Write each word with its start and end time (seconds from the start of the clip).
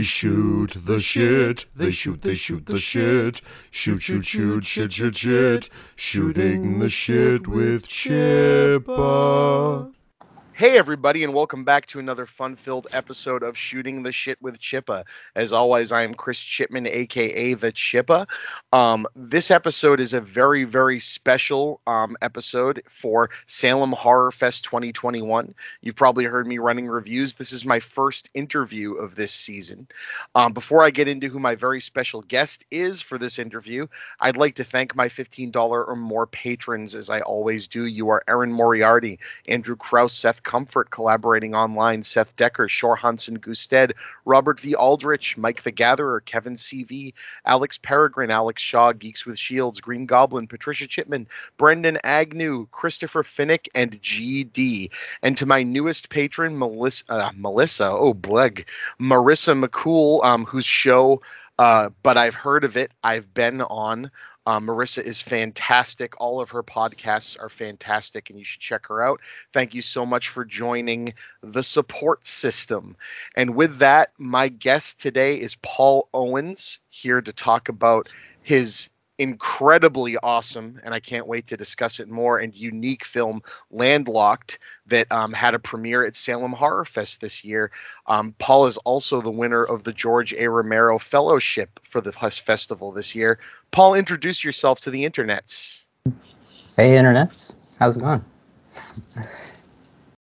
They 0.00 0.02
shoot 0.02 0.78
the 0.86 0.98
shit. 0.98 1.66
They 1.76 1.90
shoot, 1.90 2.22
they 2.22 2.34
shoot 2.34 2.64
the 2.64 2.78
shit. 2.78 3.42
Shoot, 3.70 4.00
shoot, 4.00 4.24
shoot, 4.24 4.64
shit, 4.64 4.92
shit, 4.92 5.16
shit. 5.16 5.68
Shooting 5.94 6.78
the 6.78 6.88
shit 6.88 7.46
with 7.46 7.86
Chippa. 7.86 9.92
Hey, 10.60 10.76
everybody, 10.76 11.24
and 11.24 11.32
welcome 11.32 11.64
back 11.64 11.86
to 11.86 12.00
another 12.00 12.26
fun 12.26 12.54
filled 12.54 12.86
episode 12.92 13.42
of 13.42 13.56
Shooting 13.56 14.02
the 14.02 14.12
Shit 14.12 14.36
with 14.42 14.60
Chippa. 14.60 15.04
As 15.34 15.54
always, 15.54 15.90
I 15.90 16.02
am 16.02 16.12
Chris 16.12 16.38
Chipman, 16.38 16.86
aka 16.86 17.54
The 17.54 17.72
Chippa. 17.72 18.26
Um, 18.70 19.06
this 19.16 19.50
episode 19.50 20.00
is 20.00 20.12
a 20.12 20.20
very, 20.20 20.64
very 20.64 21.00
special 21.00 21.80
um, 21.86 22.14
episode 22.20 22.82
for 22.90 23.30
Salem 23.46 23.92
Horror 23.92 24.30
Fest 24.32 24.64
2021. 24.64 25.54
You've 25.80 25.96
probably 25.96 26.26
heard 26.26 26.46
me 26.46 26.58
running 26.58 26.88
reviews. 26.88 27.36
This 27.36 27.54
is 27.54 27.64
my 27.64 27.80
first 27.80 28.28
interview 28.34 28.92
of 28.96 29.14
this 29.14 29.32
season. 29.32 29.88
Um, 30.34 30.52
before 30.52 30.82
I 30.82 30.90
get 30.90 31.08
into 31.08 31.30
who 31.30 31.38
my 31.38 31.54
very 31.54 31.80
special 31.80 32.20
guest 32.20 32.66
is 32.70 33.00
for 33.00 33.16
this 33.16 33.38
interview, 33.38 33.86
I'd 34.20 34.36
like 34.36 34.56
to 34.56 34.64
thank 34.64 34.94
my 34.94 35.08
$15 35.08 35.56
or 35.56 35.96
more 35.96 36.26
patrons, 36.26 36.94
as 36.94 37.08
I 37.08 37.20
always 37.20 37.66
do. 37.66 37.86
You 37.86 38.10
are 38.10 38.22
Erin 38.28 38.52
Moriarty, 38.52 39.18
Andrew 39.48 39.74
Kraus, 39.74 40.12
Seth 40.12 40.42
Comfort 40.50 40.90
collaborating 40.90 41.54
online, 41.54 42.02
Seth 42.02 42.34
Decker, 42.34 42.68
Shore 42.68 42.96
Hansen 42.96 43.36
Gusted, 43.36 43.94
Robert 44.24 44.58
V. 44.58 44.74
Aldrich, 44.74 45.38
Mike 45.38 45.62
the 45.62 45.70
Gatherer, 45.70 46.22
Kevin 46.22 46.56
CV, 46.56 47.14
Alex 47.46 47.78
Peregrine, 47.78 48.32
Alex 48.32 48.60
Shaw, 48.60 48.90
Geeks 48.90 49.24
with 49.24 49.38
Shields, 49.38 49.80
Green 49.80 50.06
Goblin, 50.06 50.48
Patricia 50.48 50.88
Chipman, 50.88 51.28
Brendan 51.56 51.98
Agnew, 52.02 52.66
Christopher 52.72 53.22
Finnick, 53.22 53.68
and 53.76 54.02
GD. 54.02 54.90
And 55.22 55.36
to 55.36 55.46
my 55.46 55.62
newest 55.62 56.08
patron, 56.08 56.58
Melissa, 56.58 57.04
uh, 57.08 57.30
Melissa, 57.36 57.88
oh, 57.88 58.12
bleg, 58.12 58.66
Marissa 59.00 59.54
McCool, 59.64 60.24
um, 60.24 60.44
whose 60.46 60.66
show 60.66 61.22
uh, 61.60 61.90
but 62.02 62.16
I've 62.16 62.34
heard 62.34 62.64
of 62.64 62.78
it. 62.78 62.90
I've 63.04 63.34
been 63.34 63.60
on. 63.60 64.10
Um, 64.46 64.66
Marissa 64.66 65.02
is 65.02 65.20
fantastic. 65.20 66.18
All 66.20 66.40
of 66.40 66.50
her 66.50 66.62
podcasts 66.62 67.38
are 67.40 67.48
fantastic, 67.48 68.30
and 68.30 68.38
you 68.38 68.44
should 68.44 68.60
check 68.60 68.86
her 68.86 69.02
out. 69.02 69.20
Thank 69.52 69.74
you 69.74 69.82
so 69.82 70.06
much 70.06 70.28
for 70.28 70.44
joining 70.44 71.12
the 71.42 71.62
support 71.62 72.26
system. 72.26 72.96
And 73.36 73.54
with 73.54 73.78
that, 73.78 74.12
my 74.18 74.48
guest 74.48 75.00
today 75.00 75.38
is 75.40 75.56
Paul 75.62 76.08
Owens, 76.14 76.78
here 76.88 77.20
to 77.20 77.32
talk 77.32 77.68
about 77.68 78.12
his 78.42 78.88
incredibly 79.20 80.16
awesome, 80.22 80.80
and 80.82 80.94
I 80.94 80.98
can't 80.98 81.26
wait 81.26 81.46
to 81.48 81.56
discuss 81.56 82.00
it 82.00 82.08
more, 82.08 82.38
and 82.38 82.54
unique 82.54 83.04
film, 83.04 83.42
Landlocked, 83.70 84.58
that 84.86 85.12
um, 85.12 85.34
had 85.34 85.54
a 85.54 85.58
premiere 85.58 86.04
at 86.06 86.16
Salem 86.16 86.52
Horror 86.52 86.86
Fest 86.86 87.20
this 87.20 87.44
year. 87.44 87.70
Um, 88.06 88.34
Paul 88.38 88.66
is 88.66 88.78
also 88.78 89.20
the 89.20 89.30
winner 89.30 89.62
of 89.62 89.84
the 89.84 89.92
George 89.92 90.32
A. 90.32 90.48
Romero 90.48 90.98
Fellowship 90.98 91.78
for 91.84 92.00
the 92.00 92.12
festival 92.12 92.92
this 92.92 93.14
year. 93.14 93.38
Paul, 93.72 93.94
introduce 93.94 94.42
yourself 94.42 94.80
to 94.80 94.90
the 94.90 95.04
internets. 95.04 95.84
Hey, 96.76 96.96
internets. 96.96 97.52
How's 97.78 97.98
it 97.98 98.00
going? 98.00 98.24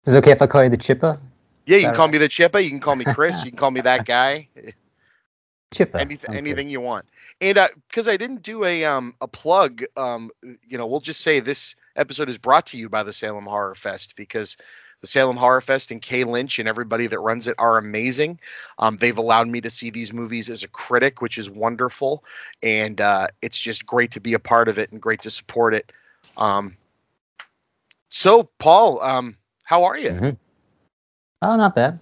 Is 0.05 0.13
it 0.13 0.17
okay 0.19 0.31
if 0.31 0.41
I 0.41 0.47
call 0.47 0.63
you 0.63 0.69
the 0.69 0.77
Chippa? 0.77 1.19
Yeah, 1.65 1.75
you 1.75 1.87
can 1.87 1.93
call 1.93 2.05
right? 2.05 2.13
me 2.13 2.17
the 2.19 2.29
Chippa. 2.29 2.63
You 2.63 2.69
can 2.69 2.79
call 2.79 2.95
me 2.95 3.03
Chris. 3.03 3.43
you 3.43 3.51
can 3.51 3.57
call 3.57 3.71
me 3.71 3.81
that 3.81 4.05
guy. 4.05 4.47
Chippa. 5.73 5.99
Anything, 5.99 6.35
anything 6.35 6.69
you 6.69 6.79
want. 6.79 7.05
And 7.41 7.59
because 7.87 8.07
uh, 8.07 8.11
I 8.11 8.17
didn't 8.17 8.41
do 8.41 8.63
a 8.63 8.85
um 8.85 9.13
a 9.21 9.27
plug, 9.27 9.83
um, 9.97 10.31
you 10.67 10.77
know, 10.77 10.87
we'll 10.87 11.01
just 11.01 11.21
say 11.21 11.39
this 11.39 11.75
episode 11.95 12.29
is 12.29 12.37
brought 12.37 12.65
to 12.67 12.77
you 12.77 12.89
by 12.89 13.03
the 13.03 13.13
Salem 13.13 13.45
Horror 13.45 13.75
Fest 13.75 14.15
because 14.15 14.55
the 15.01 15.07
Salem 15.07 15.35
Horror 15.35 15.61
Fest 15.61 15.91
and 15.91 16.01
Kay 16.01 16.23
Lynch 16.23 16.57
and 16.57 16.67
everybody 16.67 17.05
that 17.07 17.19
runs 17.19 17.47
it 17.47 17.55
are 17.59 17.77
amazing. 17.77 18.39
Um, 18.79 18.97
they've 18.97 19.17
allowed 19.17 19.47
me 19.47 19.61
to 19.61 19.69
see 19.69 19.89
these 19.89 20.11
movies 20.11 20.49
as 20.49 20.63
a 20.63 20.67
critic, 20.67 21.21
which 21.21 21.37
is 21.37 21.49
wonderful, 21.49 22.23
and 22.63 22.99
uh, 22.99 23.27
it's 23.41 23.59
just 23.59 23.85
great 23.85 24.11
to 24.11 24.19
be 24.19 24.33
a 24.33 24.39
part 24.39 24.67
of 24.67 24.79
it 24.79 24.91
and 24.91 25.01
great 25.01 25.21
to 25.21 25.29
support 25.29 25.73
it. 25.73 25.91
Um, 26.37 26.75
so, 28.09 28.49
Paul, 28.57 29.01
um, 29.01 29.35
how 29.63 29.83
are 29.83 29.97
you? 29.97 30.09
Mm-hmm. 30.11 30.29
Oh, 31.43 31.57
not 31.57 31.75
bad. 31.75 31.99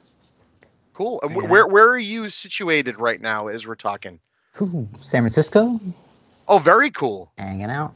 Cool. 0.95 1.19
And 1.23 1.35
where 1.49 1.67
where 1.67 1.89
are 1.89 1.97
you 1.97 2.29
situated 2.29 2.97
right 2.97 3.19
now 3.19 3.47
as 3.47 3.67
we're 3.67 3.75
talking? 3.75 4.17
Ooh, 4.61 4.87
San 5.01 5.23
Francisco. 5.23 5.77
Oh, 6.47 6.57
very 6.57 6.89
cool. 6.89 7.33
Hanging 7.37 7.69
out. 7.69 7.93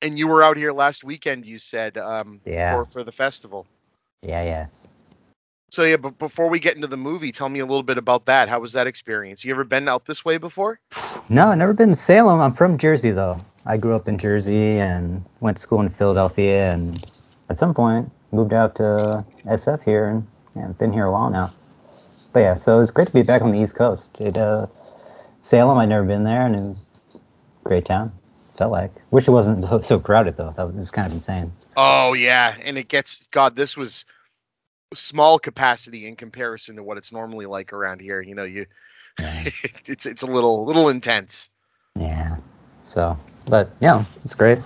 And 0.00 0.16
you 0.16 0.28
were 0.28 0.44
out 0.44 0.56
here 0.56 0.72
last 0.72 1.02
weekend. 1.02 1.44
You 1.44 1.58
said, 1.58 1.98
um, 1.98 2.40
yeah, 2.44 2.72
for, 2.72 2.84
for 2.84 3.04
the 3.04 3.10
festival. 3.10 3.66
Yeah, 4.22 4.44
yeah. 4.44 4.66
So 5.72 5.82
yeah, 5.82 5.96
but 5.96 6.16
before 6.20 6.48
we 6.48 6.60
get 6.60 6.76
into 6.76 6.86
the 6.86 6.96
movie, 6.96 7.32
tell 7.32 7.48
me 7.48 7.58
a 7.58 7.66
little 7.66 7.82
bit 7.82 7.98
about 7.98 8.26
that. 8.26 8.48
How 8.48 8.60
was 8.60 8.72
that 8.74 8.86
experience? 8.86 9.44
You 9.44 9.52
ever 9.52 9.64
been 9.64 9.88
out 9.88 10.06
this 10.06 10.24
way 10.24 10.38
before? 10.38 10.80
No, 11.30 11.48
I've 11.48 11.58
never 11.58 11.74
been 11.74 11.90
to 11.90 11.94
Salem. 11.94 12.40
I'm 12.40 12.54
from 12.54 12.78
Jersey 12.78 13.10
though. 13.10 13.38
I 13.66 13.76
grew 13.76 13.94
up 13.94 14.08
in 14.08 14.16
Jersey 14.16 14.78
and 14.78 15.22
went 15.40 15.58
to 15.58 15.62
school 15.62 15.82
in 15.82 15.90
Philadelphia, 15.90 16.72
and 16.72 17.04
at 17.50 17.58
some 17.58 17.74
point 17.74 18.10
moved 18.32 18.54
out 18.54 18.76
to 18.76 19.22
SF 19.44 19.82
here, 19.84 20.08
and 20.08 20.26
yeah, 20.56 20.68
been 20.78 20.90
here 20.90 21.04
a 21.04 21.12
while 21.12 21.28
now. 21.28 21.50
But 22.32 22.40
yeah, 22.40 22.54
so 22.54 22.80
it's 22.80 22.90
great 22.90 23.08
to 23.08 23.14
be 23.14 23.22
back 23.22 23.42
on 23.42 23.52
the 23.52 23.60
East 23.60 23.74
Coast. 23.74 24.20
It 24.20 24.36
uh, 24.36 24.66
Salem, 25.40 25.78
I'd 25.78 25.88
never 25.88 26.04
been 26.04 26.24
there, 26.24 26.46
and 26.46 26.54
it 26.54 26.60
was 26.60 26.88
a 27.14 27.68
great 27.68 27.84
town. 27.84 28.12
Felt 28.56 28.72
like. 28.72 28.90
Wish 29.10 29.28
it 29.28 29.30
wasn't 29.30 29.64
so, 29.68 29.80
so 29.80 29.98
crowded 29.98 30.36
though. 30.36 30.52
That 30.56 30.66
was, 30.66 30.76
it 30.76 30.80
was 30.80 30.90
kind 30.90 31.06
of 31.06 31.12
insane. 31.12 31.52
Oh 31.76 32.12
yeah, 32.12 32.56
and 32.62 32.76
it 32.76 32.88
gets 32.88 33.24
God. 33.30 33.56
This 33.56 33.76
was 33.76 34.04
small 34.94 35.38
capacity 35.38 36.06
in 36.06 36.16
comparison 36.16 36.76
to 36.76 36.82
what 36.82 36.96
it's 36.96 37.12
normally 37.12 37.46
like 37.46 37.72
around 37.72 38.00
here. 38.00 38.20
You 38.20 38.34
know, 38.34 38.44
you 38.44 38.66
yeah. 39.18 39.48
it's 39.86 40.06
it's 40.06 40.22
a 40.22 40.26
little 40.26 40.64
little 40.64 40.88
intense. 40.88 41.50
Yeah. 41.98 42.36
So, 42.84 43.18
but 43.48 43.70
yeah, 43.80 44.04
it's 44.24 44.34
great. 44.34 44.58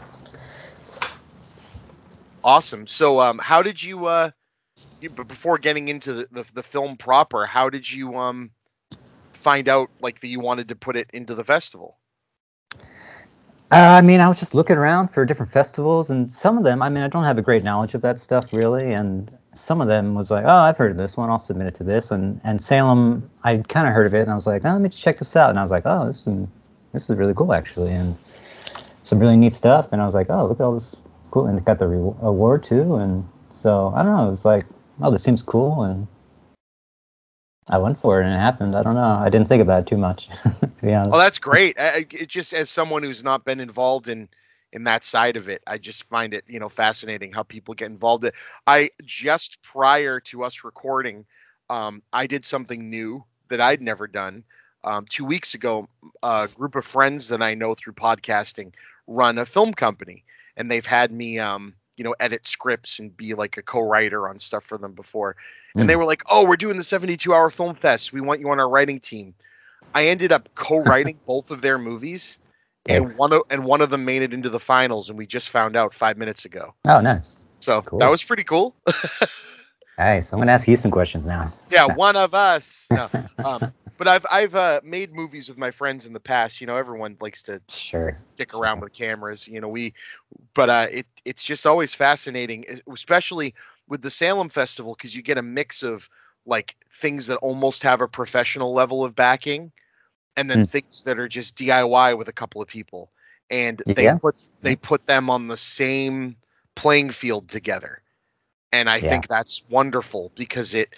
Awesome. 2.44 2.86
So, 2.86 3.20
um, 3.20 3.38
how 3.38 3.62
did 3.62 3.80
you 3.82 4.06
uh, 4.06 4.30
you, 5.00 5.10
before 5.10 5.58
getting 5.58 5.88
into 5.88 6.12
the, 6.12 6.28
the 6.30 6.44
the 6.54 6.62
film 6.62 6.96
proper, 6.96 7.46
how 7.46 7.68
did 7.68 7.90
you 7.90 8.16
um 8.16 8.50
find 9.34 9.68
out 9.68 9.90
like 10.00 10.20
that 10.20 10.28
you 10.28 10.40
wanted 10.40 10.68
to 10.68 10.76
put 10.76 10.96
it 10.96 11.10
into 11.12 11.34
the 11.34 11.44
festival? 11.44 11.98
Uh, 13.70 13.76
I 13.76 14.02
mean, 14.02 14.20
I 14.20 14.28
was 14.28 14.38
just 14.38 14.54
looking 14.54 14.76
around 14.76 15.08
for 15.08 15.24
different 15.24 15.50
festivals, 15.50 16.10
and 16.10 16.30
some 16.30 16.58
of 16.58 16.64
them, 16.64 16.82
I 16.82 16.90
mean, 16.90 17.02
I 17.02 17.08
don't 17.08 17.24
have 17.24 17.38
a 17.38 17.42
great 17.42 17.64
knowledge 17.64 17.94
of 17.94 18.02
that 18.02 18.20
stuff 18.20 18.52
really, 18.52 18.92
and 18.92 19.30
some 19.54 19.80
of 19.80 19.88
them 19.88 20.14
was 20.14 20.30
like, 20.30 20.44
oh, 20.46 20.48
I've 20.48 20.76
heard 20.76 20.90
of 20.90 20.98
this 20.98 21.16
one, 21.16 21.30
I'll 21.30 21.38
submit 21.38 21.68
it 21.68 21.74
to 21.76 21.84
this, 21.84 22.10
and 22.10 22.40
and 22.44 22.60
Salem, 22.60 23.30
I 23.44 23.56
kind 23.68 23.88
of 23.88 23.94
heard 23.94 24.06
of 24.06 24.14
it, 24.14 24.20
and 24.20 24.30
I 24.30 24.34
was 24.34 24.46
like, 24.46 24.64
oh, 24.64 24.72
let 24.72 24.80
me 24.80 24.90
check 24.90 25.18
this 25.18 25.36
out, 25.36 25.50
and 25.50 25.58
I 25.58 25.62
was 25.62 25.70
like, 25.70 25.84
oh, 25.86 26.06
this 26.06 26.26
is 26.26 26.46
this 26.92 27.08
is 27.08 27.16
really 27.16 27.34
cool 27.34 27.52
actually, 27.54 27.92
and 27.92 28.14
some 29.02 29.18
really 29.18 29.36
neat 29.36 29.54
stuff, 29.54 29.88
and 29.92 30.02
I 30.02 30.04
was 30.04 30.14
like, 30.14 30.28
oh, 30.28 30.46
look 30.46 30.60
at 30.60 30.64
all 30.64 30.74
this 30.74 30.94
cool, 31.30 31.46
and 31.46 31.58
it 31.58 31.64
got 31.64 31.78
the 31.78 31.88
re- 31.88 32.14
award 32.20 32.64
too, 32.64 32.96
and 32.96 33.26
so 33.52 33.92
I 33.94 34.02
don't 34.02 34.16
know, 34.16 34.28
it 34.28 34.32
was 34.32 34.44
like, 34.44 34.66
oh, 35.00 35.10
this 35.10 35.22
seems 35.22 35.42
cool, 35.42 35.84
and 35.84 36.06
I 37.68 37.78
went 37.78 38.00
for 38.00 38.20
it 38.20 38.24
and 38.24 38.34
it 38.34 38.38
happened. 38.38 38.74
I 38.74 38.82
don't 38.82 38.94
know. 38.94 39.18
I 39.20 39.28
didn't 39.28 39.48
think 39.48 39.62
about 39.62 39.82
it 39.82 39.86
too 39.86 39.96
much, 39.96 40.28
to 40.60 40.70
be 40.82 40.92
honest. 40.92 41.16
That's 41.16 41.38
great. 41.38 41.78
I, 41.78 42.06
it 42.10 42.28
just 42.28 42.52
as 42.52 42.68
someone 42.68 43.02
who's 43.02 43.22
not 43.22 43.44
been 43.44 43.60
involved 43.60 44.08
in 44.08 44.28
in 44.72 44.84
that 44.84 45.04
side 45.04 45.36
of 45.36 45.48
it, 45.48 45.62
I 45.66 45.78
just 45.78 46.04
find 46.04 46.34
it 46.34 46.44
you 46.48 46.58
know 46.58 46.68
fascinating 46.68 47.32
how 47.32 47.44
people 47.44 47.74
get 47.74 47.86
involved. 47.86 48.24
In. 48.24 48.32
I 48.66 48.90
just 49.04 49.62
prior 49.62 50.18
to 50.20 50.44
us 50.44 50.64
recording, 50.64 51.24
um, 51.70 52.02
I 52.12 52.26
did 52.26 52.44
something 52.44 52.90
new 52.90 53.24
that 53.48 53.60
I'd 53.60 53.80
never 53.80 54.06
done. 54.06 54.44
Um, 54.84 55.06
two 55.08 55.24
weeks 55.24 55.54
ago, 55.54 55.88
a 56.24 56.48
group 56.52 56.74
of 56.74 56.84
friends 56.84 57.28
that 57.28 57.40
I 57.40 57.54
know 57.54 57.76
through 57.76 57.92
podcasting 57.92 58.72
run 59.06 59.38
a 59.38 59.46
film 59.46 59.72
company, 59.72 60.24
and 60.56 60.68
they've 60.68 60.84
had 60.84 61.12
me 61.12 61.38
um, 61.38 61.74
you 61.96 62.04
know 62.04 62.14
edit 62.20 62.46
scripts 62.46 62.98
and 62.98 63.16
be 63.16 63.34
like 63.34 63.56
a 63.56 63.62
co-writer 63.62 64.28
on 64.28 64.38
stuff 64.38 64.64
for 64.64 64.78
them 64.78 64.92
before. 64.92 65.36
And 65.74 65.88
they 65.88 65.94
hmm. 65.94 66.00
were 66.00 66.04
like 66.04 66.22
oh 66.30 66.46
we're 66.46 66.56
doing 66.56 66.76
the 66.76 66.84
72 66.84 67.32
hour 67.32 67.50
film 67.50 67.74
fest. 67.74 68.12
We 68.12 68.20
want 68.20 68.40
you 68.40 68.50
on 68.50 68.60
our 68.60 68.68
writing 68.68 69.00
team. 69.00 69.34
I 69.94 70.06
ended 70.06 70.32
up 70.32 70.48
co-writing 70.54 71.18
both 71.26 71.50
of 71.50 71.62
their 71.62 71.78
movies 71.78 72.38
and 72.86 73.12
one 73.16 73.32
of 73.32 73.42
and 73.50 73.64
one 73.64 73.80
of 73.80 73.90
them 73.90 74.04
made 74.04 74.22
it 74.22 74.34
into 74.34 74.48
the 74.48 74.60
finals 74.60 75.08
and 75.08 75.16
we 75.16 75.26
just 75.26 75.48
found 75.48 75.76
out 75.76 75.94
five 75.94 76.16
minutes 76.16 76.44
ago. 76.44 76.74
Oh 76.86 77.00
nice. 77.00 77.34
So 77.60 77.82
cool. 77.82 77.98
that 78.00 78.10
was 78.10 78.22
pretty 78.22 78.44
cool. 78.44 78.74
Nice. 79.98 80.32
I'm 80.32 80.38
gonna 80.38 80.52
ask 80.52 80.66
you 80.66 80.76
some 80.76 80.90
questions 80.90 81.26
now. 81.26 81.52
Yeah 81.70 81.86
one 81.94 82.16
of 82.16 82.34
us. 82.34 82.86
No. 82.90 83.08
um, 83.44 83.72
but 83.98 84.08
I've 84.08 84.26
I've 84.30 84.54
uh, 84.54 84.80
made 84.84 85.12
movies 85.14 85.48
with 85.48 85.58
my 85.58 85.70
friends 85.70 86.06
in 86.06 86.12
the 86.12 86.20
past. 86.20 86.60
You 86.60 86.66
know, 86.66 86.76
everyone 86.76 87.16
likes 87.20 87.42
to 87.44 87.60
sure 87.68 88.18
stick 88.34 88.54
around 88.54 88.80
with 88.80 88.92
cameras. 88.92 89.46
You 89.46 89.60
know, 89.60 89.68
we, 89.68 89.94
but 90.54 90.68
uh, 90.70 90.86
it 90.90 91.06
it's 91.24 91.42
just 91.42 91.66
always 91.66 91.94
fascinating, 91.94 92.64
especially 92.92 93.54
with 93.88 94.02
the 94.02 94.10
Salem 94.10 94.48
Festival, 94.48 94.94
because 94.96 95.14
you 95.14 95.22
get 95.22 95.38
a 95.38 95.42
mix 95.42 95.82
of 95.82 96.08
like 96.46 96.76
things 96.92 97.26
that 97.26 97.36
almost 97.38 97.82
have 97.82 98.00
a 98.00 98.08
professional 98.08 98.72
level 98.74 99.04
of 99.04 99.14
backing, 99.14 99.72
and 100.36 100.50
then 100.50 100.62
mm. 100.62 100.66
things 100.66 101.02
that 101.04 101.18
are 101.18 101.28
just 101.28 101.56
DIY 101.56 102.14
with 102.14 102.28
a 102.28 102.32
couple 102.32 102.60
of 102.62 102.68
people. 102.68 103.10
and 103.50 103.82
they 103.94 104.08
Yeah. 104.08 104.18
put 104.22 104.36
they 104.62 104.76
put 104.76 105.06
them 105.06 105.30
on 105.30 105.48
the 105.48 105.56
same 105.56 106.36
playing 106.74 107.10
field 107.10 107.48
together. 107.48 108.02
And 108.72 108.88
I 108.90 109.00
Yeah. 109.00 109.00
think 109.00 109.28
that's 109.28 109.62
wonderful 109.70 110.32
because 110.34 110.74
it 110.74 110.94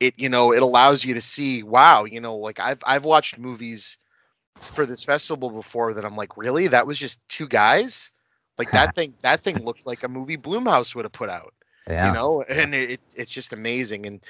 it 0.00 0.14
you 0.18 0.28
know 0.28 0.52
it 0.52 0.62
allows 0.62 1.04
you 1.04 1.14
to 1.14 1.20
see 1.22 1.62
wow 1.62 2.04
you 2.04 2.20
know 2.20 2.36
like 2.36 2.58
I've 2.60 2.80
I've 2.86 3.04
watched 3.04 3.38
movies 3.38 3.98
for 4.70 4.86
this 4.86 5.04
festival 5.04 5.50
before 5.50 5.94
that 5.94 6.04
I'm 6.04 6.16
like 6.16 6.36
really? 6.36 6.68
That 6.68 6.86
was 6.86 6.98
just 6.98 7.20
two 7.28 7.48
guys? 7.48 8.12
Like 8.58 8.70
that 8.72 8.94
thing 8.94 9.14
that 9.22 9.42
thing 9.42 9.64
looked 9.64 9.86
like 9.86 10.02
a 10.04 10.08
movie 10.08 10.36
Blumhouse 10.36 10.94
would 10.94 11.04
have 11.04 11.12
put 11.12 11.30
out 11.30 11.54
Yeah. 11.86 12.00
you 12.00 12.10
know 12.12 12.42
and 12.48 12.74
it, 12.74 12.90
it 12.92 13.00
it's 13.14 13.32
just 13.32 13.52
amazing 13.52 14.06
and 14.06 14.24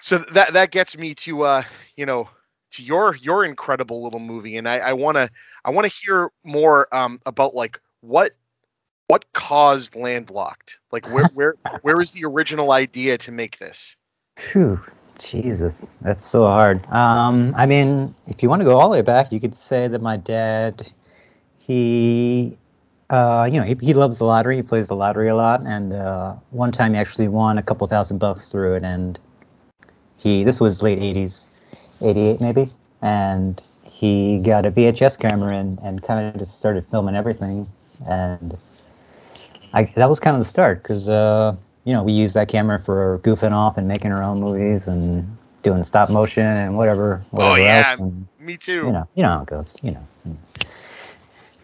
so 0.00 0.18
that 0.32 0.52
that 0.54 0.70
gets 0.70 0.96
me 0.96 1.14
to 1.14 1.42
uh 1.42 1.62
you 1.96 2.06
know 2.06 2.28
to 2.72 2.82
your 2.82 3.16
your 3.16 3.44
incredible 3.44 4.02
little 4.02 4.20
movie 4.20 4.56
and 4.56 4.68
i 4.68 4.76
i 4.78 4.92
want 4.92 5.16
to 5.16 5.30
i 5.64 5.70
want 5.70 5.84
to 5.86 5.92
hear 5.92 6.30
more 6.44 6.92
um 6.94 7.20
about 7.26 7.54
like 7.54 7.80
what 8.00 8.32
what 9.08 9.30
caused 9.32 9.94
landlocked? 9.96 10.78
Like 10.92 11.06
where 11.06 11.26
where 11.32 11.54
where 11.82 11.96
was 11.96 12.12
the 12.12 12.24
original 12.24 12.72
idea 12.72 13.18
to 13.18 13.32
make 13.32 13.58
this 13.58 13.96
Phew, 14.36 14.80
Jesus, 15.18 15.96
that's 16.02 16.24
so 16.24 16.44
hard. 16.44 16.84
Um, 16.90 17.54
I 17.56 17.66
mean, 17.66 18.14
if 18.26 18.42
you 18.42 18.48
want 18.48 18.60
to 18.60 18.64
go 18.64 18.78
all 18.78 18.88
the 18.88 18.92
way 18.92 19.02
back, 19.02 19.32
you 19.32 19.40
could 19.40 19.54
say 19.54 19.88
that 19.88 20.02
my 20.02 20.16
dad, 20.16 20.90
he, 21.58 22.56
uh, 23.10 23.48
you 23.50 23.60
know, 23.60 23.66
he, 23.66 23.74
he 23.80 23.94
loves 23.94 24.18
the 24.18 24.24
lottery. 24.24 24.56
He 24.56 24.62
plays 24.62 24.88
the 24.88 24.96
lottery 24.96 25.28
a 25.28 25.36
lot, 25.36 25.60
and 25.62 25.92
uh, 25.92 26.34
one 26.50 26.72
time 26.72 26.94
he 26.94 27.00
actually 27.00 27.28
won 27.28 27.58
a 27.58 27.62
couple 27.62 27.86
thousand 27.86 28.18
bucks 28.18 28.50
through 28.50 28.74
it. 28.74 28.82
And 28.84 29.18
he, 30.16 30.42
this 30.44 30.60
was 30.60 30.82
late 30.82 30.98
'80s, 30.98 31.44
'88 32.02 32.40
maybe, 32.40 32.68
and 33.02 33.62
he 33.84 34.40
got 34.40 34.66
a 34.66 34.72
VHS 34.72 35.18
camera 35.18 35.56
and, 35.56 35.78
and 35.80 36.02
kind 36.02 36.26
of 36.26 36.38
just 36.40 36.58
started 36.58 36.86
filming 36.90 37.14
everything. 37.14 37.68
And 38.08 38.58
I, 39.72 39.84
that 39.96 40.08
was 40.08 40.18
kind 40.18 40.34
of 40.36 40.40
the 40.40 40.48
start 40.48 40.82
because. 40.82 41.08
Uh, 41.08 41.56
you 41.84 41.92
know, 41.92 42.02
we 42.02 42.12
use 42.12 42.32
that 42.32 42.48
camera 42.48 42.80
for 42.80 43.20
goofing 43.22 43.52
off 43.52 43.76
and 43.76 43.86
making 43.86 44.12
our 44.12 44.22
own 44.22 44.40
movies 44.40 44.88
and 44.88 45.36
doing 45.62 45.84
stop 45.84 46.10
motion 46.10 46.44
and 46.44 46.76
whatever. 46.76 47.22
whatever 47.30 47.52
Oh, 47.52 47.56
yeah. 47.56 47.96
And, 47.98 48.26
me 48.38 48.56
too 48.56 48.86
you 48.86 48.92
know, 48.92 49.08
you 49.14 49.22
know 49.22 49.30
how 49.30 49.42
it 49.42 49.46
goes. 49.46 49.76
You 49.82 49.92
know. 49.92 50.36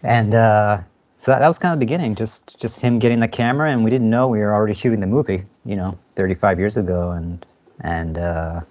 And 0.03 0.33
uh, 0.33 0.79
so 1.21 1.31
that, 1.31 1.39
that 1.39 1.47
was 1.47 1.59
kind 1.59 1.73
of 1.73 1.79
the 1.79 1.85
beginning. 1.85 2.15
Just 2.15 2.59
just 2.59 2.81
him 2.81 2.99
getting 2.99 3.19
the 3.19 3.27
camera, 3.27 3.71
and 3.71 3.83
we 3.83 3.89
didn't 3.89 4.09
know 4.09 4.27
we 4.27 4.39
were 4.39 4.53
already 4.53 4.73
shooting 4.73 4.99
the 4.99 5.07
movie. 5.07 5.43
You 5.65 5.75
know, 5.75 5.97
35 6.15 6.59
years 6.59 6.77
ago, 6.77 7.11
and 7.11 7.45
and 7.81 8.17
uh, 8.17 8.61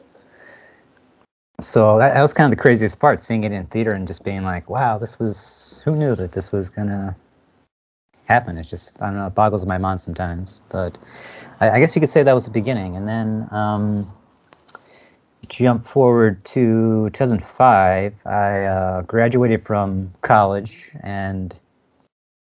so 1.60 1.98
that, 1.98 2.14
that 2.14 2.22
was 2.22 2.32
kind 2.32 2.52
of 2.52 2.56
the 2.56 2.60
craziest 2.60 2.98
part, 2.98 3.20
seeing 3.20 3.44
it 3.44 3.52
in 3.52 3.66
theater 3.66 3.92
and 3.92 4.06
just 4.06 4.24
being 4.24 4.42
like, 4.42 4.68
wow, 4.68 4.98
this 4.98 5.18
was. 5.18 5.80
Who 5.84 5.96
knew 5.96 6.14
that 6.14 6.32
this 6.32 6.52
was 6.52 6.68
gonna 6.68 7.16
happen? 8.30 8.56
It's 8.56 8.70
just 8.70 9.00
I 9.02 9.06
don't 9.06 9.16
know. 9.16 9.26
It 9.26 9.34
boggles 9.34 9.66
my 9.66 9.78
mind 9.78 10.00
sometimes, 10.00 10.60
but. 10.70 10.98
I, 11.60 11.70
I 11.70 11.80
guess 11.80 11.94
you 11.94 12.00
could 12.00 12.10
say 12.10 12.22
that 12.22 12.32
was 12.32 12.46
the 12.46 12.50
beginning, 12.50 12.96
and 12.96 13.06
then 13.06 13.46
um, 13.50 14.10
jump 15.48 15.86
forward 15.86 16.42
to 16.46 17.10
2005. 17.10 18.14
I 18.26 18.64
uh, 18.64 19.02
graduated 19.02 19.64
from 19.64 20.12
college 20.22 20.90
and 21.02 21.58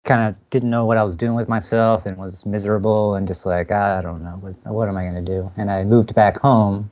kind 0.06 0.28
of 0.28 0.50
didn't 0.50 0.70
know 0.70 0.86
what 0.86 0.98
I 0.98 1.04
was 1.04 1.16
doing 1.16 1.34
with 1.34 1.48
myself 1.48 2.06
and 2.06 2.18
was 2.18 2.46
miserable 2.46 3.16
and 3.16 3.26
just 3.26 3.46
like 3.46 3.72
I 3.72 4.02
don't 4.02 4.22
know 4.22 4.38
what, 4.42 4.74
what 4.74 4.90
am 4.90 4.98
I 4.98 5.04
going 5.04 5.24
to 5.24 5.32
do. 5.32 5.52
And 5.58 5.70
I 5.70 5.84
moved 5.84 6.16
back 6.16 6.40
home, 6.40 6.90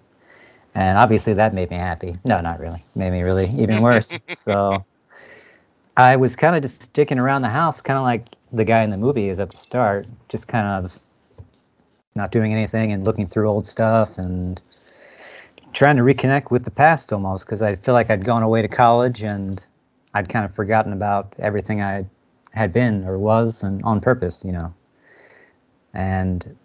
and 0.75 0.97
obviously 0.97 1.33
that 1.33 1.53
made 1.53 1.69
me 1.69 1.77
happy. 1.77 2.17
No, 2.25 2.39
not 2.41 2.59
really. 2.59 2.83
Made 2.95 3.11
me 3.11 3.21
really 3.21 3.49
even 3.57 3.81
worse. 3.81 4.11
so 4.35 4.83
I 5.97 6.15
was 6.15 6.35
kind 6.35 6.55
of 6.55 6.61
just 6.61 6.81
sticking 6.83 7.19
around 7.19 7.41
the 7.41 7.49
house, 7.49 7.79
kind 7.81 7.97
of 7.97 8.03
like 8.03 8.27
the 8.51 8.65
guy 8.65 8.83
in 8.83 8.89
the 8.89 8.97
movie 8.97 9.29
is 9.29 9.39
at 9.39 9.49
the 9.49 9.57
start, 9.57 10.05
just 10.29 10.47
kind 10.47 10.85
of 10.85 10.99
not 12.15 12.31
doing 12.31 12.53
anything 12.53 12.91
and 12.91 13.05
looking 13.05 13.27
through 13.27 13.49
old 13.49 13.65
stuff 13.65 14.17
and 14.17 14.61
trying 15.73 15.95
to 15.95 16.03
reconnect 16.03 16.51
with 16.51 16.65
the 16.65 16.71
past 16.71 17.13
almost 17.13 17.45
because 17.45 17.61
I 17.61 17.75
feel 17.77 17.93
like 17.93 18.09
I'd 18.09 18.25
gone 18.25 18.43
away 18.43 18.61
to 18.61 18.67
college 18.67 19.21
and 19.21 19.63
I'd 20.13 20.27
kind 20.27 20.45
of 20.45 20.53
forgotten 20.53 20.91
about 20.91 21.33
everything 21.39 21.81
I 21.81 22.05
had 22.51 22.73
been 22.73 23.05
or 23.05 23.17
was 23.17 23.63
and 23.63 23.81
on 23.83 24.01
purpose, 24.01 24.43
you 24.43 24.51
know. 24.51 24.73
And 25.93 26.57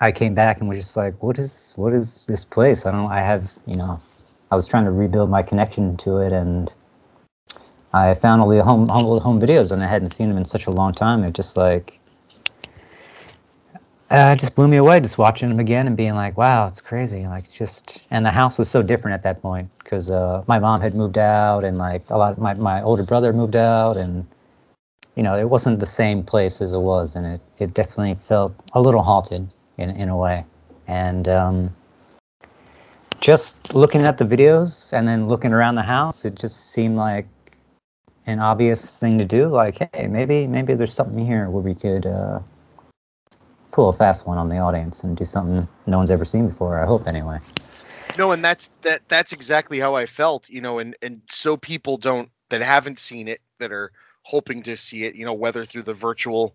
I 0.00 0.12
came 0.12 0.34
back 0.34 0.60
and 0.60 0.68
was 0.68 0.78
just 0.78 0.96
like, 0.96 1.20
what 1.22 1.38
is 1.38 1.72
what 1.76 1.92
is 1.92 2.24
this 2.26 2.44
place? 2.44 2.86
I 2.86 2.92
don't 2.92 3.10
I 3.10 3.20
have, 3.20 3.52
you 3.66 3.74
know, 3.74 3.98
I 4.50 4.54
was 4.54 4.68
trying 4.68 4.84
to 4.84 4.92
rebuild 4.92 5.30
my 5.30 5.42
connection 5.42 5.96
to 5.98 6.18
it 6.18 6.32
and 6.32 6.70
I 7.94 8.14
found 8.14 8.42
all 8.42 8.48
the 8.48 8.62
home 8.62 8.90
all 8.90 9.14
the 9.14 9.20
home 9.20 9.40
videos 9.40 9.70
and 9.70 9.82
I 9.82 9.86
hadn't 9.86 10.10
seen 10.10 10.28
them 10.28 10.36
in 10.36 10.44
such 10.44 10.66
a 10.66 10.70
long 10.70 10.92
time. 10.92 11.22
It 11.22 11.32
just 11.32 11.56
like 11.56 11.98
uh, 14.10 14.32
it 14.36 14.38
just 14.38 14.54
blew 14.54 14.68
me 14.68 14.76
away 14.76 15.00
just 15.00 15.16
watching 15.16 15.48
them 15.48 15.58
again 15.58 15.86
and 15.86 15.96
being 15.96 16.14
like, 16.14 16.36
wow, 16.36 16.66
it's 16.66 16.80
crazy. 16.80 17.26
Like 17.26 17.50
just, 17.50 18.02
and 18.10 18.24
the 18.24 18.30
house 18.30 18.58
was 18.58 18.70
so 18.70 18.82
different 18.82 19.14
at 19.14 19.22
that 19.22 19.40
point 19.40 19.68
because 19.78 20.10
uh, 20.10 20.44
my 20.46 20.58
mom 20.58 20.80
had 20.80 20.94
moved 20.94 21.18
out 21.18 21.64
and 21.64 21.78
like 21.78 22.08
a 22.10 22.16
lot 22.16 22.32
of 22.32 22.38
my, 22.38 22.54
my 22.54 22.82
older 22.82 23.02
brother 23.02 23.32
moved 23.32 23.56
out 23.56 23.96
and, 23.96 24.26
you 25.16 25.22
know, 25.22 25.38
it 25.38 25.48
wasn't 25.48 25.80
the 25.80 25.86
same 25.86 26.22
place 26.22 26.60
as 26.60 26.72
it 26.72 26.78
was. 26.78 27.16
And 27.16 27.26
it, 27.26 27.40
it 27.58 27.74
definitely 27.74 28.16
felt 28.22 28.54
a 28.74 28.80
little 28.80 29.02
haunted 29.02 29.48
in, 29.78 29.90
in 29.90 30.08
a 30.08 30.16
way. 30.16 30.44
And 30.86 31.26
um, 31.26 31.74
just 33.20 33.74
looking 33.74 34.02
at 34.02 34.18
the 34.18 34.24
videos 34.24 34.92
and 34.92 35.08
then 35.08 35.28
looking 35.28 35.52
around 35.52 35.76
the 35.76 35.82
house, 35.82 36.24
it 36.24 36.34
just 36.34 36.72
seemed 36.72 36.96
like 36.96 37.26
an 38.26 38.38
obvious 38.40 38.98
thing 38.98 39.18
to 39.18 39.24
do. 39.24 39.48
Like, 39.48 39.88
hey, 39.92 40.06
maybe, 40.06 40.46
maybe 40.46 40.74
there's 40.74 40.94
something 40.94 41.24
here 41.24 41.50
where 41.50 41.62
we 41.62 41.74
could, 41.74 42.06
uh, 42.06 42.40
pull 43.72 43.88
a 43.88 43.92
fast 43.92 44.24
one 44.26 44.38
on 44.38 44.48
the 44.48 44.58
audience 44.58 45.02
and 45.02 45.16
do 45.16 45.24
something 45.24 45.66
no 45.86 45.98
one's 45.98 46.10
ever 46.10 46.24
seen 46.24 46.48
before. 46.48 46.80
I 46.80 46.86
hope 46.86 47.08
anyway. 47.08 47.40
no 48.16 48.30
and 48.30 48.44
that's 48.44 48.68
that 48.82 49.00
that's 49.08 49.32
exactly 49.32 49.80
how 49.80 49.96
i 49.96 50.06
felt 50.06 50.48
you 50.48 50.60
know 50.60 50.78
and 50.78 50.96
and 51.02 51.20
so 51.28 51.56
people 51.56 51.96
don't 51.96 52.30
that 52.50 52.62
haven't 52.62 53.00
seen 53.00 53.26
it 53.26 53.40
that 53.58 53.72
are 53.72 53.90
hoping 54.22 54.62
to 54.62 54.76
see 54.76 55.04
it 55.04 55.16
you 55.16 55.24
know 55.24 55.32
whether 55.32 55.64
through 55.64 55.82
the 55.82 55.92
virtual 55.94 56.54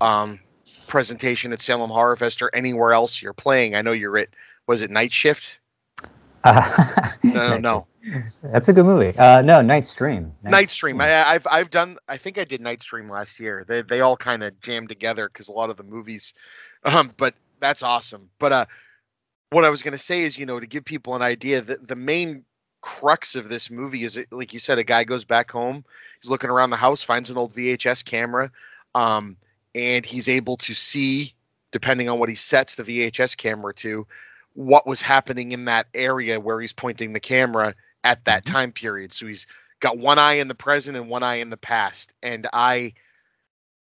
um 0.00 0.38
presentation 0.86 1.52
at 1.52 1.60
salem 1.60 1.90
horror 1.90 2.14
fest 2.16 2.40
or 2.40 2.50
anywhere 2.54 2.92
else 2.92 3.20
you're 3.20 3.32
playing 3.32 3.74
i 3.74 3.82
know 3.82 3.90
you're 3.92 4.16
at 4.16 4.28
was 4.68 4.80
it 4.82 4.90
night 4.90 5.12
shift 5.12 5.58
Uh, 6.44 7.10
no 7.24 7.58
no 7.58 7.86
That's 8.42 8.68
a 8.68 8.72
good 8.72 8.84
movie. 8.86 9.16
Uh, 9.18 9.42
no, 9.42 9.60
Night 9.62 9.86
Stream. 9.86 10.32
night 10.42 10.70
stream 10.70 11.00
I, 11.00 11.28
i've 11.28 11.46
i've 11.50 11.70
done 11.70 11.98
i 12.08 12.16
think 12.16 12.38
i 12.38 12.44
did 12.44 12.60
night 12.60 12.80
stream 12.80 13.08
last 13.10 13.38
year 13.38 13.64
they, 13.68 13.82
they 13.82 14.00
all 14.00 14.16
kind 14.16 14.42
of 14.42 14.58
jammed 14.60 14.88
together 14.88 15.28
because 15.28 15.48
a 15.48 15.52
lot 15.52 15.70
of 15.70 15.76
the 15.76 15.82
movies 15.82 16.32
um 16.84 17.10
but 17.18 17.34
that's 17.60 17.82
awesome 17.82 18.28
but 18.38 18.52
uh 18.52 18.66
what 19.50 19.64
i 19.64 19.70
was 19.70 19.82
going 19.82 19.92
to 19.92 19.98
say 19.98 20.22
is 20.22 20.38
you 20.38 20.46
know 20.46 20.58
to 20.58 20.66
give 20.66 20.84
people 20.84 21.14
an 21.14 21.22
idea 21.22 21.60
that 21.60 21.86
the 21.88 21.96
main 21.96 22.44
crux 22.80 23.34
of 23.34 23.48
this 23.50 23.70
movie 23.70 24.04
is 24.04 24.16
it- 24.16 24.32
like 24.32 24.52
you 24.52 24.58
said 24.58 24.78
a 24.78 24.84
guy 24.84 25.04
goes 25.04 25.24
back 25.24 25.50
home 25.50 25.84
he's 26.22 26.30
looking 26.30 26.48
around 26.50 26.70
the 26.70 26.76
house 26.76 27.02
finds 27.02 27.28
an 27.28 27.36
old 27.36 27.54
vhs 27.54 28.02
camera 28.04 28.50
um 28.94 29.36
and 29.74 30.06
he's 30.06 30.28
able 30.28 30.56
to 30.56 30.74
see 30.74 31.34
depending 31.72 32.08
on 32.08 32.18
what 32.18 32.28
he 32.30 32.34
sets 32.34 32.74
the 32.76 32.82
vhs 32.82 33.36
camera 33.36 33.74
to 33.74 34.06
what 34.54 34.86
was 34.86 35.02
happening 35.02 35.52
in 35.52 35.66
that 35.66 35.86
area 35.94 36.40
where 36.40 36.60
he's 36.60 36.72
pointing 36.72 37.12
the 37.12 37.20
camera 37.20 37.74
at 38.04 38.24
that 38.24 38.44
Mhm. 38.44 38.46
time 38.46 38.72
period 38.72 39.12
so 39.12 39.26
he's 39.26 39.46
got 39.80 39.98
one 39.98 40.18
eye 40.18 40.34
in 40.34 40.48
the 40.48 40.54
present 40.54 40.96
and 40.96 41.08
one 41.08 41.22
eye 41.22 41.36
in 41.36 41.50
the 41.50 41.56
past 41.56 42.14
and 42.22 42.46
i 42.52 42.92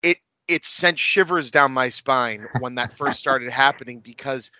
it 0.03 0.17
it 0.47 0.65
sent 0.65 0.99
shivers 0.99 1.51
down 1.51 1.71
my 1.71 1.89
spine 1.89 2.47
when 2.53 2.75
that 2.75 2.91
first 2.97 3.19
started 3.19 3.49
happening 3.49 3.99
because 3.99 4.51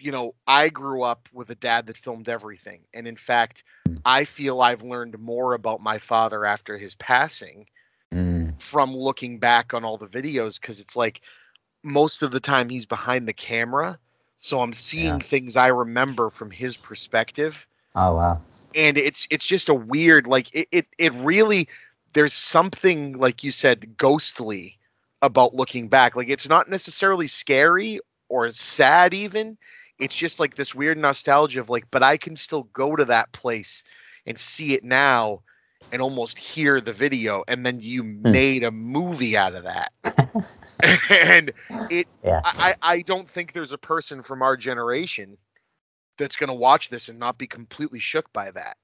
you 0.00 0.12
know 0.12 0.34
i 0.46 0.68
grew 0.68 1.02
up 1.02 1.28
with 1.32 1.50
a 1.50 1.56
dad 1.56 1.86
that 1.86 1.98
filmed 1.98 2.28
everything 2.28 2.82
and 2.94 3.06
in 3.06 3.16
fact 3.16 3.64
i 4.04 4.24
feel 4.24 4.60
i've 4.60 4.82
learned 4.82 5.18
more 5.18 5.54
about 5.54 5.80
my 5.82 5.98
father 5.98 6.44
after 6.46 6.78
his 6.78 6.94
passing 6.96 7.66
Mm, 8.12 8.56
from 8.58 8.94
looking 8.94 9.38
back 9.38 9.74
on 9.74 9.84
all 9.84 9.98
the 9.98 10.08
videos 10.08 10.60
because 10.60 10.80
it's 10.80 10.96
like 10.96 11.20
most 11.84 12.22
of 12.22 12.32
the 12.32 12.40
time 12.40 12.68
he's 12.70 12.86
behind 12.86 13.28
the 13.28 13.34
camera 13.34 13.98
so 14.38 14.60
i'm 14.62 14.74
seeing 14.74 15.20
Yeah. 15.20 15.20
things 15.20 15.56
i 15.56 15.68
remember 15.68 16.30
from 16.30 16.50
his 16.50 16.76
perspective 16.76 17.67
oh 17.94 18.14
wow. 18.16 18.40
and 18.74 18.98
it's 18.98 19.26
it's 19.30 19.46
just 19.46 19.68
a 19.68 19.74
weird 19.74 20.26
like 20.26 20.54
it, 20.54 20.68
it 20.72 20.86
it 20.98 21.12
really 21.14 21.68
there's 22.12 22.32
something 22.32 23.18
like 23.18 23.42
you 23.42 23.50
said 23.50 23.96
ghostly 23.96 24.78
about 25.22 25.54
looking 25.54 25.88
back 25.88 26.14
like 26.16 26.28
it's 26.28 26.48
not 26.48 26.68
necessarily 26.68 27.26
scary 27.26 28.00
or 28.28 28.50
sad 28.50 29.12
even 29.12 29.56
it's 29.98 30.14
just 30.14 30.38
like 30.38 30.54
this 30.54 30.74
weird 30.74 30.98
nostalgia 30.98 31.60
of 31.60 31.68
like 31.68 31.84
but 31.90 32.02
i 32.02 32.16
can 32.16 32.36
still 32.36 32.64
go 32.72 32.94
to 32.94 33.04
that 33.04 33.30
place 33.32 33.84
and 34.26 34.38
see 34.38 34.74
it 34.74 34.84
now 34.84 35.40
and 35.92 36.02
almost 36.02 36.38
hear 36.38 36.80
the 36.80 36.92
video 36.92 37.42
and 37.48 37.64
then 37.64 37.80
you 37.80 38.02
hmm. 38.02 38.22
made 38.22 38.64
a 38.64 38.70
movie 38.70 39.36
out 39.36 39.54
of 39.54 39.64
that 39.64 39.92
and 41.10 41.52
it 41.90 42.06
Yeah. 42.22 42.40
I, 42.44 42.74
I 42.82 42.92
I 42.94 43.02
don't 43.02 43.28
think 43.28 43.52
there's 43.52 43.72
a 43.72 43.78
person 43.78 44.22
from 44.22 44.42
our 44.42 44.56
generation 44.56 45.36
that's 46.18 46.36
going 46.36 46.48
to 46.48 46.54
watch 46.54 46.90
this 46.90 47.08
and 47.08 47.18
not 47.18 47.38
be 47.38 47.46
completely 47.46 48.00
shook 48.00 48.32
by 48.32 48.50
that. 48.50 48.76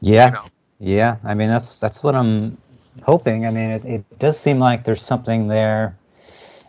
Yeah. 0.00 0.26
You 0.26 0.32
know? 0.32 0.44
Yeah. 0.78 1.16
I 1.24 1.34
mean, 1.34 1.48
that's 1.48 1.78
that's 1.78 2.02
what 2.02 2.14
I'm 2.14 2.56
hoping. 3.02 3.46
I 3.46 3.50
mean, 3.50 3.70
it, 3.70 3.84
it 3.84 4.18
does 4.18 4.38
seem 4.38 4.58
like 4.58 4.84
there's 4.84 5.02
something 5.02 5.48
there, 5.48 5.96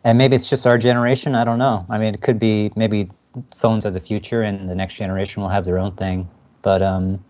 and 0.04 0.18
maybe 0.18 0.36
it's 0.36 0.50
just 0.50 0.68
our 0.68 0.78
generation. 0.78 1.34
I 1.34 1.44
don't 1.44 1.60
know. 1.60 1.86
I 1.90 1.98
mean, 1.98 2.14
it 2.14 2.22
could 2.22 2.40
be 2.40 2.72
maybe 2.76 3.10
phones 3.56 3.86
of 3.86 3.94
the 3.94 4.00
future, 4.00 4.44
and 4.44 4.70
the 4.70 4.76
next 4.76 4.96
generation 4.96 5.42
will 5.42 5.50
have 5.50 5.66
their 5.66 5.80
own 5.80 5.94
thing. 5.94 6.30
But 6.62 6.82
um, 6.82 7.24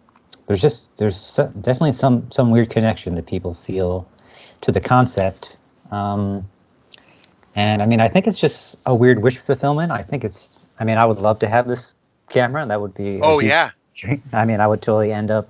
there's 0.48 0.62
just 0.62 0.96
there's 0.98 1.16
so, 1.16 1.48
definitely 1.62 1.94
some 1.94 2.30
some 2.32 2.52
weird 2.52 2.70
connection 2.70 3.16
that 3.16 3.28
people 3.28 3.54
feel 3.54 4.08
to 4.62 4.72
the 4.72 4.82
concept. 4.82 5.58
Um, 5.92 6.48
and 7.56 7.82
I 7.82 7.86
mean, 7.86 8.02
I 8.02 8.08
think 8.08 8.28
it's 8.28 8.40
just 8.40 8.78
a 8.86 8.96
weird 8.96 9.22
wish 9.22 9.38
fulfillment. 9.38 9.92
I 9.92 10.04
think 10.04 10.24
it's. 10.24 10.56
I 10.82 10.84
mean, 10.84 10.98
I 10.98 11.06
would 11.06 11.20
love 11.20 11.38
to 11.40 11.48
have 11.48 11.68
this 11.68 11.94
camera. 12.30 12.64
and 12.64 12.72
That 12.72 12.82
would 12.82 12.96
be. 12.96 13.20
Oh 13.22 13.40
yeah. 13.40 13.72
dream. 13.96 14.24
I 14.34 14.46
mean, 14.46 14.60
I 14.60 14.66
would 14.66 14.82
totally 14.82 15.14
end 15.14 15.30
up 15.30 15.46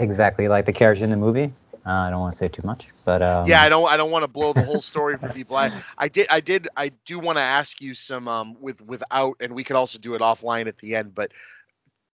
exactly 0.00 0.48
like 0.48 0.66
the 0.66 0.72
character 0.72 1.04
in 1.04 1.10
the 1.10 1.16
movie. 1.16 1.52
Uh, 1.86 1.90
I 1.92 2.10
don't 2.10 2.20
want 2.20 2.32
to 2.32 2.38
say 2.38 2.48
too 2.48 2.62
much, 2.64 2.88
but 3.04 3.22
um, 3.22 3.46
yeah, 3.46 3.62
I 3.62 3.68
don't 3.68 3.88
I 3.88 3.96
don't 3.96 4.10
want 4.10 4.24
to 4.24 4.28
blow 4.28 4.52
the 4.52 4.62
whole 4.62 4.80
story 4.80 5.16
for 5.16 5.28
people. 5.30 5.56
I, 5.56 5.70
I 5.96 6.08
did 6.08 6.26
I 6.28 6.40
did 6.40 6.68
I 6.76 6.90
do 7.06 7.20
want 7.20 7.38
to 7.38 7.42
ask 7.42 7.80
you 7.80 7.94
some 7.94 8.26
um 8.26 8.56
with 8.60 8.80
without 8.82 9.36
and 9.40 9.54
we 9.54 9.62
could 9.62 9.76
also 9.76 9.98
do 9.98 10.14
it 10.14 10.20
offline 10.20 10.66
at 10.66 10.76
the 10.78 10.96
end, 10.96 11.14
but 11.14 11.30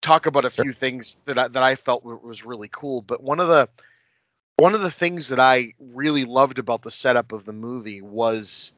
talk 0.02 0.26
about 0.26 0.46
a 0.46 0.52
few 0.52 0.74
things 0.74 1.18
that 1.26 1.38
I, 1.40 1.48
that 1.48 1.64
I 1.64 1.76
felt 1.76 2.04
was 2.04 2.46
really 2.46 2.70
cool. 2.72 3.02
But 3.02 3.24
one 3.24 3.40
of 3.40 3.48
the 3.48 3.70
one 4.58 4.76
of 4.76 4.82
the 4.82 4.92
things 4.92 5.30
that 5.30 5.40
I 5.40 5.74
really 5.80 6.26
loved 6.26 6.60
about 6.60 6.82
the 6.82 6.92
setup 6.92 7.32
of 7.32 7.46
the 7.46 7.54
movie 7.54 8.02
was 8.02 8.74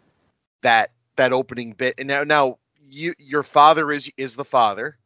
that 0.61 0.91
that 1.15 1.33
opening 1.33 1.73
bit. 1.73 1.95
And 1.97 2.07
now 2.07 2.23
now 2.23 2.57
you 2.89 3.13
your 3.19 3.43
father 3.43 3.91
is 3.91 4.09
is 4.17 4.35
the 4.35 4.45
father 4.45 4.97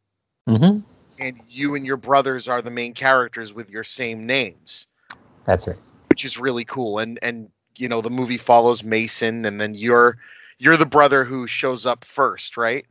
mhm, 0.46 0.82
and 1.18 1.40
you 1.48 1.74
and 1.74 1.86
your 1.86 1.96
brothers 1.96 2.48
are 2.48 2.62
the 2.62 2.70
main 2.70 2.94
characters 2.94 3.52
with 3.52 3.70
your 3.70 3.84
same 3.84 4.26
names. 4.26 4.86
that's 5.44 5.66
right. 5.66 5.76
which 6.10 6.24
is 6.24 6.38
really 6.38 6.64
cool. 6.64 6.98
And 6.98 7.18
and 7.22 7.50
you 7.76 7.88
know 7.88 8.00
the 8.00 8.10
movie 8.10 8.38
follows 8.38 8.82
Mason, 8.84 9.44
and 9.44 9.60
then 9.60 9.74
you're 9.74 10.16
you're 10.58 10.76
the 10.76 10.86
brother 10.86 11.24
who 11.24 11.46
shows 11.46 11.86
up 11.86 12.04
first, 12.04 12.56
right? 12.56 12.86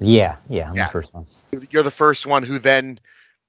Yeah, 0.00 0.36
yeah, 0.48 0.70
I'm 0.70 0.78
Yeah. 0.78 0.88
the 0.88 0.90
first 0.90 1.14
one. 1.14 1.26
You're 1.70 1.82
the 1.82 1.90
first 1.90 2.26
one 2.26 2.42
who 2.42 2.58
then 2.58 2.98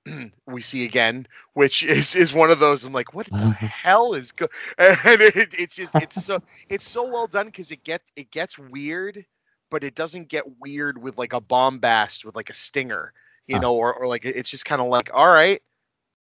we 0.48 0.62
see 0.62 0.86
again, 0.86 1.28
which 1.54 1.84
is 1.84 2.16
is 2.16 2.34
one 2.34 2.52
of 2.52 2.60
those. 2.60 2.84
I'm 2.84 2.94
like, 2.94 3.14
what 3.14 3.28
the 3.40 3.48
hell 3.48 4.14
is 4.14 4.32
go? 4.32 4.48
And 4.78 5.22
it, 5.22 5.54
it's 5.58 5.76
just 5.76 5.96
it's 6.00 6.16
so 6.16 6.40
it's 6.70 6.86
so 6.86 7.06
well 7.10 7.28
done 7.28 7.48
because 7.48 7.72
it 7.72 7.84
gets 7.84 8.12
it 8.16 8.32
gets 8.32 8.58
weird, 8.58 9.26
but 9.70 9.84
it 9.84 9.96
doesn't 9.96 10.30
get 10.30 10.60
weird 10.60 11.02
with 11.02 11.18
like 11.18 11.34
a 11.34 11.42
bombast 11.42 12.26
with 12.26 12.36
like 12.36 12.50
a 12.50 12.54
stinger, 12.54 13.14
you 13.48 13.60
Huh. 13.60 13.60
know, 13.60 13.74
or 13.74 13.94
or 13.94 14.08
like 14.08 14.26
it's 14.26 14.50
just 14.50 14.66
kind 14.66 14.82
of 14.82 14.88
like, 14.88 15.10
all 15.14 15.28
right. 15.32 15.62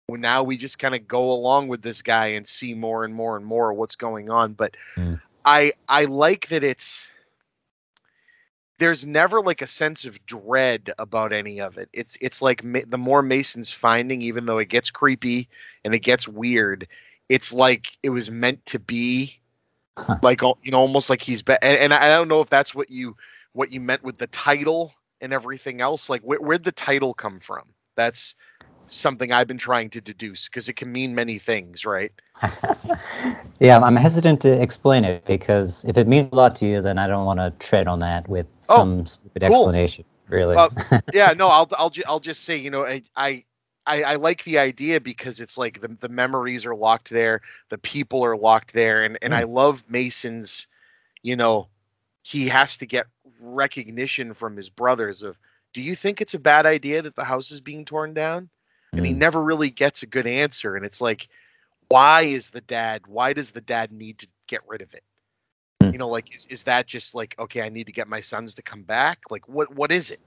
Well, 0.08 0.20
now 0.20 0.44
we 0.44 0.58
just 0.58 0.80
kind 0.80 0.96
of 0.96 1.08
go 1.08 1.32
along 1.32 1.68
with 1.68 1.82
this 1.82 2.02
guy 2.02 2.28
and 2.28 2.48
see 2.48 2.74
more 2.74 3.04
and 3.06 3.14
more 3.14 3.38
and 3.38 3.46
more 3.46 3.74
what's 3.74 3.96
going 3.96 4.30
on. 4.30 4.54
But 4.54 4.76
Mm. 4.98 5.20
I 5.46 5.74
I 5.88 6.06
like 6.06 6.48
that 6.50 6.64
it's 6.64 7.08
there's 8.80 9.06
never 9.06 9.42
like 9.42 9.62
a 9.62 9.68
sense 9.68 10.06
of 10.06 10.24
dread 10.26 10.92
about 10.98 11.32
any 11.34 11.60
of 11.60 11.78
it. 11.78 11.90
It's 11.94 12.18
it's 12.22 12.42
like 12.42 12.64
ma- 12.64 12.80
the 12.88 12.98
more 12.98 13.22
Mason's 13.22 13.72
finding, 13.72 14.22
even 14.22 14.46
though 14.46 14.58
it 14.58 14.70
gets 14.70 14.90
creepy 14.92 15.48
and 15.84 15.94
it 15.94 16.00
gets 16.00 16.28
weird, 16.28 16.88
it's 17.30 17.54
like 17.54 17.98
it 18.04 18.10
was 18.10 18.30
meant 18.30 18.66
to 18.68 18.80
be, 18.80 19.40
Huh. 19.98 20.20
like 20.22 20.42
you 20.42 20.72
know, 20.72 20.80
almost 20.80 21.10
like 21.10 21.22
he's 21.22 21.42
be- 21.42 21.58
and, 21.62 21.78
and 21.78 21.94
I 21.94 22.10
don't 22.10 22.28
know 22.28 22.42
if 22.42 22.50
that's 22.50 22.76
what 22.76 22.90
you 22.90 23.16
what 23.54 23.72
you 23.72 23.80
meant 23.80 24.04
with 24.04 24.18
the 24.18 24.28
title 24.28 24.94
and 25.22 25.32
everything 25.34 25.82
else. 25.82 26.10
Like 26.10 26.22
where 26.22 26.40
where'd 26.40 26.64
the 26.64 26.72
title 26.72 27.14
come 27.14 27.40
from? 27.40 27.64
That's 27.96 28.36
something 28.88 29.32
I've 29.32 29.48
been 29.48 29.58
trying 29.58 29.90
to 29.92 30.02
deduce 30.02 30.48
because 30.48 30.68
it 30.70 30.74
can 30.74 30.92
mean 30.92 31.16
many 31.16 31.40
things, 31.40 31.86
right? 31.86 32.12
yeah, 33.60 33.80
I'm 33.80 33.96
hesitant 33.96 34.42
to 34.42 34.62
explain 34.62 35.06
it 35.06 35.26
because 35.26 35.86
if 35.86 35.98
it 35.98 36.08
means 36.08 36.30
a 36.32 36.36
lot 36.36 36.56
to 36.58 36.66
you, 36.66 36.82
then 36.82 36.98
I 36.98 37.08
don't 37.08 37.26
want 37.26 37.40
to 37.40 37.54
tread 37.66 37.88
on 37.88 38.00
that 38.00 38.28
with 38.28 38.48
Oh, 38.70 38.78
some 38.78 39.06
stupid 39.06 39.44
cool. 39.44 39.58
explanation. 39.58 40.06
Really. 40.30 40.56
Well, 40.56 40.72
uh, 40.92 41.00
yeah, 41.14 41.34
no, 41.34 41.48
I'll 41.48 41.70
I'll 41.78 41.92
I'll 42.08 42.20
just 42.20 42.44
say, 42.44 42.58
you 42.58 42.70
know, 42.70 42.86
I 42.86 43.04
I 43.16 43.46
I, 43.86 44.04
I 44.04 44.16
like 44.16 44.44
the 44.44 44.58
idea 44.60 45.00
because 45.00 45.40
it's 45.40 45.58
like 45.58 45.82
the 45.82 45.90
the 46.00 46.10
memories 46.10 46.66
are 46.66 46.76
locked 46.76 47.10
there, 47.10 47.42
the 47.70 47.78
people 47.78 48.24
are 48.26 48.38
locked 48.38 48.74
there, 48.74 49.04
and 49.04 49.18
and 49.22 49.34
I 49.34 49.44
love 49.44 49.84
Mason's, 49.90 50.68
you 51.24 51.36
know, 51.36 51.70
he 52.22 52.48
has 52.48 52.78
to 52.78 52.86
get 52.86 53.08
recognition 53.40 54.34
from 54.34 54.56
his 54.58 54.70
brothers 54.70 55.22
of, 55.24 55.38
do 55.74 55.82
you 55.82 55.96
think 55.96 56.22
it's 56.22 56.34
a 56.34 56.40
bad 56.40 56.66
idea 56.66 57.02
that 57.02 57.16
the 57.16 57.24
house 57.26 57.52
is 57.52 57.62
being 57.62 57.86
torn 57.86 58.14
down? 58.14 58.50
And 58.96 59.06
he 59.06 59.14
Mm. 59.14 59.18
never 59.20 59.42
really 59.44 59.70
gets 59.70 60.04
a 60.04 60.08
good 60.08 60.28
answer, 60.28 60.76
and 60.76 60.86
it's 60.86 61.02
like, 61.02 61.28
why 61.90 62.24
is 62.24 62.50
the 62.50 62.62
dad? 62.62 63.08
Why 63.08 63.34
does 63.34 63.52
the 63.52 63.62
dad 63.62 63.92
need 63.92 64.20
to 64.20 64.28
get 64.48 64.62
rid 64.68 64.82
of 64.82 64.94
it? 64.94 65.04
Hmm. 65.82 65.92
You 65.92 65.98
know, 66.00 66.10
like 66.10 66.34
is 66.34 66.46
is 66.50 66.64
that 66.64 66.88
just 66.88 67.14
like 67.16 67.36
okay? 67.40 67.62
I 67.62 67.70
need 67.70 67.88
to 67.88 67.94
get 67.94 68.08
my 68.08 68.20
sons 68.22 68.56
to 68.56 68.62
come 68.64 68.84
back. 68.84 69.20
Like 69.30 69.48
what 69.48 69.74
what 69.74 69.92
is 69.92 70.10
it? 70.12 70.20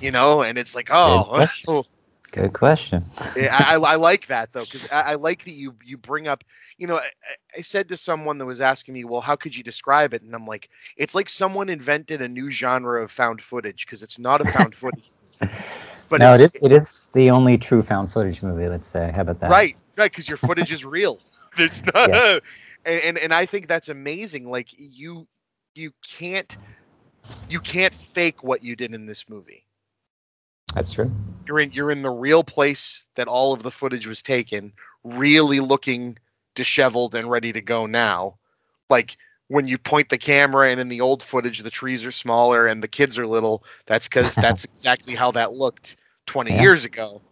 You 0.00 0.10
know, 0.12 0.42
and 0.42 0.58
it's 0.58 0.74
like 0.74 0.88
oh. 0.90 1.46
Good 2.36 2.52
question. 2.54 3.04
Yeah, 3.36 3.54
I, 3.56 3.76
I 3.76 3.92
I 3.92 3.96
like 3.96 4.26
that 4.26 4.52
though 4.52 4.64
because 4.64 4.86
I, 4.90 5.00
I 5.00 5.14
like 5.14 5.44
that 5.44 5.52
you 5.52 5.74
you 5.84 5.96
bring 5.96 6.28
up 6.28 6.44
you 6.78 6.86
know 6.86 6.96
I, 6.98 7.10
I- 7.56 7.60
said 7.62 7.88
to 7.88 7.96
someone 7.96 8.38
that 8.38 8.46
was 8.46 8.60
asking 8.60 8.94
me 8.94 9.04
well 9.04 9.20
how 9.20 9.36
could 9.36 9.56
you 9.56 9.62
describe 9.64 10.14
it 10.14 10.22
and 10.22 10.34
I'm 10.34 10.46
like 10.46 10.68
it's 10.96 11.14
like 11.14 11.28
someone 11.28 11.68
invented 11.68 12.20
a 12.22 12.28
new 12.28 12.50
genre 12.50 13.02
of 13.02 13.10
found 13.12 13.42
footage 13.42 13.86
because 13.86 14.02
it's 14.02 14.18
not 14.18 14.40
a 14.42 14.46
found 14.46 14.74
footage 14.76 15.12
but 16.10 16.22
no, 16.22 16.34
it 16.34 16.40
is 16.40 16.56
it 16.62 16.72
is 16.72 17.08
the 17.14 17.30
only 17.30 17.58
true 17.58 17.82
found 17.82 18.12
footage 18.12 18.42
movie. 18.42 18.68
Let's 18.68 18.88
say. 18.88 19.10
How 19.14 19.22
about 19.22 19.40
that? 19.40 19.56
right 19.56 19.76
right 19.96 20.10
because 20.10 20.28
your 20.28 20.38
footage 20.38 20.72
is 20.72 20.84
real 20.84 21.22
there's 21.56 21.82
not 21.94 22.10
and, 22.84 23.02
and 23.02 23.18
and 23.18 23.34
I 23.34 23.46
think 23.46 23.66
that's 23.68 23.88
amazing 23.88 24.48
like 24.50 24.68
you 24.76 25.26
you 25.74 25.92
can't 26.06 26.56
you 27.48 27.60
can't 27.60 27.94
fake 27.94 28.42
what 28.42 28.62
you 28.62 28.76
did 28.76 28.94
in 28.94 29.06
this 29.06 29.28
movie 29.28 29.66
That's 30.74 30.92
true. 30.92 31.10
You're 31.46 31.60
in 31.60 31.72
you're 31.72 31.90
in 31.90 32.02
the 32.02 32.10
real 32.10 32.44
place 32.44 33.06
that 33.16 33.28
all 33.28 33.52
of 33.52 33.62
the 33.62 33.70
footage 33.70 34.06
was 34.06 34.22
taken 34.22 34.72
really 35.04 35.60
looking 35.60 36.18
disheveled 36.54 37.14
and 37.14 37.30
ready 37.30 37.52
to 37.52 37.60
go 37.60 37.86
now 37.86 38.36
like 38.90 39.16
when 39.48 39.68
you 39.68 39.78
point 39.78 40.08
the 40.08 40.18
camera 40.18 40.70
and 40.70 40.80
in 40.80 40.88
the 40.88 41.00
old 41.00 41.22
footage 41.22 41.60
the 41.60 41.70
trees 41.70 42.04
are 42.04 42.12
smaller 42.12 42.66
and 42.66 42.82
the 42.82 42.88
kids 42.88 43.18
are 43.18 43.26
little 43.26 43.64
that's 43.86 44.08
because 44.08 44.36
that's 44.38 44.64
exactly 44.64 45.14
how 45.14 45.30
that 45.30 45.52
looked 45.54 45.96
20 46.26 46.52
Yeah. 46.52 46.60
years 46.60 46.84
ago 46.84 47.22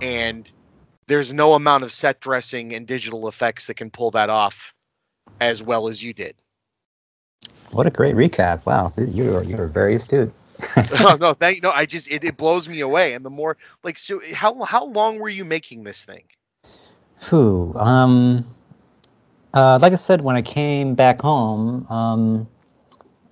and 0.00 0.50
there's 1.06 1.32
no 1.34 1.54
amount 1.54 1.84
of 1.84 1.92
set 1.92 2.20
dressing 2.20 2.72
and 2.74 2.86
digital 2.86 3.28
effects 3.28 3.66
that 3.66 3.74
can 3.74 3.90
pull 3.90 4.10
that 4.12 4.30
off 4.30 4.74
as 5.40 5.62
well 5.62 5.88
as 5.88 6.02
you 6.02 6.12
did 6.12 6.36
What 7.72 7.86
a 7.86 7.90
great 7.90 8.16
recap! 8.16 8.66
Wow, 8.66 8.92
you 8.96 9.34
are 9.36 9.44
you 9.44 9.56
are 9.58 9.66
very 9.66 9.94
astute. 9.94 10.32
oh, 11.00 11.16
no 11.20 11.34
thank 11.34 11.62
no 11.62 11.70
i 11.72 11.86
just 11.86 12.10
it, 12.10 12.24
it 12.24 12.36
blows 12.36 12.68
me 12.68 12.80
away 12.80 13.14
and 13.14 13.24
the 13.24 13.30
more 13.30 13.56
like 13.84 13.98
so 13.98 14.20
how 14.34 14.60
how 14.62 14.84
long 14.86 15.18
were 15.18 15.28
you 15.28 15.44
making 15.44 15.84
this 15.84 16.04
thing 16.04 16.24
Whew. 17.28 17.74
Um, 17.76 18.46
uh, 19.54 19.78
like 19.80 19.92
I 19.92 19.96
said, 19.96 20.22
when 20.22 20.36
I 20.36 20.42
came 20.42 20.94
back 20.94 21.20
home, 21.20 21.86
um, 21.88 22.48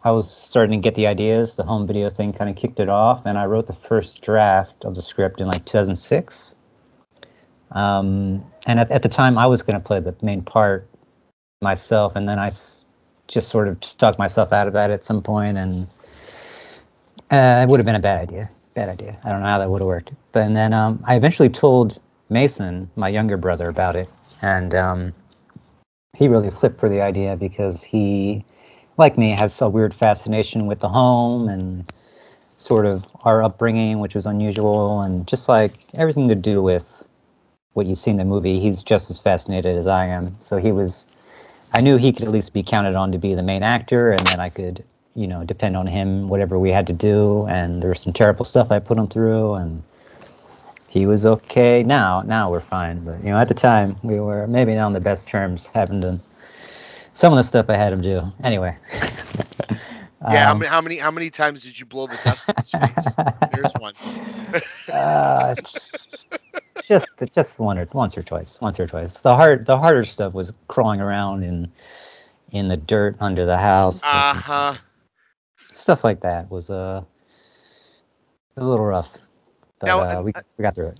I 0.04 0.10
was 0.10 0.30
starting 0.30 0.80
to 0.80 0.82
get 0.82 0.94
the 0.94 1.06
ideas. 1.06 1.54
The 1.54 1.64
home 1.64 1.86
video 1.86 2.10
thing 2.10 2.32
kind 2.32 2.50
of 2.50 2.56
kicked 2.56 2.80
it 2.80 2.88
off, 2.88 3.26
and 3.26 3.38
I 3.38 3.46
wrote 3.46 3.66
the 3.66 3.74
first 3.74 4.22
draft 4.22 4.84
of 4.84 4.94
the 4.94 5.02
script 5.02 5.40
in 5.40 5.48
like 5.48 5.64
2006. 5.64 6.54
Um, 7.72 8.44
and 8.66 8.80
at, 8.80 8.90
at 8.90 9.02
the 9.02 9.08
time, 9.08 9.38
I 9.38 9.46
was 9.46 9.62
going 9.62 9.80
to 9.80 9.86
play 9.86 10.00
the 10.00 10.14
main 10.22 10.42
part 10.42 10.88
myself, 11.62 12.16
and 12.16 12.28
then 12.28 12.38
I 12.38 12.48
s- 12.48 12.82
just 13.28 13.48
sort 13.48 13.68
of 13.68 13.80
talked 13.98 14.18
myself 14.18 14.52
out 14.52 14.66
of 14.66 14.72
that 14.74 14.90
at 14.90 15.04
some 15.04 15.22
point, 15.22 15.58
and 15.58 15.88
uh, 17.30 17.64
it 17.66 17.70
would 17.70 17.78
have 17.78 17.86
been 17.86 17.94
a 17.94 18.00
bad 18.00 18.20
idea. 18.20 18.50
Bad 18.74 18.88
idea. 18.88 19.18
I 19.24 19.30
don't 19.30 19.40
know 19.40 19.46
how 19.46 19.58
that 19.58 19.70
would 19.70 19.80
have 19.80 19.86
worked. 19.86 20.12
But 20.32 20.46
and 20.46 20.56
then 20.56 20.72
um, 20.72 21.02
I 21.06 21.16
eventually 21.16 21.48
told 21.48 22.00
Mason, 22.30 22.90
my 22.96 23.08
younger 23.08 23.36
brother, 23.36 23.68
about 23.68 23.96
it, 23.96 24.08
and 24.42 24.74
um, 24.74 25.14
he 26.16 26.28
really 26.28 26.50
flipped 26.50 26.78
for 26.78 26.88
the 26.88 27.00
idea 27.00 27.36
because 27.36 27.82
he, 27.82 28.44
like 28.96 29.18
me, 29.18 29.30
has 29.30 29.60
a 29.60 29.68
weird 29.68 29.94
fascination 29.94 30.66
with 30.66 30.80
the 30.80 30.88
home 30.88 31.48
and 31.48 31.90
sort 32.56 32.86
of 32.86 33.06
our 33.22 33.42
upbringing, 33.42 34.00
which 34.00 34.14
was 34.14 34.26
unusual, 34.26 35.00
and 35.00 35.26
just 35.26 35.48
like 35.48 35.72
everything 35.94 36.28
to 36.28 36.34
do 36.34 36.62
with 36.62 37.06
what 37.74 37.86
you 37.86 37.94
see 37.94 38.10
in 38.10 38.16
the 38.16 38.24
movie. 38.24 38.58
He's 38.58 38.82
just 38.82 39.10
as 39.10 39.18
fascinated 39.18 39.76
as 39.76 39.86
I 39.86 40.06
am. 40.06 40.36
So 40.40 40.56
he 40.56 40.72
was. 40.72 41.06
I 41.74 41.82
knew 41.82 41.98
he 41.98 42.12
could 42.12 42.24
at 42.24 42.30
least 42.30 42.54
be 42.54 42.62
counted 42.62 42.94
on 42.94 43.12
to 43.12 43.18
be 43.18 43.34
the 43.34 43.42
main 43.42 43.62
actor, 43.62 44.10
and 44.10 44.26
then 44.26 44.40
I 44.40 44.48
could, 44.48 44.82
you 45.18 45.26
know, 45.28 45.44
depend 45.44 45.76
on 45.76 45.86
him 45.86 46.28
whatever 46.28 46.58
we 46.58 46.70
had 46.70 46.86
to 46.88 46.94
do. 46.94 47.46
And 47.48 47.82
there 47.82 47.90
was 47.90 48.02
some 48.02 48.12
terrible 48.14 48.44
stuff 48.44 48.70
I 48.70 48.78
put 48.80 48.98
him 48.98 49.08
through, 49.08 49.54
and 49.54 49.82
he 50.88 51.06
was 51.06 51.26
okay. 51.26 51.82
Now, 51.82 52.22
now 52.22 52.50
we're 52.50 52.60
fine. 52.60 53.04
But 53.04 53.24
you 53.24 53.30
know, 53.30 53.38
at 53.38 53.48
the 53.48 53.54
time, 53.54 53.96
we 54.04 54.20
were 54.20 54.46
maybe 54.46 54.74
not 54.74 54.86
on 54.86 54.92
the 54.94 55.00
best 55.00 55.28
terms, 55.28 55.68
having 55.74 56.00
done 56.00 56.20
some 57.14 57.32
of 57.32 57.36
the 57.38 57.42
stuff 57.44 57.66
I 57.70 57.76
had 57.76 57.92
him 57.92 58.02
do. 58.02 58.22
Anyway. 58.44 58.76
Yeah, 60.26 60.44
how 60.46 60.54
Um, 60.54 60.54
many 60.54 60.68
how 60.68 60.80
many 60.80 60.98
how 60.98 61.10
many 61.10 61.30
times 61.30 61.62
did 61.62 61.78
you 61.78 61.86
blow 61.86 62.06
the 62.06 62.18
dust 62.18 62.50
in 62.50 62.56
his 62.58 62.72
face? 62.72 63.18
There's 63.50 63.74
one. 63.76 63.94
uh, 64.92 65.54
just 66.88 67.22
just 67.34 67.58
one 67.58 67.78
or 67.78 67.88
once 67.92 68.16
or 68.18 68.22
twice, 68.22 68.58
once 68.60 68.80
or 68.80 68.86
twice. 68.86 69.20
The 69.20 69.34
hard 69.36 69.66
the 69.66 69.78
harder 69.78 70.04
stuff 70.04 70.34
was 70.34 70.52
crawling 70.68 71.00
around 71.00 71.44
in 71.44 71.72
in 72.52 72.68
the 72.68 72.76
dirt 72.76 73.16
under 73.20 73.46
the 73.46 73.58
house. 73.58 74.02
Uh 74.02 74.34
huh. 74.34 74.76
Stuff 75.78 76.02
like 76.04 76.20
that 76.22 76.50
was 76.50 76.70
uh, 76.70 77.04
a 78.56 78.64
little 78.64 78.84
rough. 78.84 79.16
But 79.78 79.86
Now, 79.86 80.00
uh, 80.00 80.22
we 80.22 80.32
uh, 80.34 80.42
we 80.58 80.62
got 80.62 80.74
through 80.74 80.88
it. 80.88 80.98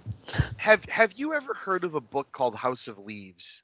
Have 0.57 0.85
Have 0.87 1.13
you 1.15 1.35
ever 1.35 1.55
heard 1.55 1.85
of 1.85 1.95
a 1.95 2.01
book 2.01 2.33
called 2.33 2.55
House 2.57 2.87
of 2.89 2.99
Leaves? 2.99 3.63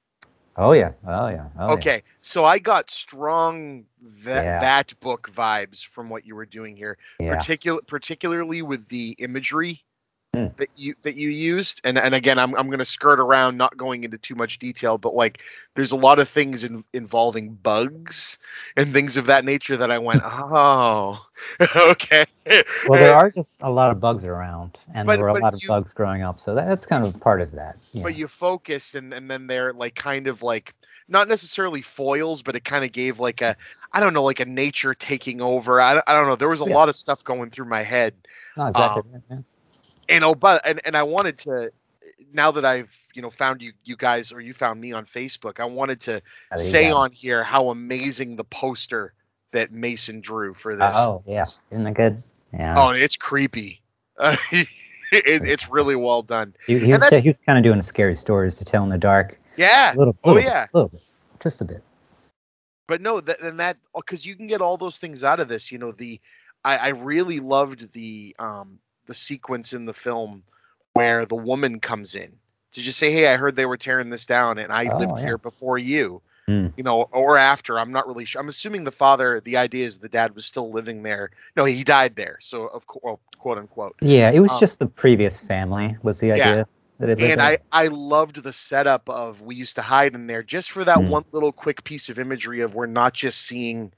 Oh 0.56 0.72
yeah, 0.72 0.92
oh 1.06 1.28
yeah. 1.28 1.48
Oh, 1.58 1.74
yeah. 1.74 1.74
okay, 1.74 2.02
so 2.20 2.44
I 2.44 2.58
got 2.58 2.90
strong 2.90 3.84
that 4.24 4.46
Yeah. 4.46 4.58
that 4.58 4.98
book 5.00 5.30
vibes 5.34 5.84
from 5.84 6.08
what 6.10 6.26
you 6.26 6.34
were 6.34 6.46
doing 6.46 6.76
here, 6.76 6.98
Yeah. 7.20 7.44
particular 7.44 7.80
particularly 7.86 8.62
with 8.62 8.88
the 8.88 9.10
imagery 9.18 9.83
Hmm. 10.34 10.46
that 10.56 10.68
you 10.76 10.94
that 11.02 11.14
you 11.16 11.28
used. 11.28 11.80
And 11.84 11.96
and 11.98 12.14
again, 12.14 12.38
I'm 12.38 12.54
I'm 12.56 12.66
going 12.66 12.78
to 12.78 12.84
skirt 12.84 13.20
around, 13.20 13.56
not 13.56 13.76
going 13.76 14.04
into 14.04 14.18
too 14.18 14.34
much 14.34 14.58
detail, 14.58 14.98
but 14.98 15.14
like 15.14 15.42
there's 15.74 15.92
a 15.92 15.96
lot 15.96 16.18
of 16.18 16.28
things 16.28 16.64
in, 16.64 16.84
involving 16.92 17.54
bugs 17.54 18.38
and 18.76 18.92
things 18.92 19.16
of 19.16 19.26
that 19.26 19.44
nature 19.44 19.76
that 19.76 19.90
I 19.90 19.98
went, 19.98 20.22
oh, 20.24 21.24
okay. 21.76 22.24
Well, 22.88 22.98
there 23.00 23.14
are 23.14 23.30
just 23.30 23.62
a 23.62 23.70
lot 23.70 23.90
of 23.90 24.00
bugs 24.00 24.24
around, 24.24 24.78
and 24.94 25.06
But- 25.06 25.16
there 25.16 25.24
were 25.24 25.38
a 25.38 25.40
lot 25.40 25.54
of 25.54 25.60
bugs 25.66 25.92
growing 25.92 26.22
up, 26.22 26.40
so 26.40 26.54
that, 26.54 26.66
that's 26.68 26.86
kind 26.86 27.04
of 27.04 27.18
part 27.20 27.40
of 27.40 27.52
that. 27.52 27.76
Yeah. 27.92 28.02
but 28.02 28.16
you 28.16 28.28
focused 28.28 28.94
and 28.94 29.12
and 29.14 29.30
then 29.30 29.46
they're 29.46 29.72
like 29.72 29.94
kind 29.94 30.26
of 30.26 30.42
like 30.42 30.74
not 31.06 31.28
necessarily 31.28 31.82
foils 31.82 32.42
but 32.42 32.56
it 32.56 32.64
kind 32.64 32.82
of 32.82 32.90
gave 32.92 33.20
like 33.20 33.42
a 33.42 33.54
i 33.92 34.00
don't 34.00 34.14
know 34.14 34.22
like 34.22 34.40
a 34.40 34.44
nature 34.46 34.94
taking 34.94 35.40
over 35.42 35.78
i, 35.80 36.00
I 36.06 36.12
don't 36.14 36.26
know 36.26 36.34
there 36.34 36.48
was 36.48 36.62
a 36.62 36.64
Yeah. 36.64 36.74
lot 36.74 36.88
of 36.88 36.96
stuff 36.96 37.22
going 37.24 37.50
through 37.50 37.66
my 37.66 37.82
head 37.82 38.14
no, 38.56 38.66
exactly. 38.68 39.02
um. 39.30 39.44
And 40.08 40.24
oh 40.24 40.34
but 40.34 40.60
and, 40.66 40.80
and 40.84 40.96
i 40.96 41.02
wanted 41.02 41.38
to 41.38 41.70
now 42.32 42.50
that 42.50 42.64
i've 42.64 42.90
you 43.14 43.22
know 43.22 43.30
found 43.30 43.60
you 43.62 43.72
you 43.84 43.96
guys 43.96 44.32
or 44.32 44.40
you 44.40 44.52
found 44.54 44.80
me 44.80 44.92
on 44.92 45.04
facebook 45.06 45.60
i 45.60 45.64
wanted 45.64 46.00
to 46.00 46.20
say 46.56 46.88
go. 46.88 46.96
on 46.96 47.10
here 47.10 47.42
how 47.42 47.70
amazing 47.70 48.36
the 48.36 48.44
poster 48.44 49.12
that 49.52 49.70
mason 49.72 50.20
drew 50.20 50.52
for 50.54 50.74
this 50.74 50.96
Oh 50.96 51.22
yeah, 51.26 51.44
isn't 51.70 51.84
that 51.84 51.94
good? 51.94 52.22
Yeah. 52.52 52.74
oh 52.76 52.90
it's 52.90 53.16
creepy 53.16 53.80
it, 54.52 54.66
it's 55.12 55.68
really 55.68 55.96
well 55.96 56.22
done 56.22 56.54
he, 56.66 56.78
he 56.78 56.92
was, 56.92 57.08
he 57.20 57.28
was 57.28 57.40
kind 57.40 57.58
of 57.58 57.64
doing 57.64 57.80
scary 57.82 58.14
stories 58.14 58.56
to 58.56 58.64
tell 58.64 58.82
in 58.84 58.90
the 58.90 58.98
dark. 58.98 59.38
yeah 59.56 59.94
A 59.94 59.96
little, 59.96 60.16
Oh, 60.24 60.32
little 60.32 60.42
bit, 60.42 60.48
yeah. 60.48 60.66
little 60.72 60.88
bit, 60.88 61.02
just 61.40 61.60
a 61.60 61.64
bit. 61.64 61.82
but 62.88 63.00
no 63.00 63.20
that 63.20 63.40
and 63.40 63.58
that 63.60 63.76
because 63.94 64.24
you 64.26 64.34
can 64.36 64.46
get 64.46 64.60
all 64.60 64.76
those 64.76 64.98
things 64.98 65.22
out 65.24 65.40
of 65.40 65.48
this 65.48 65.70
you 65.72 65.78
know 65.78 65.92
the 65.92 66.20
I, 66.64 66.76
I 66.78 66.88
really 66.90 67.40
loved 67.40 67.92
the 67.92 68.34
um 68.38 68.78
the 69.06 69.14
sequence 69.14 69.72
in 69.72 69.84
the 69.84 69.94
film 69.94 70.42
where 70.94 71.24
the 71.24 71.34
woman 71.34 71.80
comes 71.80 72.14
in 72.14 72.32
to 72.72 72.80
just 72.80 72.98
say 72.98 73.10
hey 73.12 73.28
i 73.28 73.36
heard 73.36 73.56
they 73.56 73.66
were 73.66 73.76
tearing 73.76 74.10
this 74.10 74.26
down 74.26 74.58
and 74.58 74.72
i 74.72 74.88
Oh, 74.92 74.98
lived 74.98 75.18
yeah. 75.18 75.24
here 75.24 75.38
before 75.38 75.78
you 75.78 76.20
Hmm. 76.46 76.68
you 76.76 76.82
know 76.82 77.02
or 77.12 77.36
after 77.38 77.78
i'm 77.78 77.92
not 77.92 78.06
really 78.06 78.24
sure 78.24 78.40
i'm 78.40 78.48
assuming 78.48 78.84
the 78.84 78.90
father 78.92 79.40
the 79.44 79.56
idea 79.56 79.86
is 79.86 79.98
the 79.98 80.08
dad 80.08 80.34
was 80.34 80.44
still 80.44 80.70
living 80.70 81.02
there 81.02 81.30
no 81.56 81.64
he 81.64 81.84
died 81.84 82.14
there 82.16 82.38
so 82.40 82.66
of 82.68 82.86
course 82.86 83.02
well, 83.04 83.20
quote 83.38 83.58
unquote 83.58 83.96
Yeah, 84.00 84.30
it 84.30 84.40
was 84.40 84.52
Um, 84.52 84.60
just 84.60 84.78
the 84.78 84.86
previous 84.86 85.42
family 85.42 85.96
was 86.02 86.20
the 86.20 86.32
Yeah. 86.32 86.50
idea 86.54 86.66
that 86.98 87.08
it 87.10 87.20
and. 87.20 87.40
I, 87.40 87.58
I 87.72 87.88
loved 87.88 88.42
the 88.42 88.52
setup 88.52 89.08
of 89.08 89.40
we 89.40 89.54
used 89.54 89.76
to 89.76 89.82
hide 89.82 90.14
in 90.14 90.26
there 90.26 90.42
just 90.42 90.70
for 90.70 90.84
that 90.84 91.00
Mm. 91.00 91.10
one 91.10 91.24
little 91.32 91.52
quick 91.52 91.84
piece 91.84 92.08
of 92.08 92.18
imagery 92.18 92.60
of 92.60 92.74
we're 92.74 92.86
not 92.86 93.14
just 93.14 93.42
seeing 93.42 93.92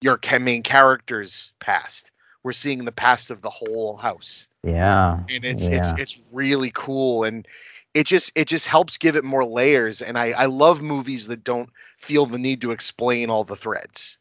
your 0.00 0.18
main 0.40 0.62
character's 0.62 1.52
past 1.60 2.10
we're 2.42 2.52
seeing 2.52 2.84
the 2.84 2.92
past 2.92 3.30
of 3.30 3.42
the 3.42 3.50
whole 3.50 3.96
house 3.96 4.46
yeah, 4.64 5.18
and 5.28 5.44
it's 5.44 5.68
yeah. 5.68 5.76
it's 5.76 6.00
it's 6.00 6.20
really 6.30 6.70
cool 6.74 7.24
and 7.24 7.46
it 7.94 8.06
just 8.06 8.32
it 8.34 8.46
just 8.46 8.66
helps 8.66 8.96
give 8.96 9.16
it 9.16 9.24
more 9.24 9.44
layers 9.44 10.00
and 10.00 10.16
i 10.18 10.30
i 10.32 10.46
love 10.46 10.80
movies 10.80 11.26
that 11.26 11.42
don't 11.44 11.68
feel 11.98 12.26
the 12.26 12.38
need 12.38 12.60
to 12.60 12.70
explain 12.70 13.28
all 13.28 13.44
the 13.44 13.56
threads 13.56 14.18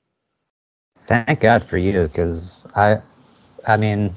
Thank 1.01 1.39
God 1.39 1.63
for 1.63 1.77
you, 1.77 2.07
because 2.07 2.63
I, 2.75 3.01
I 3.67 3.75
mean, 3.75 4.13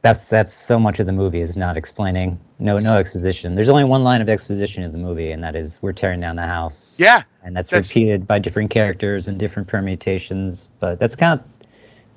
that's 0.00 0.30
that's 0.30 0.54
so 0.54 0.78
much 0.78 0.98
of 0.98 1.06
the 1.06 1.12
movie 1.12 1.40
is 1.40 1.56
not 1.56 1.76
explaining. 1.76 2.40
No, 2.58 2.76
no 2.78 2.94
exposition. 2.96 3.54
There's 3.54 3.68
only 3.68 3.84
one 3.84 4.02
line 4.02 4.22
of 4.22 4.28
exposition 4.30 4.82
in 4.82 4.92
the 4.92 4.98
movie, 4.98 5.30
and 5.30 5.42
that 5.44 5.56
is 5.56 5.80
we're 5.82 5.92
tearing 5.92 6.20
down 6.20 6.36
the 6.36 6.46
house. 6.46 6.94
yeah 6.96 7.22
and 7.42 7.54
that's, 7.54 7.68
That's- 7.68 7.90
repeated 7.90 8.26
by 8.26 8.38
different 8.38 8.70
characters 8.70 9.28
and 9.28 9.38
different 9.38 9.68
permutations. 9.68 10.68
But 10.80 10.98
that's 10.98 11.14
kind 11.14 11.38
of 11.38 11.46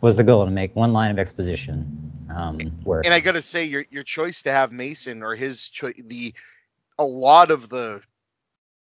was 0.01 0.17
the 0.17 0.23
goal 0.23 0.45
to 0.45 0.51
make 0.51 0.75
one 0.75 0.93
line 0.93 1.12
of 1.12 1.19
exposition 1.19 2.07
um, 2.36 2.60
work. 2.83 3.05
and 3.05 3.13
I 3.13 3.19
gotta 3.19 3.41
say, 3.41 3.63
your 3.63 3.86
your 3.89 4.03
choice 4.03 4.43
to 4.43 4.51
have 4.51 4.71
Mason 4.71 5.23
or 5.23 5.36
his 5.36 5.67
choice, 5.67 5.99
the 6.05 6.33
a 6.99 7.05
lot 7.05 7.51
of 7.51 7.69
the 7.69 8.01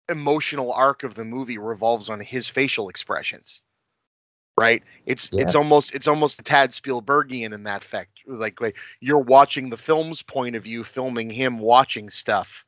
emotional 0.09 0.73
arc 0.73 1.03
of 1.05 1.15
the 1.15 1.25
movie 1.25 1.59
revolves 1.59 2.09
on 2.09 2.21
his 2.21 2.49
facial 2.49 2.89
expressions. 2.89 3.63
Right? 4.61 4.83
It's 5.07 5.31
it's 5.33 5.55
almost 5.55 5.95
it's 5.95 6.07
almost 6.07 6.39
a 6.39 6.45
tad 6.45 6.71
Spielbergian 6.71 7.55
in 7.55 7.63
that 7.65 7.83
fact. 7.83 8.11
Like, 8.27 8.61
like 8.61 8.77
you're 9.01 9.19
watching 9.19 9.71
the 9.71 9.79
film's 9.79 10.23
point 10.23 10.57
of 10.57 10.65
view, 10.65 10.85
filming 10.85 11.31
him 11.31 11.59
watching 11.59 12.11
stuff, 12.11 12.65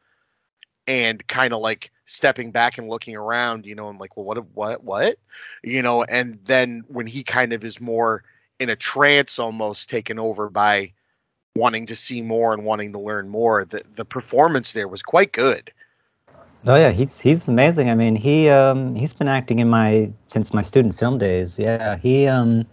and 0.87 1.27
kind 1.27 1.53
of 1.53 1.61
like 1.61 1.91
stepping 2.07 2.51
back 2.51 2.79
and 2.79 2.89
looking 2.89 3.17
around, 3.17 3.67
you 3.67 3.75
know, 3.75 3.89
and 3.89 3.99
like, 3.99 4.17
well, 4.17 4.27
what, 4.27 4.45
what, 4.55 4.85
what, 4.85 5.19
you 5.63 5.83
know, 5.83 6.05
and 6.05 6.39
then 6.45 6.85
when 6.89 7.07
he 7.07 7.23
kind 7.23 7.53
of 7.53 7.65
is 7.65 7.81
more 7.81 8.23
in 8.59 8.69
a 8.69 8.77
trance, 8.77 9.39
almost 9.39 9.89
taken 9.91 10.19
over 10.19 10.49
by 10.49 10.93
wanting 11.57 11.87
to 11.87 11.97
see 11.97 12.21
more 12.21 12.53
and 12.53 12.65
wanting 12.65 12.93
to 12.93 12.99
learn 12.99 13.29
more. 13.29 13.65
The 13.65 13.81
the 13.97 14.05
performance 14.05 14.73
there 14.73 14.89
was 14.89 15.03
quite 15.03 15.33
good. 15.33 15.73
Oh 16.67 16.77
yeah, 16.77 16.91
he's 16.91 17.21
he's 17.21 17.49
amazing. 17.49 17.91
I 17.91 17.95
mean, 17.95 18.17
he 18.17 18.49
um 18.49 18.95
he's 18.95 19.13
been 19.13 19.29
acting 19.29 19.59
in 19.59 19.69
my 19.69 20.11
since 20.29 20.55
my 20.55 20.63
student 20.63 20.99
film 20.99 21.19
days. 21.19 21.59
Yeah, 21.59 21.97
he 21.97 22.27
um 22.27 22.67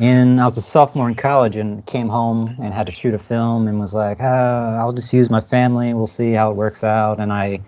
in 0.00 0.38
I 0.38 0.44
was 0.44 0.56
a 0.56 0.62
sophomore 0.62 1.08
in 1.08 1.14
college 1.14 1.56
and 1.56 1.84
came 1.86 2.08
home 2.08 2.54
and 2.60 2.74
had 2.74 2.86
to 2.86 2.92
shoot 2.92 3.14
a 3.14 3.18
film 3.18 3.66
and 3.66 3.80
was 3.80 3.94
like, 3.94 4.18
ah, 4.20 4.76
I'll 4.76 4.92
just 4.92 5.12
use 5.12 5.30
my 5.30 5.40
family. 5.40 5.94
We'll 5.94 6.06
see 6.06 6.32
how 6.32 6.50
it 6.50 6.54
works 6.54 6.84
out. 6.84 7.18
And 7.18 7.32
I 7.32 7.60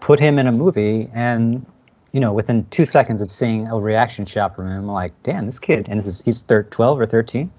put 0.00 0.20
him 0.20 0.38
in 0.38 0.46
a 0.46 0.52
movie 0.52 1.08
and 1.14 1.64
you 2.12 2.20
know 2.20 2.32
within 2.32 2.66
two 2.70 2.84
seconds 2.84 3.22
of 3.22 3.30
seeing 3.30 3.68
a 3.68 3.78
reaction 3.78 4.26
shot 4.26 4.54
from 4.54 4.66
him, 4.66 4.78
I'm 4.80 4.86
like, 4.86 5.12
damn, 5.22 5.46
this 5.46 5.58
kid. 5.58 5.86
And 5.88 5.98
this 5.98 6.06
is 6.06 6.22
he's 6.24 6.40
thir- 6.40 6.64
12 6.64 7.00
or 7.00 7.06
13. 7.06 7.50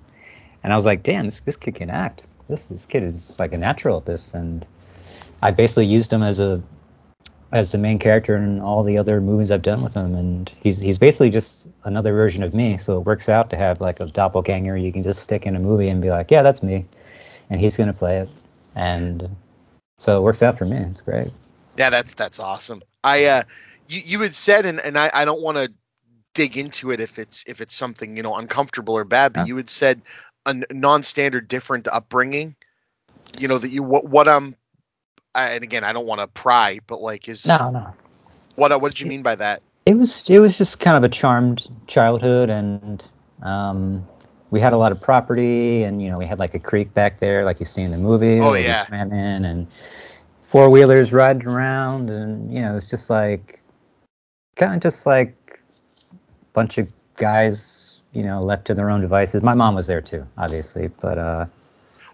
And 0.63 0.73
I 0.73 0.76
was 0.76 0.86
like, 0.86 1.04
damn, 1.04 1.26
this 1.26 1.41
this 1.41 1.58
kid 1.58 1.76
can 1.76 1.89
act. 1.89 2.23
This 2.49 2.67
this 2.67 2.86
kid 2.86 3.04
is 3.04 3.36
like 3.39 3.54
a 3.54 3.58
natural 3.58 3.97
at 3.97 4.06
this. 4.06 4.34
And 4.34 4.65
I 5.41 5.52
basically 5.52 5.88
used 5.88 6.13
him 6.13 6.21
as 6.21 6.39
a 6.39 6.62
as 7.54 7.72
the 7.72 7.78
main 7.78 8.00
character 8.00 8.36
in 8.36 8.60
all 8.60 8.84
the 8.84 8.98
other 8.98 9.22
movies 9.22 9.52
I've 9.52 9.62
done 9.62 9.84
with 9.84 9.94
him, 9.94 10.16
and 10.16 10.52
he's 10.62 10.80
he's 10.80 10.98
basically 10.98 11.30
just 11.30 11.70
another 11.86 12.13
version 12.13 12.44
of 12.44 12.54
me. 12.54 12.78
So 12.78 12.98
it 12.98 13.06
works 13.06 13.30
out 13.30 13.50
to 13.52 13.58
have 13.58 13.80
like 13.82 14.02
a 14.02 14.08
doppelganger 14.08 14.78
you 14.78 14.92
can 14.92 15.04
just 15.04 15.24
stick 15.24 15.46
in 15.46 15.56
a 15.56 15.60
movie 15.60 15.89
and 15.89 16.02
be 16.02 16.10
like, 16.12 16.32
yeah, 16.32 16.42
that's 16.44 16.63
me, 16.63 16.86
and 17.50 17.62
he's 17.62 17.78
gonna 17.78 17.94
play 17.94 18.18
it, 18.18 18.30
and 18.76 19.30
so 20.00 20.18
it 20.18 20.22
works 20.22 20.44
out 20.44 20.58
for 20.58 20.66
me. 20.66 20.78
It's 20.78 21.02
great. 21.02 21.30
Yeah, 21.78 21.89
that's 21.89 22.13
that's 22.16 22.39
awesome. 22.39 22.82
I 23.04 23.26
uh 23.26 23.44
you 23.88 24.02
you 24.06 24.22
had 24.22 24.36
said 24.36 24.66
and, 24.66 24.80
and 24.80 24.98
I, 24.98 25.12
I 25.13 25.26
don't 25.26 25.42
want 25.42 25.58
to 25.58 25.72
dig 26.34 26.58
into 26.58 26.92
it 26.92 27.00
if 27.00 27.20
it's 27.20 27.44
if 27.48 27.62
it's 27.62 27.76
something, 27.76 28.18
you 28.18 28.24
know, 28.24 28.36
uncomfortable 28.36 28.96
or 28.96 29.04
bad, 29.06 29.34
but 29.34 29.42
Yeah. 29.42 29.46
you 29.46 29.58
had 29.58 29.70
said 29.70 30.02
a 30.46 30.56
non-standard 30.72 31.48
different 31.48 31.88
upbringing. 31.88 32.56
You 33.38 33.48
know 33.48 33.58
that 33.60 33.70
you 33.70 33.84
what 33.84 34.06
what 34.06 34.28
um 34.28 34.56
I, 35.36 35.50
and 35.50 35.63
again, 35.63 35.84
I 35.84 35.93
don't 35.93 36.06
want 36.06 36.22
to 36.22 36.28
pry, 36.28 36.80
but 36.88 37.02
like 37.02 37.28
is 37.28 37.46
No, 37.46 37.69
no. 37.69 37.93
what 38.56 38.72
uh, 38.72 38.80
what 38.80 38.93
did 38.93 39.00
you 39.00 39.08
mean 39.08 39.24
by 39.24 39.36
that? 39.36 39.62
It 39.86 39.98
was 39.98 40.30
it 40.30 40.39
was 40.39 40.58
just 40.58 40.80
kind 40.80 40.96
of 40.96 41.04
a 41.04 41.10
charmed 41.10 41.67
childhood, 41.88 42.50
and 42.50 43.04
um, 43.41 44.08
we 44.52 44.60
had 44.60 44.74
a 44.74 44.78
lot 44.78 44.91
of 44.91 45.02
property, 45.02 45.84
and 45.84 46.02
you 46.02 46.10
know 46.10 46.17
we 46.17 46.26
had 46.26 46.39
like 46.39 46.54
a 46.54 46.60
creek 46.60 46.93
back 46.93 47.19
there, 47.19 47.43
like 47.43 47.60
you 47.60 47.65
see 47.65 47.82
in 47.82 47.91
the 47.91 47.98
movie. 47.98 48.39
Oh, 48.39 48.54
yeah. 48.54 48.86
swam 48.86 49.12
in, 49.12 49.46
and 49.46 49.67
four 50.46 50.69
wheelers 50.69 51.12
riding 51.12 51.48
around, 51.48 52.10
and 52.10 52.54
you 52.54 52.62
know 52.62 52.78
it's 52.78 52.89
just 52.89 53.10
like 53.10 53.60
kind 54.56 54.76
of 54.76 54.82
just 54.82 55.06
like 55.06 55.36
a 56.12 56.15
bunch 56.54 56.78
of 56.78 56.88
guys, 57.15 57.98
you 58.13 58.24
know, 58.24 58.39
left 58.39 58.65
to 58.65 58.74
their 58.74 58.89
own 58.89 59.02
devices. 59.02 59.41
My 59.41 59.54
mom 59.54 59.76
was 59.76 59.88
there 59.88 60.02
too, 60.02 60.26
obviously, 60.38 60.88
but 61.02 61.17
uh, 61.17 61.46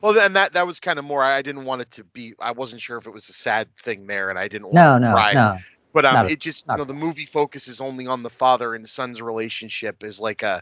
Well, 0.01 0.19
and 0.19 0.35
that 0.35 0.53
that 0.53 0.65
was 0.67 0.79
kind 0.79 0.99
of 0.99 1.05
more. 1.05 1.23
I 1.23 1.41
didn't 1.41 1.65
want 1.65 1.81
it 1.81 1.91
to 1.91 2.03
be. 2.03 2.33
I 2.39 2.51
wasn't 2.51 2.81
sure 2.81 2.97
if 2.97 3.07
it 3.07 3.13
was 3.13 3.29
a 3.29 3.33
sad 3.33 3.69
thing 3.77 4.07
there, 4.07 4.29
and 4.29 4.37
I 4.39 4.47
didn't. 4.47 4.69
no, 4.71 4.85
want 4.85 4.89
to 4.93 4.99
no, 4.99 5.09
pry. 5.09 5.39
no. 5.39 5.63
But 5.93 6.05
um, 6.05 6.23
Not 6.23 6.25
it 6.25 6.39
just 6.39 6.65
you 6.69 6.77
know 6.77 6.85
the 6.85 6.93
movie 6.93 7.25
focuses 7.25 7.81
only 7.81 8.07
on 8.07 8.23
the 8.23 8.29
father 8.29 8.75
and 8.75 8.87
son's 8.87 9.21
relationship 9.21 10.03
is 10.03 10.19
like 10.19 10.43
a, 10.43 10.61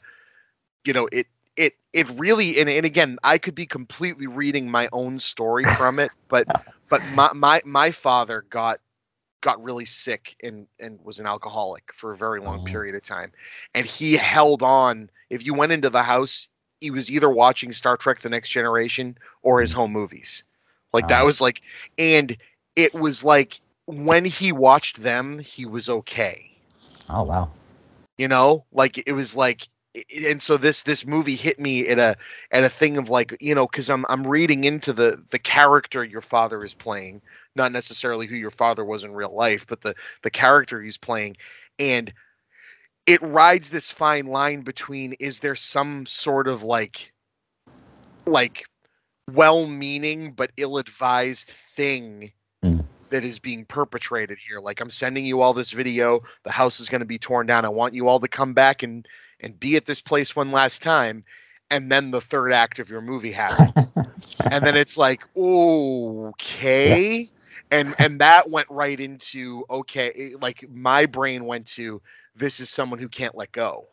you 0.85 0.93
know 0.93 1.07
it 1.11 1.27
it 1.55 1.73
it 1.93 2.07
really 2.19 2.59
and, 2.59 2.69
and 2.69 2.85
again 2.85 3.17
I 3.23 3.37
could 3.37 3.55
be 3.55 3.65
completely 3.65 4.27
reading 4.27 4.69
my 4.69 4.89
own 4.91 5.19
story 5.19 5.67
from 5.67 5.99
it, 5.99 6.11
but 6.29 6.47
but 6.89 7.03
my 7.05 7.31
my 7.33 7.61
my 7.65 7.91
father 7.91 8.45
got 8.49 8.79
got 9.41 9.61
really 9.63 9.85
sick 9.85 10.35
and 10.43 10.67
and 10.79 10.99
was 11.03 11.19
an 11.19 11.25
alcoholic 11.27 11.91
for 11.93 12.11
a 12.13 12.17
very 12.17 12.39
long 12.39 12.59
Oh. 12.59 12.61
period 12.61 12.95
of 12.95 13.03
time, 13.03 13.31
and 13.73 13.85
he 13.85 14.13
held 14.17 14.61
on. 14.63 15.09
If 15.29 15.45
you 15.45 15.53
went 15.53 15.71
into 15.71 15.89
the 15.89 16.03
house, 16.03 16.47
he 16.79 16.91
was 16.91 17.09
either 17.09 17.29
watching 17.29 17.71
Star 17.71 17.97
Trek: 17.97 18.19
The 18.21 18.29
Next 18.29 18.49
Generation 18.49 19.17
or 19.41 19.59
his 19.61 19.73
home 19.73 19.91
movies. 19.91 20.43
Like 20.93 21.07
that 21.07 21.23
Oh. 21.23 21.25
was 21.25 21.41
like, 21.41 21.61
and 21.97 22.35
it 22.75 22.93
was 22.93 23.23
like 23.23 23.59
when 23.85 24.25
he 24.25 24.51
watched 24.51 25.01
them, 25.01 25.39
he 25.39 25.65
was 25.65 25.89
okay. 25.89 26.51
Oh 27.09 27.23
wow. 27.23 27.49
You 28.17 28.27
know, 28.27 28.65
like 28.71 28.97
it 29.07 29.13
was 29.13 29.35
like, 29.35 29.67
and 30.25 30.41
so 30.41 30.57
this 30.57 30.83
this 30.83 31.05
movie 31.05 31.35
hit 31.35 31.59
me 31.59 31.87
at 31.87 31.99
a 31.99 32.15
at 32.51 32.63
a 32.63 32.69
thing 32.69 32.97
of 32.97 33.09
like 33.09 33.35
you 33.39 33.53
know 33.55 33.65
because 33.67 33.89
I'm 33.89 34.05
I'm 34.09 34.25
reading 34.27 34.63
into 34.63 34.93
the 34.93 35.23
the 35.31 35.39
character 35.39 36.03
your 36.03 36.21
father 36.21 36.63
is 36.63 36.73
playing, 36.73 37.21
not 37.55 37.71
necessarily 37.71 38.27
who 38.27 38.35
your 38.35 38.51
father 38.51 38.83
was 38.85 39.03
in 39.03 39.13
real 39.13 39.33
life, 39.35 39.65
but 39.67 39.81
the 39.81 39.95
the 40.23 40.29
character 40.31 40.81
he's 40.81 40.97
playing, 40.97 41.37
and 41.79 42.13
it 43.07 43.21
rides 43.23 43.69
this 43.69 43.89
fine 43.89 44.27
line 44.27 44.61
between 44.61 45.13
is 45.13 45.39
there 45.39 45.55
some 45.55 46.05
sort 46.05 46.47
of 46.47 46.63
like 46.63 47.13
like 48.27 48.65
well-meaning 49.31 50.33
but 50.33 50.51
ill-advised 50.57 51.49
thing 51.75 52.31
Mm. 52.63 52.83
that 53.11 53.23
is 53.23 53.39
being 53.39 53.65
perpetrated 53.65 54.39
here? 54.39 54.59
Like 54.59 54.81
i'm 54.81 54.89
sending 54.89 55.25
you 55.25 55.41
all 55.41 55.53
this 55.53 55.71
video 55.71 56.21
the 56.43 56.51
house 56.51 56.79
is 56.79 56.89
going 56.89 57.01
to 57.01 57.05
be 57.05 57.19
torn 57.19 57.45
down 57.45 57.65
i 57.65 57.69
want 57.69 57.93
you 57.93 58.07
all 58.07 58.19
to 58.19 58.27
come 58.27 58.53
back 58.53 58.81
and 58.83 59.07
and 59.41 59.59
be 59.59 59.75
at 59.75 59.85
this 59.85 60.01
place 60.01 60.35
one 60.35 60.51
last 60.51 60.81
time 60.81 61.23
and 61.69 61.91
then 61.91 62.11
the 62.11 62.21
third 62.21 62.51
act 62.51 62.79
of 62.79 62.89
your 62.89 63.01
movie 63.01 63.31
happens. 63.31 63.97
And 64.51 64.65
then 64.65 64.77
it's 64.77 64.97
like 64.97 65.23
okay. 65.35 67.29
And 67.71 67.95
and 67.99 68.21
that 68.21 68.49
went 68.49 68.69
right 68.69 68.99
into 68.99 69.65
okay 69.69 70.33
like 70.41 70.65
my 70.69 71.05
brain 71.05 71.45
went 71.45 71.65
to 71.67 72.01
this 72.37 72.59
is 72.59 72.69
someone 72.69 72.99
who 72.99 73.09
can't 73.09 73.35
let 73.35 73.51
go 73.51 73.87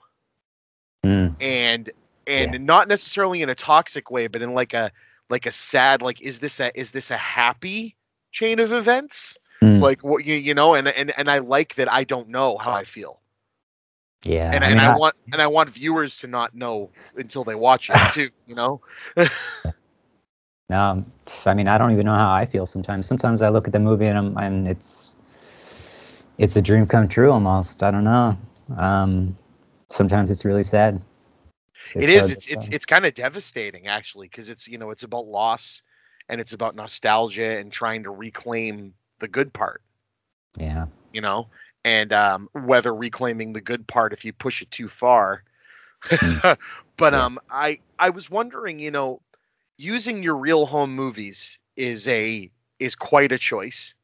Mm. 1.04 1.34
and 1.40 1.90
and 2.26 2.52
Yeah. 2.52 2.58
not 2.66 2.88
necessarily 2.88 3.42
in 3.42 3.48
a 3.50 3.54
toxic 3.54 4.10
way 4.10 4.26
but 4.26 4.42
in 4.42 4.52
like 4.54 4.74
a 4.74 4.90
like 5.30 5.46
a 5.46 5.50
sad 5.52 6.02
like 6.02 6.20
is 6.22 6.40
this 6.40 6.60
a 6.60 6.76
is 6.78 6.92
this 6.92 7.10
a 7.10 7.16
happy 7.16 7.96
chain 8.32 8.58
of 8.60 8.72
events 8.72 9.38
Mm. 9.62 9.80
like 9.80 10.02
what 10.04 10.24
you 10.24 10.34
you 10.34 10.54
know 10.54 10.74
and 10.74 10.88
and 10.88 11.12
and 11.18 11.28
I 11.30 11.38
like 11.38 11.74
that 11.76 11.92
I 11.92 12.04
don't 12.04 12.28
know 12.28 12.58
how 12.58 12.72
I 12.72 12.84
feel 12.84 13.20
yeah. 14.24 14.52
and 14.52 14.64
I 14.64 14.68
and 14.68 14.80
I, 14.80 14.88
I- 14.88 14.96
want 14.96 15.14
and 15.32 15.40
I 15.42 15.46
want 15.46 15.70
viewers 15.70 16.18
to 16.18 16.26
not 16.28 16.54
know 16.54 16.90
until 17.16 17.44
they 17.44 17.54
watch 17.54 17.90
it 17.90 18.06
too 18.06 18.28
you 18.46 18.54
know 18.54 18.80
Um, 20.70 21.06
I 21.46 21.54
mean, 21.54 21.68
I 21.68 21.78
don't 21.78 21.92
even 21.92 22.06
know 22.06 22.14
how 22.14 22.32
I 22.32 22.46
feel 22.46 22.66
sometimes. 22.66 23.06
Sometimes 23.06 23.42
I 23.42 23.48
look 23.50 23.66
at 23.66 23.72
the 23.72 23.80
movie 23.80 24.06
and 24.06 24.18
I'm, 24.18 24.38
and 24.38 24.68
it's, 24.68 25.13
it's 26.38 26.56
a 26.56 26.62
dream 26.62 26.86
come 26.86 27.08
true 27.08 27.30
almost. 27.30 27.82
I 27.82 27.90
don't 27.90 28.04
know. 28.04 28.36
Um, 28.78 29.36
sometimes 29.90 30.30
it's 30.30 30.44
really 30.44 30.62
sad. 30.64 31.00
it 31.94 32.08
is 32.08 32.30
it's 32.30 32.46
it's 32.46 32.68
it's 32.68 32.84
kind 32.84 33.04
of 33.04 33.14
devastating 33.14 33.86
actually 33.86 34.28
because 34.28 34.48
it's 34.48 34.66
you 34.66 34.78
know 34.78 34.90
it's 34.90 35.02
about 35.02 35.26
loss 35.26 35.82
and 36.28 36.40
it's 36.40 36.52
about 36.52 36.74
nostalgia 36.74 37.58
and 37.58 37.72
trying 37.72 38.02
to 38.04 38.10
reclaim 38.10 38.94
the 39.20 39.28
good 39.28 39.52
part 39.52 39.82
yeah. 40.58 40.86
you 41.12 41.20
know 41.20 41.48
and 41.84 42.12
um 42.12 42.48
whether 42.52 42.94
reclaiming 42.94 43.52
the 43.52 43.60
good 43.60 43.86
part 43.86 44.12
if 44.12 44.24
you 44.24 44.32
push 44.32 44.62
it 44.62 44.70
too 44.70 44.88
far 44.88 45.42
Mm. 46.20 46.58
but 46.96 47.14
Yeah. 47.14 47.24
um 47.24 47.38
i 47.50 47.78
i 47.98 48.10
was 48.10 48.30
wondering 48.30 48.78
you 48.78 48.90
know 48.90 49.20
using 49.78 50.22
your 50.22 50.36
real 50.36 50.66
home 50.66 50.94
movies 50.94 51.58
is 51.76 52.06
a 52.08 52.50
is 52.78 52.94
quite 52.94 53.32
a 53.32 53.38
choice 53.38 53.94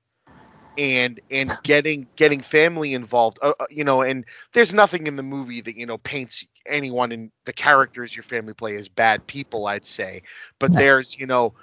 and 0.78 1.20
and 1.30 1.60
getting 1.62 2.06
getting 2.16 2.40
family 2.40 2.94
involved 2.94 3.38
uh, 3.42 3.52
uh, 3.60 3.66
you 3.70 3.84
know 3.84 4.02
and 4.02 4.24
there's 4.52 4.72
nothing 4.72 5.06
in 5.06 5.16
the 5.16 5.22
movie 5.22 5.60
that 5.60 5.76
you 5.76 5.86
know 5.86 5.98
paints 5.98 6.44
anyone 6.66 7.12
in 7.12 7.30
the 7.44 7.52
characters 7.52 8.14
your 8.14 8.22
family 8.22 8.54
play 8.54 8.76
as 8.76 8.88
bad 8.88 9.26
people 9.26 9.66
i'd 9.66 9.84
say. 9.84 10.22
But 10.58 10.72
there's 10.76 11.18
you 11.18 11.26
know 11.26 11.54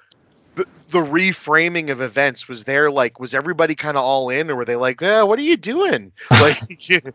the, 0.55 0.65
the 0.89 0.99
reframing 0.99 1.89
of 1.91 2.01
events 2.01 2.47
was 2.47 2.65
there 2.65 2.91
like 2.91 3.19
was 3.19 3.33
everybody 3.33 3.75
kind 3.75 3.97
of 3.97 4.03
all 4.03 4.29
in 4.29 4.49
or 4.49 4.55
were 4.55 4.65
they 4.65 4.75
like 4.75 5.01
eh, 5.01 5.21
what 5.21 5.39
are 5.39 5.43
you 5.43 5.57
doing? 5.57 6.11
Like 6.31 6.61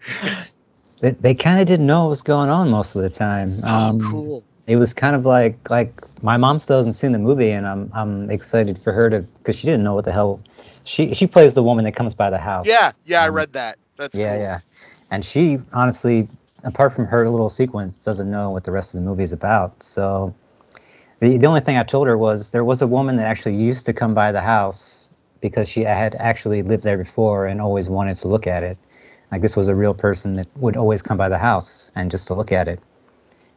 They, 1.01 1.11
they 1.11 1.35
kind 1.35 1.61
of 1.61 1.67
didn't 1.67 1.87
know 1.87 2.05
what 2.05 2.11
was 2.11 2.23
going 2.23 2.49
on 2.49 2.71
most 2.71 2.95
of 2.95 3.03
the 3.03 3.11
time. 3.11 3.63
oh 3.67 3.95
Um, 3.95 3.99
cool 3.99 4.45
It 4.73 4.77
was 4.79 4.95
kind 4.95 5.17
of 5.17 5.27
like 5.27 5.71
like 5.71 5.93
my 6.23 6.39
mom 6.39 6.59
still 6.61 6.79
hasn't 6.79 6.97
seen 6.97 7.13
the 7.13 7.19
movie, 7.19 7.51
and 7.53 7.67
I'm 7.67 7.91
I'm 7.95 8.31
excited 8.31 8.79
for 8.79 8.93
her 8.93 9.11
to 9.11 9.21
because 9.39 9.57
she 9.57 9.67
didn't 9.67 9.85
know 9.85 9.95
what 9.95 10.05
the 10.07 10.13
hell. 10.13 10.41
She 10.85 11.15
she 11.15 11.27
plays 11.27 11.55
the 11.55 11.63
woman 11.63 11.85
that 11.87 11.97
comes 11.97 12.15
by 12.15 12.31
the 12.31 12.39
house. 12.39 12.75
yeah 12.75 12.93
yeah 13.05 13.23
i 13.23 13.29
Um, 13.29 13.39
read 13.39 13.53
that 13.53 13.79
that's 13.97 14.19
yeah, 14.19 14.37
cool. 14.37 14.47
yeah. 14.47 14.61
And 15.11 15.25
she 15.25 15.61
honestly, 15.73 16.29
apart 16.65 16.95
from 16.95 17.07
her 17.07 17.29
little 17.31 17.51
sequence, 17.51 17.99
doesn't 17.99 18.31
know 18.31 18.51
what 18.51 18.65
the 18.65 18.73
rest 18.73 18.95
of 18.95 19.01
the 19.01 19.07
movie 19.07 19.25
is 19.25 19.33
about. 19.33 19.83
So 19.83 20.35
the 21.21 21.39
the 21.39 21.47
only 21.47 21.61
thing 21.61 21.77
I 21.79 21.85
told 21.85 22.09
her 22.09 22.19
was 22.19 22.51
there 22.51 22.65
was 22.65 22.83
a 22.83 22.87
woman 22.87 23.17
that 23.17 23.27
actually 23.27 23.57
used 23.57 23.87
to 23.87 23.93
come 23.93 24.15
by 24.15 24.33
the 24.33 24.43
house 24.43 25.09
because 25.41 25.69
she 25.69 25.83
had 25.83 26.15
actually 26.17 26.63
lived 26.63 26.85
there 26.85 26.99
before 26.99 27.47
and 27.47 27.61
always 27.61 27.89
wanted 27.89 28.17
to 28.17 28.29
look 28.29 28.47
at 28.47 28.63
it. 28.63 28.79
Like 29.33 29.43
this 29.43 29.57
was 29.57 29.69
a 29.69 29.75
real 29.75 29.95
person 29.95 30.37
that 30.37 30.49
would 30.57 30.77
always 30.77 31.03
come 31.03 31.19
by 31.19 31.29
the 31.29 31.39
house 31.39 31.91
and 31.97 32.11
just 32.11 32.29
to 32.29 32.35
look 32.35 32.53
at 32.53 32.69
it. 32.69 32.81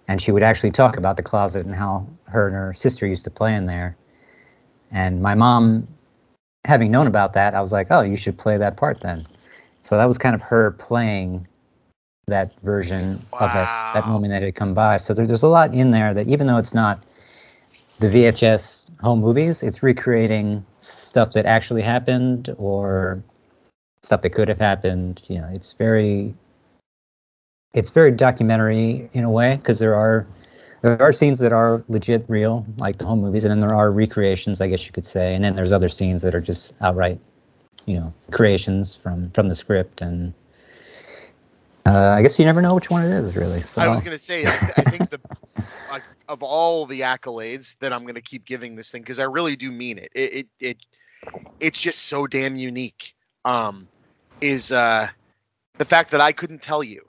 And 0.07 0.21
she 0.21 0.31
would 0.31 0.43
actually 0.43 0.71
talk 0.71 0.97
about 0.97 1.17
the 1.17 1.23
closet 1.23 1.65
and 1.65 1.75
how 1.75 2.07
her 2.25 2.47
and 2.47 2.55
her 2.55 2.73
sister 2.73 3.07
used 3.07 3.23
to 3.23 3.31
play 3.31 3.55
in 3.55 3.65
there. 3.65 3.97
And 4.91 5.21
my 5.21 5.33
mom, 5.33 5.87
having 6.65 6.91
known 6.91 7.07
about 7.07 7.33
that, 7.33 7.55
I 7.55 7.61
was 7.61 7.71
like, 7.71 7.87
oh, 7.89 8.01
you 8.01 8.15
should 8.15 8.37
play 8.37 8.57
that 8.57 8.77
part 8.77 9.01
then. 9.01 9.25
So 9.83 9.97
that 9.97 10.05
was 10.05 10.17
kind 10.17 10.35
of 10.35 10.41
her 10.41 10.71
playing 10.71 11.47
that 12.27 12.59
version 12.61 13.23
of 13.33 13.51
that, 13.53 13.93
that 13.93 14.07
moment 14.07 14.31
that 14.31 14.41
had 14.41 14.55
come 14.55 14.73
by. 14.73 14.97
So 14.97 15.13
there, 15.13 15.27
there's 15.27 15.43
a 15.43 15.47
lot 15.47 15.73
in 15.73 15.91
there 15.91 16.13
that 16.13 16.27
even 16.27 16.47
though 16.47 16.57
it's 16.57 16.73
not 16.73 17.03
the 17.99 18.07
VHS 18.07 18.85
home 19.01 19.21
movies, 19.21 19.63
it's 19.63 19.83
recreating 19.83 20.65
stuff 20.81 21.31
that 21.33 21.45
actually 21.45 21.81
happened 21.81 22.53
or 22.57 23.23
stuff 24.01 24.21
that 24.21 24.31
could 24.31 24.47
have 24.47 24.59
happened. 24.59 25.21
You 25.27 25.39
know, 25.39 25.49
it's 25.53 25.73
very 25.73 26.33
it's 27.75 27.89
very 27.89 28.11
documentary 28.11 29.09
in 29.13 29.23
a 29.23 29.29
way 29.29 29.57
because 29.57 29.79
there 29.79 29.93
are 29.93 30.25
there 30.81 31.01
are 31.01 31.11
scenes 31.11 31.39
that 31.39 31.51
are 31.51 31.83
legit 31.88 32.25
real, 32.27 32.65
like 32.77 32.97
the 32.97 33.05
home 33.05 33.19
movies, 33.21 33.43
and 33.43 33.51
then 33.51 33.59
there 33.59 33.75
are 33.75 33.91
recreations, 33.91 34.61
I 34.61 34.67
guess 34.67 34.85
you 34.85 34.91
could 34.91 35.05
say, 35.05 35.33
and 35.35 35.43
then 35.43 35.55
there's 35.55 35.71
other 35.71 35.89
scenes 35.89 36.21
that 36.21 36.35
are 36.35 36.41
just 36.41 36.73
outright, 36.81 37.19
you 37.85 37.99
know, 37.99 38.13
creations 38.31 38.95
from 38.95 39.29
from 39.31 39.49
the 39.49 39.55
script, 39.55 40.01
and 40.01 40.33
uh, 41.85 42.09
I 42.09 42.21
guess 42.21 42.39
you 42.39 42.45
never 42.45 42.61
know 42.61 42.75
which 42.75 42.89
one 42.89 43.05
it 43.05 43.11
is 43.11 43.35
really. 43.35 43.61
So 43.61 43.81
I 43.81 43.89
was 43.89 44.01
gonna 44.01 44.17
say, 44.17 44.45
I, 44.45 44.53
I 44.77 44.83
think 44.83 45.09
the 45.09 45.19
like, 45.91 46.03
of 46.29 46.41
all 46.41 46.85
the 46.85 47.01
accolades 47.01 47.75
that 47.79 47.91
I'm 47.91 48.05
gonna 48.05 48.21
keep 48.21 48.45
giving 48.45 48.75
this 48.75 48.89
thing 48.89 49.01
because 49.01 49.19
I 49.19 49.23
really 49.23 49.57
do 49.57 49.71
mean 49.71 49.97
it. 49.97 50.11
It 50.15 50.33
it, 50.33 50.47
it 50.61 50.77
it's 51.59 51.79
just 51.79 52.03
so 52.03 52.25
damn 52.25 52.55
unique. 52.55 53.13
Um, 53.43 53.88
is 54.39 54.71
uh 54.71 55.09
the 55.77 55.85
fact 55.85 56.11
that 56.11 56.21
I 56.21 56.31
couldn't 56.31 56.61
tell 56.61 56.83
you. 56.83 57.05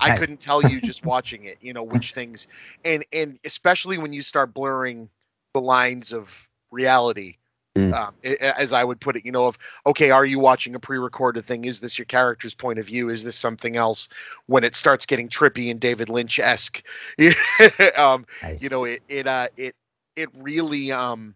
I 0.00 0.10
Nice. 0.10 0.18
couldn't 0.18 0.40
tell 0.40 0.62
you 0.62 0.80
just 0.80 1.02
watching 1.04 1.44
it. 1.44 1.58
You 1.60 1.72
know 1.72 1.82
which 1.82 2.12
things, 2.12 2.46
and 2.84 3.04
and 3.12 3.38
especially 3.44 3.98
when 3.98 4.12
you 4.12 4.22
start 4.22 4.54
blurring 4.54 5.10
the 5.52 5.60
lines 5.60 6.12
of 6.12 6.48
reality. 6.70 7.36
Mm. 7.76 7.96
Um, 7.96 8.16
as 8.40 8.72
I 8.72 8.84
would 8.84 9.00
put 9.00 9.16
it, 9.16 9.24
you 9.24 9.32
know, 9.32 9.46
of 9.46 9.58
okay, 9.86 10.10
are 10.10 10.24
you 10.24 10.38
watching 10.38 10.74
a 10.74 10.80
pre-recorded 10.80 11.44
thing? 11.44 11.64
Is 11.64 11.80
this 11.80 11.98
your 11.98 12.06
character's 12.06 12.54
point 12.54 12.78
of 12.78 12.86
view? 12.86 13.08
Is 13.08 13.24
this 13.24 13.36
something 13.36 13.76
else? 13.76 14.08
When 14.46 14.64
it 14.64 14.74
starts 14.74 15.06
getting 15.06 15.28
trippy 15.28 15.70
and 15.70 15.80
David 15.80 16.08
Lynch 16.08 16.38
esque, 16.38 16.82
um, 17.96 18.26
nice. 18.42 18.60
you 18.60 18.68
know, 18.70 18.84
it 18.84 19.02
it 19.08 19.26
uh 19.26 19.48
it 19.56 19.74
it 20.16 20.28
really 20.34 20.92
um 20.92 21.34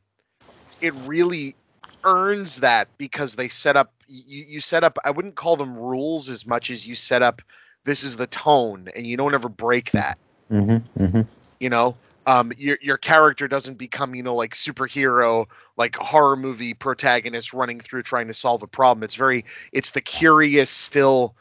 it 0.81 0.95
really 0.95 1.57
earns 2.05 2.57
that 2.61 2.89
because 2.99 3.37
they 3.37 3.49
set 3.49 3.77
up 3.77 3.93
you 4.07 4.45
you 4.49 4.61
set 4.61 4.85
up 4.85 4.99
I 5.05 5.11
wouldn't 5.11 5.37
call 5.37 5.57
them 5.57 5.77
rules 5.77 6.29
as 6.29 6.47
much 6.47 6.71
as 6.71 6.87
you 6.87 6.95
set 6.95 7.23
up 7.23 7.43
this 7.89 8.05
is 8.05 8.19
the 8.19 8.29
tone 8.29 8.91
and 8.97 9.07
you 9.07 9.19
don't 9.19 9.35
ever 9.35 9.51
break 9.51 9.93
that 9.93 10.21
Mm-hmm, 10.53 11.05
mm-hmm. 11.05 11.23
you 11.61 11.71
know 11.71 11.97
um 12.27 12.53
your 12.59 12.79
your 12.83 12.99
character 12.99 13.49
doesn't 13.49 13.79
become 13.79 14.15
you 14.15 14.23
know 14.23 14.37
like 14.37 14.55
superhero 14.55 15.47
like 15.77 15.97
horror 15.97 16.37
movie 16.37 16.75
protagonist 16.75 17.53
running 17.55 17.81
through 17.81 18.03
trying 18.03 18.29
to 18.29 18.35
solve 18.35 18.63
a 18.63 18.69
problem 18.69 19.05
it's 19.05 19.17
very 19.17 19.45
it's 19.73 19.93
the 19.93 20.01
curious 20.01 20.71
still 20.71 21.37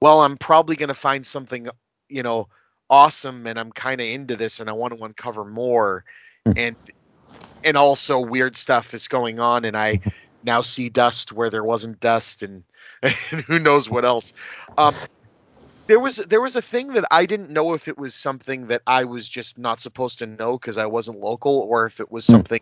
well 0.00 0.22
i'm 0.22 0.36
probably 0.38 0.76
going 0.76 0.88
to 0.88 0.94
find 0.94 1.26
something 1.26 1.68
you 2.08 2.22
know 2.22 2.48
awesome 2.90 3.46
and 3.46 3.58
i'm 3.58 3.72
kind 3.72 4.00
of 4.00 4.06
into 4.06 4.36
this 4.36 4.60
and 4.60 4.70
i 4.70 4.72
want 4.72 4.96
to 4.96 5.04
uncover 5.04 5.44
more 5.44 6.04
Hmm. 6.46 6.52
and 6.56 6.76
and 7.64 7.76
also 7.76 8.20
weird 8.20 8.56
stuff 8.56 8.94
is 8.94 9.08
going 9.08 9.40
on 9.40 9.64
and 9.64 9.76
i 9.76 10.00
now 10.42 10.62
see 10.62 10.88
dust 10.88 11.32
where 11.32 11.50
there 11.50 11.64
wasn't 11.64 12.00
dust 12.00 12.42
and, 12.42 12.64
and 13.02 13.42
who 13.42 13.58
knows 13.58 13.90
what 13.90 14.04
else 14.04 14.32
um 14.78 14.94
there 15.90 16.00
was 16.00 16.16
there 16.18 16.40
was 16.40 16.56
a 16.56 16.62
thing 16.62 16.94
that 16.94 17.04
I 17.10 17.26
didn't 17.26 17.50
know 17.50 17.74
if 17.74 17.88
it 17.88 17.98
was 17.98 18.14
something 18.14 18.68
that 18.68 18.82
I 18.86 19.04
was 19.04 19.28
just 19.28 19.58
not 19.58 19.80
supposed 19.80 20.18
to 20.20 20.26
know 20.26 20.58
because 20.58 20.78
I 20.78 20.86
wasn't 20.86 21.20
local, 21.20 21.58
or 21.60 21.86
if 21.86 22.00
it 22.00 22.12
was 22.12 22.24
Hmm. 22.28 22.32
something 22.32 22.60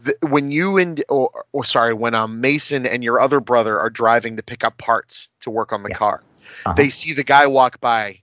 that 0.00 0.16
when 0.22 0.50
you 0.50 0.76
and 0.78 1.02
or, 1.08 1.30
or 1.52 1.64
sorry 1.64 1.94
when 1.94 2.14
um 2.14 2.40
Mason 2.40 2.86
and 2.86 3.02
your 3.02 3.20
other 3.20 3.40
brother 3.40 3.80
are 3.80 3.90
driving 3.90 4.36
to 4.36 4.42
pick 4.42 4.64
up 4.64 4.78
parts 4.78 5.30
to 5.42 5.50
work 5.50 5.72
on 5.72 5.82
the 5.82 5.90
Yeah. 5.90 5.96
car, 5.98 6.22
Uh-huh. 6.66 6.74
they 6.76 6.90
see 6.90 7.12
the 7.14 7.24
guy 7.24 7.46
walk 7.46 7.80
by, 7.80 8.22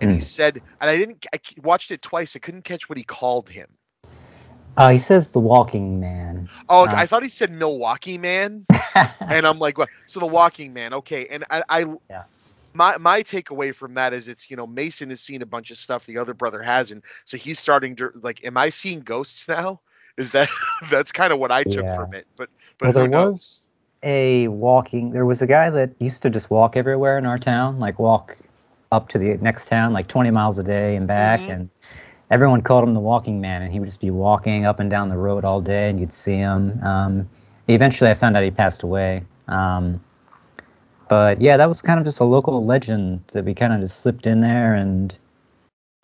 and 0.00 0.10
he 0.10 0.20
Mm. 0.20 0.22
said, 0.22 0.62
and 0.80 0.90
I 0.90 0.96
didn't 0.96 1.24
I 1.32 1.38
watched 1.62 1.90
it 1.92 2.02
twice. 2.02 2.36
I 2.36 2.40
couldn't 2.40 2.64
catch 2.64 2.88
what 2.88 2.98
he 2.98 3.04
called 3.04 3.50
him. 3.50 3.78
Uh, 4.76 4.90
he 4.90 4.98
says 4.98 5.30
the 5.32 5.40
Walking 5.40 6.00
Man. 6.00 6.48
Oh, 6.68 6.86
Uh. 6.90 6.94
I 6.96 7.06
thought 7.06 7.22
he 7.22 7.28
said 7.28 7.50
Milwaukee 7.50 8.18
Man, 8.18 8.66
and 9.28 9.46
I'm 9.46 9.58
like, 9.58 9.78
well, 9.78 9.88
so 10.06 10.20
the 10.20 10.26
Walking 10.26 10.74
Man, 10.74 10.94
okay. 10.94 11.26
And 11.28 11.44
I, 11.50 11.62
I 11.68 11.84
Yeah. 12.10 12.24
My 12.76 12.98
my 12.98 13.22
takeaway 13.22 13.74
from 13.74 13.94
that 13.94 14.12
is 14.14 14.28
it's 14.28 14.50
you 14.50 14.56
know 14.56 14.66
Mason 14.66 15.10
has 15.10 15.20
seen 15.20 15.42
a 15.42 15.46
bunch 15.46 15.70
of 15.70 15.78
stuff 15.78 16.06
the 16.06 16.18
other 16.18 16.34
brother 16.34 16.62
hasn't, 16.62 17.04
so 17.24 17.36
he's 17.36 17.58
starting 17.58 17.96
to 17.96 18.10
like, 18.16 18.44
am 18.44 18.56
I 18.56 18.70
seeing 18.70 19.00
ghosts 19.00 19.48
now? 19.48 19.80
Is 20.18 20.30
that 20.32 20.48
that's 20.90 21.12
kind 21.12 21.32
of 21.32 21.38
what 21.40 21.52
I 21.52 21.64
took 21.64 21.88
Yeah. 21.88 21.96
from 21.96 22.14
it? 22.14 22.26
But 22.36 22.50
but 22.78 22.90
well, 22.90 22.92
there 22.92 23.08
knows? 23.08 23.36
was 23.36 23.70
a 24.02 24.48
walking. 24.48 25.10
There 25.10 25.26
was 25.26 25.42
a 25.42 25.46
guy 25.46 25.70
that 25.70 25.90
used 26.00 26.22
to 26.22 26.30
just 26.30 26.50
walk 26.50 26.76
everywhere 26.76 27.18
in 27.18 27.26
our 27.26 27.38
town, 27.38 27.78
like 27.80 27.98
walk 27.98 28.36
up 28.92 29.08
to 29.10 29.18
the 29.18 29.36
next 29.38 29.68
town, 29.68 29.92
like 29.92 30.08
20 30.08 30.30
miles 30.30 30.58
a 30.58 30.62
day 30.62 30.96
and 30.96 31.06
back, 31.06 31.40
Mhm. 31.40 31.48
and 31.48 31.68
everyone 32.30 32.62
called 32.62 32.84
him 32.84 32.94
the 32.94 33.00
Walking 33.00 33.40
Man, 33.40 33.62
and 33.62 33.72
he 33.72 33.80
would 33.80 33.86
just 33.86 34.00
be 34.00 34.10
walking 34.10 34.64
up 34.66 34.80
and 34.80 34.90
down 34.90 35.08
the 35.08 35.16
road 35.16 35.44
all 35.44 35.60
day, 35.60 35.90
and 35.90 35.98
you'd 36.00 36.12
see 36.12 36.36
him. 36.36 36.82
Um, 36.82 37.28
eventually, 37.68 38.10
I 38.10 38.14
found 38.14 38.36
out 38.36 38.44
he 38.44 38.50
passed 38.50 38.82
away. 38.82 39.22
Um, 39.48 40.00
but 41.08 41.40
yeah, 41.40 41.56
that 41.56 41.68
was 41.68 41.82
kind 41.82 41.98
of 41.98 42.06
just 42.06 42.20
a 42.20 42.24
local 42.24 42.64
legend 42.64 43.24
that 43.32 43.44
we 43.44 43.54
kind 43.54 43.72
of 43.72 43.80
just 43.80 44.00
slipped 44.00 44.26
in 44.26 44.40
there, 44.40 44.74
and 44.74 45.12
it 45.12 45.18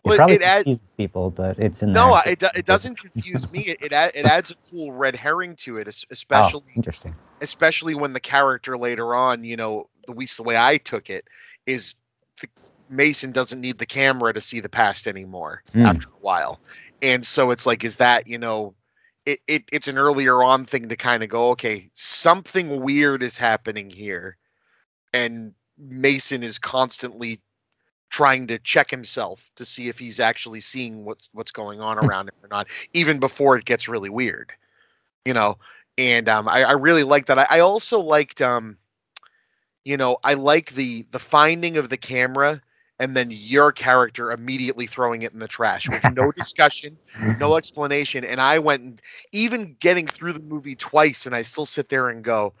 Well, 0.05 0.17
probably 0.17 0.35
it 0.35 0.41
confuses 0.41 0.83
people, 0.97 1.29
but 1.31 1.57
it's 1.59 1.83
in 1.83 1.93
No, 1.93 2.15
it, 2.25 2.39
do- 2.39 2.47
it 2.55 2.65
doesn't 2.65 2.99
confuse 2.99 3.49
me. 3.51 3.61
It 3.61 3.81
it, 3.81 3.93
it 4.15 4.25
adds 4.25 4.51
a 4.51 4.55
cool 4.69 4.91
red 4.91 5.15
herring 5.15 5.55
to 5.57 5.77
it, 5.77 5.87
Oh, 5.87 6.05
especially 6.11 6.61
interesting. 6.75 7.15
especially 7.41 7.95
when 7.95 8.13
the 8.13 8.19
character 8.19 8.77
later 8.77 9.15
on, 9.15 9.43
you 9.43 9.55
know, 9.57 9.89
the 10.07 10.13
least 10.13 10.37
the 10.37 10.43
way 10.43 10.57
I 10.57 10.77
took 10.77 11.09
it 11.09 11.25
is 11.65 11.95
the, 12.41 12.47
Mason 12.89 13.31
doesn't 13.31 13.61
need 13.61 13.77
the 13.79 13.85
camera 13.85 14.33
to 14.33 14.41
see 14.41 14.59
the 14.59 14.69
past 14.69 15.07
anymore 15.07 15.63
Mm. 15.73 15.85
after 15.85 16.07
a 16.09 16.19
while, 16.21 16.59
and 17.01 17.25
so 17.25 17.51
it's 17.51 17.65
like, 17.65 17.83
is 17.83 17.97
that 17.97 18.27
you 18.27 18.37
know, 18.37 18.75
it, 19.25 19.39
it 19.47 19.63
it's 19.71 19.87
an 19.87 19.97
earlier 19.97 20.43
on 20.43 20.65
thing 20.65 20.89
to 20.89 20.95
kind 20.95 21.23
of 21.23 21.29
go, 21.29 21.49
okay, 21.51 21.89
something 21.93 22.81
weird 22.81 23.23
is 23.23 23.37
happening 23.37 23.89
here, 23.89 24.37
and 25.13 25.53
Mason 25.77 26.43
is 26.43 26.57
constantly 26.57 27.39
trying 28.09 28.45
to 28.47 28.59
check 28.59 28.91
himself 28.91 29.49
to 29.55 29.65
see 29.65 29.87
if 29.87 29.97
he's 29.97 30.19
actually 30.19 30.61
seeing 30.61 31.05
what's 31.05 31.29
what's 31.33 31.51
going 31.51 31.81
on 31.81 31.97
around 32.05 32.29
him 32.29 32.35
or 32.43 32.49
not, 32.49 32.67
even 32.93 33.19
before 33.19 33.57
it 33.57 33.65
gets 33.65 33.87
really 33.87 34.09
weird, 34.09 34.51
you 35.25 35.33
know 35.33 35.57
and 35.97 36.27
um, 36.27 36.47
I, 36.47 36.63
I 36.63 36.71
really 36.73 37.03
like 37.03 37.27
that. 37.27 37.37
I, 37.37 37.47
I 37.49 37.59
also 37.59 37.99
liked, 37.99 38.41
um, 38.41 38.77
you 39.83 39.97
know, 39.97 40.17
I 40.23 40.33
like 40.33 40.71
the 40.71 41.05
the 41.11 41.19
finding 41.19 41.77
of 41.77 41.89
the 41.89 41.97
camera 41.97 42.61
and 42.99 43.17
then 43.17 43.29
your 43.31 43.71
character 43.71 44.31
immediately 44.31 44.87
throwing 44.87 45.23
it 45.23 45.33
in 45.33 45.39
the 45.39 45.47
trash 45.47 45.89
with 45.89 46.03
no 46.13 46.31
discussion, 46.35 46.97
no 47.39 47.57
explanation. 47.57 48.23
And 48.23 48.39
I 48.39 48.59
went, 48.59 48.83
and 48.83 49.01
even 49.31 49.75
getting 49.79 50.07
through 50.07 50.33
the 50.33 50.39
movie 50.39 50.75
twice, 50.75 51.25
and 51.25 51.35
I 51.35 51.41
still 51.41 51.65
sit 51.65 51.89
there 51.89 52.09
and 52.09 52.23
go, 52.23 52.53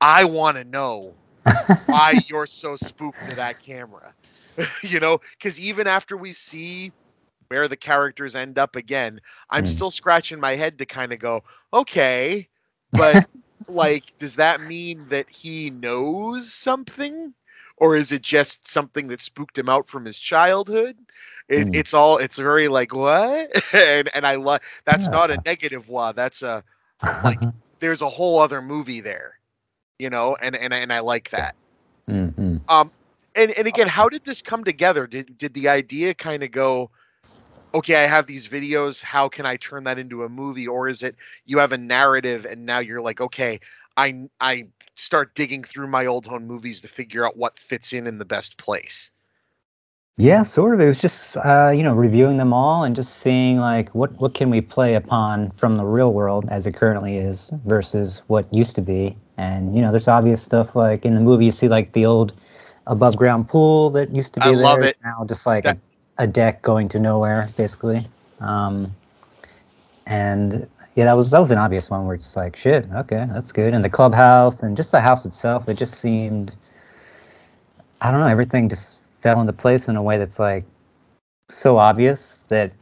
I 0.00 0.24
want 0.24 0.56
to 0.56 0.64
know 0.64 1.14
why 1.86 2.12
you're 2.28 2.46
so 2.46 2.76
spooked 2.76 3.24
to 3.26 3.34
that 3.36 3.60
camera, 3.60 4.14
you 4.82 5.00
know, 5.00 5.20
because 5.32 5.58
even 5.60 5.86
after 5.86 6.16
we 6.16 6.32
see 6.32 6.92
where 7.48 7.68
the 7.68 7.76
characters 7.76 8.34
end 8.36 8.58
up 8.58 8.76
again, 8.76 9.20
I'm 9.50 9.64
Mm. 9.64 9.66
still 9.66 9.90
scratching 9.90 10.40
my 10.40 10.54
head 10.56 10.78
to 10.78 10.86
kind 10.86 11.12
of 11.12 11.18
go, 11.18 11.42
okay, 11.72 12.48
but 12.94 13.22
like, 13.68 14.12
does 14.18 14.36
that 14.36 14.60
mean 14.60 15.08
that 15.08 15.28
he 15.30 15.70
knows 15.70 16.52
something? 16.52 17.34
Or 17.76 17.96
is 17.96 18.12
it 18.12 18.22
just 18.22 18.68
something 18.68 19.08
that 19.08 19.20
spooked 19.20 19.58
him 19.58 19.68
out 19.68 19.88
from 19.88 20.04
his 20.04 20.18
childhood? 20.18 20.96
It, 21.48 21.68
Mm. 21.68 21.72
It's 21.72 21.94
all. 21.94 22.18
It's 22.18 22.36
very 22.36 22.68
like 22.68 22.94
what, 22.94 23.50
and 23.74 24.08
and 24.14 24.26
I 24.26 24.36
love. 24.36 24.60
That's 24.84 25.10
not 25.10 25.30
a 25.30 25.38
negative 25.44 25.88
wa. 25.88 26.12
That's 26.12 26.42
a. 26.42 26.64
like- 27.22 27.40
There's 27.80 28.02
a 28.02 28.08
whole 28.08 28.38
other 28.40 28.60
movie 28.62 29.00
there, 29.00 29.37
you 29.98 30.10
know, 30.10 30.36
and 30.40 30.56
and 30.56 30.72
and 30.72 30.92
I 30.92 31.00
like 31.00 31.30
that. 31.30 31.56
hmm 32.08 32.56
Um, 32.68 32.90
and 33.34 33.50
and 33.52 33.66
again, 33.66 33.88
how 33.88 34.08
did 34.08 34.24
this 34.24 34.42
come 34.42 34.64
together? 34.64 35.06
Did 35.06 35.38
did 35.38 35.54
the 35.54 35.68
idea 35.68 36.14
kind 36.14 36.42
of 36.42 36.50
go? 36.50 36.90
Okay, 37.74 37.96
I 37.96 38.06
have 38.06 38.26
these 38.26 38.48
videos. 38.48 39.02
How 39.02 39.28
can 39.28 39.46
I 39.46 39.56
turn 39.56 39.84
that 39.84 39.98
into 39.98 40.24
a 40.24 40.28
movie? 40.28 40.66
Or 40.66 40.88
is 40.88 41.02
it 41.02 41.16
you 41.46 41.58
have 41.58 41.72
a 41.72 41.78
narrative 41.78 42.46
and 42.46 42.64
now 42.66 42.78
you're 42.80 43.02
like, 43.02 43.20
okay, 43.20 43.60
I 43.96 44.28
I 44.40 44.68
start 44.96 45.34
digging 45.34 45.64
through 45.64 45.88
my 45.88 46.06
old 46.06 46.26
home 46.26 46.46
movies 46.46 46.80
to 46.82 46.88
figure 46.88 47.26
out 47.26 47.36
what 47.36 47.58
fits 47.58 47.92
in 47.92 48.06
in 48.06 48.18
the 48.18 48.24
best 48.24 48.56
place. 48.58 49.12
Yeah, 50.18 50.42
sort 50.42 50.74
of. 50.74 50.80
It 50.80 50.88
was 50.88 51.00
just 51.00 51.36
uh, 51.38 51.72
you 51.74 51.82
know 51.82 51.94
reviewing 51.94 52.36
them 52.38 52.52
all 52.52 52.84
and 52.84 52.96
just 52.96 53.18
seeing 53.18 53.58
like 53.58 53.94
what 53.94 54.12
what 54.20 54.34
can 54.34 54.50
we 54.50 54.60
play 54.60 54.94
upon 54.94 55.50
from 55.52 55.76
the 55.76 55.84
real 55.84 56.12
world 56.12 56.46
as 56.50 56.66
it 56.66 56.74
currently 56.74 57.16
is 57.18 57.50
versus 57.64 58.22
what 58.26 58.52
used 58.52 58.74
to 58.76 58.82
be. 58.82 59.16
And 59.38 59.74
you 59.74 59.80
know, 59.82 59.90
there's 59.92 60.08
obvious 60.08 60.42
stuff 60.42 60.76
like 60.76 61.04
in 61.06 61.14
the 61.14 61.20
movie 61.20 61.46
you 61.46 61.52
see 61.52 61.68
like 61.68 61.92
the 61.92 62.04
old 62.06 62.32
above 62.86 63.16
ground 63.16 63.48
pool 63.48 63.90
that 63.90 64.14
used 64.14 64.34
to 64.34 64.40
be 64.40 64.46
I 64.46 64.50
there. 64.50 64.62
love 64.64 64.82
it. 64.82 64.96
now 65.04 65.24
just 65.28 65.46
like 65.46 65.64
That- 65.64 65.78
a, 66.18 66.24
a 66.24 66.26
deck 66.26 66.62
going 66.62 66.88
to 66.90 66.98
nowhere 66.98 67.48
basically. 67.56 68.00
Um, 68.40 68.94
and 70.06 70.68
yeah, 70.96 71.04
that 71.04 71.16
was 71.16 71.30
that 71.30 71.38
was 71.38 71.50
an 71.52 71.58
obvious 71.58 71.90
one 71.90 72.06
where 72.06 72.16
it's 72.16 72.36
like 72.36 72.56
shit. 72.56 72.86
Okay, 72.92 73.26
that's 73.32 73.52
good. 73.52 73.74
And 73.74 73.84
the 73.84 73.90
clubhouse 73.90 74.62
and 74.62 74.76
just 74.76 74.90
the 74.92 75.00
house 75.00 75.24
itself, 75.24 75.68
it 75.68 75.74
just 75.74 75.94
seemed 75.94 76.52
I 78.00 78.10
don't 78.10 78.20
know, 78.20 78.26
everything 78.28 78.68
just 78.68 78.96
fell 79.22 79.40
into 79.40 79.52
place 79.52 79.88
in 79.88 79.96
a 79.96 80.02
way 80.02 80.18
that's 80.18 80.38
like 80.38 80.64
so 81.50 81.78
obvious 81.78 82.37
that 82.48 82.72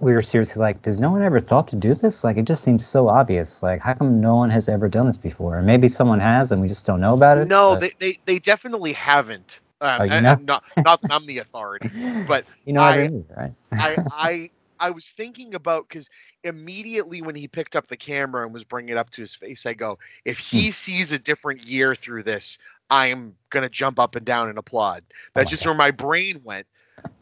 we 0.00 0.12
were 0.12 0.22
seriously 0.22 0.60
like, 0.60 0.82
does 0.82 0.98
no 1.00 1.10
one 1.10 1.22
ever 1.22 1.40
thought 1.40 1.68
to 1.68 1.76
do 1.76 1.94
this? 1.94 2.24
Like, 2.24 2.36
it 2.36 2.44
just 2.44 2.62
seems 2.62 2.86
so 2.86 3.08
obvious. 3.08 3.62
Like, 3.62 3.80
how 3.80 3.94
come 3.94 4.20
no 4.20 4.36
one 4.36 4.50
has 4.50 4.68
ever 4.68 4.88
done 4.88 5.06
this 5.06 5.16
before? 5.18 5.56
And 5.58 5.66
maybe 5.66 5.88
someone 5.88 6.20
has, 6.20 6.52
and 6.52 6.60
we 6.60 6.68
just 6.68 6.86
don't 6.86 7.00
know 7.00 7.14
about 7.14 7.38
it. 7.38 7.48
No, 7.48 7.74
but- 7.74 7.80
they, 7.80 7.92
they 7.98 8.18
they 8.26 8.38
definitely 8.38 8.92
haven't. 8.92 9.60
Um, 9.80 10.00
Oh, 10.00 10.04
you 10.04 10.10
and- 10.12 10.24
know? 10.24 10.34
not 10.36 10.64
not 10.84 11.00
that 11.02 11.12
I'm 11.12 11.26
the 11.26 11.38
authority, 11.38 11.90
but 12.26 12.44
you 12.64 12.72
know 12.72 12.82
I- 12.82 12.90
what 12.90 12.98
I 12.98 13.08
mean, 13.08 13.24
right? 13.36 13.52
I 13.72 13.98
I 14.10 14.50
I 14.80 14.90
was 14.90 15.10
thinking 15.10 15.54
about 15.54 15.88
because 15.88 16.08
immediately 16.44 17.22
when 17.22 17.34
he 17.36 17.48
picked 17.48 17.76
up 17.76 17.86
the 17.88 17.96
camera 17.96 18.44
and 18.44 18.52
was 18.52 18.64
bringing 18.64 18.90
it 18.90 18.96
up 18.98 19.10
to 19.10 19.20
his 19.22 19.34
face, 19.34 19.66
I 19.66 19.74
go, 19.74 19.98
if 20.24 20.38
he 20.38 20.66
Hmm. 20.66 20.70
sees 20.72 21.12
a 21.12 21.18
different 21.18 21.64
year 21.64 21.94
through 21.94 22.24
this, 22.24 22.58
I 22.90 23.08
am 23.08 23.34
gonna 23.50 23.68
jump 23.68 23.98
up 23.98 24.16
and 24.16 24.24
down 24.26 24.48
and 24.48 24.58
applaud. 24.58 25.04
That's 25.34 25.46
my 25.46 25.50
just 25.50 25.64
God. 25.64 25.70
where 25.70 25.76
my 25.78 25.90
brain 25.92 26.40
went. 26.44 26.66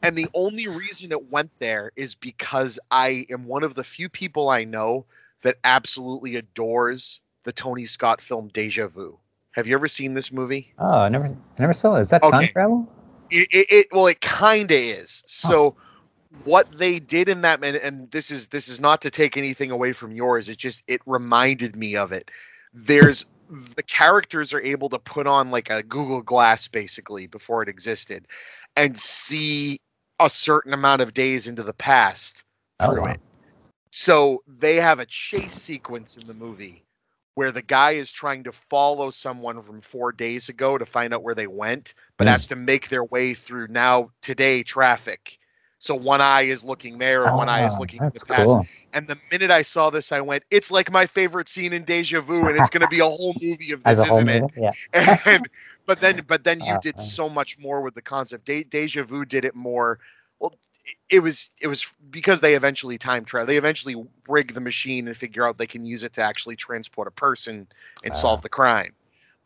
And 0.03 0.17
the 0.17 0.29
only 0.35 0.67
reason 0.69 1.13
it 1.13 1.31
went 1.31 1.51
there 1.59 1.93
is 1.97 2.15
because 2.15 2.79
I 2.91 3.27
am 3.31 3.45
one 3.47 3.63
of 3.63 3.75
the 3.75 3.85
few 3.85 4.09
people 4.09 4.49
I 4.49 4.65
know 4.65 5.05
that 5.43 5.57
absolutely 5.65 6.37
adores 6.37 7.21
the 7.45 7.53
Tony 7.53 7.87
Scott 7.87 8.21
film 8.21 8.49
Deja 8.53 8.87
Vu. 8.89 9.19
Have 9.53 9.67
you 9.67 9.75
ever 9.75 9.89
seen 9.89 10.15
this 10.15 10.33
movie? 10.33 10.73
Oh, 10.79 11.01
I 11.01 11.09
never, 11.09 11.27
I 11.27 11.37
never 11.59 11.73
saw 11.73 11.97
it. 11.97 12.03
Is 12.03 12.11
that 12.11 12.23
time 12.23 12.35
Okay. 12.35 12.53
travel? 12.53 12.89
it, 13.31 13.49
it, 13.53 13.67
it 13.71 13.87
well 13.93 14.07
it 14.07 14.21
kind 14.21 14.71
of 14.71 14.79
is 14.79 15.23
so 15.27 15.77
what 16.45 16.67
they 16.79 16.99
did 16.99 17.29
in 17.29 17.43
that 17.43 17.63
and, 17.65 17.77
and 17.77 18.11
this 18.11 18.31
is 18.31 18.49
this 18.49 18.69
is 18.69 18.81
not 18.81 19.01
to 19.03 19.11
take 19.11 19.37
anything 19.37 19.71
away 19.71 19.93
from 19.93 20.13
yours 20.13 20.49
it 20.49 20.59
just 20.59 20.83
it 20.87 21.01
reminded 21.07 21.77
me 21.77 21.97
of 21.97 22.13
it 22.13 22.31
there's 22.73 23.25
the 23.51 23.83
characters 23.83 24.53
are 24.55 24.61
able 24.61 24.89
to 24.91 24.99
put 24.99 25.27
on 25.27 25.51
like 25.51 25.71
a 25.71 25.83
google 25.83 26.23
glass 26.23 26.69
basically 26.69 27.27
before 27.27 27.63
it 27.63 27.69
existed 27.69 28.27
and 28.77 28.99
see 28.99 29.81
a 30.21 30.29
certain 30.31 30.73
amount 30.75 31.03
of 31.03 31.15
days 31.15 31.47
into 31.47 31.63
the 31.63 31.75
past 31.75 32.45
Oh, 32.81 32.95
wow. 32.95 33.15
it 33.15 33.21
so 33.93 34.43
they 34.47 34.77
have 34.77 35.01
a 35.01 35.07
chase 35.07 35.55
sequence 35.55 36.17
in 36.17 36.27
the 36.27 36.35
movie 36.35 36.85
where 37.35 37.53
the 37.53 37.63
guy 37.63 37.93
is 37.93 38.13
trying 38.13 38.45
to 38.45 38.53
follow 38.53 39.11
someone 39.11 39.63
from 39.63 39.81
four 39.81 40.13
days 40.13 40.49
ago 40.49 40.79
to 40.79 40.87
find 40.87 41.15
out 41.15 41.23
where 41.25 41.35
they 41.35 41.47
went, 41.49 41.95
but 42.19 42.27
Mm. 42.27 42.29
has 42.29 42.47
to 42.49 42.57
make 42.57 42.89
their 42.89 43.05
way 43.05 43.35
through 43.35 43.69
now 43.69 44.11
today 44.23 44.63
traffic. 44.63 45.40
So 45.81 45.95
one 45.97 46.21
eye 46.23 46.43
is 46.43 46.65
looking 46.65 46.99
there 46.99 47.27
and 47.27 47.37
one 47.37 47.49
eye 47.49 47.63
is 47.63 47.77
Ah, 47.77 47.81
looking 47.81 48.03
in 48.05 48.11
That's 48.11 48.23
the 48.23 48.27
past. 48.27 48.57
cool. 48.57 48.69
And 48.93 49.09
the 49.09 49.19
minute 49.31 49.51
I 49.51 49.63
saw 49.63 49.91
this, 49.91 50.13
I 50.13 50.21
went, 50.21 50.45
"It's 50.51 50.71
like 50.71 50.91
my 50.93 51.07
favorite 51.07 51.49
scene 51.49 51.73
in 51.73 51.85
Deja 51.85 52.21
Vu, 52.21 52.49
and 52.49 52.57
it's 52.57 52.69
going 52.71 52.83
to 52.83 52.89
be 52.89 53.01
a 53.01 53.05
whole 53.05 53.35
movie 53.41 53.73
of 53.73 53.85
this, 53.85 54.05
isn't 54.05 54.29
it?" 54.29 54.45
movie? 54.45 54.55
Yeah. 54.57 54.73
and 55.27 55.49
but 55.87 56.01
then 56.01 56.21
but 56.27 56.45
then 56.45 56.61
you 56.61 56.77
Ah, 56.77 56.79
did 56.79 56.99
so 57.01 57.29
much 57.29 57.59
more 57.59 57.83
with 57.83 57.95
the 57.95 58.03
concept 58.03 58.47
De- 58.47 58.65
deja 58.65 59.03
vu 59.05 59.25
did 59.25 59.45
it 59.45 59.55
more 59.55 59.99
well 60.39 60.55
it- 61.11 61.21
was 61.21 61.51
it 61.61 61.69
was 61.69 61.87
because 62.11 62.41
they 62.41 62.55
eventually 62.55 62.99
time 62.99 63.25
travel 63.25 63.47
they 63.47 63.57
eventually 63.57 63.95
rig 64.29 64.55
the 64.55 64.61
machine 64.61 65.07
and 65.09 65.17
figure 65.17 65.47
out 65.47 65.59
they 65.59 65.67
can 65.67 65.85
use 65.85 66.05
it 66.05 66.13
to 66.15 66.23
actually 66.23 66.57
transport 66.57 67.09
a 67.09 67.11
person 67.13 67.67
and 68.05 68.17
solve 68.17 68.41
Ah. 68.41 68.43
the 68.43 68.49
crime 68.49 68.95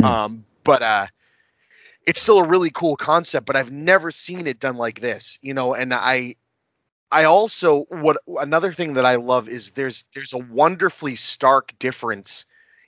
Hmm. 0.00 0.14
um 0.14 0.44
but 0.64 0.82
uh 0.82 1.06
it's 2.06 2.20
still 2.20 2.38
a 2.38 2.46
really 2.46 2.70
cool 2.70 2.96
concept 2.96 3.46
but 3.46 3.56
i've 3.56 3.70
never 3.72 4.10
seen 4.10 4.46
it 4.46 4.58
done 4.58 4.76
like 4.76 5.00
this 5.00 5.38
you 5.42 5.54
know 5.54 5.74
and 5.74 5.92
i 5.94 6.34
i 7.10 7.24
also 7.24 7.84
what 7.90 8.16
another 8.38 8.72
thing 8.72 8.94
that 8.94 9.04
i 9.06 9.14
love 9.16 9.48
is 9.48 9.72
there's 9.72 10.04
there's 10.14 10.32
a 10.32 10.38
wonderfully 10.38 11.14
stark 11.14 11.72
difference 11.78 12.46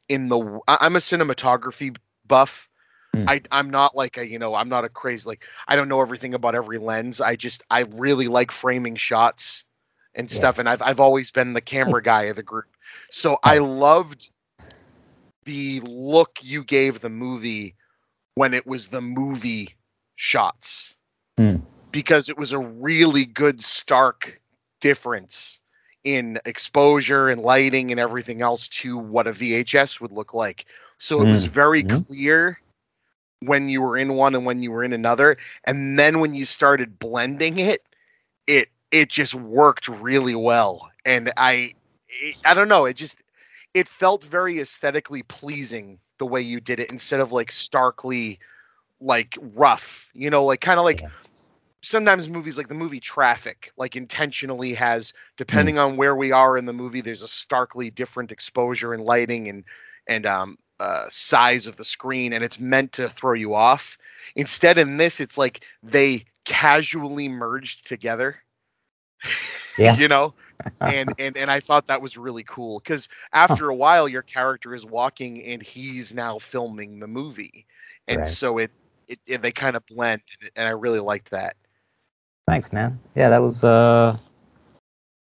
in 0.09 0.29
the 0.29 0.61
i'm 0.68 0.96
a 0.96 1.00
cinematography 1.00 1.96
buff 2.26 2.68
Hmm. 3.14 3.29
I, 3.29 3.40
I'm 3.52 3.70
not 3.70 3.94
like 3.96 4.16
a, 4.18 4.26
you 4.26 4.38
know, 4.38 4.55
I'm 4.55 4.68
not 4.68 4.85
a 4.85 4.88
crazy, 4.88 5.29
like, 5.29 5.44
I 5.68 5.76
don't 5.76 5.88
know 5.88 6.00
everything 6.00 6.35
about 6.35 6.55
every 6.55 6.79
lens. 6.79 7.20
I 7.20 7.37
just, 7.37 7.62
I 7.70 7.83
really 7.92 8.26
like 8.29 8.50
framing 8.50 8.96
shots 8.96 9.64
and 10.14 10.31
Yeah. 10.31 10.46
stuff 10.46 10.59
and 10.59 10.68
I've 10.68 10.83
I've 10.83 11.00
always 11.00 11.31
been 11.31 11.52
the 11.52 11.61
camera 11.62 12.02
guy 12.02 12.24
of 12.24 12.37
the 12.37 12.42
group. 12.42 12.66
So 13.11 13.38
I 13.42 13.59
loved 13.59 14.31
the 15.44 15.81
look 15.81 16.38
you 16.42 16.64
gave 16.64 17.00
the 17.00 17.09
movie 17.09 17.74
when 18.37 18.55
it 18.55 18.66
was 18.66 18.88
the 18.90 19.03
movie 19.03 19.77
shots. 20.16 20.96
Hmm. 21.38 21.57
Because 21.92 22.29
it 22.29 22.38
was 22.38 22.53
a 22.53 22.59
really 22.59 23.25
good 23.27 23.62
stark 23.62 24.40
difference 24.81 25.61
in 26.05 26.38
exposure 26.46 27.29
and 27.29 27.42
lighting 27.42 27.90
and 27.92 28.01
everything 28.01 28.42
else 28.42 28.68
to 28.68 28.99
what 28.99 29.27
a 29.27 29.33
VHS 29.33 30.01
would 30.01 30.12
look 30.12 30.35
like. 30.35 30.66
So 30.99 31.22
it 31.22 31.29
was 31.31 31.44
Mm. 31.44 31.51
very 31.51 31.85
clear 31.85 32.61
when 33.40 33.68
you 33.68 33.83
were 33.83 33.96
in 33.96 34.14
one 34.14 34.35
and 34.35 34.46
when 34.46 34.62
you 34.62 34.72
were 34.72 34.85
in 34.85 34.92
another 34.92 35.37
and 35.64 35.99
then 35.99 36.20
when 36.20 36.35
you 36.35 36.44
started 36.44 36.99
blending 36.99 37.59
it 37.59 37.83
it 38.46 38.68
it 38.90 39.11
just 39.11 39.35
worked 39.35 39.88
really 39.88 40.35
well 40.35 40.90
and 41.05 41.33
i 41.37 41.75
it, 42.09 42.37
i 42.44 42.55
don't 42.55 42.68
know 42.68 42.87
it 42.87 42.96
just 42.96 43.22
it 43.75 43.88
felt 43.88 44.25
very 44.25 44.59
aesthetically 44.61 45.22
pleasing 45.22 45.99
the 46.18 46.26
way 46.26 46.40
you 46.40 46.61
did 46.61 46.81
it 46.81 46.90
instead 46.90 47.20
of 47.20 47.33
like 47.33 47.50
starkly 47.52 48.38
like 49.00 49.37
rough 49.55 50.11
you 50.14 50.31
know 50.31 50.44
like 50.44 50.61
kind 50.61 50.79
of 50.79 50.85
like 50.85 51.05
Yeah. 51.05 51.11
sometimes 51.83 52.29
movies 52.29 52.57
like 52.57 52.68
the 52.68 52.74
movie 52.74 53.00
traffic 53.00 53.72
like 53.76 53.96
intentionally 53.96 54.74
has 54.74 55.12
depending 55.37 55.79
on 55.79 55.96
where 55.96 56.14
we 56.16 56.33
are 56.33 56.57
in 56.57 56.64
the 56.66 56.72
movie 56.72 57.00
there's 57.00 57.22
a 57.22 57.29
starkly 57.29 57.90
different 57.90 58.31
exposure 58.33 58.92
and 58.92 59.05
lighting 59.05 59.48
and 59.48 59.64
and 60.09 60.26
um 60.26 60.59
uh, 60.81 61.07
size 61.09 61.66
of 61.66 61.76
the 61.76 61.85
screen 61.85 62.33
and 62.33 62.44
it's 62.44 62.59
meant 62.59 62.92
to 62.92 63.09
throw 63.09 63.33
you 63.33 63.55
off. 63.55 63.96
Instead 64.35 64.79
in 64.79 64.98
this 64.98 65.20
it's 65.20 65.38
like 65.38 65.64
they 65.83 66.24
casually 66.44 67.29
merged 67.29 67.87
together 67.87 68.37
Yeah. 69.79 69.96
you 69.96 70.09
know 70.09 70.35
and 70.85 71.12
and 71.18 71.37
and 71.37 71.50
i 71.50 71.61
thought 71.61 71.87
that 71.87 72.00
was 72.02 72.16
really 72.16 72.44
cool 72.44 72.79
because 72.81 73.09
after 73.33 73.68
a 73.68 73.74
while 73.74 74.09
your 74.09 74.22
character 74.22 74.74
is 74.74 74.85
walking 74.87 75.42
and 75.44 75.62
he's 75.62 76.14
now 76.14 76.38
filming 76.38 76.98
the 77.00 77.07
movie 77.09 77.66
and 78.09 78.26
Right. 78.26 78.29
so 78.29 78.59
it, 78.59 78.70
it, 79.09 79.18
it 79.26 79.42
they 79.42 79.52
kind 79.52 79.76
of 79.76 79.85
blend 79.87 80.22
and 80.57 80.66
i 80.66 80.70
really 80.70 81.00
liked 81.00 81.31
that 81.31 81.57
Thanks, 82.48 82.72
man. 82.72 82.98
Yeah, 83.14 83.29
that 83.31 83.42
was 83.42 83.64
uh 83.64 84.16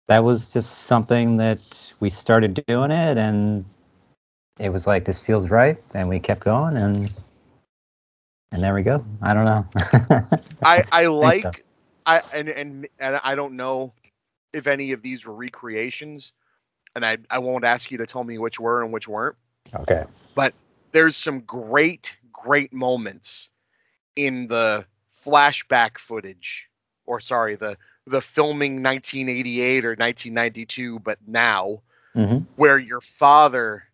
that 0.08 0.24
was 0.24 0.52
just 0.52 0.84
something 0.84 1.36
that 1.38 1.60
we 2.00 2.10
started 2.10 2.62
doing 2.66 2.90
it 2.90 3.18
and 3.18 3.64
it 4.58 4.70
was 4.70 4.86
like 4.86 5.04
this 5.04 5.18
feels 5.20 5.50
right 5.50 5.78
and 5.94 6.08
we 6.08 6.18
kept 6.18 6.40
going 6.44 6.76
and 6.76 7.10
and 8.52 8.62
there 8.62 8.74
we 8.74 8.82
go. 8.82 9.04
I 9.22 9.34
don't 9.34 9.44
know. 9.44 9.66
I 10.64 10.82
I 10.92 11.06
so. 11.32 11.52
I 12.06 12.22
and, 12.32 12.48
and 12.48 12.88
and 12.98 13.20
I 13.22 13.34
don't 13.34 13.56
know 13.56 13.92
if 14.52 14.66
any 14.66 14.92
of 14.92 15.02
these 15.02 15.26
were 15.26 15.34
recreations, 15.34 16.32
and 16.94 17.04
I 17.04 17.18
I 17.30 17.38
won't 17.38 17.64
ask 17.64 17.90
you 17.90 17.98
to 17.98 18.06
tell 18.06 18.24
me 18.24 18.38
which 18.38 18.60
were 18.60 18.82
and 18.82 18.92
which 18.92 19.08
weren't. 19.08 19.36
okay. 19.74 20.04
But 20.34 20.54
there's 20.92 21.16
some 21.16 21.40
great 21.40 22.16
great 22.32 22.72
moments 22.72 23.50
in 24.16 24.48
the 24.48 24.84
flashback 25.24 25.98
footage, 25.98 26.68
or 27.06 27.20
sorry 27.20 27.56
the 27.56 27.76
the 28.06 28.20
filming 28.20 28.82
1988 28.82 29.84
or 29.84 29.94
1992, 29.96 31.00
but 31.00 31.18
now 31.26 31.82
hmm 32.14 32.38
where 32.56 32.78
your 32.78 33.00
father 33.00 33.84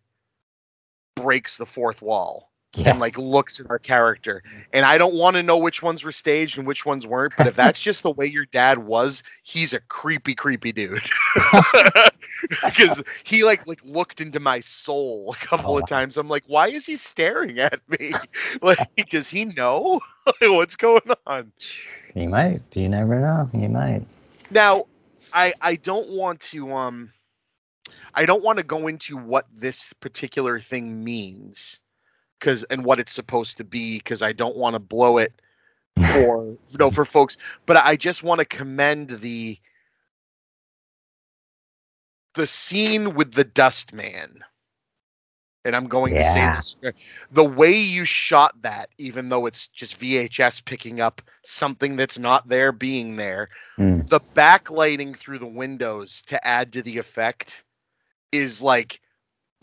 breaks 1.15 1.57
the 1.57 1.65
fourth 1.65 2.01
wall 2.01 2.48
Yeah. 2.75 2.91
and 2.91 2.99
like 2.99 3.17
looks 3.17 3.59
at 3.59 3.69
our 3.69 3.79
character. 3.79 4.43
And 4.73 4.85
I 4.85 4.97
don't 4.97 5.15
want 5.15 5.35
to 5.35 5.43
know 5.43 5.57
which 5.57 5.81
ones 5.81 6.03
were 6.03 6.11
staged 6.11 6.57
and 6.57 6.67
which 6.67 6.85
ones 6.85 7.05
weren't, 7.05 7.33
but 7.37 7.47
if 7.47 7.55
that's 7.55 7.79
just 7.81 8.03
the 8.03 8.11
way 8.11 8.25
your 8.25 8.45
dad 8.45 8.79
was, 8.79 9.23
he's 9.43 9.73
a 9.73 9.79
creepy, 9.81 10.35
creepy 10.35 10.71
dude. 10.71 11.09
because 12.63 13.01
he 13.23 13.43
like 13.43 13.65
like 13.67 13.83
looked 13.83 14.21
into 14.21 14.39
my 14.39 14.59
soul 14.59 15.33
a 15.35 15.45
couple 15.45 15.75
Oh, 15.75 15.77
of 15.77 15.85
times. 15.85 16.17
I'm 16.17 16.27
like, 16.29 16.43
why 16.47 16.67
is 16.69 16.85
he 16.85 16.95
staring 16.95 17.59
at 17.59 17.79
me? 17.99 18.13
like, 18.61 18.79
does 19.09 19.29
he 19.29 19.45
know 19.45 19.99
what's 20.41 20.75
going 20.75 21.01
on? 21.25 21.51
He 22.13 22.27
might. 22.27 22.61
You 22.73 22.89
never 22.89 23.19
know. 23.19 23.49
You 23.53 23.69
might. 23.69 24.05
Now, 24.51 24.85
I 25.33 25.53
I 25.61 25.75
don't 25.75 26.09
want 26.09 26.39
to 26.41 26.71
um 26.71 27.11
I 28.13 28.25
don't 28.25 28.43
want 28.43 28.57
to 28.57 28.63
go 28.63 28.87
into 28.87 29.17
what 29.17 29.45
this 29.55 29.93
particular 29.99 30.59
thing 30.59 31.03
means 31.03 31.79
cuz 32.39 32.63
and 32.65 32.83
what 32.85 32.99
it's 32.99 33.13
supposed 33.13 33.57
to 33.57 33.63
be 33.63 33.99
cuz 33.99 34.21
I 34.21 34.31
don't 34.33 34.57
want 34.57 34.75
to 34.75 34.79
blow 34.79 35.17
it 35.17 35.33
for 35.97 36.45
you 36.69 36.77
know 36.77 36.91
for 36.91 37.05
folks, 37.05 37.37
but 37.65 37.77
I 37.77 37.95
just 37.95 38.23
want 38.23 38.39
to 38.39 38.45
commend 38.45 39.09
the 39.09 39.59
the 42.35 42.47
scene 42.47 43.15
with 43.15 43.33
the 43.33 43.43
dust 43.43 43.93
man. 43.93 44.43
And 45.65 45.75
I'm 45.75 45.87
going 45.87 46.15
to 46.15 46.23
say 46.23 46.47
this 46.47 46.75
the 47.31 47.43
way 47.43 47.73
you 47.73 48.05
shot 48.05 48.61
that 48.61 48.89
even 48.97 49.29
though 49.29 49.45
it's 49.45 49.67
just 49.67 49.99
VHS 49.99 50.63
picking 50.65 51.01
up 51.01 51.21
something 51.43 51.95
that's 51.95 52.17
not 52.17 52.47
there 52.49 52.71
being 52.71 53.15
there 53.17 53.49
Mm. 53.79 54.07
the 54.09 54.19
backlighting 54.19 55.15
through 55.17 55.39
the 55.39 55.45
windows 55.47 56.23
to 56.27 56.45
add 56.47 56.73
to 56.73 56.81
the 56.81 56.97
effect 56.97 57.63
is 58.31 58.61
like 58.61 59.01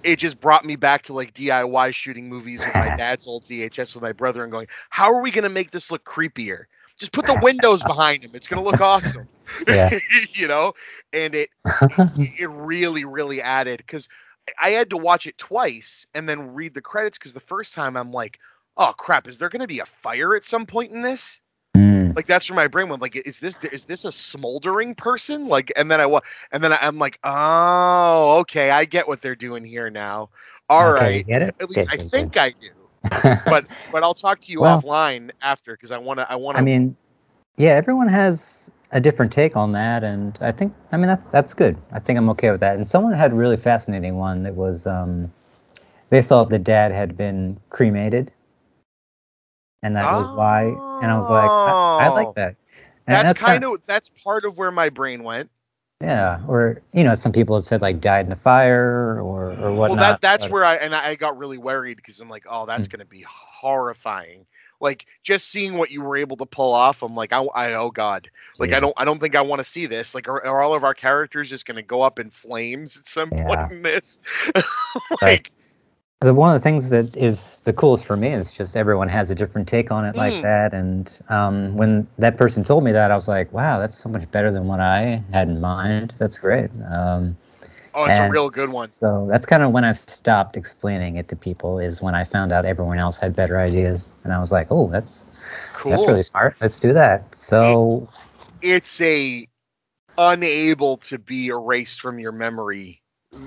it 0.07 0.21
just 0.21 0.41
brought 0.41 0.65
me 0.65 0.77
back 0.77 1.03
to 1.03 1.13
like 1.13 1.35
DIY 1.35 1.93
shooting 1.93 2.29
movies 2.29 2.61
with 2.61 2.75
my 2.75 2.97
dad's 2.97 3.27
old 3.27 3.45
VHS 3.47 3.95
with 3.95 4.03
my 4.03 4.13
brother 4.13 4.45
and 4.45 4.53
going, 4.53 4.69
how 4.89 5.13
are 5.13 5.21
we 5.21 5.33
going 5.33 5.43
to 5.43 5.51
make 5.51 5.73
this 5.73 5.91
look 5.91 6.05
creepier? 6.05 6.65
Just 6.99 7.13
put 7.13 7.27
the 7.27 7.39
windows 7.43 7.83
behind 7.83 8.23
him. 8.23 8.31
It's 8.33 8.47
going 8.47 8.63
to 8.63 8.69
look 8.69 8.81
awesome. 8.81 9.29
Yeah. 9.69 9.97
you 10.33 10.49
know, 10.49 10.75
and 11.13 11.33
it 11.33 11.51
it 12.17 12.51
really 12.51 13.05
really 13.05 13.41
added 13.41 13.87
cuz 13.87 14.09
I 14.61 14.71
had 14.71 14.91
to 14.91 14.97
watch 14.97 15.29
it 15.29 15.39
twice 15.39 16.05
and 16.15 16.29
then 16.29 16.53
read 16.53 16.75
the 16.75 16.81
credits 16.81 17.17
cuz 17.17 17.33
the 17.33 17.39
first 17.39 17.73
time 17.73 17.97
I'm 17.97 18.11
like, 18.11 18.41
oh 18.77 18.93
crap, 18.99 19.29
is 19.29 19.39
there 19.39 19.49
going 19.49 19.61
to 19.61 19.69
be 19.69 19.79
a 19.79 19.87
fire 19.87 20.35
at 20.35 20.45
some 20.45 20.67
point 20.67 20.91
in 20.91 21.01
this? 21.01 21.41
Like 22.17 22.27
that's 22.27 22.49
where 22.49 22.57
my 22.57 22.67
brain 22.67 22.89
went 22.89 23.03
like 23.03 23.15
is 23.15 23.39
this 23.41 23.57
is 23.73 23.85
this 23.85 24.05
a 24.07 24.13
smoldering 24.13 24.95
person 24.95 25.49
like 25.49 25.71
and 25.77 25.91
then 25.91 26.01
i 26.01 26.07
wa- 26.07 26.23
and 26.51 26.65
then 26.65 26.73
i'm 26.81 26.99
like 26.99 27.19
oh 27.25 28.39
okay 28.41 28.71
i 28.71 28.87
get 28.87 29.07
what 29.07 29.21
they're 29.21 29.37
doing 29.37 29.65
here 29.65 29.91
now 29.91 30.31
All 30.71 30.91
right, 30.93 31.25
Okay, 31.29 31.33
it? 31.43 31.55
at 31.61 31.69
least 31.71 31.87
i 31.93 31.97
think 31.99 32.39
i 32.39 32.51
do 32.51 32.71
but 33.45 33.67
but 33.93 34.03
i'll 34.03 34.15
talk 34.15 34.41
to 34.41 34.53
you 34.53 34.61
Well- 34.61 34.81
offline 34.81 35.31
after 35.43 35.75
because 35.75 35.93
i 35.93 35.99
want 35.99 36.19
to 36.19 36.31
i 36.33 36.37
want 36.37 36.57
to 36.57 36.61
I 36.61 36.65
mean, 36.65 36.97
yeah, 37.59 37.71
everyone 37.73 38.09
has 38.09 38.71
a 38.93 39.01
different 39.01 39.33
take 39.33 39.57
on 39.57 39.73
that, 39.73 40.05
and 40.05 40.39
I 40.41 40.53
think, 40.53 40.75
I 40.93 40.97
mean, 40.97 41.09
that's 41.09 41.29
that's 41.29 41.55
good. 41.55 41.77
I 41.93 41.99
think 41.99 42.19
I'm 42.19 42.29
okay 42.31 42.51
with 42.51 42.61
that. 42.61 42.77
And 42.77 42.87
someone 42.87 43.13
had 43.13 43.33
a 43.33 43.35
really 43.35 43.57
fascinating 43.57 44.17
one 44.17 44.43
that 44.45 44.55
was, 44.55 44.87
um, 44.87 45.33
they 46.11 46.23
thought 46.23 46.49
the 46.49 46.59
dad 46.59 46.93
had 46.93 47.17
been 47.17 47.59
cremated, 47.71 48.33
and 49.87 49.97
that 49.97 50.13
was 50.13 50.27
why. 50.37 50.65
And 51.03 51.11
I 51.11 51.17
was 51.17 51.31
like, 51.31 51.49
I, 51.49 52.05
I 52.05 52.09
Oh. 52.09 52.15
like 52.15 52.35
that. 52.35 52.57
And 53.07 53.27
that's, 53.27 53.41
kind 53.41 53.63
kinda- 53.63 53.79
that's 53.87 54.09
part 54.09 54.45
of 54.45 54.59
where 54.59 54.71
my 54.73 54.89
brain 54.91 55.23
went 55.23 55.49
yeah. 56.03 56.41
Or 56.47 56.83
you 56.93 57.03
know, 57.05 57.15
some 57.15 57.33
people 57.33 57.57
have 57.57 57.65
said 57.65 57.81
like 57.81 58.03
died 58.03 58.27
in 58.27 58.31
the 58.31 58.37
fire 58.37 59.19
or 59.23 59.53
or 59.53 59.73
whatnot. 59.73 59.79
well 59.79 59.97
that 59.97 60.21
that's 60.21 60.45
but- 60.45 60.51
where 60.53 60.65
i 60.65 60.75
and 60.75 60.95
i 60.95 61.15
got 61.15 61.39
really 61.39 61.57
worried 61.57 61.97
because 61.97 62.21
i'm 62.21 62.29
like 62.29 62.45
oh 62.51 62.67
that's 62.67 62.87
Mm. 62.87 62.91
going 62.91 63.01
to 63.01 63.07
be 63.07 63.25
horrifying 63.27 64.45
like 64.79 65.07
just 65.23 65.49
seeing 65.51 65.79
what 65.79 65.91
you 65.91 66.03
were 66.03 66.17
able 66.19 66.37
to 66.37 66.45
pull 66.45 66.75
off 66.75 67.03
i'm 67.03 67.15
like 67.15 67.33
i, 67.33 67.41
I 67.43 67.73
oh 67.75 67.91
god 67.91 68.29
like 68.59 68.71
Yeah. 68.71 68.77
i 68.77 68.81
don't 68.81 68.93
i 68.99 69.07
don't 69.07 69.19
think 69.21 69.35
i 69.35 69.41
want 69.41 69.61
to 69.61 69.65
see 69.65 69.87
this 69.87 70.15
like 70.15 70.29
are, 70.29 70.45
are 70.45 70.61
all 70.63 70.75
of 70.75 70.85
our 70.85 70.93
characters 70.93 71.49
just 71.49 71.65
going 71.65 71.77
to 71.77 71.83
go 71.83 72.03
up 72.03 72.19
in 72.19 72.29
flames 72.29 72.99
at 72.99 73.09
some 73.09 73.31
Yeah. 73.33 73.47
point 73.47 73.73
in 73.73 73.83
this 73.83 74.21
like 75.23 75.51
the 76.21 76.33
one 76.35 76.49
of 76.55 76.55
the 76.61 76.65
things 76.65 76.91
that 76.91 77.15
is 77.17 77.61
the 77.61 77.73
coolest 77.73 78.05
for 78.07 78.17
me 78.17 78.33
is 78.33 78.51
just 78.51 78.77
everyone 78.77 79.09
has 79.09 79.31
a 79.31 79.35
different 79.35 79.69
take 79.69 79.91
on 79.91 80.05
it 80.05 80.17
like 80.17 80.39
Mm. 80.39 80.41
that. 80.41 80.73
And 80.73 81.11
um, 81.29 81.77
when 81.77 82.07
that 82.19 82.37
person 82.39 82.65
told 82.65 82.85
me 82.85 82.93
that 82.93 83.11
i 83.11 83.17
was 83.17 83.29
like 83.29 83.53
wow 83.53 83.79
that's 83.79 83.97
so 83.97 84.09
much 84.09 84.31
better 84.31 84.51
than 84.51 84.67
what 84.67 84.81
i 84.81 85.23
had 85.33 85.49
in 85.49 85.61
mind. 85.61 86.15
That's 86.19 86.39
great. 86.39 86.71
Um, 86.97 87.37
oh 87.95 88.05
it's 88.07 88.19
a 88.19 88.25
real 88.25 88.51
good 88.51 88.71
one. 88.71 88.89
so 88.89 89.27
that's 89.31 89.47
kind 89.47 89.63
of 89.63 89.73
when 89.73 89.85
i 89.85 89.93
stopped 89.93 90.57
explaining 90.57 91.17
it 91.17 91.29
to 91.29 91.37
people 91.37 91.79
is 91.79 92.01
when 92.01 92.15
i 92.15 92.25
found 92.25 92.53
out 92.53 92.65
everyone 92.65 92.99
else 92.99 93.19
had 93.19 93.35
better 93.37 93.59
ideas. 93.59 94.11
And 94.25 94.33
i 94.33 94.39
was 94.39 94.53
like 94.53 94.69
oh 94.71 94.89
that's 94.89 95.21
cool 95.73 95.93
that's 95.93 96.07
really 96.09 96.23
smart. 96.23 96.57
Let's 96.61 96.79
do 96.79 96.93
that. 96.95 97.35
So 97.35 98.09
it's 98.61 99.01
a 99.01 99.49
unable 100.19 100.97
to 100.99 101.19
be 101.19 101.49
erased 101.49 102.01
from 102.01 102.19
your 102.19 102.33
memory 102.33 103.03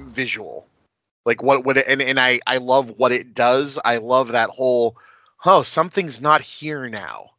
visual 0.05 0.69
like 1.29 1.43
what 1.43 1.65
what 1.65 1.77
it, 1.77 1.85
and 1.87 2.01
and 2.03 2.19
I 2.19 2.41
I 2.47 2.57
love 2.57 2.93
what 2.97 3.13
it 3.13 3.35
does. 3.35 3.79
I 3.85 3.97
love 3.97 4.29
that 4.33 4.51
whole 4.51 4.97
oh 5.45 5.63
something's 5.63 6.21
not 6.21 6.41
here 6.41 6.89
now. 6.89 7.31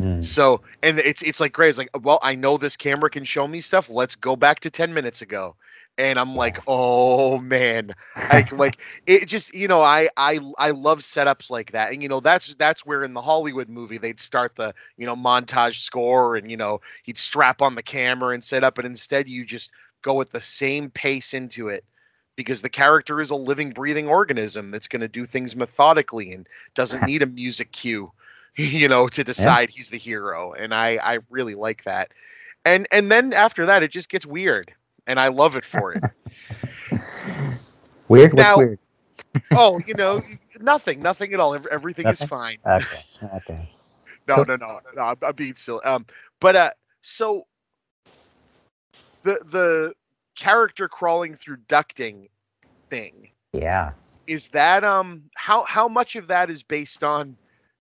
mm, 0.00 0.28
So 0.28 0.62
and 0.82 0.98
it's 1.00 1.22
it's 1.22 1.40
like 1.40 1.52
great. 1.52 1.70
It's 1.70 1.78
like 1.78 1.90
well 2.02 2.20
I 2.22 2.36
know 2.36 2.58
this 2.58 2.76
camera 2.76 3.10
can 3.10 3.24
show 3.24 3.48
me 3.48 3.60
stuff. 3.60 3.90
Let's 3.90 4.16
go 4.16 4.36
back 4.36 4.60
to 4.60 4.70
ten 4.70 4.94
minutes 4.94 5.22
ago. 5.22 5.56
and 5.98 6.18
I'm 6.18 6.36
like, 6.36 6.58
oh 6.66 7.38
man, 7.38 7.94
like 8.30 8.52
like 8.58 8.82
it 9.06 9.28
just 9.28 9.54
you 9.54 9.68
know 9.68 9.82
I 9.82 10.08
I 10.16 10.40
I 10.58 10.70
love 10.70 11.00
setups 11.00 11.50
like 11.50 11.72
that, 11.72 11.92
and 11.92 12.02
you 12.02 12.08
know 12.08 12.20
that's 12.20 12.54
that's 12.56 12.86
where 12.86 13.02
in 13.04 13.14
the 13.14 13.22
Hollywood 13.22 13.68
movie 13.68 13.98
they'd 13.98 14.20
start 14.20 14.56
the 14.56 14.74
you 14.96 15.06
know 15.06 15.16
montage 15.16 15.80
score, 15.80 16.36
and 16.36 16.50
you 16.50 16.56
know 16.56 16.80
he'd 17.04 17.18
strap 17.18 17.62
on 17.62 17.74
the 17.76 17.82
camera 17.82 18.34
and 18.34 18.44
set 18.44 18.64
up, 18.64 18.78
and 18.78 18.86
instead 18.86 19.28
you 19.28 19.44
just 19.46 19.70
go 20.02 20.20
at 20.22 20.32
the 20.32 20.40
same 20.42 20.90
pace 20.90 21.34
into 21.34 21.68
it 21.68 21.84
because 22.42 22.62
the 22.62 22.68
character 22.68 23.20
is 23.20 23.30
a 23.30 23.36
living 23.36 23.70
breathing 23.70 24.08
organism 24.08 24.70
that's 24.70 24.86
going 24.86 25.00
to 25.00 25.08
do 25.08 25.26
things 25.26 25.56
methodically 25.56 26.32
and 26.32 26.48
doesn't 26.74 27.02
need 27.06 27.22
a 27.22 27.26
music 27.26 27.72
cue 27.72 28.10
you 28.56 28.88
know 28.88 29.08
to 29.08 29.24
decide 29.24 29.70
yeah. 29.70 29.76
he's 29.76 29.90
the 29.90 29.98
hero 29.98 30.52
and 30.52 30.74
i 30.74 30.98
i 31.02 31.18
really 31.30 31.54
like 31.54 31.84
that 31.84 32.10
and 32.64 32.86
and 32.92 33.10
then 33.10 33.32
after 33.32 33.64
that 33.66 33.82
it 33.82 33.90
just 33.90 34.08
gets 34.08 34.26
weird 34.26 34.72
and 35.06 35.18
I 35.18 35.28
love 35.28 35.56
it 35.56 35.64
for 35.64 35.92
it. 35.92 36.02
weird? 38.08 38.32
What's 38.32 38.48
now, 38.48 38.56
weird? 38.56 38.78
oh, 39.52 39.80
you 39.86 39.94
know, 39.94 40.22
nothing, 40.60 41.00
nothing 41.00 41.32
at 41.32 41.40
all. 41.40 41.58
Everything 41.70 42.04
nothing? 42.04 42.24
is 42.24 42.28
fine. 42.28 42.58
Okay. 42.66 43.00
Okay. 43.36 43.70
no, 44.28 44.42
no, 44.42 44.56
no, 44.56 44.80
no. 44.94 45.02
I'm, 45.02 45.16
I'm 45.22 45.34
being 45.34 45.54
silly. 45.54 45.82
Um, 45.84 46.06
but 46.40 46.56
uh, 46.56 46.70
so 47.00 47.46
the 49.22 49.40
the 49.50 49.94
character 50.34 50.88
crawling 50.88 51.34
through 51.34 51.58
ducting 51.68 52.28
thing. 52.92 53.30
Yeah. 53.54 53.92
Is 54.26 54.48
that 54.48 54.84
um 54.84 55.22
how 55.34 55.64
how 55.64 55.88
much 55.88 56.14
of 56.14 56.28
that 56.28 56.50
is 56.50 56.62
based 56.62 57.02
on 57.02 57.36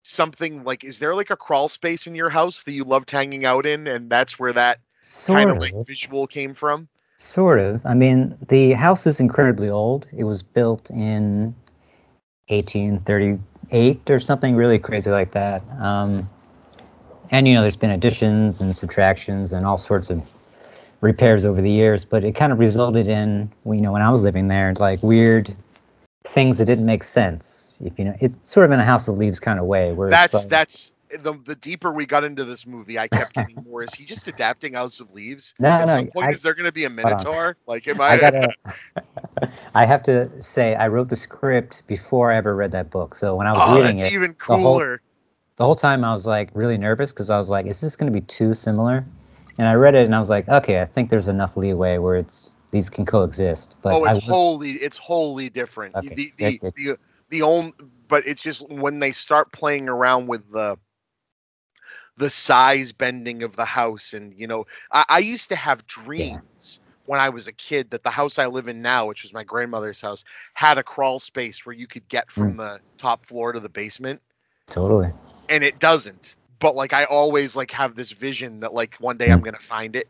something 0.04 0.64
like 0.64 0.84
is 0.84 1.00
there 1.00 1.16
like 1.16 1.30
a 1.30 1.38
crawl 1.38 1.70
space 1.70 2.08
in 2.08 2.14
your 2.16 2.30
house 2.30 2.64
that 2.64 2.74
you 2.74 2.84
loved 2.84 3.10
hanging 3.10 3.46
out 3.46 3.66
in 3.66 3.88
and 3.88 4.10
that's 4.10 4.38
where 4.38 4.54
that 4.54 4.80
sort 5.02 5.40
kind 5.40 5.50
of 5.50 5.58
like 5.58 5.74
visual 5.86 6.28
came 6.28 6.54
from? 6.54 6.88
Sort 7.20 7.60
of. 7.60 7.84
I 7.86 7.94
mean, 7.94 8.38
the 8.50 8.74
house 8.74 9.08
is 9.08 9.20
incredibly 9.20 9.70
old. 9.70 10.06
It 10.16 10.26
was 10.26 10.44
built 10.44 10.90
in 10.92 11.56
1838 12.50 14.10
or 14.10 14.20
something 14.20 14.56
really 14.56 14.78
crazy 14.78 15.10
like 15.10 15.32
that. 15.32 15.64
Um, 15.80 16.30
and 17.32 17.48
you 17.48 17.54
know, 17.56 17.62
there's 17.62 17.76
been 17.76 17.92
additions 17.92 18.62
and 18.62 18.76
subtractions 18.76 19.54
and 19.54 19.66
all 19.66 19.78
sorts 19.78 20.10
of 20.10 20.22
repairs 21.02 21.46
over 21.46 21.62
the 21.62 21.72
years, 21.72 22.06
but 22.06 22.24
it 22.24 22.34
kind 22.34 22.52
of 22.52 22.60
resulted 22.60 23.08
in, 23.08 23.52
you 23.66 23.82
know, 23.82 23.92
when 23.92 24.02
I 24.02 24.10
was 24.10 24.24
living 24.24 24.48
there, 24.48 24.74
like 24.76 25.02
weird 25.04 25.56
things 26.24 26.58
that 26.58 26.66
didn't 26.66 26.86
make 26.86 27.04
sense. 27.04 27.74
If 27.84 27.98
you 28.00 28.06
know, 28.06 28.16
it's 28.20 28.40
sort 28.42 28.66
of 28.66 28.72
in 28.72 28.80
a 28.80 28.86
house 28.86 29.08
of 29.08 29.18
leaves 29.18 29.40
kind 29.40 29.60
of 29.60 29.66
way. 29.66 29.94
Where 29.94 30.10
that's 30.10 30.34
like, 30.34 30.50
that's 30.50 30.92
the 31.10 31.34
the 31.46 31.56
deeper 31.56 31.92
we 31.92 32.06
got 32.06 32.24
into 32.24 32.44
this 32.44 32.66
movie, 32.66 32.98
I 33.00 33.08
kept 33.08 33.34
getting 33.36 33.64
more. 33.68 33.84
Is 33.84 33.94
he 33.94 34.06
just 34.06 34.28
adapting 34.28 34.74
House 34.74 35.00
of 35.00 35.14
Leaves? 35.14 35.54
No, 35.60 35.70
At 35.70 35.88
no. 35.88 35.94
some 35.94 36.08
point, 36.08 36.28
I, 36.28 36.32
is 36.32 36.42
there 36.42 36.54
going 36.54 36.66
to 36.66 36.72
be 36.72 36.86
a 36.86 36.90
Minotaur? 36.90 37.58
Like, 37.68 37.88
am 37.88 38.02
I? 38.02 38.10
I 38.10 38.18
gotta. 38.18 38.54
I 39.76 39.86
have 39.86 40.04
to 40.04 40.30
say, 40.42 40.76
I 40.76 40.88
wrote 40.88 41.10
the 41.10 41.16
script 41.16 41.84
before 41.88 42.32
I 42.32 42.38
ever 42.38 42.56
read 42.56 42.72
that 42.72 42.90
book. 42.90 43.16
So 43.16 43.36
when 43.36 43.48
I 43.48 43.54
was 43.54 43.62
oh, 43.66 43.82
reading 43.82 44.00
it, 44.00 44.12
even 44.12 44.34
cooler. 44.34 44.58
The 44.58 44.64
whole, 44.64 44.98
the 45.58 45.66
whole 45.66 45.76
time 45.76 46.04
I 46.04 46.12
was 46.12 46.26
like 46.26 46.50
really 46.54 46.78
nervous 46.78 47.14
because 47.14 47.30
I 47.30 47.38
was 47.38 47.50
like, 47.50 47.66
is 47.68 47.80
this 47.80 47.96
going 47.96 48.12
to 48.12 48.20
be 48.20 48.26
too 48.26 48.54
similar? 48.54 49.06
And 49.58 49.68
I 49.68 49.74
read 49.74 49.96
it 49.96 50.06
and 50.06 50.16
I 50.16 50.20
was 50.20 50.30
like, 50.30 50.48
okay, 50.48 50.82
I 50.82 50.86
think 50.86 51.10
there's 51.10 51.28
enough 51.28 51.58
leeway 51.58 51.98
where 51.98 52.16
it's 52.16 52.52
these 52.72 52.90
can 52.90 53.06
coexist. 53.06 53.76
But 53.82 53.94
oh, 53.94 54.06
it's 54.06 54.16
was, 54.18 54.26
wholly 54.26 54.72
it's 54.74 54.98
wholly 54.98 55.50
different. 55.50 55.96
Okay. 55.96 56.10
The 56.10 56.32
the, 56.38 56.60
the, 56.60 56.72
the 56.76 56.98
the 57.30 57.42
only 57.42 57.74
but 58.08 58.26
it's 58.26 58.42
just 58.42 58.70
when 58.70 59.00
they 59.00 59.12
start 59.12 59.52
playing 59.52 59.90
around 59.90 60.28
with 60.28 60.50
the 60.52 60.78
the 62.18 62.30
size 62.30 62.92
bending 62.92 63.44
of 63.44 63.56
the 63.56 63.66
house 63.66 64.14
and 64.14 64.34
you 64.36 64.48
know 64.48 64.66
i, 64.92 65.06
I 65.08 65.20
used 65.20 65.50
to 65.50 65.56
have 65.56 65.86
dreams 65.86 66.80
yeah. 66.82 66.94
when 67.06 67.20
i 67.20 67.30
was 67.30 67.48
a 67.48 67.52
kid 67.52 67.92
that 67.92 68.04
the 68.04 68.10
house 68.10 68.40
i 68.40 68.48
live 68.48 68.68
in 68.68 68.82
now 68.82 69.06
which 69.06 69.22
was 69.22 69.34
my 69.34 69.44
grandmother's 69.44 70.02
house 70.02 70.24
had 70.56 70.78
a 70.78 70.84
crawl 70.84 71.20
space 71.20 71.66
where 71.66 71.76
you 71.76 71.86
could 71.86 72.08
get 72.08 72.32
from 72.32 72.54
mm. 72.54 72.58
the 72.58 72.80
top 72.98 73.26
floor 73.26 73.52
to 73.52 73.60
the 73.60 73.70
basement 73.70 74.22
totally 74.66 75.12
and 75.50 75.64
it 75.64 75.78
doesn't 75.80 76.34
but 76.60 76.76
like 76.76 76.94
i 76.94 77.04
always 77.06 77.56
like 77.56 77.72
have 77.72 77.96
this 77.96 78.12
vision 78.12 78.60
that 78.60 78.74
like 78.74 78.96
one 79.00 79.18
day 79.18 79.28
mm. 79.28 79.34
i'm 79.34 79.42
gonna 79.42 79.60
find 79.60 79.96
it 79.96 80.08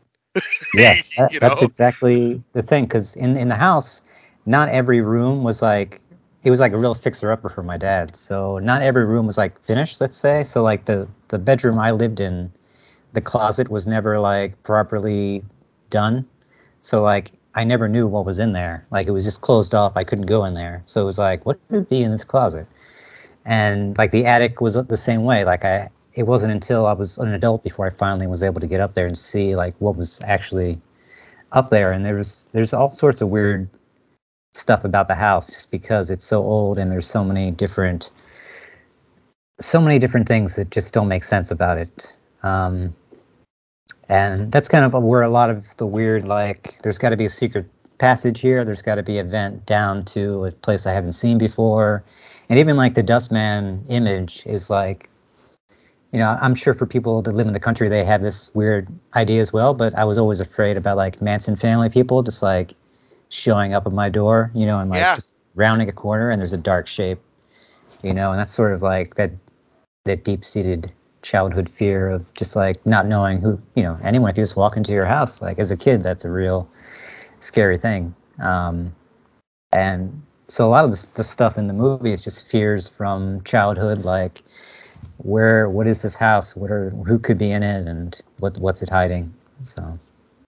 yeah 0.74 1.00
that, 1.16 1.32
that's 1.40 1.62
exactly 1.62 2.42
the 2.52 2.62
thing 2.62 2.84
because 2.84 3.14
in 3.16 3.36
in 3.36 3.48
the 3.48 3.54
house 3.54 4.02
not 4.46 4.68
every 4.68 5.00
room 5.00 5.44
was 5.44 5.62
like 5.62 6.00
it 6.44 6.50
was 6.50 6.60
like 6.60 6.72
a 6.72 6.78
real 6.78 6.94
fixer 6.94 7.30
upper 7.32 7.48
for 7.48 7.62
my 7.62 7.76
dad. 7.76 8.14
So 8.14 8.58
not 8.58 8.82
every 8.82 9.04
room 9.04 9.26
was 9.26 9.36
like 9.36 9.60
finished, 9.64 10.00
let's 10.00 10.16
say. 10.16 10.44
So 10.44 10.62
like 10.62 10.86
the 10.86 11.08
the 11.28 11.38
bedroom 11.38 11.78
I 11.78 11.90
lived 11.90 12.20
in, 12.20 12.52
the 13.12 13.20
closet 13.20 13.70
was 13.70 13.86
never 13.86 14.18
like 14.20 14.60
properly 14.62 15.42
done. 15.90 16.26
So 16.82 17.02
like 17.02 17.32
I 17.54 17.64
never 17.64 17.88
knew 17.88 18.06
what 18.06 18.24
was 18.24 18.38
in 18.38 18.52
there. 18.52 18.86
Like 18.90 19.06
it 19.06 19.10
was 19.10 19.24
just 19.24 19.40
closed 19.40 19.74
off. 19.74 19.92
I 19.96 20.04
couldn't 20.04 20.26
go 20.26 20.44
in 20.44 20.54
there. 20.54 20.82
So 20.86 21.02
it 21.02 21.04
was 21.04 21.18
like, 21.18 21.44
what 21.44 21.58
could 21.68 21.88
be 21.88 22.02
in 22.02 22.12
this 22.12 22.24
closet? 22.24 22.66
And 23.44 23.98
like 23.98 24.10
the 24.12 24.24
attic 24.26 24.60
was 24.60 24.74
the 24.74 24.96
same 24.96 25.24
way. 25.24 25.44
Like 25.44 25.64
I, 25.64 25.90
it 26.14 26.24
wasn't 26.24 26.52
until 26.52 26.86
I 26.86 26.92
was 26.92 27.18
an 27.18 27.32
adult 27.32 27.62
before 27.62 27.86
I 27.86 27.90
finally 27.90 28.26
was 28.26 28.42
able 28.42 28.60
to 28.60 28.66
get 28.66 28.80
up 28.80 28.94
there 28.94 29.06
and 29.06 29.18
see 29.18 29.54
like 29.54 29.74
what 29.78 29.96
was 29.96 30.18
actually 30.24 30.80
up 31.52 31.70
there. 31.70 31.92
And 31.92 32.04
there's 32.04 32.46
there's 32.52 32.72
all 32.72 32.90
sorts 32.90 33.20
of 33.20 33.28
weird 33.28 33.68
stuff 34.54 34.84
about 34.84 35.08
the 35.08 35.14
house 35.14 35.46
just 35.46 35.70
because 35.70 36.10
it's 36.10 36.24
so 36.24 36.42
old 36.42 36.78
and 36.78 36.90
there's 36.90 37.06
so 37.06 37.24
many 37.24 37.50
different 37.50 38.10
so 39.60 39.80
many 39.80 39.98
different 39.98 40.26
things 40.26 40.56
that 40.56 40.70
just 40.70 40.94
don't 40.94 41.08
make 41.08 41.24
sense 41.24 41.50
about 41.50 41.78
it. 41.78 42.14
Um, 42.42 42.94
and 44.08 44.50
that's 44.50 44.68
kind 44.68 44.84
of 44.84 45.00
where 45.02 45.22
a 45.22 45.28
lot 45.28 45.50
of 45.50 45.76
the 45.76 45.86
weird 45.86 46.24
like 46.24 46.78
there's 46.82 46.98
got 46.98 47.10
to 47.10 47.16
be 47.16 47.24
a 47.24 47.30
secret 47.30 47.66
passage 47.98 48.40
here. 48.40 48.64
There's 48.64 48.82
got 48.82 48.94
to 48.94 49.02
be 49.02 49.18
a 49.18 49.24
vent 49.24 49.66
down 49.66 50.04
to 50.06 50.46
a 50.46 50.52
place 50.52 50.86
i 50.86 50.92
haven't 50.92 51.12
seen 51.12 51.36
before. 51.38 52.02
And 52.48 52.58
even 52.58 52.76
like 52.76 52.94
the 52.94 53.02
dustman 53.02 53.84
image 53.88 54.42
is 54.46 54.70
like 54.70 55.10
you 56.12 56.18
know 56.18 56.38
i'm 56.40 56.54
sure 56.54 56.74
for 56.74 56.86
people 56.86 57.22
that 57.22 57.34
live 57.34 57.46
in 57.46 57.52
the 57.52 57.60
country 57.60 57.88
they 57.88 58.04
have 58.04 58.22
this 58.22 58.50
weird 58.54 58.88
idea 59.14 59.40
as 59.40 59.52
well 59.52 59.74
but 59.74 59.94
i 59.94 60.04
was 60.04 60.18
always 60.18 60.40
afraid 60.40 60.76
about 60.76 60.96
like 60.96 61.20
manson 61.20 61.56
family 61.56 61.88
people 61.88 62.22
just 62.22 62.42
like 62.42 62.74
showing 63.28 63.74
up 63.74 63.86
at 63.86 63.92
my 63.92 64.08
door, 64.08 64.50
you 64.54 64.66
know, 64.66 64.78
and 64.80 64.90
like 64.90 65.00
yeah. 65.00 65.14
just 65.14 65.36
rounding 65.54 65.88
a 65.88 65.92
corner 65.92 66.30
and 66.30 66.40
there's 66.40 66.52
a 66.52 66.58
dark 66.58 66.86
shape, 66.86 67.20
you 68.02 68.14
know, 68.14 68.30
and 68.30 68.38
that's 68.38 68.54
sort 68.54 68.72
of 68.72 68.82
like 68.82 69.14
that 69.16 69.30
that 70.04 70.24
deep 70.24 70.44
seated 70.44 70.92
childhood 71.22 71.68
fear 71.68 72.08
of 72.08 72.34
just 72.34 72.56
like 72.56 72.84
not 72.86 73.06
knowing 73.06 73.40
who, 73.40 73.60
you 73.74 73.82
know, 73.82 73.98
anyone 74.02 74.32
could 74.32 74.42
just 74.42 74.56
walk 74.56 74.76
into 74.76 74.92
your 74.92 75.04
house, 75.04 75.42
like 75.42 75.58
as 75.58 75.70
a 75.70 75.76
kid, 75.76 76.02
that's 76.02 76.24
a 76.24 76.30
real 76.30 76.68
scary 77.40 77.76
thing. 77.76 78.14
Um, 78.40 78.94
and 79.72 80.22
so 80.46 80.64
a 80.64 80.68
lot 80.68 80.84
of 80.84 80.90
the, 80.92 81.06
the 81.14 81.24
stuff 81.24 81.58
in 81.58 81.66
the 81.66 81.74
movie 81.74 82.12
is 82.12 82.22
just 82.22 82.46
fears 82.46 82.88
from 82.88 83.42
childhood, 83.44 84.04
like 84.04 84.42
where, 85.18 85.68
what 85.68 85.86
is 85.86 86.02
this 86.02 86.16
house? 86.16 86.56
What 86.56 86.70
are, 86.70 86.90
who 86.90 87.18
could 87.18 87.38
be 87.38 87.50
in 87.50 87.62
it, 87.62 87.86
and 87.86 88.16
what, 88.38 88.56
what's 88.58 88.82
it 88.82 88.88
hiding? 88.88 89.32
So. 89.64 89.98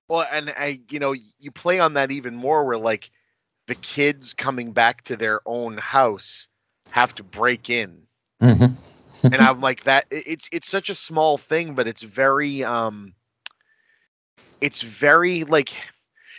Well, 0.09 0.27
and 0.31 0.51
I, 0.51 0.81
you 0.91 0.99
know, 0.99 1.15
you 1.39 1.51
play 1.51 1.79
on 1.79 1.95
that 1.95 2.11
even 2.11 2.35
more 2.35 2.65
where 2.65 2.79
like 2.79 3.11
the 3.67 3.77
kids 3.77 4.35
coming 4.35 4.73
back 4.73 5.03
to 5.03 5.17
their 5.17 5.41
own 5.47 5.77
house 5.77 6.49
have 6.91 7.15
to 7.15 7.23
break 7.23 7.71
in. 7.71 8.03
Mm-hmm. 8.43 8.75
and 9.23 9.37
I'm 9.37 9.61
like 9.61 9.85
that 9.85 10.07
it's 10.11 10.49
it's 10.51 10.69
such 10.69 10.89
a 10.89 10.95
small 10.95 11.39
thing, 11.39 11.75
but 11.75 11.87
it's 11.87 12.03
very 12.03 12.65
um 12.65 13.13
it's 14.61 14.83
very 14.83 15.45
like 15.45 15.71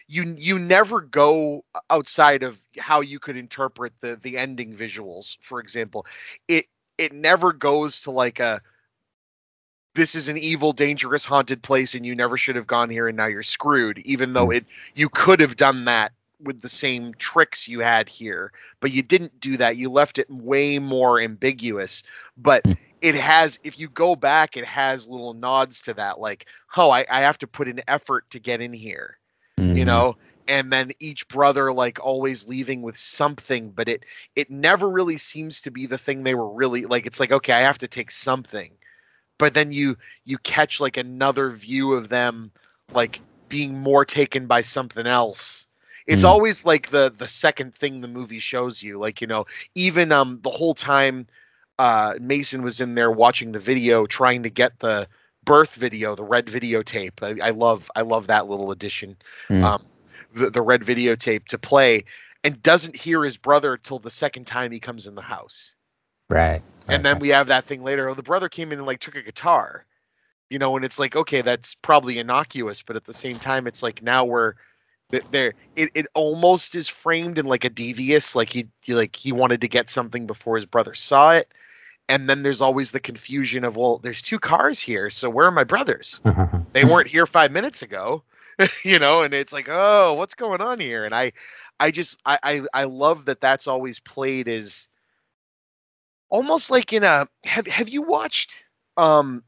you 0.07 0.35
you 0.37 0.59
never 0.59 0.99
go 0.99 1.63
outside 1.89 2.43
of 2.43 2.59
how 2.77 3.01
you 3.01 3.19
could 3.19 3.37
interpret 3.37 3.93
the 4.01 4.19
the 4.21 4.37
ending 4.37 4.75
visuals, 4.75 5.37
for 5.41 5.59
example. 5.59 6.05
It 6.47 6.65
it 7.01 7.13
never 7.13 7.51
goes 7.51 7.99
to 8.01 8.11
like 8.11 8.39
a 8.39 8.61
this 9.93 10.15
is 10.15 10.29
an 10.29 10.37
evil, 10.37 10.71
dangerous, 10.71 11.25
haunted 11.25 11.61
place, 11.63 11.93
and 11.93 12.05
you 12.05 12.15
never 12.15 12.37
should 12.37 12.55
have 12.55 12.67
gone 12.67 12.89
here, 12.89 13.07
and 13.09 13.17
now 13.17 13.25
you're 13.25 13.43
screwed. 13.43 13.97
Even 13.99 14.33
though 14.33 14.45
hmm. 14.45 14.53
it, 14.53 14.65
you 14.95 15.09
could 15.09 15.41
have 15.41 15.57
done 15.57 15.83
that 15.85 16.13
with 16.41 16.61
the 16.61 16.69
same 16.69 17.13
tricks 17.15 17.67
you 17.67 17.81
had 17.81 18.07
here, 18.07 18.51
but 18.79 18.91
you 18.91 19.01
didn't 19.01 19.37
do 19.41 19.57
that. 19.57 19.77
You 19.77 19.91
left 19.91 20.17
it 20.17 20.29
way 20.29 20.79
more 20.79 21.19
ambiguous. 21.19 22.03
But 22.37 22.65
hmm. 22.65 22.73
it 23.01 23.15
has, 23.15 23.59
if 23.63 23.77
you 23.77 23.89
go 23.89 24.15
back, 24.15 24.55
it 24.55 24.65
has 24.65 25.07
little 25.07 25.33
nods 25.33 25.81
to 25.81 25.93
that, 25.95 26.19
like, 26.19 26.45
oh, 26.77 26.89
I, 26.89 27.05
I 27.09 27.19
have 27.21 27.37
to 27.39 27.47
put 27.47 27.67
an 27.67 27.81
effort 27.87 28.29
to 28.29 28.39
get 28.39 28.61
in 28.61 28.71
here, 28.71 29.17
mm-hmm. 29.59 29.75
you 29.75 29.85
know. 29.85 30.15
And 30.51 30.71
then 30.71 30.91
each 30.99 31.27
brother 31.29 31.71
like 31.73 31.99
always 31.99 32.47
leaving 32.47 32.81
with 32.81 32.97
something, 32.97 33.71
but 33.71 33.87
it 33.87 34.05
it 34.35 34.51
never 34.51 34.89
really 34.89 35.17
seems 35.17 35.61
to 35.61 35.71
be 35.71 35.85
the 35.87 35.97
thing 35.97 36.23
they 36.23 36.35
were 36.35 36.51
really 36.51 36.85
like. 36.85 37.05
It's 37.05 37.19
like 37.19 37.31
okay, 37.31 37.53
I 37.53 37.61
have 37.61 37.79
to 37.79 37.87
take 37.87 38.11
something 38.11 38.71
but 39.41 39.55
then 39.55 39.71
you 39.71 39.97
you 40.23 40.37
catch 40.37 40.79
like 40.79 40.97
another 40.97 41.49
view 41.49 41.93
of 41.93 42.09
them 42.09 42.51
like 42.93 43.19
being 43.49 43.79
more 43.79 44.05
taken 44.05 44.45
by 44.45 44.61
something 44.61 45.07
else 45.07 45.65
it's 46.05 46.21
mm. 46.21 46.27
always 46.27 46.63
like 46.63 46.91
the 46.91 47.11
the 47.17 47.27
second 47.27 47.73
thing 47.73 48.01
the 48.01 48.07
movie 48.07 48.39
shows 48.39 48.83
you 48.83 48.99
like 48.99 49.19
you 49.19 49.25
know 49.25 49.43
even 49.73 50.11
um 50.11 50.39
the 50.43 50.49
whole 50.51 50.75
time 50.75 51.25
uh 51.79 52.13
mason 52.21 52.61
was 52.61 52.79
in 52.79 52.93
there 52.93 53.09
watching 53.09 53.51
the 53.51 53.59
video 53.59 54.05
trying 54.05 54.43
to 54.43 54.49
get 54.49 54.77
the 54.79 55.07
birth 55.43 55.73
video 55.73 56.15
the 56.15 56.23
red 56.23 56.45
videotape 56.45 57.23
i, 57.23 57.47
I 57.47 57.49
love 57.49 57.89
i 57.95 58.01
love 58.01 58.27
that 58.27 58.47
little 58.47 58.69
addition 58.69 59.17
mm. 59.49 59.63
um 59.63 59.83
the, 60.33 60.49
the 60.49 60.61
red 60.61 60.81
videotape 60.81 61.45
to 61.47 61.57
play 61.57 62.03
and 62.43 62.61
doesn't 62.63 62.95
hear 62.95 63.23
his 63.23 63.37
brother 63.37 63.77
till 63.77 63.99
the 63.99 64.09
second 64.09 64.45
time 64.45 64.71
he 64.71 64.79
comes 64.79 65.07
in 65.07 65.15
the 65.15 65.21
house. 65.21 65.75
Right. 66.29 66.61
And 66.87 67.05
then 67.05 67.19
we 67.19 67.29
have 67.29 67.47
that 67.47 67.65
thing 67.65 67.83
later. 67.83 68.09
Oh, 68.09 68.13
the 68.13 68.23
brother 68.23 68.49
came 68.49 68.71
in 68.71 68.79
and 68.79 68.87
like 68.87 68.99
took 68.99 69.15
a 69.15 69.21
guitar, 69.21 69.85
you 70.49 70.57
know, 70.57 70.75
and 70.75 70.83
it's 70.83 70.97
like, 70.97 71.15
okay, 71.15 71.41
that's 71.41 71.75
probably 71.75 72.19
innocuous, 72.19 72.81
but 72.81 72.95
at 72.95 73.05
the 73.05 73.13
same 73.13 73.37
time, 73.37 73.67
it's 73.67 73.83
like 73.83 74.01
now 74.01 74.25
we're 74.25 74.53
th- 75.11 75.23
there. 75.31 75.53
It, 75.75 75.91
it 75.93 76.07
almost 76.13 76.75
is 76.75 76.87
framed 76.87 77.37
in 77.37 77.45
like 77.45 77.65
a 77.65 77.69
devious, 77.69 78.35
like 78.35 78.51
he, 78.51 78.67
he 78.81 78.95
like 78.95 79.15
he 79.15 79.31
wanted 79.31 79.61
to 79.61 79.67
get 79.67 79.89
something 79.89 80.25
before 80.25 80.55
his 80.55 80.65
brother 80.65 80.93
saw 80.93 81.31
it. 81.31 81.53
And 82.09 82.27
then 82.27 82.43
there's 82.43 82.61
always 82.61 82.91
the 82.91 82.99
confusion 82.99 83.63
of, 83.63 83.77
well, 83.77 83.99
there's 83.99 84.21
two 84.21 84.39
cars 84.39 84.79
here, 84.79 85.09
so 85.09 85.29
where 85.29 85.45
are 85.45 85.51
my 85.51 85.63
brothers? 85.63 86.19
They 86.73 86.85
weren't 86.85 87.07
here 87.07 87.25
five 87.25 87.51
minutes 87.51 87.81
ago, 87.81 88.23
you 88.83 88.99
know, 88.99 89.21
and 89.23 89.33
it's 89.33 89.53
like, 89.53 89.67
oh, 89.69 90.13
what's 90.13 90.35
going 90.35 90.61
on 90.61 90.79
here? 90.79 91.05
And 91.05 91.13
I, 91.13 91.31
I 91.79 91.91
just, 91.91 92.19
I, 92.25 92.39
I, 92.43 92.61
I 92.73 92.83
love 92.85 93.25
that 93.25 93.41
that's 93.41 93.67
always 93.67 93.99
played 93.99 94.47
as 94.47 94.87
almost 96.29 96.71
like 96.71 96.93
in 96.93 97.03
a. 97.03 97.27
Have 97.45 97.67
Have 97.67 97.89
you 97.89 98.01
watched 98.01 98.63
um 98.97 99.43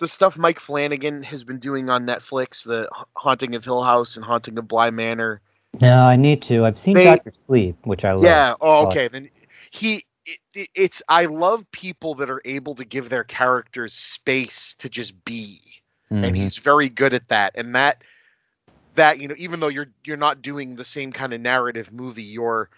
the 0.00 0.08
stuff 0.08 0.36
Mike 0.36 0.58
Flanagan 0.60 1.22
has 1.22 1.44
been 1.44 1.58
doing 1.58 1.88
on 1.88 2.04
Netflix, 2.06 2.64
the 2.64 2.88
Haunting 3.14 3.54
of 3.54 3.64
Hill 3.64 3.82
House 3.82 4.16
and 4.16 4.24
Haunting 4.24 4.58
of 4.58 4.68
Bly 4.68 4.90
Manor? 4.90 5.40
no, 5.80 6.04
I 6.06 6.16
need 6.16 6.42
to. 6.42 6.64
I've 6.64 6.78
seen 6.78 6.94
They- 6.94 7.04
Doctor 7.04 7.32
Sleep, 7.46 7.76
which 7.84 8.04
I 8.04 8.12
love. 8.12 8.24
Yeah. 8.24 8.54
Oh, 8.60 8.86
okay. 8.88 9.08
Then 9.08 9.28
he. 9.70 10.04
It, 10.26 10.38
it- 10.54 10.68
it's. 10.74 11.02
I 11.08 11.26
love 11.26 11.70
people 11.72 12.14
that 12.16 12.30
are 12.30 12.40
able 12.44 12.74
to 12.76 12.84
give 12.84 13.08
their 13.10 13.24
characters 13.24 13.92
space 13.94 14.74
to 14.78 14.88
just 14.88 15.22
be. 15.24 15.60
and 16.10 16.34
Mhm. 16.34 16.36
he's 16.36 16.56
very 16.58 16.88
good 16.88 17.12
at 17.12 17.28
that 17.28 17.52
and 17.56 17.74
that 17.74 18.02
that 18.94 19.20
you 19.20 19.28
know 19.28 19.34
even 19.38 19.60
though 19.60 19.68
you're 19.68 19.88
you're 20.04 20.16
not 20.16 20.42
doing 20.42 20.76
the 20.76 20.84
same 20.84 21.12
kind 21.12 21.32
of 21.32 21.40
narrative 21.40 21.92
movie 21.92 22.22
you're 22.22 22.70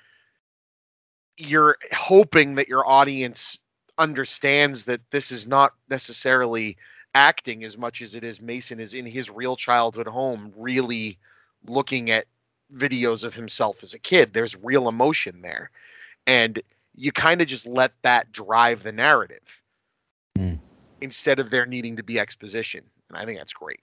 you're 1.36 1.76
hoping 1.92 2.54
that 2.54 2.68
your 2.68 2.86
audience 2.88 3.58
understands 3.98 4.84
that 4.84 5.00
this 5.10 5.30
is 5.30 5.46
not 5.46 5.74
necessarily 5.90 6.76
acting 7.14 7.64
as 7.64 7.78
much 7.78 8.02
as 8.02 8.14
it 8.14 8.24
is 8.24 8.40
Mason 8.40 8.78
is 8.80 8.94
in 8.94 9.06
his 9.06 9.30
real 9.30 9.56
childhood 9.56 10.06
home 10.06 10.52
really 10.56 11.18
looking 11.66 12.10
at 12.10 12.26
videos 12.74 13.24
of 13.24 13.34
himself 13.34 13.82
as 13.82 13.94
a 13.94 13.98
kid 13.98 14.32
there's 14.32 14.56
real 14.56 14.88
emotion 14.88 15.40
there 15.42 15.70
and 16.26 16.60
you 16.94 17.12
kind 17.12 17.40
of 17.40 17.46
just 17.46 17.66
let 17.66 17.92
that 18.02 18.32
drive 18.32 18.82
the 18.82 18.92
narrative 18.92 19.62
Hmm. 20.36 20.54
instead 21.00 21.38
of 21.38 21.50
there 21.50 21.66
needing 21.66 21.96
to 21.96 22.02
be 22.02 22.18
exposition 22.18 22.82
and 23.08 23.18
I 23.18 23.24
think 23.24 23.38
that's 23.38 23.52
great. 23.52 23.80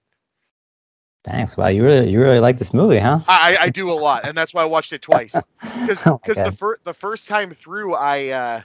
Thanks. 1.24 1.58
Wow, 1.58 1.68
you 1.68 1.84
really 1.84 2.10
you 2.10 2.20
really 2.20 2.40
like 2.40 2.58
this 2.58 2.74
movie, 2.74 3.00
huh? 3.00 3.20
I, 3.28 3.58
I 3.62 3.70
do 3.70 3.90
a 3.90 3.94
lot, 3.94 4.26
and 4.26 4.38
that's 4.38 4.54
why 4.54 4.62
I 4.64 4.66
watched 4.66 4.94
it 4.94 5.02
twice. 5.02 5.48
Because 5.86 6.04
Oh 6.06 6.20
the 6.42 6.52
first 6.52 6.84
the 6.84 6.94
first 6.94 7.28
time 7.28 7.54
through, 7.54 7.94
I, 7.96 8.28
uh, 8.30 8.62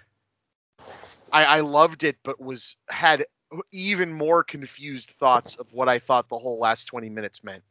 I 1.33 1.45
I 1.45 1.61
loved 1.61 2.05
it, 2.05 2.17
but 2.23 2.41
was 2.41 2.77
had 2.89 3.27
even 3.73 4.13
more 4.13 4.43
confused 4.45 5.11
thoughts 5.13 5.57
of 5.57 5.73
what 5.73 5.89
I 5.89 5.99
thought 5.99 6.29
the 6.29 6.39
whole 6.39 6.59
last 6.59 6.85
twenty 6.85 7.09
minutes 7.09 7.43
meant, 7.43 7.63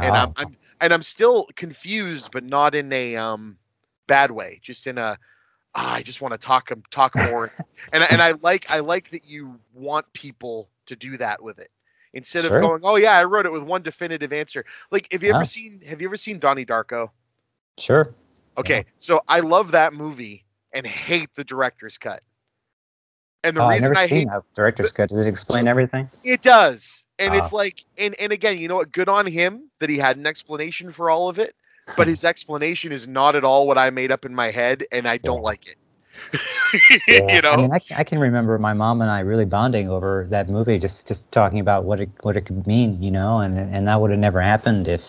and 0.00 0.16
I'm, 0.16 0.28
Oh. 0.28 0.32
I'm 0.36 0.56
and 0.80 0.92
I'm 0.92 1.02
still 1.02 1.46
confused, 1.56 2.30
but 2.32 2.44
not 2.44 2.74
in 2.74 2.92
a 2.92 3.16
um 3.16 3.58
bad 4.06 4.30
way, 4.30 4.58
just 4.62 4.86
in 4.86 4.98
a 4.98 5.18
ah, 5.74 5.94
I 5.94 6.02
just 6.02 6.20
want 6.20 6.32
to 6.32 6.38
talk 6.38 6.70
talk 6.90 7.16
more, 7.16 7.52
and 7.92 8.02
and 8.02 8.22
I 8.22 8.32
like 8.42 8.70
I 8.70 8.80
like 8.80 9.10
that 9.10 9.24
you 9.24 9.58
want 9.74 10.12
people 10.12 10.68
to 10.86 10.96
do 10.96 11.16
that 11.18 11.42
with 11.42 11.58
it. 11.58 11.70
Instead 12.14 12.44
of 12.44 12.52
going, 12.52 12.82
oh 12.84 12.96
yeah, 12.96 13.18
I 13.18 13.24
wrote 13.24 13.46
it 13.46 13.52
with 13.52 13.62
one 13.62 13.82
definitive 13.82 14.32
answer. 14.32 14.64
Like, 14.90 15.08
have 15.12 15.22
you 15.22 15.34
ever 15.34 15.44
seen 15.44 15.80
Have 15.86 16.02
you 16.02 16.08
ever 16.08 16.16
seen 16.16 16.38
Donnie 16.38 16.66
Darko? 16.66 17.10
Sure. 17.78 18.14
Okay, 18.58 18.84
so 18.98 19.22
I 19.28 19.40
love 19.40 19.70
that 19.70 19.94
movie 19.94 20.44
and 20.74 20.86
hate 20.86 21.30
the 21.36 21.44
director's 21.44 21.96
cut. 21.96 22.20
And 23.44 23.56
the 23.56 23.62
oh, 23.62 23.68
reason 23.68 23.96
I 23.96 24.06
hate 24.06 24.28
that 24.28 24.42
director's 24.54 24.92
cut. 24.92 25.08
Does 25.08 25.26
it 25.26 25.28
explain 25.28 25.64
so- 25.64 25.70
everything? 25.70 26.10
it 26.22 26.42
does, 26.42 27.06
and 27.18 27.34
it's 27.34 27.52
oh. 27.52 27.56
like, 27.56 27.84
and 27.98 28.14
and 28.20 28.32
again, 28.32 28.58
you 28.58 28.68
know 28.68 28.76
what? 28.76 28.92
Good 28.92 29.08
on 29.08 29.26
him 29.26 29.70
that 29.80 29.88
he 29.88 29.96
had 29.96 30.16
an 30.16 30.26
explanation 30.26 30.92
for 30.92 31.08
all 31.08 31.28
of 31.28 31.38
it, 31.38 31.56
but 31.96 32.06
hmm. 32.06 32.10
his 32.10 32.24
explanation 32.24 32.92
is 32.92 33.08
not 33.08 33.34
at 33.34 33.42
all 33.42 33.66
what 33.66 33.78
I 33.78 33.90
made 33.90 34.12
up 34.12 34.24
in 34.24 34.34
my 34.34 34.50
head, 34.50 34.84
and 34.92 35.08
I 35.08 35.16
don't 35.16 35.38
Yeah. 35.38 35.42
like 35.42 35.66
it. 35.66 35.76
Yeah, 37.08 37.20
you 37.34 37.40
know, 37.42 37.52
I 37.52 37.56
mean, 37.56 37.72
I, 37.72 37.80
I 37.96 38.04
can 38.04 38.18
remember 38.18 38.58
my 38.58 38.72
mom 38.72 39.00
and 39.02 39.10
I 39.10 39.20
really 39.20 39.44
bonding 39.44 39.88
over 39.88 40.26
that 40.30 40.48
movie, 40.48 40.78
just 40.78 41.06
just 41.08 41.30
talking 41.32 41.60
about 41.60 41.84
what 41.84 42.00
it 42.00 42.10
what 42.22 42.36
it 42.36 42.42
could 42.42 42.66
mean, 42.66 43.00
you 43.02 43.10
know, 43.10 43.40
and 43.40 43.58
and 43.58 43.86
that 43.88 44.00
would 44.00 44.10
have 44.10 44.20
never 44.20 44.40
happened 44.40 44.88
if 44.88 45.02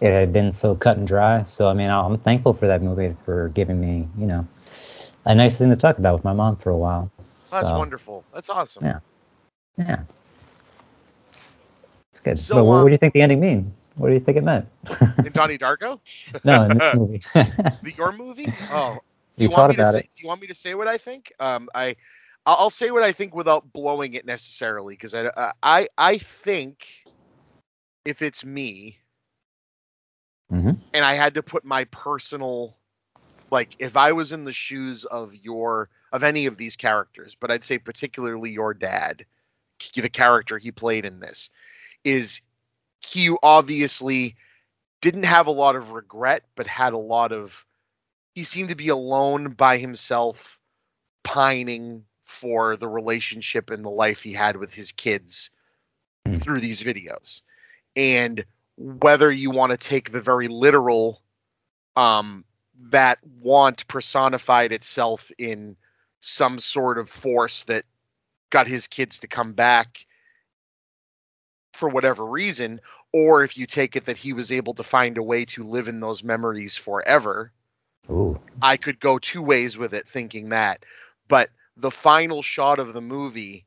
it 0.00 0.12
had 0.12 0.32
been 0.32 0.52
so 0.52 0.74
cut 0.74 0.96
and 0.96 1.06
dry. 1.06 1.42
So 1.44 1.68
I 1.68 1.74
mean, 1.74 1.90
I'm 1.90 2.18
thankful 2.18 2.54
for 2.54 2.66
that 2.66 2.82
movie 2.82 3.16
for 3.24 3.48
giving 3.50 3.80
me, 3.80 4.08
you 4.18 4.26
know, 4.26 4.46
a 5.24 5.34
nice 5.34 5.58
thing 5.58 5.70
to 5.70 5.76
talk 5.76 5.98
about 5.98 6.14
with 6.14 6.24
my 6.24 6.32
mom 6.32 6.56
for 6.56 6.70
a 6.70 6.76
while. 6.76 7.10
that's 7.50 7.68
so, 7.68 7.78
wonderful. 7.78 8.24
That's 8.32 8.50
awesome. 8.50 8.84
Yeah. 8.84 8.98
Yeah, 9.78 10.02
it's 12.12 12.20
good. 12.20 12.38
So, 12.38 12.56
but 12.56 12.64
what, 12.64 12.76
um, 12.76 12.82
what 12.82 12.88
do 12.88 12.92
you 12.92 12.98
think 12.98 13.14
the 13.14 13.22
ending 13.22 13.40
mean? 13.40 13.72
What 13.96 14.08
do 14.08 14.14
you 14.14 14.20
think 14.20 14.36
it 14.36 14.44
meant? 14.44 14.66
In 15.24 15.32
Donnie 15.32 15.58
Darko, 15.58 15.98
no, 16.44 16.64
in 16.64 16.76
this 16.76 16.94
movie. 16.94 17.22
the 17.34 17.94
your 17.96 18.12
movie. 18.12 18.52
Oh, 18.70 19.02
you 19.36 19.50
want 19.50 19.56
thought 19.56 19.70
me 19.70 19.76
to 19.76 19.82
about 19.82 19.94
say, 19.94 20.00
it. 20.00 20.10
Do 20.14 20.22
you 20.22 20.28
want 20.28 20.40
me 20.40 20.46
to 20.48 20.54
say 20.54 20.74
what 20.74 20.88
I 20.88 20.98
think? 20.98 21.32
Um, 21.40 21.68
I, 21.74 21.96
I'll 22.44 22.70
say 22.70 22.90
what 22.90 23.02
I 23.02 23.12
think 23.12 23.34
without 23.34 23.72
blowing 23.72 24.14
it 24.14 24.26
necessarily, 24.26 24.94
because 24.94 25.14
I, 25.14 25.26
uh, 25.26 25.52
I, 25.62 25.88
I 25.96 26.18
think 26.18 26.86
if 28.04 28.22
it's 28.22 28.44
me, 28.44 28.98
Mhm. 30.50 30.76
and 30.92 31.04
I 31.04 31.14
had 31.14 31.34
to 31.34 31.42
put 31.42 31.64
my 31.64 31.84
personal, 31.84 32.76
like, 33.50 33.74
if 33.78 33.96
I 33.96 34.12
was 34.12 34.32
in 34.32 34.44
the 34.44 34.52
shoes 34.52 35.04
of 35.06 35.34
your 35.34 35.88
of 36.12 36.22
any 36.22 36.46
of 36.46 36.58
these 36.58 36.76
characters, 36.76 37.34
but 37.34 37.50
I'd 37.50 37.64
say 37.64 37.78
particularly 37.78 38.50
your 38.50 38.74
dad, 38.74 39.24
the 39.94 40.08
character 40.10 40.58
he 40.58 40.70
played 40.70 41.04
in 41.06 41.20
this, 41.20 41.50
is 42.04 42.40
he 43.00 43.34
obviously 43.42 44.36
didn't 45.00 45.24
have 45.24 45.46
a 45.46 45.52
lot 45.52 45.74
of 45.74 45.92
regret, 45.92 46.44
but 46.54 46.66
had 46.66 46.92
a 46.92 46.98
lot 46.98 47.32
of 47.32 47.64
he 48.34 48.44
seemed 48.44 48.68
to 48.70 48.74
be 48.74 48.88
alone 48.88 49.52
by 49.52 49.78
himself, 49.78 50.58
pining 51.22 52.04
for 52.24 52.76
the 52.76 52.88
relationship 52.88 53.70
and 53.70 53.84
the 53.84 53.90
life 53.90 54.20
he 54.22 54.32
had 54.32 54.56
with 54.56 54.72
his 54.72 54.92
kids 54.92 55.50
Hmm. 56.26 56.36
through 56.36 56.60
these 56.60 56.82
videos. 56.82 57.42
And 57.96 58.44
whether 58.76 59.30
you 59.30 59.50
want 59.50 59.72
to 59.72 59.76
take 59.76 60.12
the 60.12 60.20
very 60.20 60.48
literal, 60.48 61.22
um, 61.96 62.44
that 62.90 63.18
want 63.40 63.86
personified 63.88 64.72
itself 64.72 65.30
in 65.38 65.76
some 66.20 66.60
sort 66.60 66.98
of 66.98 67.10
force 67.10 67.64
that 67.64 67.84
got 68.50 68.66
his 68.66 68.86
kids 68.86 69.18
to 69.18 69.26
come 69.26 69.52
back 69.52 70.06
for 71.72 71.88
whatever 71.88 72.24
reason, 72.24 72.80
or 73.12 73.44
if 73.44 73.56
you 73.56 73.66
take 73.66 73.96
it 73.96 74.04
that 74.06 74.16
he 74.16 74.32
was 74.32 74.50
able 74.52 74.74
to 74.74 74.82
find 74.82 75.18
a 75.18 75.22
way 75.22 75.44
to 75.44 75.64
live 75.64 75.88
in 75.88 76.00
those 76.00 76.22
memories 76.22 76.76
forever, 76.76 77.52
Ooh. 78.10 78.38
I 78.60 78.76
could 78.76 79.00
go 79.00 79.18
two 79.18 79.42
ways 79.42 79.76
with 79.78 79.94
it 79.94 80.08
thinking 80.08 80.48
that. 80.50 80.84
But 81.28 81.50
the 81.76 81.90
final 81.90 82.42
shot 82.42 82.78
of 82.78 82.92
the 82.94 83.00
movie 83.00 83.64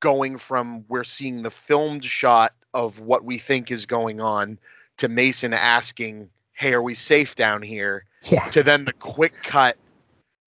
going 0.00 0.38
from 0.38 0.84
we're 0.88 1.04
seeing 1.04 1.42
the 1.42 1.50
filmed 1.50 2.04
shot 2.04 2.52
of 2.74 3.00
what 3.00 3.24
we 3.24 3.38
think 3.38 3.70
is 3.70 3.86
going 3.86 4.20
on 4.20 4.58
to 4.98 5.08
Mason 5.08 5.52
asking, 5.52 6.28
"Hey, 6.52 6.74
are 6.74 6.82
we 6.82 6.94
safe 6.94 7.34
down 7.34 7.62
here?" 7.62 8.04
Yeah. 8.22 8.48
to 8.50 8.62
then 8.62 8.84
the 8.84 8.92
quick 8.92 9.34
cut 9.42 9.76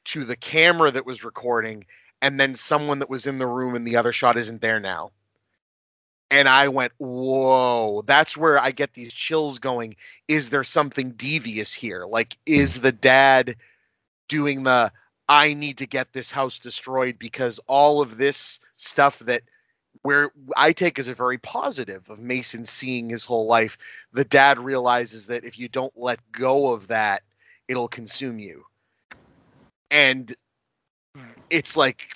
to 0.06 0.24
the 0.24 0.36
camera 0.36 0.92
that 0.92 1.06
was 1.06 1.24
recording 1.24 1.86
and 2.22 2.40
then 2.40 2.56
someone 2.56 3.00
that 3.00 3.10
was 3.10 3.28
in 3.28 3.38
the 3.38 3.48
room 3.48 3.76
and 3.76 3.86
the 3.88 3.96
other 3.96 4.12
shot 4.12 4.38
isn't 4.38 4.62
there 4.62 4.80
now. 4.80 5.12
And 6.32 6.48
I 6.48 6.68
went, 6.68 6.94
whoa, 7.00 8.04
that's 8.06 8.38
where 8.38 8.60
I 8.60 8.72
get 8.72 8.94
these 8.94 9.12
chills 9.12 9.58
going. 9.58 9.96
Is 10.28 10.50
there 10.50 10.64
something 10.64 11.12
devious 11.12 11.74
here? 11.74 12.06
Like, 12.06 12.38
is 12.46 12.82
the 12.82 12.92
dad 12.92 13.56
doing 14.28 14.64
the, 14.64 14.92
I 15.28 15.54
need 15.54 15.78
to 15.80 15.88
get 15.88 16.14
this 16.14 16.30
house 16.30 16.60
destroyed 16.60 17.18
because 17.18 17.60
all 17.68 18.02
of 18.02 18.18
this 18.18 18.60
stuff 18.78 19.20
that 19.20 19.42
where 20.04 20.32
I 20.56 20.72
take 20.72 20.98
as 21.00 21.08
a 21.08 21.16
very 21.16 21.38
positive 21.38 22.10
of 22.10 22.20
Mason 22.20 22.64
seeing 22.64 23.10
his 23.10 23.26
whole 23.26 23.48
life, 23.48 23.78
the 24.14 24.24
dad 24.24 24.60
realizes 24.60 25.28
that 25.28 25.44
if 25.44 25.60
you 25.60 25.68
don't 25.68 25.94
let 25.96 26.20
go 26.32 26.72
of 26.72 26.88
that, 26.88 27.24
it'll 27.68 27.88
consume 27.88 28.40
you. 28.40 28.64
And 29.92 30.36
it's 31.50 31.76
like, 31.76 32.16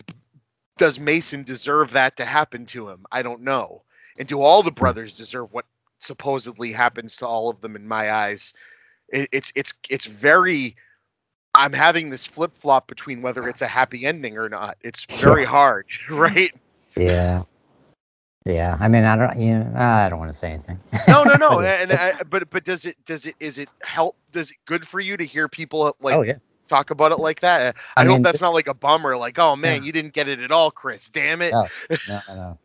does 0.77 0.99
Mason 0.99 1.43
deserve 1.43 1.91
that 1.91 2.15
to 2.17 2.25
happen 2.25 2.65
to 2.67 2.89
him? 2.89 3.05
I 3.11 3.21
don't 3.21 3.41
know. 3.41 3.81
And 4.19 4.27
do 4.27 4.41
all 4.41 4.63
the 4.63 4.71
brothers 4.71 5.17
deserve 5.17 5.51
what 5.53 5.65
supposedly 5.99 6.71
happens 6.71 7.15
to 7.17 7.27
all 7.27 7.49
of 7.49 7.61
them 7.61 7.75
in 7.75 7.87
my 7.87 8.11
eyes? 8.11 8.53
It, 9.09 9.29
it's 9.31 9.51
it's 9.55 9.73
it's 9.89 10.05
very. 10.05 10.75
I'm 11.55 11.73
having 11.73 12.09
this 12.09 12.25
flip 12.25 12.57
flop 12.57 12.87
between 12.87 13.21
whether 13.21 13.47
it's 13.47 13.61
a 13.61 13.67
happy 13.67 14.05
ending 14.07 14.37
or 14.37 14.49
not. 14.49 14.75
It's 14.81 15.05
very 15.21 15.45
hard, 15.45 15.85
right? 16.09 16.51
Yeah. 16.97 17.43
Yeah, 18.45 18.75
I 18.81 18.89
mean, 18.89 19.05
I 19.05 19.15
don't, 19.15 19.39
you 19.39 19.57
know, 19.59 19.71
I 19.73 20.09
don't 20.09 20.19
want 20.19 20.29
to 20.33 20.37
say 20.37 20.49
anything. 20.49 20.77
No, 21.07 21.23
no, 21.23 21.35
no. 21.35 21.59
and, 21.61 21.91
and 21.93 22.29
but 22.29 22.49
but 22.49 22.65
does 22.65 22.83
it 22.83 22.97
does 23.05 23.25
it 23.25 23.35
is 23.39 23.57
it 23.57 23.69
help? 23.83 24.17
Does 24.33 24.51
it 24.51 24.57
good 24.65 24.85
for 24.85 24.99
you 24.99 25.15
to 25.15 25.25
hear 25.25 25.47
people 25.47 25.95
like 26.01 26.15
oh 26.15 26.23
yeah, 26.23 26.33
talk 26.67 26.89
about 26.89 27.13
it 27.13 27.19
like 27.19 27.39
that? 27.39 27.73
I, 27.95 28.01
I 28.01 28.05
hope 28.05 28.21
that's 28.21 28.33
this- 28.33 28.41
not 28.41 28.53
like 28.53 28.67
a 28.67 28.73
bummer. 28.73 29.15
Like, 29.15 29.39
oh 29.39 29.55
man, 29.55 29.81
Yeah. 29.81 29.85
you 29.85 29.91
didn't 29.93 30.13
get 30.13 30.27
it 30.27 30.39
at 30.41 30.51
all, 30.51 30.71
Chris. 30.71 31.07
Damn 31.07 31.41
it. 31.41 31.53
No, 31.53 31.67
no, 32.09 32.21
no. 32.27 32.59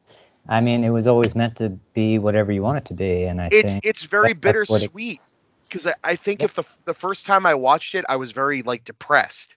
I 0.48 0.60
mean, 0.60 0.82
it 0.84 0.90
was 0.90 1.06
always 1.06 1.34
meant 1.34 1.56
to 1.56 1.70
be 1.94 2.18
whatever 2.18 2.50
you 2.52 2.62
want 2.62 2.78
it 2.78 2.84
to 2.86 2.94
be, 2.94 3.24
and 3.24 3.40
I 3.40 3.48
it's 3.52 3.72
think 3.74 3.84
it's 3.84 4.04
very 4.04 4.32
that- 4.32 4.40
bittersweet 4.40 5.20
because 5.68 5.86
I, 5.86 5.94
I 6.04 6.16
think 6.16 6.40
Yep. 6.40 6.50
if 6.50 6.54
the 6.56 6.64
the 6.86 6.94
first 6.94 7.26
time 7.26 7.44
I 7.44 7.54
watched 7.54 7.94
it, 7.94 8.04
I 8.08 8.16
was 8.16 8.32
very 8.32 8.62
like 8.62 8.84
depressed. 8.84 9.56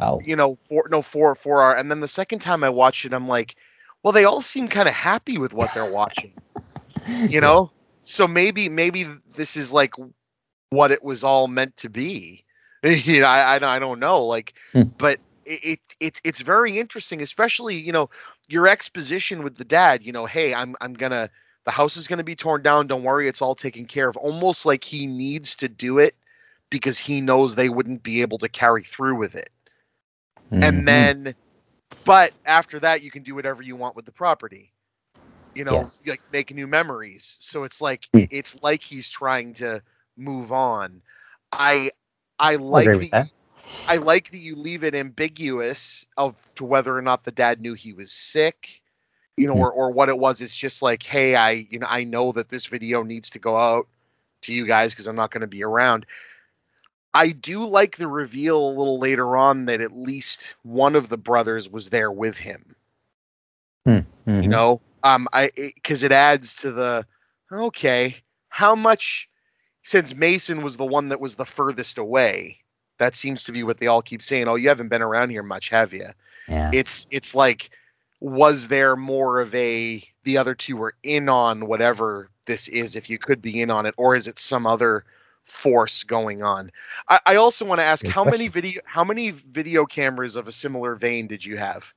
Oh, 0.00 0.20
you 0.24 0.36
know, 0.36 0.58
for 0.68 0.88
no 0.90 1.00
for 1.02 1.34
for 1.34 1.60
our 1.62 1.76
and 1.76 1.90
then 1.90 2.00
the 2.00 2.08
second 2.08 2.40
time 2.40 2.64
I 2.64 2.68
watched 2.68 3.04
it, 3.04 3.12
I'm 3.14 3.28
like, 3.28 3.56
well, 4.02 4.12
they 4.12 4.24
all 4.24 4.42
seem 4.42 4.68
kind 4.68 4.88
of 4.88 4.94
happy 4.94 5.38
with 5.38 5.52
what 5.52 5.72
they're 5.74 5.84
watching, 5.90 6.34
you 7.06 7.40
know. 7.40 7.70
So 8.02 8.26
maybe 8.26 8.68
maybe 8.68 9.06
this 9.36 9.56
is 9.56 9.72
like 9.72 9.94
what 10.70 10.90
it 10.90 11.02
was 11.04 11.22
all 11.24 11.46
meant 11.48 11.76
to 11.78 11.88
be. 11.88 12.44
you 12.82 13.20
know, 13.20 13.26
I 13.26 13.54
I, 13.54 13.58
don't- 13.58 13.70
I 13.70 13.78
don't 13.78 14.00
know, 14.00 14.24
like, 14.26 14.54
Hmm. 14.72 14.82
but 14.98 15.18
it, 15.46 15.60
it 15.64 15.80
it's 16.00 16.20
it's 16.24 16.40
very 16.42 16.78
interesting, 16.78 17.22
especially 17.22 17.76
you 17.76 17.92
know 17.92 18.10
your 18.48 18.68
exposition 18.68 19.42
with 19.42 19.56
the 19.56 19.64
dad. 19.64 20.02
You 20.04 20.12
know, 20.12 20.26
hey, 20.26 20.54
I'm 20.54 20.76
I'm 20.80 20.94
gonna 20.94 21.30
the 21.64 21.72
house 21.72 21.96
is 21.96 22.08
gonna 22.08 22.24
be 22.24 22.36
torn 22.36 22.62
down. 22.62 22.88
Don't 22.88 23.04
worry, 23.04 23.28
it's 23.28 23.42
all 23.42 23.54
taken 23.56 23.86
care 23.86 24.08
of. 24.08 24.16
Almost 24.16 24.66
like 24.66 24.84
he 24.84 25.06
needs 25.06 25.56
to 25.56 25.68
do 25.68 25.98
it 25.98 26.16
because 26.70 26.98
he 26.98 27.20
knows 27.20 27.54
they 27.54 27.70
wouldn't 27.70 28.02
be 28.02 28.22
able 28.22 28.38
to 28.38 28.48
carry 28.48 28.84
through 28.84 29.16
with 29.16 29.34
it 29.36 29.50
Mhm. 30.50 30.60
and 30.60 30.86
then 30.86 31.34
but 32.04 32.32
after 32.44 32.78
that 32.80 33.02
you 33.02 33.10
can 33.10 33.22
do 33.22 33.34
whatever 33.34 33.62
you 33.62 33.76
want 33.76 33.96
with 33.96 34.04
the 34.06 34.12
property 34.12 34.72
you 35.54 35.64
know 35.64 35.90
Yes. 35.90 36.06
like 36.06 36.22
make 36.32 36.54
new 36.54 36.66
memories 36.66 37.36
so 37.40 37.64
it's 37.64 37.80
like 37.80 38.08
Hmm. 38.14 38.24
it's 38.30 38.56
like 38.62 38.82
he's 38.82 39.08
trying 39.08 39.54
to 39.54 39.82
move 40.16 40.52
on 40.52 41.02
i 41.52 41.90
i 42.38 42.54
like 42.56 42.94
agree 42.94 42.96
with 42.96 43.10
that 43.10 43.26
that. 43.26 43.35
I 43.88 43.96
like 43.96 44.30
that 44.30 44.38
you 44.38 44.56
leave 44.56 44.84
it 44.84 44.94
ambiguous 44.94 46.06
of 46.16 46.36
to 46.54 46.64
whether 46.64 46.96
or 46.96 47.02
not 47.02 47.24
the 47.24 47.30
dad 47.32 47.60
knew 47.60 47.74
he 47.74 47.92
was 47.92 48.12
sick 48.12 48.82
you 49.36 49.46
know 49.46 49.54
Hmm. 49.54 49.56
or, 49.56 49.70
or 49.72 49.90
what 49.90 50.08
it 50.08 50.18
was 50.18 50.40
it's 50.40 50.56
just 50.56 50.82
like 50.82 51.02
hey 51.02 51.34
i 51.34 51.50
you 51.70 51.78
know 51.78 51.86
i 51.88 52.04
know 52.04 52.32
that 52.32 52.48
this 52.48 52.66
video 52.66 53.02
needs 53.02 53.30
to 53.30 53.38
go 53.38 53.56
out 53.56 53.86
to 54.42 54.52
you 54.52 54.66
guys 54.66 54.92
because 54.92 55.06
i'm 55.06 55.16
not 55.16 55.30
going 55.30 55.40
to 55.42 55.46
be 55.46 55.62
around 55.64 56.06
I 57.14 57.30
do 57.30 57.64
like 57.66 57.96
the 57.96 58.06
reveal 58.08 58.58
a 58.58 58.76
little 58.76 58.98
later 58.98 59.36
on 59.36 59.66
that 59.66 59.80
at 59.80 59.92
least 59.92 60.54
one 60.62 60.94
of 60.94 61.08
the 61.08 61.16
brothers 61.16 61.68
was 61.68 61.90
there 61.90 62.10
with 62.10 62.38
him. 62.38 62.76
You 64.38 64.48
Mhm. 64.48 64.48
know, 64.48 64.82
um, 65.02 65.28
I 65.32 65.50
because 65.56 66.02
it, 66.02 66.12
adds 66.12 66.56
to 66.56 66.72
the 66.72 67.06
okay. 67.50 68.16
How 68.48 68.74
much 68.74 69.28
since 69.82 70.14
Mason 70.14 70.62
was 70.62 70.76
the 70.76 70.84
one 70.86 71.08
that 71.08 71.20
was 71.20 71.36
the 71.36 71.44
furthest 71.46 71.98
away? 71.98 72.60
That 72.98 73.14
seems 73.14 73.44
to 73.44 73.52
be 73.52 73.62
what 73.62 73.78
they 73.78 73.86
all 73.86 74.02
keep 74.02 74.22
saying. 74.22 74.48
Oh, 74.48 74.54
you 74.54 74.68
haven't 74.68 74.88
been 74.88 75.02
around 75.02 75.30
here 75.30 75.42
much, 75.42 75.68
have 75.68 75.92
you? 75.92 76.08
yeah, 76.48 76.70
It's 76.72 77.06
it's 77.10 77.34
like, 77.34 77.70
was 78.20 78.68
there 78.68 78.96
more 78.96 79.40
of 79.40 79.54
a 79.54 80.02
the 80.24 80.38
other 80.38 80.54
two 80.54 80.76
were 80.76 80.94
in 81.02 81.28
on 81.28 81.66
whatever 81.66 82.30
this 82.46 82.68
is, 82.68 82.96
if 82.96 83.10
you 83.10 83.18
could 83.18 83.42
be 83.42 83.60
in 83.60 83.70
on 83.70 83.86
it, 83.86 83.94
or 83.96 84.16
is 84.16 84.26
it 84.26 84.38
some 84.38 84.66
other 84.66 85.04
force 85.44 86.02
going 86.02 86.42
on? 86.42 86.70
I, 87.08 87.20
I 87.26 87.36
also 87.36 87.64
want 87.64 87.80
to 87.80 87.84
ask 87.84 88.02
Good 88.02 88.12
how 88.12 88.24
many 88.24 88.48
video 88.48 88.80
how 88.84 89.04
many 89.04 89.30
video 89.30 89.84
cameras 89.84 90.36
of 90.36 90.48
a 90.48 90.52
similar 90.52 90.94
vein 90.94 91.26
did 91.26 91.44
you 91.44 91.56
have? 91.56 91.92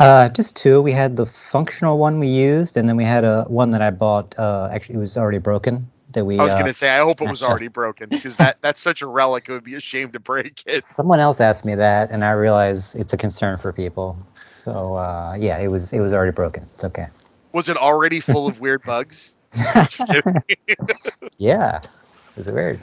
Uh, 0.00 0.28
just 0.28 0.56
two. 0.56 0.82
We 0.82 0.90
had 0.92 1.16
the 1.16 1.26
functional 1.26 1.98
one 1.98 2.18
we 2.18 2.26
used, 2.26 2.76
and 2.76 2.88
then 2.88 2.96
we 2.96 3.04
had 3.04 3.24
a 3.24 3.44
one 3.44 3.70
that 3.70 3.82
I 3.82 3.90
bought. 3.90 4.34
Uh, 4.36 4.68
actually, 4.72 4.96
it 4.96 4.98
was 4.98 5.16
already 5.16 5.38
broken. 5.38 5.88
That 6.14 6.24
we 6.24 6.38
I 6.38 6.44
was 6.44 6.54
uh, 6.54 6.58
gonna 6.58 6.72
say 6.72 6.88
I 6.88 7.00
hope 7.00 7.20
it 7.20 7.28
was 7.28 7.42
already 7.48 7.68
broken 7.68 8.08
because 8.08 8.36
that 8.36 8.56
that's 8.60 8.80
such 8.80 9.02
a 9.02 9.06
relic. 9.06 9.48
It 9.48 9.52
would 9.52 9.64
be 9.64 9.74
a 9.74 9.80
shame 9.80 10.10
to 10.12 10.20
break 10.20 10.62
it. 10.66 10.82
someone 10.84 11.20
else 11.20 11.40
asked 11.40 11.64
me 11.64 11.74
that, 11.74 12.10
and 12.10 12.24
I 12.24 12.32
realized 12.32 12.96
it's 12.96 13.12
a 13.12 13.16
concern 13.16 13.58
for 13.58 13.72
people. 13.72 14.16
So 14.44 14.96
uh, 14.96 15.36
yeah, 15.38 15.58
it 15.58 15.68
was 15.68 15.92
it 15.92 16.00
was 16.00 16.12
already 16.12 16.32
broken. 16.32 16.64
It's 16.74 16.84
okay. 16.84 17.08
Was 17.52 17.68
it 17.68 17.76
already 17.76 18.20
full 18.20 18.46
of 18.46 18.60
weird 18.60 18.82
bugs? 18.82 19.36
Yeah, 21.38 21.80
it's 22.36 22.48
weird. 22.48 22.80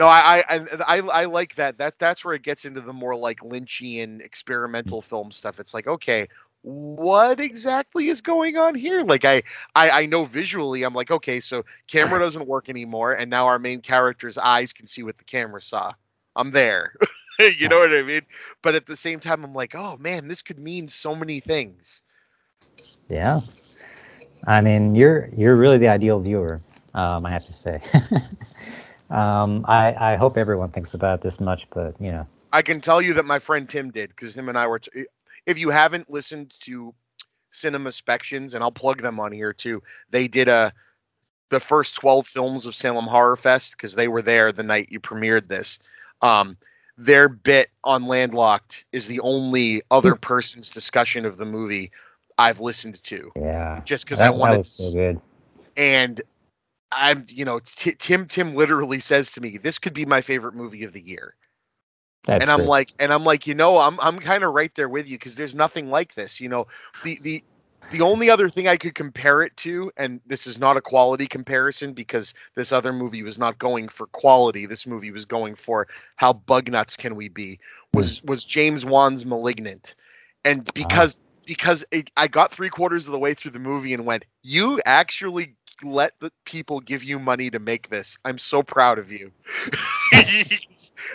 No, 0.00 0.06
I, 0.06 0.42
I 0.48 0.58
I 0.58 0.66
I 0.80 0.98
I 0.98 1.24
like 1.26 1.54
that. 1.54 1.78
That 1.78 1.98
that's 1.98 2.24
where 2.24 2.34
it 2.34 2.42
gets 2.42 2.64
into 2.64 2.80
the 2.80 2.92
more 2.92 3.14
like 3.14 3.40
Lynchian 3.40 4.20
experimental 4.20 5.00
film 5.00 5.30
stuff. 5.30 5.60
It's 5.60 5.72
like, 5.72 5.86
okay, 5.86 6.26
what 6.64 7.40
exactly 7.40 8.08
is 8.08 8.22
going 8.22 8.56
on 8.56 8.74
here? 8.74 9.02
Like 9.02 9.26
I, 9.26 9.42
I 9.74 9.90
I 9.90 10.06
know 10.06 10.24
visually, 10.24 10.82
I'm 10.82 10.94
like, 10.94 11.10
okay, 11.10 11.38
so 11.40 11.62
camera 11.86 12.18
doesn't 12.20 12.46
work 12.46 12.70
anymore, 12.70 13.12
and 13.12 13.30
now 13.30 13.46
our 13.46 13.58
main 13.58 13.80
character's 13.82 14.38
eyes 14.38 14.72
can 14.72 14.86
see 14.86 15.02
what 15.02 15.18
the 15.18 15.24
camera 15.24 15.60
saw. 15.60 15.92
I'm 16.36 16.50
there. 16.50 16.94
you 17.38 17.68
know 17.68 17.78
what 17.78 17.92
I 17.92 18.02
mean? 18.02 18.22
But 18.62 18.74
at 18.74 18.86
the 18.86 18.96
same 18.96 19.20
time, 19.20 19.44
I'm 19.44 19.52
like, 19.52 19.74
oh 19.74 19.98
man, 19.98 20.26
this 20.26 20.40
could 20.40 20.58
mean 20.58 20.88
so 20.88 21.14
many 21.14 21.38
things. 21.40 22.02
Yeah. 23.10 23.40
I 24.46 24.62
mean, 24.62 24.94
you're 24.96 25.28
you're 25.36 25.56
really 25.56 25.78
the 25.78 25.88
ideal 25.88 26.18
viewer. 26.18 26.60
Um, 26.94 27.26
I 27.26 27.30
have 27.30 27.44
to 27.44 27.52
say. 27.52 27.82
um, 29.10 29.66
I 29.68 30.12
I 30.12 30.16
hope 30.16 30.38
everyone 30.38 30.70
thinks 30.70 30.94
about 30.94 31.18
it 31.18 31.22
this 31.22 31.40
much, 31.40 31.68
but 31.70 31.94
you 32.00 32.10
know, 32.10 32.26
I 32.54 32.62
can 32.62 32.80
tell 32.80 33.02
you 33.02 33.12
that 33.14 33.24
my 33.24 33.38
friend 33.38 33.68
Tim 33.68 33.90
did 33.90 34.10
because 34.10 34.34
him 34.34 34.48
and 34.48 34.56
I 34.56 34.66
were. 34.66 34.78
T- 34.78 35.06
if 35.46 35.58
you 35.58 35.70
haven't 35.70 36.10
listened 36.10 36.54
to 36.60 36.94
Cinema 37.50 37.92
Spections, 37.92 38.54
and 38.54 38.62
I'll 38.64 38.72
plug 38.72 39.02
them 39.02 39.20
on 39.20 39.32
here 39.32 39.52
too, 39.52 39.82
they 40.10 40.28
did 40.28 40.48
a 40.48 40.72
the 41.50 41.60
first 41.60 41.94
twelve 41.94 42.26
films 42.26 42.66
of 42.66 42.74
Salem 42.74 43.04
Horror 43.04 43.36
Fest 43.36 43.72
because 43.76 43.94
they 43.94 44.08
were 44.08 44.22
there 44.22 44.50
the 44.52 44.62
night 44.62 44.88
you 44.90 44.98
premiered 45.00 45.48
this. 45.48 45.78
Um, 46.22 46.56
their 46.96 47.28
bit 47.28 47.70
on 47.84 48.06
Landlocked 48.06 48.84
is 48.92 49.06
the 49.06 49.20
only 49.20 49.82
other 49.90 50.14
person's 50.14 50.70
discussion 50.70 51.26
of 51.26 51.36
the 51.36 51.44
movie 51.44 51.90
I've 52.38 52.60
listened 52.60 53.02
to, 53.04 53.30
yeah. 53.36 53.82
just 53.84 54.04
because 54.04 54.20
I 54.20 54.26
that 54.26 54.36
wanted. 54.36 54.58
was 54.58 54.70
so 54.70 54.92
good. 54.92 55.20
and 55.76 56.22
I'm, 56.92 57.26
you 57.28 57.44
know, 57.44 57.60
T- 57.64 57.94
Tim 57.98 58.26
Tim 58.26 58.54
literally 58.54 59.00
says 59.00 59.30
to 59.32 59.40
me, 59.40 59.58
"This 59.58 59.78
could 59.78 59.94
be 59.94 60.06
my 60.06 60.20
favorite 60.20 60.54
movie 60.54 60.84
of 60.84 60.92
the 60.92 61.00
year." 61.00 61.34
That's 62.26 62.42
and 62.42 62.50
I'm 62.50 62.60
great. 62.60 62.68
like, 62.68 62.92
and 62.98 63.12
I'm 63.12 63.24
like, 63.24 63.46
you 63.46 63.54
know, 63.54 63.78
I'm 63.78 64.00
I'm 64.00 64.18
kind 64.18 64.44
of 64.44 64.54
right 64.54 64.74
there 64.74 64.88
with 64.88 65.06
you 65.06 65.18
because 65.18 65.34
there's 65.34 65.54
nothing 65.54 65.90
like 65.90 66.14
this. 66.14 66.40
You 66.40 66.48
know, 66.48 66.66
the 67.02 67.18
the 67.22 67.44
the 67.90 68.00
only 68.00 68.30
other 68.30 68.48
thing 68.48 68.66
I 68.66 68.76
could 68.76 68.94
compare 68.94 69.42
it 69.42 69.56
to, 69.58 69.92
and 69.96 70.20
this 70.26 70.46
is 70.46 70.58
not 70.58 70.76
a 70.76 70.80
quality 70.80 71.26
comparison 71.26 71.92
because 71.92 72.32
this 72.54 72.72
other 72.72 72.92
movie 72.92 73.22
was 73.22 73.38
not 73.38 73.58
going 73.58 73.88
for 73.88 74.06
quality. 74.06 74.66
This 74.66 74.86
movie 74.86 75.10
was 75.10 75.24
going 75.24 75.54
for 75.54 75.86
how 76.16 76.32
bug 76.32 76.70
nuts 76.70 76.96
can 76.96 77.14
we 77.16 77.28
be. 77.28 77.58
Hmm. 77.92 77.98
Was 77.98 78.22
was 78.22 78.44
James 78.44 78.84
Wan's 78.84 79.26
*Malignant*, 79.26 79.94
and 80.44 80.66
ah. 80.66 80.72
because 80.74 81.20
because 81.44 81.84
it, 81.90 82.10
I 82.16 82.28
got 82.28 82.52
three 82.52 82.70
quarters 82.70 83.06
of 83.06 83.12
the 83.12 83.18
way 83.18 83.34
through 83.34 83.50
the 83.50 83.58
movie 83.58 83.92
and 83.92 84.06
went, 84.06 84.24
you 84.42 84.80
actually 84.86 85.54
let 85.82 86.12
the 86.20 86.30
people 86.44 86.80
give 86.80 87.02
you 87.02 87.18
money 87.18 87.50
to 87.50 87.58
make 87.58 87.88
this. 87.88 88.18
I'm 88.24 88.38
so 88.38 88.62
proud 88.62 88.98
of 88.98 89.10
you. 89.10 89.32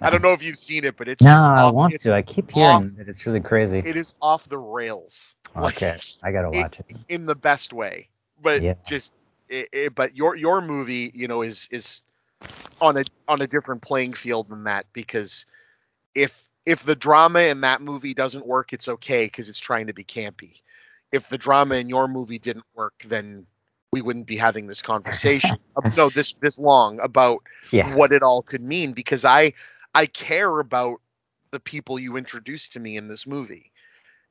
I 0.01 0.10
don't 0.10 0.22
know 0.22 0.34
if 0.34 0.43
you've 0.43 0.57
seen 0.57 0.84
it, 0.86 0.97
but 0.97 1.07
it's 1.07 1.24
no, 1.24 1.30
just 1.30 1.47
I 1.53 1.64
off, 1.64 1.74
want 1.74 1.97
to. 1.99 2.14
I 2.14 2.22
keep 2.22 2.51
off- 2.53 2.86
hearing 2.86 2.95
that 2.97 3.07
it's 3.07 3.26
really 3.26 3.39
crazy. 3.39 3.84
it 3.84 3.97
is 3.97 4.16
off 4.22 4.47
the 4.49 4.57
rails. 4.57 5.36
Like, 5.55 5.76
Okay, 5.76 5.99
I 6.24 6.32
gotta 6.32 6.49
it- 6.51 6.60
watch 6.60 6.80
it. 6.80 6.86
in 7.10 7.26
the 7.26 7.36
best 7.36 7.74
way, 7.74 8.10
but 8.41 8.64
Yeah. 8.64 8.76
just 8.86 9.14
it, 9.49 9.68
it, 9.72 9.95
but 9.95 10.16
your 10.16 10.36
your 10.36 10.62
movie, 10.62 11.12
you 11.14 11.28
know, 11.28 11.41
is 11.41 11.68
is 11.72 12.01
on 12.82 12.97
a 12.97 13.03
on 13.28 13.41
a 13.41 13.47
different 13.47 13.82
playing 13.82 14.14
field 14.14 14.49
than 14.49 14.64
that 14.66 14.86
because 14.93 15.45
if 16.16 16.47
if 16.66 16.84
the 16.84 16.95
drama 16.95 17.39
in 17.41 17.62
that 17.62 17.82
movie 17.82 18.14
doesn't 18.14 18.45
work, 18.45 18.74
it's 18.74 18.88
okay 18.88 19.26
because 19.26 19.49
it's 19.49 19.60
trying 19.60 19.88
to 19.88 19.93
be 19.93 20.03
campy. 20.03 20.62
If 21.12 21.30
the 21.30 21.38
drama 21.38 21.76
in 21.76 21.89
your 21.89 22.07
movie 22.07 22.39
didn't 22.39 22.66
work, 22.76 22.93
then 23.07 23.45
we 23.91 24.01
wouldn't 24.01 24.27
be 24.27 24.37
having 24.37 24.67
this 24.67 24.81
conversation. 24.81 25.57
no, 25.97 26.09
this 26.09 26.33
this 26.41 26.59
long 26.59 26.99
about 26.99 27.39
Yeah. 27.71 27.93
what 27.95 28.11
it 28.11 28.23
all 28.23 28.41
could 28.41 28.61
mean 28.61 28.93
because 28.93 29.25
I 29.25 29.53
I 29.95 30.05
care 30.05 30.59
about 30.59 31.01
the 31.51 31.59
people 31.59 31.97
you 31.99 32.15
introduced 32.15 32.73
to 32.73 32.79
me 32.79 32.97
in 32.97 33.07
this 33.07 33.25
movie 33.25 33.71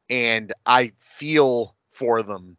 and 0.08 0.52
I 0.66 0.92
feel 1.00 1.74
for 1.92 2.22
them 2.22 2.56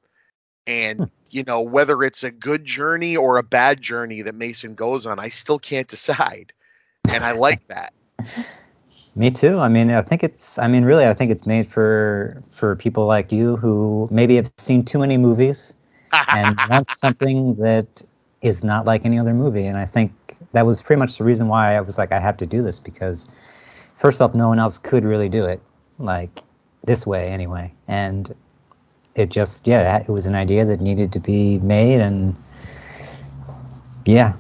and 0.67 0.99
hmm. 0.99 1.03
you 1.29 1.43
know 1.43 1.61
whether 1.61 2.03
it's 2.03 2.23
a 2.23 2.31
good 2.31 2.65
journey 2.65 3.15
or 3.15 3.37
a 3.37 3.43
bad 3.43 3.81
journey 3.81 4.21
that 4.23 4.35
Mason 4.35 4.75
goes 4.75 5.05
on 5.05 5.17
I 5.17 5.29
still 5.29 5.59
can't 5.59 5.87
decide 5.87 6.51
and 7.07 7.23
I 7.23 7.31
like 7.31 7.67
that 7.67 7.93
Me 9.15 9.31
too. 9.31 9.59
I 9.59 9.67
mean, 9.67 9.89
I 9.91 10.01
think 10.01 10.23
it's. 10.23 10.57
I 10.59 10.67
mean, 10.67 10.85
really, 10.85 11.05
I 11.05 11.13
think 11.13 11.31
it's 11.31 11.45
made 11.45 11.67
for 11.67 12.41
for 12.51 12.75
people 12.75 13.05
like 13.05 13.31
you 13.31 13.57
who 13.57 14.07
maybe 14.11 14.35
have 14.35 14.51
seen 14.57 14.85
too 14.85 14.99
many 14.99 15.17
movies 15.17 15.73
and 16.13 16.57
that's 16.69 16.99
something 16.99 17.55
that 17.55 18.03
is 18.41 18.63
not 18.63 18.85
like 18.85 19.05
any 19.05 19.19
other 19.19 19.33
movie. 19.33 19.65
And 19.65 19.77
I 19.77 19.85
think 19.85 20.11
that 20.53 20.65
was 20.65 20.81
pretty 20.81 20.99
much 20.99 21.17
the 21.17 21.23
reason 21.23 21.47
why 21.47 21.75
I 21.75 21.81
was 21.81 21.97
like, 21.97 22.11
I 22.11 22.19
have 22.19 22.37
to 22.37 22.45
do 22.45 22.61
this 22.61 22.79
because, 22.79 23.27
first 23.97 24.21
off, 24.21 24.35
no 24.35 24.47
one 24.47 24.59
else 24.59 24.77
could 24.77 25.03
really 25.03 25.29
do 25.29 25.45
it 25.45 25.61
like 25.99 26.43
this 26.85 27.05
way 27.05 27.29
anyway. 27.29 27.73
And 27.87 28.33
it 29.15 29.29
just 29.29 29.67
yeah, 29.67 29.99
it 29.99 30.09
was 30.09 30.25
an 30.25 30.35
idea 30.35 30.65
that 30.65 30.81
needed 30.81 31.11
to 31.13 31.19
be 31.19 31.59
made, 31.59 31.99
and 31.99 32.35
yeah, 34.05 34.33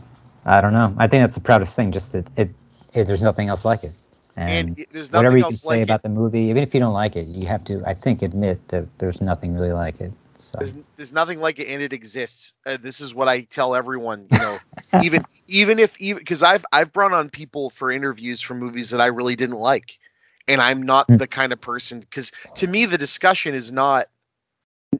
I 0.45 0.61
don't 0.61 0.73
know. 0.73 0.93
I 0.97 1.07
think 1.07 1.23
that's 1.23 1.35
the 1.35 1.41
proudest 1.41 1.75
thing. 1.75 1.91
Just 1.91 2.13
that 2.13 2.29
it, 2.37 2.49
it 2.93 3.07
there's 3.07 3.21
nothing 3.21 3.49
else 3.49 3.65
like 3.65 3.83
it. 3.83 3.93
And, 4.35 4.77
And 4.77 4.85
there's 4.91 5.11
whatever 5.11 5.37
you 5.37 5.45
can 5.45 5.57
say 5.57 5.81
like 5.81 5.83
about 5.83 5.99
it. 5.99 6.03
the 6.03 6.09
movie, 6.09 6.41
even 6.43 6.63
if 6.63 6.73
you 6.73 6.79
don't 6.79 6.93
like 6.93 7.15
it, 7.15 7.27
you 7.27 7.47
have 7.47 7.63
to, 7.65 7.83
I 7.85 7.93
think, 7.93 8.21
admit 8.21 8.65
that 8.69 8.87
there's 8.99 9.21
nothing 9.21 9.53
really 9.53 9.73
like 9.73 9.99
it. 9.99 10.13
So 10.39 10.59
There's, 10.59 10.75
there's 10.97 11.13
nothing 11.13 11.39
like 11.39 11.59
it, 11.59 11.67
and 11.67 11.81
it 11.81 11.93
exists. 11.93 12.53
Uh, 12.65 12.77
this 12.81 12.99
is 13.01 13.13
what 13.13 13.27
I 13.27 13.41
tell 13.41 13.75
everyone. 13.75 14.27
You 14.29 14.39
know, 14.39 14.61
even 14.97 15.25
even 15.47 15.79
if 15.79 15.99
even 15.99 16.19
because 16.19 16.43
I've 16.43 16.65
I've 16.71 16.93
brought 16.93 17.13
on 17.13 17.29
people 17.29 17.69
for 17.69 17.91
interviews 17.91 18.41
for 18.41 18.55
movies 18.55 18.89
that 18.91 19.01
I 19.01 19.07
really 19.07 19.35
didn't 19.35 19.57
like, 19.59 19.99
and 20.47 20.61
I'm 20.61 20.83
not 20.83 21.09
Mm. 21.09 21.19
the 21.19 21.27
kind 21.27 21.53
of 21.53 21.61
person 21.61 22.01
because 22.01 22.31
to 22.55 22.67
me 22.67 22.85
the 22.85 22.97
discussion 22.97 23.55
is 23.55 23.71
not. 23.71 24.07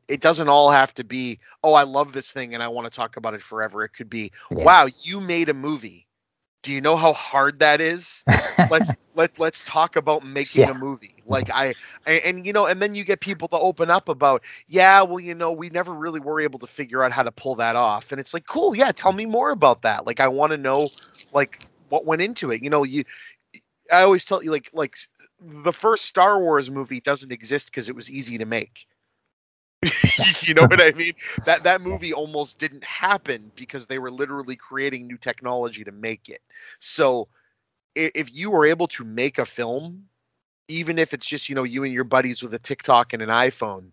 It 0.09 0.21
doesn't 0.21 0.49
all 0.49 0.71
have 0.71 0.93
to 0.95 1.03
be. 1.05 1.39
Oh, 1.63 1.73
I 1.73 1.83
love 1.83 2.13
this 2.13 2.31
thing 2.31 2.53
and 2.55 2.63
I 2.63 2.67
want 2.69 2.85
to 2.91 2.95
talk 2.95 3.17
about 3.17 3.35
it 3.35 3.41
forever. 3.43 3.83
It 3.83 3.93
could 3.93 4.09
be. 4.09 4.31
Yeah. 4.51 4.65
Wow, 4.65 4.87
you 5.01 5.21
made 5.21 5.49
a 5.49 5.53
movie. 5.53 6.08
Do 6.63 6.73
you 6.73 6.81
know 6.81 6.95
how 6.95 7.13
hard 7.13 7.59
that 7.59 7.81
is? 7.81 8.25
let's 8.69 8.93
let 9.15 9.37
let's 9.39 9.61
talk 9.63 9.95
about 9.95 10.23
making 10.23 10.67
Yeah. 10.67 10.69
a 10.69 10.73
movie. 10.73 11.15
Like 11.25 11.49
I 11.53 11.75
and, 12.05 12.21
and 12.23 12.45
you 12.45 12.53
know 12.53 12.65
and 12.65 12.81
then 12.81 12.95
you 12.95 13.03
get 13.03 13.19
people 13.21 13.47
to 13.49 13.57
open 13.57 13.89
up 13.89 14.09
about 14.09 14.43
yeah 14.67 15.01
well 15.01 15.19
you 15.19 15.33
know 15.35 15.51
we 15.51 15.69
never 15.69 15.93
really 15.93 16.19
were 16.19 16.39
able 16.41 16.59
to 16.59 16.67
figure 16.67 17.03
out 17.03 17.11
how 17.11 17.23
to 17.23 17.31
pull 17.31 17.55
that 17.55 17.75
off. 17.75 18.11
And 18.11 18.19
it's 18.19 18.33
like 18.33 18.45
cool 18.47 18.75
yeah 18.75 18.91
tell 18.91 19.13
me 19.13 19.25
more 19.25 19.51
about 19.51 19.81
that. 19.83 20.05
Like 20.05 20.19
I 20.19 20.27
want 20.27 20.51
to 20.51 20.57
know 20.57 20.91
like 21.33 21.61
what 21.89 22.05
went 22.05 22.21
into 22.21 22.51
it. 22.51 22.61
You 22.63 22.69
know 22.69 22.83
you 22.83 23.03
I 23.91 24.03
always 24.03 24.25
tell 24.25 24.43
you 24.43 24.51
like 24.51 24.69
like 24.73 24.95
the 25.39 25.73
first 25.73 26.05
Star 26.05 26.39
Wars 26.39 26.69
movie 26.69 27.01
doesn't 27.01 27.31
exist 27.31 27.67
because 27.67 27.89
it 27.89 27.95
was 27.95 28.09
easy 28.11 28.37
to 28.37 28.45
make 28.45 28.87
you 30.41 30.53
know 30.53 30.65
what 30.65 30.81
I 30.81 30.91
mean 30.91 31.13
that 31.45 31.63
that 31.63 31.81
movie 31.81 32.13
almost 32.13 32.59
didn't 32.59 32.83
happen 32.83 33.51
because 33.55 33.87
they 33.87 33.97
were 33.99 34.11
literally 34.11 34.55
creating 34.55 35.07
new 35.07 35.17
technology 35.17 35.83
to 35.83 35.91
make 35.91 36.29
it 36.29 36.41
so 36.79 37.27
if 37.95 38.33
you 38.33 38.49
were 38.49 38.65
able 38.65 38.87
to 38.87 39.03
make 39.03 39.37
a 39.37 39.45
film, 39.45 40.07
even 40.67 40.97
if 40.97 41.13
it's 41.13 41.27
just 41.27 41.49
you 41.49 41.55
know 41.55 41.63
you 41.63 41.83
and 41.83 41.93
your 41.93 42.03
buddies 42.03 42.41
with 42.41 42.53
a 42.53 42.59
TikTok 42.59 43.13
and 43.13 43.21
an 43.21 43.29
iPhone, 43.29 43.91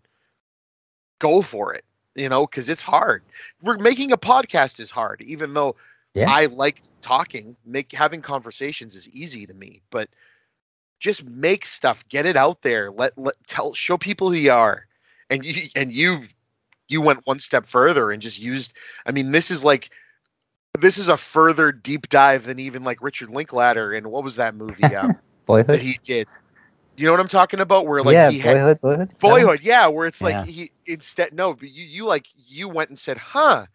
go 1.19 1.41
for 1.41 1.73
it. 1.73 1.83
You 2.15 2.29
know, 2.29 2.45
because 2.45 2.69
it's 2.69 2.81
hard. 2.81 3.23
We're 3.61 3.77
making 3.77 4.11
a 4.11 4.17
podcast 4.17 4.79
is 4.79 4.89
hard, 4.91 5.21
even 5.21 5.53
though 5.53 5.75
Yeah. 6.13 6.27
I 6.27 6.45
like 6.45 6.81
talking. 7.01 7.55
Make 7.65 7.93
having 7.93 8.21
conversations 8.21 8.95
is 8.95 9.07
easy 9.09 9.45
to 9.45 9.53
me, 9.53 9.81
but 9.89 10.09
just 10.99 11.23
make 11.25 11.65
stuff, 11.65 12.03
get 12.09 12.25
it 12.25 12.35
out 12.35 12.61
there. 12.61 12.91
Let 12.91 13.17
let 13.17 13.35
tell 13.47 13.73
show 13.73 13.97
people 13.97 14.29
who 14.29 14.35
you 14.35 14.51
are, 14.51 14.85
and 15.29 15.45
you 15.45 15.69
and 15.75 15.91
you 15.93 16.23
you 16.87 17.01
went 17.01 17.25
one 17.25 17.39
step 17.39 17.65
further 17.65 18.11
and 18.11 18.21
just 18.21 18.39
used. 18.39 18.73
I 19.05 19.11
mean, 19.11 19.31
this 19.31 19.51
is 19.51 19.63
like 19.63 19.89
this 20.79 20.97
is 20.97 21.07
a 21.07 21.17
further 21.17 21.71
deep 21.71 22.09
dive 22.09 22.45
than 22.45 22.59
even 22.59 22.83
like 22.83 23.01
Richard 23.01 23.29
Linklater 23.29 23.93
and 23.93 24.07
what 24.07 24.23
was 24.23 24.35
that 24.37 24.55
movie 24.55 24.95
um, 24.95 25.15
that 25.47 25.81
he 25.81 25.99
did? 26.03 26.27
You 26.97 27.05
know 27.05 27.11
what 27.11 27.19
I'm 27.21 27.27
talking 27.27 27.59
about? 27.59 27.87
Where 27.87 28.01
like 28.03 28.15
yeah, 28.15 28.29
he 28.29 28.39
had 28.39 28.57
Boyhood. 28.57 28.81
Boyhood. 28.81 29.09
Boyhood, 29.19 29.59
yeah, 29.61 29.87
where 29.87 30.07
it's 30.07 30.23
like 30.23 30.35
Yeah. 30.35 30.45
he 30.45 30.71
instead 30.85 31.33
no, 31.33 31.53
but 31.53 31.69
you 31.69 31.85
you 31.85 32.05
like 32.05 32.27
you 32.35 32.67
went 32.69 32.89
and 32.89 32.97
said, 32.97 33.17
"Huh, 33.17 33.65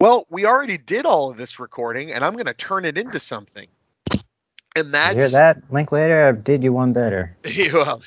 well, 0.00 0.26
we 0.30 0.44
already 0.46 0.78
did 0.78 1.06
all 1.06 1.30
of 1.30 1.36
this 1.36 1.58
recording, 1.58 2.12
and 2.12 2.24
I'm 2.24 2.34
going 2.34 2.46
to 2.46 2.54
turn 2.54 2.84
it 2.84 2.98
into 2.98 3.18
something." 3.20 3.68
And 4.76 4.86
You 4.86 4.92
that's 4.92 5.16
hear 5.16 5.28
that? 5.30 5.62
Linklater 5.70 6.32
did 6.32 6.62
you 6.62 6.72
one 6.72 6.92
better. 6.92 7.36
well, 7.72 8.02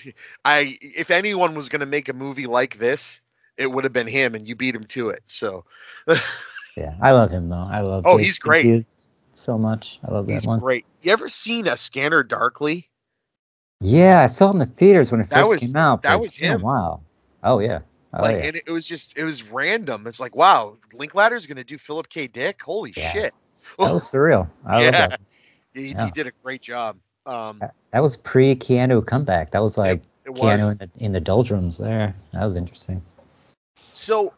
I 0.45 0.77
if 0.81 1.11
anyone 1.11 1.55
was 1.55 1.67
going 1.67 1.79
to 1.81 1.85
make 1.85 2.07
a 2.07 2.13
movie 2.13 2.45
like 2.45 2.77
this, 2.79 3.19
it 3.57 3.71
would 3.71 3.83
have 3.83 3.91
been 3.93 4.07
him, 4.07 4.35
and 4.35 4.47
you 4.47 4.55
beat 4.55 4.75
him 4.75 4.85
to 4.85 5.09
it. 5.09 5.21
So 5.25 5.65
Yeah, 6.77 6.93
I 7.01 7.11
love 7.11 7.31
him 7.31 7.49
though. 7.49 7.65
I 7.69 7.81
love. 7.81 8.03
Oh, 8.05 8.15
he's 8.17 8.37
great. 8.37 8.85
So 9.33 9.57
much. 9.57 9.99
I 10.07 10.11
love 10.11 10.27
that 10.27 10.33
he's 10.33 10.47
one. 10.47 10.59
great. 10.59 10.85
You 11.01 11.11
ever 11.11 11.27
seen 11.27 11.67
a 11.67 11.75
Scanner 11.75 12.23
Darkly? 12.23 12.89
Yeah, 13.81 14.21
I 14.21 14.27
saw 14.27 14.49
it 14.49 14.53
in 14.53 14.59
the 14.59 14.65
theaters 14.65 15.11
when 15.11 15.21
it 15.21 15.29
That 15.29 15.39
first 15.41 15.51
was- 15.51 15.59
came 15.61 15.75
out. 15.75 16.03
that 16.03 16.19
was 16.19 16.35
him. 16.35 16.61
While. 16.61 17.03
Oh 17.43 17.59
yeah. 17.59 17.79
Oh 18.13 18.21
like, 18.21 18.37
yeah. 18.37 18.43
and 18.45 18.55
it 18.57 18.69
was 18.69 18.85
just 18.85 19.13
it 19.15 19.23
was 19.23 19.43
random. 19.43 20.07
It's 20.07 20.19
like, 20.19 20.35
wow, 20.35 20.77
Linklater's 20.93 21.45
going 21.45 21.57
to 21.57 21.63
do 21.63 21.77
Philip 21.77 22.09
K. 22.09 22.27
Dick. 22.27 22.61
Holy 22.61 22.93
Yeah. 22.95 23.11
shit! 23.13 23.33
That 23.77 23.93
was 23.93 24.03
surreal. 24.11 24.49
I 24.65 24.75
love 24.75 24.83
Yeah. 24.83 24.91
that. 25.07 25.21
He, 25.73 25.93
he 25.93 26.11
did 26.11 26.27
a 26.27 26.31
great 26.43 26.61
job. 26.61 26.97
Um, 27.25 27.61
That 27.91 28.01
was 28.01 28.17
pre 28.17 28.55
Keanu 28.55 29.05
comeback. 29.05 29.51
That 29.51 29.61
was 29.61 29.77
like 29.77 30.01
it 30.25 30.31
Keanu 30.31 30.59
was. 30.59 30.81
in 30.81 30.89
the 30.95 31.05
in 31.05 31.11
the 31.11 31.19
doldrums 31.19 31.77
there. 31.77 32.15
That 32.33 32.43
was 32.43 32.55
interesting. 32.55 33.01
so 33.93 34.33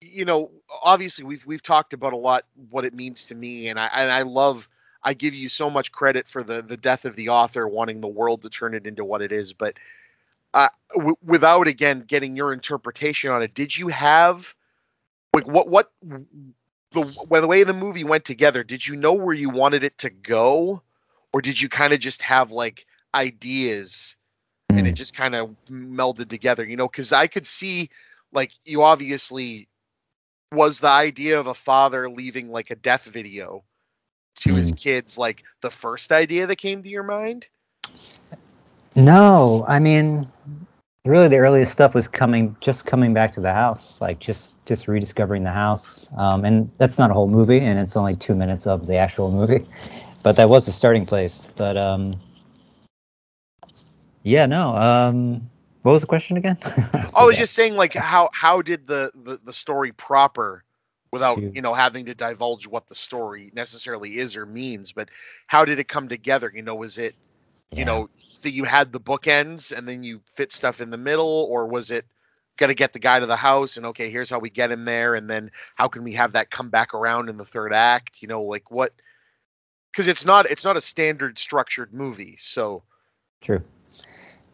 you 0.00 0.24
know 0.24 0.50
obviously 0.82 1.24
we've 1.24 1.44
we've 1.44 1.62
talked 1.62 1.92
about 1.92 2.12
a 2.12 2.16
lot 2.16 2.44
what 2.70 2.84
it 2.84 2.94
means 2.94 3.24
to 3.26 3.34
me 3.34 3.68
and 3.68 3.80
i 3.80 3.86
and 3.96 4.12
i 4.12 4.22
love 4.22 4.68
i 5.02 5.12
give 5.12 5.34
you 5.34 5.48
so 5.48 5.68
much 5.68 5.90
credit 5.90 6.28
for 6.28 6.44
the 6.44 6.62
the 6.62 6.76
death 6.76 7.04
of 7.04 7.16
the 7.16 7.28
author 7.28 7.66
wanting 7.66 8.00
the 8.00 8.06
world 8.06 8.40
to 8.42 8.48
turn 8.48 8.74
it 8.74 8.86
into 8.86 9.04
what 9.04 9.20
it 9.20 9.32
is 9.32 9.52
but 9.52 9.74
uh 10.54 10.68
w- 10.94 11.16
without 11.24 11.66
again 11.66 12.04
getting 12.06 12.36
your 12.36 12.52
interpretation 12.52 13.30
on 13.32 13.42
it 13.42 13.52
did 13.54 13.76
you 13.76 13.88
have 13.88 14.54
like 15.34 15.46
what 15.48 15.68
what 15.68 15.90
the 16.92 17.04
the 17.30 17.46
way 17.46 17.64
the 17.64 17.72
movie 17.72 18.04
went 18.04 18.24
together 18.24 18.62
did 18.64 18.86
you 18.86 18.96
know 18.96 19.12
where 19.12 19.34
you 19.34 19.50
wanted 19.50 19.84
it 19.84 19.98
to 19.98 20.10
go? 20.10 20.82
Or 21.32 21.42
did 21.42 21.60
you 21.60 21.68
kind 21.68 21.92
of 21.92 22.00
just 22.00 22.22
have 22.22 22.50
like 22.50 22.86
ideas 23.14 24.16
and 24.70 24.86
it 24.86 24.92
Mm. 24.92 24.96
just 24.96 25.14
kind 25.14 25.34
of 25.34 25.54
melded 25.70 26.28
together 26.28 26.64
you 26.64 26.76
know? 26.76 26.88
Because 26.88 27.12
i 27.12 27.26
could 27.26 27.46
see 27.46 27.90
like 28.32 28.52
you 28.64 28.82
obviously 28.82 29.68
was 30.52 30.80
the 30.80 30.88
idea 30.88 31.38
of 31.38 31.46
a 31.46 31.54
father 31.54 32.08
leaving 32.10 32.50
like 32.50 32.70
a 32.70 32.76
death 32.76 33.04
video 33.04 33.62
to 34.36 34.54
his 34.54 34.72
kids 34.72 35.18
like 35.18 35.42
the 35.60 35.70
first 35.70 36.12
idea 36.12 36.46
that 36.46 36.56
came 36.56 36.82
to 36.82 36.88
your 36.88 37.02
mind? 37.02 37.46
No, 38.96 39.64
I 39.68 39.78
mean, 39.78 40.26
really, 41.06 41.28
the 41.28 41.38
earliest 41.38 41.72
stuff 41.72 41.94
was 41.94 42.08
coming, 42.08 42.56
just 42.60 42.86
coming 42.86 43.14
back 43.14 43.32
to 43.34 43.40
the 43.40 43.52
house, 43.52 44.00
like 44.00 44.18
just 44.18 44.54
just 44.66 44.88
rediscovering 44.88 45.44
the 45.44 45.50
house. 45.50 46.08
Um, 46.16 46.44
and 46.44 46.70
that's 46.78 46.98
not 46.98 47.10
a 47.10 47.14
whole 47.14 47.28
movie, 47.28 47.60
and 47.60 47.78
it's 47.78 47.96
only 47.96 48.16
two 48.16 48.34
minutes 48.34 48.66
of 48.66 48.86
the 48.86 48.96
actual 48.96 49.30
movie, 49.30 49.66
but 50.24 50.36
that 50.36 50.48
was 50.48 50.66
the 50.66 50.72
starting 50.72 51.06
place. 51.06 51.46
But 51.56 51.76
um, 51.76 52.12
yeah, 54.22 54.46
no. 54.46 54.76
Um, 54.76 55.48
what 55.82 55.92
was 55.92 56.02
the 56.02 56.06
question 56.08 56.36
again? 56.36 56.58
i 57.14 57.24
was 57.24 57.36
just 57.36 57.54
saying 57.54 57.74
like 57.74 57.94
how 57.94 58.28
how 58.32 58.62
did 58.62 58.86
the 58.86 59.10
the, 59.14 59.38
the 59.44 59.52
story 59.52 59.92
proper 59.92 60.64
without 61.12 61.44
you 61.52 61.62
know 61.62 61.74
having 61.74 62.04
to 62.06 62.14
divulge 62.14 62.66
what 62.66 62.86
the 62.88 62.94
story 62.94 63.50
necessarily 63.54 64.18
is 64.18 64.36
or 64.36 64.46
means 64.46 64.92
but 64.92 65.08
how 65.46 65.64
did 65.64 65.78
it 65.78 65.88
come 65.88 66.08
together 66.08 66.50
you 66.54 66.62
know 66.62 66.74
was 66.74 66.98
it 66.98 67.14
you 67.74 67.84
Yeah. 67.84 67.86
know 67.86 68.08
that 68.42 68.52
you 68.52 68.64
had 68.64 68.92
the 68.92 69.00
bookends 69.00 69.76
and 69.76 69.88
then 69.88 70.02
you 70.02 70.20
fit 70.34 70.52
stuff 70.52 70.80
in 70.80 70.90
the 70.90 70.96
middle 70.96 71.46
or 71.50 71.66
was 71.66 71.90
it 71.90 72.06
got 72.56 72.68
to 72.68 72.74
get 72.74 72.92
the 72.92 72.98
guy 72.98 73.20
to 73.20 73.26
the 73.26 73.36
house 73.36 73.76
and 73.76 73.86
okay 73.86 74.10
here's 74.10 74.28
how 74.30 74.38
we 74.38 74.50
get 74.50 74.70
him 74.70 74.84
there 74.84 75.14
and 75.14 75.30
then 75.30 75.50
how 75.76 75.86
can 75.86 76.02
we 76.02 76.12
have 76.12 76.32
that 76.32 76.50
come 76.50 76.70
back 76.70 76.92
around 76.92 77.28
in 77.28 77.36
the 77.36 77.44
third 77.44 77.72
act 77.72 78.16
you 78.20 78.26
know 78.26 78.42
like 78.42 78.70
what 78.70 78.92
because 79.92 80.08
it's 80.08 80.24
not 80.24 80.50
it's 80.50 80.64
not 80.64 80.76
a 80.76 80.80
standard 80.80 81.38
structured 81.38 81.94
movie 81.94 82.34
so 82.36 82.82
True. 83.40 83.62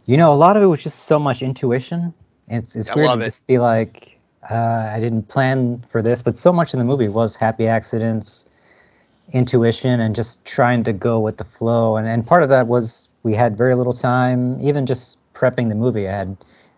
You 0.06 0.16
know, 0.16 0.32
a 0.32 0.36
lot 0.36 0.56
of 0.56 0.62
it 0.62 0.66
was 0.66 0.82
just 0.82 1.04
so 1.04 1.18
much 1.18 1.42
intuition. 1.42 2.12
It's 2.48 2.76
it's 2.76 2.90
I 2.90 2.94
weird 2.94 3.06
love 3.08 3.18
to 3.20 3.22
it. 3.22 3.28
just 3.28 3.46
be 3.46 3.58
like, 3.58 4.18
uh, 4.50 4.90
I 4.92 5.00
didn't 5.00 5.28
plan 5.28 5.84
for 5.90 6.02
this, 6.02 6.20
but 6.20 6.36
so 6.36 6.52
much 6.52 6.74
in 6.74 6.78
the 6.78 6.84
movie 6.84 7.08
was 7.08 7.36
happy 7.36 7.66
accidents, 7.66 8.44
intuition, 9.32 10.00
and 10.00 10.14
just 10.14 10.44
trying 10.44 10.84
to 10.84 10.92
go 10.92 11.18
with 11.20 11.36
the 11.38 11.44
flow. 11.44 11.96
And 11.96 12.06
and 12.06 12.26
part 12.26 12.42
of 12.42 12.48
that 12.50 12.66
was 12.66 13.08
we 13.22 13.34
had 13.34 13.56
very 13.56 13.74
little 13.74 13.94
time. 13.94 14.60
Even 14.60 14.86
just 14.86 15.18
prepping 15.34 15.68
the 15.68 15.74
movie, 15.74 16.08
I 16.08 16.12
had 16.12 16.36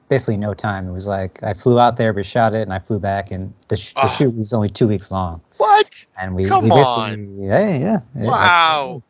basically 0.09 0.37
no 0.37 0.55
time. 0.55 0.89
It 0.89 0.93
was 0.93 1.07
like 1.07 1.43
I 1.43 1.55
flew 1.55 1.79
out 1.81 1.97
there, 1.97 2.13
we 2.13 2.23
shot 2.23 2.55
it, 2.55 2.63
and 2.63 2.73
I 2.73 2.79
flew 2.79 2.99
back, 2.99 3.31
and 3.31 3.53
the, 3.69 3.77
sh- 3.77 3.93
the 3.95 4.01
Ah. 4.03 4.09
shoot 4.17 4.35
was 4.37 4.53
only 4.53 4.69
two 4.69 4.87
weeks 4.89 5.11
long. 5.11 5.41
what 5.59 6.07
And 6.21 6.35
we, 6.35 6.47
Come 6.47 6.65
we 6.65 6.71
on. 6.71 7.37
yeah, 7.41 7.77
yeah, 7.77 8.01
wow 8.15 9.03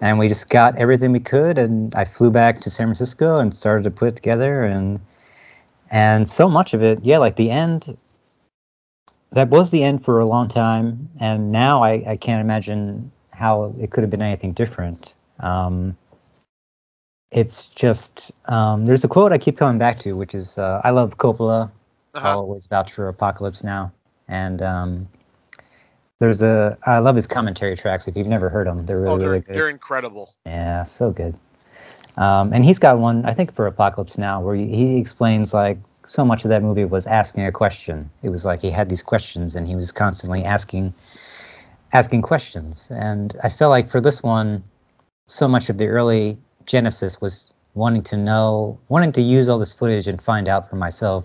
and 0.00 0.18
we 0.18 0.28
just 0.28 0.48
got 0.50 0.76
everything 0.76 1.12
we 1.12 1.20
could 1.20 1.58
and 1.58 1.94
i 1.94 2.04
flew 2.04 2.30
back 2.30 2.60
to 2.60 2.70
san 2.70 2.86
francisco 2.86 3.36
and 3.38 3.54
started 3.54 3.84
to 3.84 3.90
put 3.90 4.08
it 4.08 4.16
together 4.16 4.64
and 4.64 4.98
and 5.90 6.28
so 6.28 6.48
much 6.48 6.72
of 6.74 6.82
it 6.82 6.98
yeah 7.02 7.18
like 7.18 7.36
the 7.36 7.50
end 7.50 7.96
that 9.32 9.48
was 9.48 9.70
the 9.70 9.82
end 9.82 10.04
for 10.04 10.20
a 10.20 10.26
long 10.26 10.48
time 10.48 11.08
and 11.18 11.52
now 11.52 11.82
i, 11.82 12.02
I 12.06 12.16
can't 12.16 12.40
imagine 12.40 13.10
how 13.30 13.74
it 13.80 13.90
could 13.90 14.02
have 14.02 14.10
been 14.10 14.22
anything 14.22 14.52
different 14.52 15.14
um, 15.40 15.96
it's 17.30 17.68
just 17.68 18.32
um, 18.46 18.86
there's 18.86 19.04
a 19.04 19.08
quote 19.08 19.32
i 19.32 19.38
keep 19.38 19.56
coming 19.56 19.78
back 19.78 19.98
to 20.00 20.16
which 20.16 20.34
is 20.34 20.58
uh, 20.58 20.80
i 20.84 20.90
love 20.90 21.16
coppola 21.18 21.70
uh-huh. 22.14 22.28
I'll 22.28 22.38
always 22.40 22.66
vouch 22.66 22.92
for 22.92 23.08
Apocalypse 23.08 23.62
Now. 23.62 23.92
And 24.28 24.62
um, 24.62 25.08
there's 26.18 26.42
a, 26.42 26.76
I 26.86 26.98
love 26.98 27.16
his 27.16 27.26
commentary 27.26 27.76
tracks. 27.76 28.08
If 28.08 28.16
you've 28.16 28.26
never 28.26 28.48
heard 28.48 28.66
them, 28.66 28.86
they're 28.86 29.00
really, 29.00 29.14
oh 29.14 29.18
they're, 29.18 29.30
really 29.30 29.40
good. 29.40 29.54
they're 29.54 29.68
incredible 29.68 30.34
Yeah, 30.46 30.84
so 30.84 31.10
good. 31.10 31.34
Um, 32.16 32.52
and 32.52 32.64
he's 32.64 32.78
got 32.78 32.98
one, 32.98 33.24
I 33.24 33.32
think, 33.32 33.54
for 33.54 33.66
Apocalypse 33.66 34.18
Now, 34.18 34.40
where 34.40 34.54
he, 34.54 34.66
he 34.66 34.96
explains 34.98 35.54
like 35.54 35.78
so 36.06 36.24
much 36.24 36.44
of 36.44 36.48
that 36.48 36.62
movie 36.62 36.84
was 36.84 37.06
asking 37.06 37.44
a 37.46 37.52
question. 37.52 38.10
It 38.22 38.30
was 38.30 38.44
like 38.44 38.60
he 38.60 38.70
had 38.70 38.88
these 38.88 39.02
questions 39.02 39.56
and 39.56 39.66
he 39.66 39.76
was 39.76 39.92
constantly 39.92 40.44
asking 40.44 40.94
asking 41.92 42.22
questions. 42.22 42.88
And 42.90 43.36
I 43.42 43.48
felt 43.50 43.70
like 43.70 43.90
for 43.90 44.00
this 44.00 44.22
one, 44.22 44.62
so 45.26 45.48
much 45.48 45.68
of 45.68 45.78
the 45.78 45.88
early 45.88 46.38
genesis 46.66 47.20
was 47.20 47.52
wanting 47.74 48.02
to 48.02 48.16
know, 48.16 48.78
wanting 48.88 49.12
to 49.12 49.20
use 49.20 49.48
all 49.48 49.58
this 49.58 49.72
footage 49.72 50.06
and 50.06 50.20
find 50.20 50.48
out 50.48 50.68
for 50.70 50.76
myself 50.76 51.24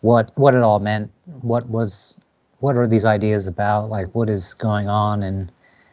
what 0.00 0.30
what 0.36 0.54
it 0.54 0.62
all 0.62 0.78
meant, 0.78 1.10
what 1.42 1.68
was 1.68 2.16
what 2.60 2.76
are 2.76 2.86
these 2.86 3.04
ideas 3.04 3.46
about, 3.46 3.88
like 3.88 4.14
what 4.14 4.28
is 4.28 4.54
going 4.54 4.88
on 4.88 5.22
and 5.22 5.50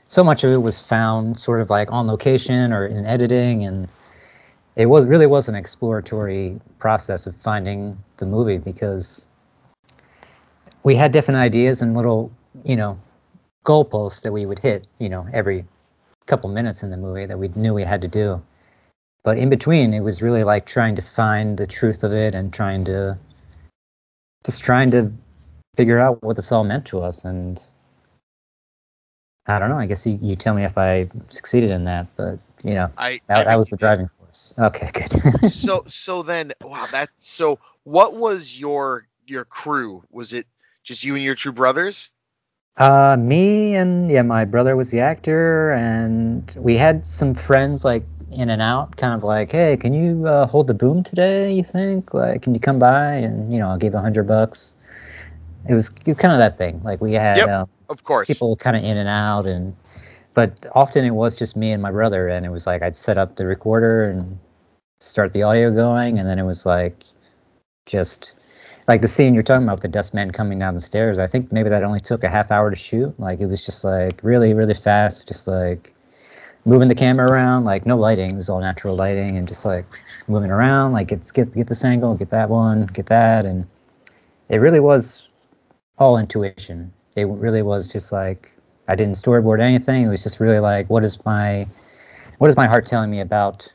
so 0.07 0.23
much 0.23 0.43
of 0.43 0.51
it 0.51 0.57
was 0.57 0.79
found 0.79 1.37
sort 1.37 1.61
of 1.61 1.69
like 1.69 1.91
on 1.91 2.07
location 2.07 2.71
or 2.71 2.85
in 2.85 3.05
editing 3.05 3.65
and 3.65 3.87
it 4.75 4.87
was 4.87 5.05
really 5.05 5.25
was 5.25 5.47
an 5.47 5.55
exploratory 5.55 6.59
process 6.79 7.27
of 7.27 7.35
finding 7.37 7.97
the 8.17 8.25
movie 8.25 8.57
because 8.57 9.25
we 10.83 10.95
had 10.95 11.11
different 11.11 11.39
ideas 11.39 11.81
and 11.81 11.95
little 11.95 12.31
you 12.63 12.75
know 12.75 12.99
goalposts 13.65 14.21
that 14.21 14.31
we 14.31 14.45
would 14.45 14.59
hit 14.59 14.87
you 14.99 15.09
know 15.09 15.27
every 15.33 15.65
couple 16.25 16.49
minutes 16.49 16.83
in 16.83 16.89
the 16.89 16.97
movie 16.97 17.25
that 17.25 17.37
we 17.37 17.47
knew 17.49 17.73
we 17.73 17.83
had 17.83 18.01
to 18.01 18.07
do. 18.07 18.41
But 19.23 19.37
in 19.37 19.49
between 19.49 19.93
it 19.93 20.01
was 20.01 20.21
really 20.21 20.43
like 20.43 20.65
trying 20.65 20.95
to 20.95 21.01
find 21.01 21.57
the 21.57 21.67
truth 21.67 22.03
of 22.03 22.13
it 22.13 22.35
and 22.35 22.53
trying 22.53 22.85
to 22.85 23.17
just 24.45 24.61
trying 24.61 24.91
to 24.91 25.11
figure 25.75 25.99
out 25.99 26.21
what 26.23 26.35
this 26.35 26.51
all 26.51 26.63
meant 26.63 26.85
to 26.85 27.01
us. 27.01 27.25
And 27.25 27.61
i 29.47 29.59
don't 29.59 29.69
know 29.69 29.77
i 29.77 29.85
guess 29.85 30.05
you, 30.05 30.17
you 30.21 30.35
tell 30.35 30.55
me 30.55 30.63
if 30.63 30.77
i 30.77 31.07
succeeded 31.29 31.69
in 31.69 31.83
that 31.83 32.07
but 32.15 32.39
you 32.63 32.73
know 32.73 32.91
I 32.97 33.21
that, 33.27 33.41
I 33.41 33.43
that 33.43 33.59
was 33.59 33.69
the 33.69 33.77
driving 33.77 34.09
okay 34.59 34.89
good 34.93 35.11
so 35.41 35.83
so 35.87 36.21
then 36.23 36.51
wow 36.63 36.87
that 36.87 37.09
so 37.17 37.59
what 37.83 38.13
was 38.15 38.59
your 38.59 39.07
your 39.27 39.45
crew 39.45 40.03
was 40.11 40.33
it 40.33 40.47
just 40.83 41.03
you 41.03 41.15
and 41.15 41.23
your 41.23 41.35
two 41.35 41.51
brothers 41.51 42.09
Uh, 42.77 43.15
me 43.17 43.75
and 43.75 44.11
yeah, 44.11 44.21
my 44.21 44.43
brother 44.45 44.75
was 44.75 44.91
the 44.91 44.99
actor, 44.99 45.71
and 45.73 46.53
we 46.57 46.77
had 46.77 47.05
some 47.05 47.33
friends 47.33 47.85
like 47.85 48.03
in 48.31 48.49
and 48.49 48.61
out, 48.61 48.95
kind 48.97 49.13
of 49.13 49.23
like, 49.23 49.51
hey, 49.51 49.77
can 49.77 49.93
you 49.93 50.27
uh, 50.27 50.45
hold 50.47 50.67
the 50.67 50.73
boom 50.73 51.03
today? 51.03 51.51
You 51.53 51.63
think? 51.63 52.13
Like, 52.13 52.41
can 52.41 52.53
you 52.53 52.59
come 52.59 52.79
by 52.79 53.13
and 53.13 53.51
you 53.51 53.59
know, 53.59 53.69
I'll 53.69 53.77
give 53.77 53.93
a 53.93 54.01
hundred 54.01 54.27
bucks. 54.27 54.73
It 55.69 55.73
was 55.73 55.89
kind 55.89 56.33
of 56.33 56.39
that 56.39 56.57
thing. 56.57 56.81
Like 56.83 57.01
we 57.01 57.13
had 57.13 57.45
Yep. 57.45 57.49
um, 57.49 57.69
of 57.89 58.03
course 58.03 58.43
people 58.43 58.55
kind 58.57 58.75
of 58.77 58.83
in 58.83 58.97
and 58.97 59.09
out, 59.09 59.45
and 59.47 59.75
but 60.33 60.65
often 60.73 61.05
it 61.05 61.11
was 61.11 61.35
just 61.35 61.55
me 61.55 61.71
and 61.71 61.81
my 61.81 61.91
brother, 61.91 62.27
and 62.29 62.45
it 62.45 62.49
was 62.49 62.67
like 62.67 62.81
I'd 62.83 62.95
set 62.97 63.17
up 63.17 63.35
the 63.37 63.45
recorder 63.47 64.09
and 64.09 64.37
start 64.99 65.33
the 65.33 65.43
audio 65.43 65.71
going, 65.71 66.19
and 66.19 66.27
then 66.27 66.39
it 66.39 66.43
was 66.43 66.65
like 66.65 67.03
just 67.85 68.33
like 68.87 69.01
the 69.01 69.07
scene 69.07 69.33
you're 69.33 69.43
talking 69.43 69.63
about 69.63 69.81
the 69.81 69.87
dust 69.87 70.13
man 70.13 70.31
coming 70.31 70.59
down 70.59 70.75
the 70.75 70.81
stairs. 70.81 71.19
I 71.19 71.27
think 71.27 71.51
maybe 71.51 71.69
that 71.69 71.83
only 71.83 71.99
took 71.99 72.23
a 72.23 72.29
half 72.29 72.51
hour 72.51 72.69
to 72.69 72.75
shoot. 72.75 73.19
Like 73.19 73.39
it 73.39 73.47
was 73.47 73.65
just 73.65 73.83
like 73.83 74.19
really, 74.23 74.53
really 74.53 74.73
fast, 74.73 75.27
just 75.27 75.47
like 75.47 75.93
moving 76.65 76.87
the 76.87 76.95
camera 76.95 77.29
around, 77.31 77.63
like 77.65 77.85
no 77.85 77.97
lighting. 77.97 78.31
It 78.31 78.37
was 78.37 78.49
all 78.49 78.59
natural 78.59 78.95
lighting 78.95 79.37
and 79.37 79.47
just 79.47 79.65
like 79.65 79.85
moving 80.27 80.51
around, 80.51 80.93
like 80.93 81.07
get 81.07 81.31
get 81.33 81.53
get 81.53 81.67
this 81.67 81.83
angle, 81.83 82.15
get 82.15 82.29
that 82.29 82.49
one, 82.49 82.85
get 82.87 83.07
that, 83.07 83.45
and 83.45 83.65
it 84.49 84.57
really 84.57 84.79
was 84.79 85.29
all 85.97 86.17
intuition. 86.17 86.93
It 87.15 87.25
really 87.25 87.61
was 87.61 87.87
just 87.87 88.11
like 88.11 88.51
I 88.87 88.95
didn't 88.95 89.15
storyboard 89.15 89.61
anything. 89.61 90.03
It 90.03 90.09
was 90.09 90.23
just 90.23 90.39
really 90.39 90.59
like 90.59 90.89
what 90.89 91.03
is 91.03 91.23
my 91.25 91.67
what 92.37 92.49
is 92.49 92.57
my 92.57 92.67
heart 92.67 92.85
telling 92.85 93.09
me 93.09 93.21
about 93.21 93.71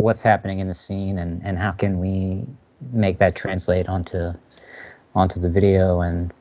what's 0.00 0.22
happening 0.22 0.60
in 0.60 0.68
the 0.68 0.74
scene 0.74 1.18
and 1.18 1.40
and 1.44 1.58
how 1.58 1.72
can 1.72 1.98
we 1.98 2.46
make 2.92 3.18
that 3.18 3.34
translate 3.34 3.88
onto 3.88 4.32
onto 5.14 5.40
the 5.40 5.48
video 5.48 6.00
and 6.00 6.32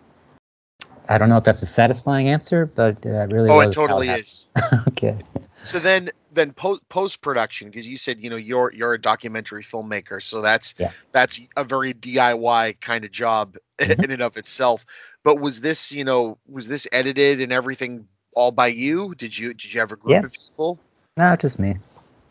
I 1.10 1.18
don't 1.18 1.30
know 1.30 1.38
if 1.38 1.44
that's 1.44 1.62
a 1.64 1.66
satisfying 1.66 2.28
answer, 2.30 2.66
but 2.68 3.02
that 3.02 3.32
really 3.32 3.50
oh 3.50 3.60
it 3.62 3.72
totally 3.72 4.10
is 4.10 4.50
okay. 4.90 5.18
so 5.64 5.80
then 5.80 6.10
then 6.34 6.54
post 6.54 6.88
post 6.90 7.22
production 7.22 7.68
because 7.70 7.88
you 7.88 7.98
said 7.98 8.20
you 8.20 8.30
know 8.30 8.36
you're 8.36 8.72
you're 8.76 8.94
a 8.94 9.02
documentary 9.02 9.64
filmmaker 9.64 10.22
so 10.22 10.42
that's 10.42 10.76
Yeah. 10.78 10.92
that's 11.12 11.40
a 11.56 11.64
very 11.64 11.94
diy 11.96 12.80
kind 12.80 13.06
of 13.06 13.12
job 13.12 13.58
Mhm. 13.80 14.04
in 14.04 14.12
and 14.12 14.22
of 14.22 14.38
itself 14.38 14.86
but 15.24 15.40
was 15.40 15.62
this 15.62 15.92
you 15.92 16.04
know 16.04 16.38
was 16.48 16.68
this 16.68 16.88
edited 16.92 17.42
and 17.42 17.52
everything 17.52 18.08
all 18.36 18.52
by 18.52 18.68
you 18.68 19.16
did 19.16 19.36
you 19.36 19.54
did 19.54 19.74
you 19.74 19.80
have 19.80 19.92
a 19.92 19.96
group 19.96 20.24
of 20.24 20.32
people 20.32 20.80
No, 21.18 21.36
just 21.36 21.58
me. 21.58 21.78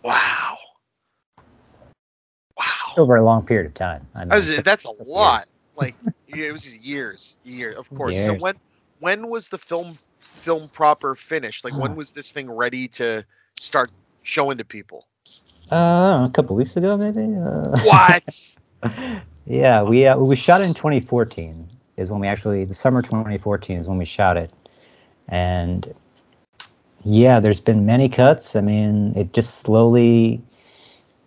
wow 0.05 0.46
Over 2.97 3.17
a 3.17 3.25
long 3.25 3.45
period 3.47 3.67
of 3.67 3.75
time. 3.75 4.07
I 4.15 4.25
mean, 4.25 4.29
was- 4.37 4.63
that's 4.65 4.85
a 4.85 4.91
lot 5.05 5.47
like 5.77 5.97
it 6.29 6.53
was 6.53 6.77
years 6.79 7.37
years 7.45 7.77
of 7.77 7.93
course 7.95 8.19
so 8.19 8.35
when 8.35 8.57
when 9.01 9.29
was 9.29 9.49
the 9.49 9.59
film 9.59 9.99
film 10.39 10.69
proper 10.71 11.15
finished 11.15 11.65
like 11.65 11.77
when 11.79 11.95
was 11.97 12.13
this 12.13 12.33
thing 12.33 12.51
ready 12.51 12.89
to 12.89 13.25
start 13.59 13.91
showing 14.23 14.59
to 14.59 14.65
people 14.65 15.07
Uh, 15.71 16.27
a 16.27 16.31
couple 16.33 16.57
weeks 16.57 16.77
ago, 16.77 16.97
maybe. 16.97 17.35
Uh, 17.37 17.79
what 17.83 18.25
yeah, 19.47 19.83
we 19.83 20.07
uh, 20.07 20.17
we 20.19 20.37
shot 20.37 20.61
it 20.61 20.65
in 20.65 20.75
2014. 20.75 21.67
Is 21.97 22.11
when 22.11 22.21
we 22.21 22.29
actually 22.29 22.65
the 22.65 22.75
summer 22.75 23.03
2014 23.03 23.79
is 23.81 23.87
when 23.89 23.99
we 23.99 24.05
shot 24.05 24.37
it, 24.37 24.51
and 25.29 25.95
yeah, 27.05 27.41
there's 27.41 27.61
been 27.61 27.87
many 27.87 28.09
cuts. 28.09 28.57
I 28.57 28.61
mean, 28.61 29.13
it 29.17 29.33
just 29.33 29.61
slowly 29.61 30.43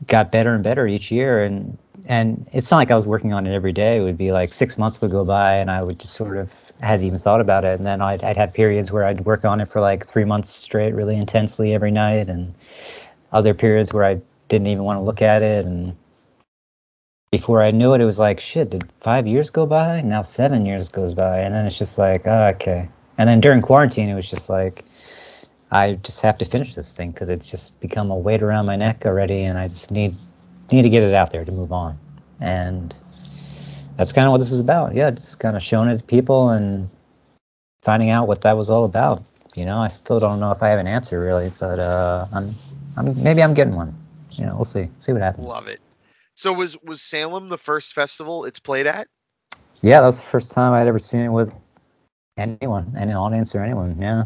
got 0.08 0.32
better 0.32 0.54
and 0.54 0.64
better 0.64 0.88
each 0.88 1.12
year, 1.12 1.44
and 1.44 1.78
and 2.06 2.48
it's 2.54 2.72
not 2.72 2.78
like 2.78 2.92
I 2.92 2.96
was 2.96 3.08
working 3.08 3.34
on 3.34 3.46
it 3.46 3.54
every 3.54 3.74
day. 3.74 3.98
It 3.98 4.02
would 4.02 4.18
be 4.18 4.32
like 4.32 4.54
six 4.54 4.78
months 4.78 5.02
would 5.02 5.12
go 5.12 5.26
by, 5.26 5.56
and 5.56 5.70
I 5.70 5.84
would 5.84 6.00
just 6.00 6.14
sort 6.14 6.38
of 6.38 6.52
hadn't 6.82 7.06
even 7.06 7.20
thought 7.20 7.42
about 7.42 7.66
it, 7.66 7.78
and 7.78 7.86
then 7.86 8.02
I'd 8.02 8.24
I'd 8.24 8.38
have 8.38 8.54
periods 8.54 8.92
where 8.92 9.06
I'd 9.06 9.26
work 9.26 9.46
on 9.46 9.62
it 9.62 9.70
for 9.70 9.82
like 9.82 10.06
three 10.06 10.26
months 10.26 10.50
straight, 10.50 10.94
really 10.94 11.16
intensely 11.16 11.74
every 11.74 11.92
night, 11.92 12.30
and 12.30 12.54
other 13.32 13.54
periods 13.54 13.94
where 13.94 14.06
I 14.06 14.22
didn't 14.48 14.68
even 14.68 14.84
want 14.84 14.98
to 14.98 15.04
look 15.04 15.22
at 15.22 15.42
it, 15.42 15.66
and 15.66 15.96
before 17.32 17.62
I 17.62 17.72
knew 17.72 17.94
it, 17.94 18.02
it 18.02 18.06
was 18.06 18.20
like, 18.20 18.40
shit, 18.40 18.72
did 18.72 18.92
five 19.02 19.28
years 19.28 19.50
go 19.50 19.66
by? 19.66 20.02
Now 20.02 20.22
seven 20.24 20.66
years 20.66 20.90
goes 20.90 21.14
by. 21.14 21.40
And 21.40 21.54
then 21.54 21.66
it's 21.66 21.78
just 21.78 21.98
like, 21.98 22.26
oh, 22.26 22.48
okay. 22.56 22.90
And 23.18 23.30
then 23.30 23.40
during 23.40 23.62
quarantine, 23.62 24.10
it 24.10 24.16
was 24.16 24.30
just 24.30 24.50
like, 24.50 24.84
I 25.72 25.94
just 25.94 26.22
have 26.22 26.38
to 26.40 26.46
finish 26.46 26.76
this 26.76 26.92
thing 26.92 27.12
because 27.12 27.30
it's 27.30 27.46
just 27.46 27.80
become 27.80 28.10
a 28.12 28.18
weight 28.18 28.42
around 28.42 28.66
my 28.66 28.76
neck 28.76 29.04
already. 29.06 29.44
And 29.44 29.58
I 29.58 29.68
just 29.68 29.92
need, 29.92 30.16
need 30.72 30.82
to 30.82 30.90
get 30.90 31.04
it 31.04 31.14
out 31.14 31.32
there 31.32 31.46
to 31.46 31.52
move 31.52 31.72
on. 31.72 31.98
And 32.40 32.94
that's 33.98 34.12
kind 34.12 34.26
of 34.26 34.32
what 34.32 34.40
this 34.40 34.52
is 34.52 34.60
about. 34.60 34.96
Yeah, 34.96 35.12
just 35.12 35.40
kind 35.40 35.56
of 35.56 35.64
showing 35.64 35.90
it 35.90 35.98
to 35.98 36.04
people 36.04 36.50
and 36.50 36.90
finding 37.82 38.10
out 38.10 38.28
what 38.28 38.42
that 38.42 38.58
was 38.58 38.70
all 38.70 38.86
about. 38.86 39.24
You 39.56 39.66
know, 39.66 39.78
I 39.78 39.90
still 39.90 40.20
don't 40.20 40.40
know 40.40 40.52
if 40.52 40.64
I 40.64 40.70
have 40.70 40.80
an 40.80 40.88
answer 40.88 41.20
really, 41.20 41.52
but 41.60 41.80
uh, 41.80 42.28
I'm, 42.32 42.56
I'm 42.98 43.22
maybe 43.22 43.44
I'm 43.44 43.54
getting 43.54 43.76
one. 43.76 43.96
You 44.32 44.46
know, 44.46 44.56
we'll 44.56 44.66
see. 44.66 44.90
See 45.00 45.12
what 45.12 45.22
happens. 45.22 45.48
Love 45.48 45.68
it. 45.68 45.82
So 46.36 46.54
was 46.54 46.78
was 46.84 47.02
Salem 47.02 47.50
the 47.50 47.58
first 47.58 47.94
festival 47.94 48.46
it's 48.46 48.60
played 48.60 48.88
at? 48.88 49.08
Yeah, 49.82 50.02
that 50.02 50.06
was 50.06 50.18
the 50.18 50.26
first 50.26 50.52
time 50.52 50.74
I'd 50.74 50.88
ever 50.88 51.00
seen 51.00 51.22
it 51.22 51.30
with 51.30 51.54
anyone, 52.38 52.96
any 52.98 53.14
audience 53.14 53.54
or 53.56 53.62
anyone. 53.62 53.98
Yeah. 54.00 54.24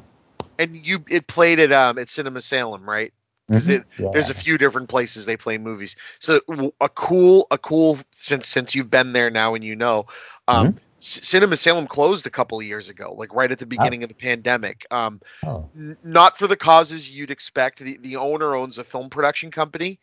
And 0.64 0.86
you 0.86 1.04
it 1.10 1.28
played 1.28 1.60
at 1.60 1.72
um 1.72 1.98
at 1.98 2.10
Cinema 2.10 2.42
Salem, 2.42 2.88
right? 2.90 3.14
'Cause 3.52 3.68
it- 3.68 3.84
Yeah. 4.00 4.10
There's 4.14 4.30
a 4.30 4.34
few 4.34 4.58
different 4.58 4.90
places 4.90 5.26
they 5.26 5.38
play 5.38 5.58
movies. 5.58 5.96
So 6.20 6.40
a 6.82 6.90
cool 6.90 7.48
a 7.52 7.58
cool 7.58 8.00
since 8.18 8.48
since 8.48 8.74
you've 8.74 8.90
been 8.90 9.14
there 9.14 9.30
now 9.30 9.54
and 9.56 9.64
you 9.64 9.76
know, 9.76 10.06
um, 10.48 10.80
C- 11.00 11.22
Cinema 11.22 11.58
Salem 11.58 11.86
closed 11.88 12.26
a 12.26 12.30
couple 12.30 12.58
of 12.60 12.66
years 12.66 12.88
ago, 12.90 13.14
like 13.18 13.34
right 13.34 13.52
at 13.52 13.60
the 13.60 13.66
beginning 13.66 14.04
of 14.04 14.10
the 14.10 14.16
pandemic. 14.16 14.86
Um, 14.92 15.22
oh, 15.46 15.70
n- 15.76 15.98
not 16.04 16.38
for 16.38 16.48
the 16.48 16.56
causes 16.56 17.10
you'd 17.10 17.32
expect. 17.32 17.80
The, 17.80 17.98
the 17.98 18.16
owner 18.16 18.56
owns 18.56 18.78
a 18.78 18.84
film 18.84 19.10
production 19.10 19.52
company, 19.52 20.00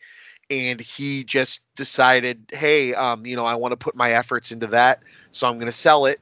and 0.50 0.78
he 0.80 1.24
just 1.24 1.62
decided, 1.76 2.44
hey, 2.52 2.92
um, 2.94 3.24
you 3.24 3.34
know, 3.36 3.46
I 3.46 3.54
want 3.54 3.72
to 3.72 3.76
put 3.76 3.94
my 3.96 4.12
efforts 4.12 4.52
into 4.52 4.66
that, 4.68 5.00
so 5.30 5.48
I'm 5.48 5.54
going 5.54 5.66
to 5.66 5.72
sell 5.72 6.04
it. 6.06 6.20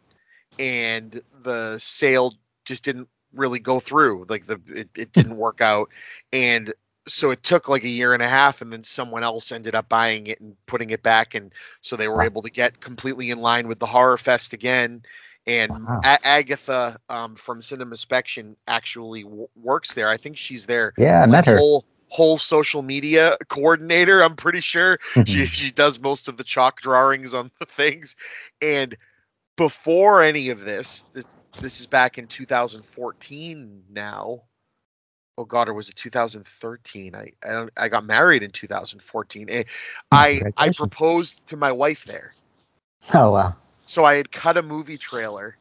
And 0.58 1.20
the 1.42 1.78
sale 1.78 2.34
just 2.64 2.84
didn't 2.84 3.08
really 3.34 3.58
go 3.58 3.80
through. 3.80 4.26
Like 4.28 4.46
the 4.46 4.60
it, 4.68 4.88
it 4.96 5.12
didn't 5.12 5.36
work 5.38 5.60
out, 5.60 5.88
and 6.32 6.72
so 7.06 7.30
it 7.30 7.42
took 7.42 7.68
like 7.68 7.84
a 7.84 7.88
year 7.88 8.12
and 8.14 8.22
a 8.22 8.28
half, 8.28 8.60
and 8.60 8.72
then 8.72 8.82
someone 8.82 9.22
else 9.22 9.50
ended 9.52 9.74
up 9.74 9.88
buying 9.88 10.26
it 10.26 10.40
and 10.40 10.56
putting 10.66 10.90
it 10.90 11.02
back, 11.02 11.34
and 11.34 11.52
so 11.80 11.96
they 11.96 12.08
were 12.08 12.22
able 12.22 12.42
to 12.42 12.50
get 12.50 12.80
completely 12.80 13.30
in 13.30 13.38
line 13.38 13.68
with 13.68 13.78
the 13.78 13.86
horror 13.86 14.18
fest 14.18 14.52
again. 14.52 15.02
And 15.46 15.78
Wow. 15.88 16.00
A- 16.04 16.26
Agatha 16.26 16.98
um, 17.08 17.34
from 17.36 17.60
Cinema 17.62 17.96
Spection 17.96 18.56
actually 18.66 19.22
w- 19.22 19.48
works 19.56 19.94
there. 19.94 20.08
I 20.08 20.16
think 20.16 20.36
she's 20.36 20.66
there 20.66 20.94
yeah, 20.96 21.22
I 21.22 21.26
met 21.26 21.46
her. 21.46 21.58
whole 21.58 21.84
whole 22.08 22.38
social 22.38 22.82
media 22.82 23.36
coordinator. 23.48 24.22
I'm 24.22 24.36
pretty 24.36 24.60
sure 24.60 24.98
she 25.24 25.46
she 25.46 25.70
does 25.70 25.98
most 26.00 26.28
of 26.28 26.36
the 26.36 26.44
chalk 26.44 26.80
drawings 26.80 27.34
on 27.34 27.50
the 27.58 27.66
things. 27.66 28.16
And 28.60 28.96
before 29.58 30.22
any 30.22 30.50
of 30.50 30.62
this, 30.62 31.04
this, 31.14 31.26
this 31.60 31.80
is 31.80 31.86
back 31.86 32.18
in 32.18 32.28
2014 32.28 33.84
now. 33.90 34.44
Oh 35.38 35.44
God, 35.44 35.68
or 35.68 35.74
was 35.74 35.90
it 35.90 35.96
2013? 35.96 37.14
I 37.16 37.32
I, 37.46 37.52
don't, 37.52 37.70
I 37.76 37.88
got 37.88 38.04
married 38.06 38.42
in 38.42 38.52
2014. 38.52 39.48
Eh, 39.50 39.64
I 40.12 40.44
I 40.56 40.70
proposed 40.70 41.46
to 41.48 41.56
my 41.56 41.72
wife 41.72 42.06
there. 42.06 42.36
Oh 43.14 43.30
wow. 43.32 43.54
So 43.86 44.04
I 44.04 44.14
had 44.16 44.32
cut 44.32 44.56
a 44.58 44.62
movie 44.62 44.98
trailer 44.98 45.58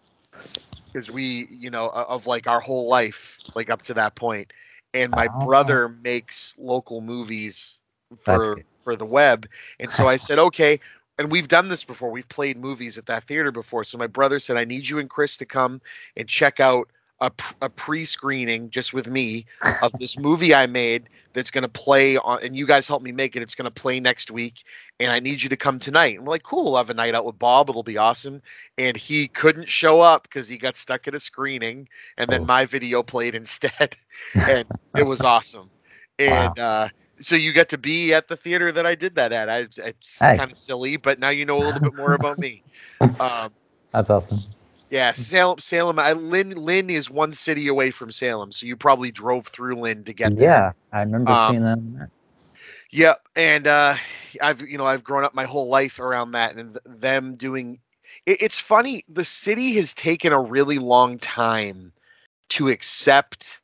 because 0.94 1.12
we, 1.12 1.48
you 1.50 1.70
know, 1.72 1.90
of 1.94 2.28
like 2.28 2.48
our 2.48 2.62
whole 2.62 2.88
life, 2.88 3.42
like 3.56 3.70
up 3.70 3.84
to 3.84 3.94
that 3.96 4.16
point. 4.16 4.54
And 4.94 5.14
my 5.14 5.28
Oh. 5.36 5.40
brother 5.42 5.90
makes 5.90 6.56
local 6.58 7.02
movies 7.02 7.82
for 8.20 8.62
for 8.84 8.96
the 8.96 9.06
web, 9.06 9.48
and 9.80 9.92
so 9.92 10.08
I 10.08 10.18
said, 10.18 10.40
okay. 10.40 10.80
And 11.20 11.32
we've 11.32 11.48
done 11.48 11.70
this 11.70 11.84
before. 11.84 12.12
We've 12.12 12.30
played 12.30 12.58
movies 12.58 12.98
at 12.98 13.06
that 13.08 13.24
theater 13.26 13.52
before. 13.52 13.84
So 13.84 13.98
my 13.98 14.08
brother 14.08 14.40
said, 14.40 14.58
I 14.58 14.66
need 14.66 14.88
you 14.88 15.00
and 15.00 15.10
Chris 15.10 15.38
to 15.38 15.46
come 15.46 15.82
and 16.16 16.28
check 16.28 16.60
out 16.60 16.90
a, 17.20 17.32
a 17.64 17.70
pre-screening 17.70 18.70
just 18.70 18.94
with 18.94 19.08
me 19.08 19.46
of 19.82 19.92
this 20.00 20.20
movie 20.20 20.54
I 20.54 20.68
made 20.68 21.10
that's 21.34 21.50
going 21.50 21.64
to 21.64 21.68
play 21.68 22.18
on, 22.18 22.44
and 22.44 22.56
you 22.56 22.68
guys 22.68 22.88
help 22.88 23.02
me 23.02 23.12
make 23.12 23.36
it. 23.36 23.42
It's 23.42 23.56
going 23.56 23.66
to 23.66 23.72
play 23.72 24.00
next 24.00 24.30
week, 24.30 24.64
and 25.00 25.12
I 25.12 25.20
need 25.20 25.42
you 25.42 25.50
to 25.50 25.58
come 25.58 25.80
tonight. 25.80 26.18
And 26.18 26.26
we're 26.26 26.32
like, 26.32 26.44
cool, 26.44 26.66
we'll 26.66 26.78
have 26.78 26.92
a 26.92 26.94
night 26.94 27.16
out 27.16 27.26
with 27.26 27.40
Bob. 27.40 27.70
It'll 27.70 27.82
be 27.84 27.98
awesome. 27.98 28.42
And 28.78 28.96
he 28.96 29.28
couldn't 29.30 29.68
show 29.70 30.00
up 30.02 30.24
because 30.24 30.48
he 30.48 30.58
got 30.60 30.78
stuck 30.78 31.08
at 31.08 31.16
a 31.16 31.20
screening, 31.20 31.90
and 32.18 32.30
then 32.30 32.42
Oh. 32.42 32.46
my 32.46 32.66
video 32.66 33.02
played 33.02 33.34
instead, 33.34 33.98
and 34.36 34.66
it 34.96 35.06
was 35.08 35.22
awesome. 35.22 35.72
And 36.20 36.58
uh, 36.60 36.90
so 37.22 37.36
you 37.36 37.54
get 37.54 37.70
to 37.70 37.78
be 37.78 38.14
at 38.14 38.28
the 38.28 38.38
theater 38.38 38.72
that 38.72 38.86
I 38.86 38.96
did 38.96 39.16
that 39.16 39.32
at. 39.32 39.50
I, 39.50 39.68
it's 39.78 40.22
Nice. 40.22 40.38
kind 40.38 40.52
of 40.52 40.58
silly, 40.58 40.98
but 40.98 41.20
now 41.20 41.30
you 41.30 41.46
know 41.46 41.58
a 41.58 41.64
little 41.66 41.82
bit 41.82 41.96
more 41.96 42.14
about 42.14 42.40
me. 42.40 42.64
Um, 43.20 43.52
That's 43.92 44.10
awesome. 44.10 44.40
yeah, 44.90 45.14
Salem. 45.14 45.60
Salem. 45.60 46.00
I, 46.00 46.14
Lynn. 46.14 46.52
Lynn 46.52 46.90
is 46.90 47.10
one 47.10 47.34
city 47.34 47.68
away 47.68 47.92
from 47.92 48.12
Salem, 48.12 48.52
so 48.52 48.66
you 48.66 48.76
probably 48.76 49.12
drove 49.12 49.48
through 49.48 49.76
Lynn 49.82 50.04
to 50.04 50.14
get 50.14 50.36
there. 50.36 50.50
Yeah, 50.50 50.72
I 50.92 51.02
remember 51.02 51.32
Um, 51.32 51.52
seeing 51.52 51.64
them. 51.64 52.12
Yep, 52.92 53.22
and 53.36 53.68
uh, 53.68 53.96
I've 54.42 54.62
you 54.62 54.78
know 54.78 54.86
I've 54.86 55.04
grown 55.04 55.24
up 55.24 55.34
my 55.34 55.46
whole 55.46 55.68
life 55.68 56.00
around 56.00 56.32
that, 56.32 56.56
and 56.56 56.74
th- 56.74 57.00
them 57.00 57.36
doing. 57.36 57.80
It, 58.26 58.42
it's 58.42 58.60
funny. 58.60 59.04
The 59.10 59.26
city 59.26 59.74
has 59.74 59.94
taken 59.94 60.32
a 60.32 60.42
really 60.42 60.80
long 60.80 61.20
time 61.20 61.92
to 62.50 62.70
accept 62.70 63.62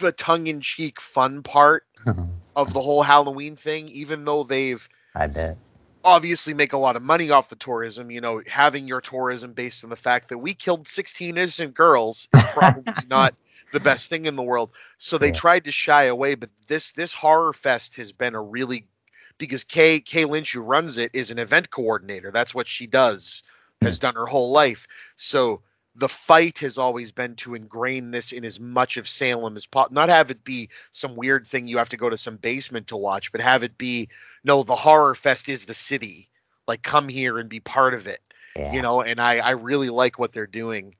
the 0.00 0.12
tongue-in-cheek 0.12 1.00
fun 1.00 1.42
part 1.42 1.84
of 2.56 2.72
the 2.72 2.82
whole 2.82 3.02
Halloween 3.02 3.56
thing, 3.56 3.88
even 3.88 4.24
though 4.24 4.44
they've 4.44 4.88
I 5.14 5.26
bet. 5.26 5.58
obviously 6.04 6.54
make 6.54 6.72
a 6.72 6.78
lot 6.78 6.96
of 6.96 7.02
money 7.02 7.30
off 7.30 7.48
the 7.48 7.56
tourism. 7.56 8.10
You 8.10 8.20
know, 8.20 8.42
having 8.46 8.86
your 8.86 9.00
tourism 9.00 9.52
based 9.52 9.84
on 9.84 9.90
the 9.90 9.96
fact 9.96 10.28
that 10.28 10.38
we 10.38 10.54
killed 10.54 10.88
16 10.88 11.36
innocent 11.36 11.74
girls 11.74 12.28
is 12.34 12.44
probably 12.44 12.84
not 13.08 13.34
the 13.72 13.80
best 13.80 14.08
thing 14.08 14.26
in 14.26 14.36
the 14.36 14.42
world. 14.42 14.70
So 14.98 15.18
they 15.18 15.30
Yeah. 15.30 15.32
tried 15.32 15.64
to 15.64 15.72
shy 15.72 16.04
away, 16.04 16.34
but 16.34 16.50
this 16.68 16.92
this 16.92 17.12
horror 17.12 17.52
fest 17.52 17.96
has 17.96 18.12
been 18.12 18.34
a 18.34 18.42
really 18.42 18.88
because 19.38 19.64
Kay 19.64 20.00
Kay 20.00 20.24
Lynch, 20.24 20.52
who 20.52 20.60
runs 20.60 20.96
it, 20.98 21.10
is 21.14 21.30
an 21.30 21.38
event 21.38 21.70
coordinator. 21.70 22.30
That's 22.30 22.54
what 22.54 22.68
she 22.68 22.86
does, 22.86 23.42
has 23.82 23.98
hmm. 23.98 23.98
done 23.98 24.14
her 24.14 24.26
whole 24.26 24.50
life. 24.50 24.86
So 25.16 25.62
the 25.98 26.08
fight 26.08 26.58
has 26.60 26.78
always 26.78 27.10
been 27.10 27.34
to 27.36 27.54
ingrain 27.54 28.12
this 28.12 28.30
in 28.30 28.44
as 28.44 28.60
much 28.60 28.96
of 28.96 29.08
Salem 29.08 29.56
as 29.56 29.66
possible. 29.66 29.94
Not 29.94 30.08
have 30.08 30.30
it 30.30 30.44
be 30.44 30.68
some 30.92 31.16
weird 31.16 31.46
thing 31.46 31.66
you 31.66 31.76
have 31.76 31.88
to 31.88 31.96
go 31.96 32.08
to 32.08 32.16
some 32.16 32.36
basement 32.36 32.86
to 32.86 32.96
watch, 32.96 33.32
but 33.32 33.40
have 33.40 33.64
it 33.64 33.76
be 33.76 34.08
no, 34.44 34.62
the 34.62 34.76
horror 34.76 35.14
fest 35.14 35.48
is 35.48 35.64
the 35.64 35.74
city. 35.74 36.28
Like 36.68 36.82
come 36.82 37.08
here 37.08 37.38
and 37.38 37.48
be 37.48 37.60
part 37.60 37.94
of 37.94 38.06
it. 38.06 38.20
Yeah. 38.56 38.72
You 38.72 38.80
know, 38.80 39.02
and 39.02 39.20
I 39.20 39.38
I 39.38 39.50
really 39.50 39.90
like 39.90 40.18
what 40.18 40.32
they're 40.32 40.46
doing. 40.46 40.94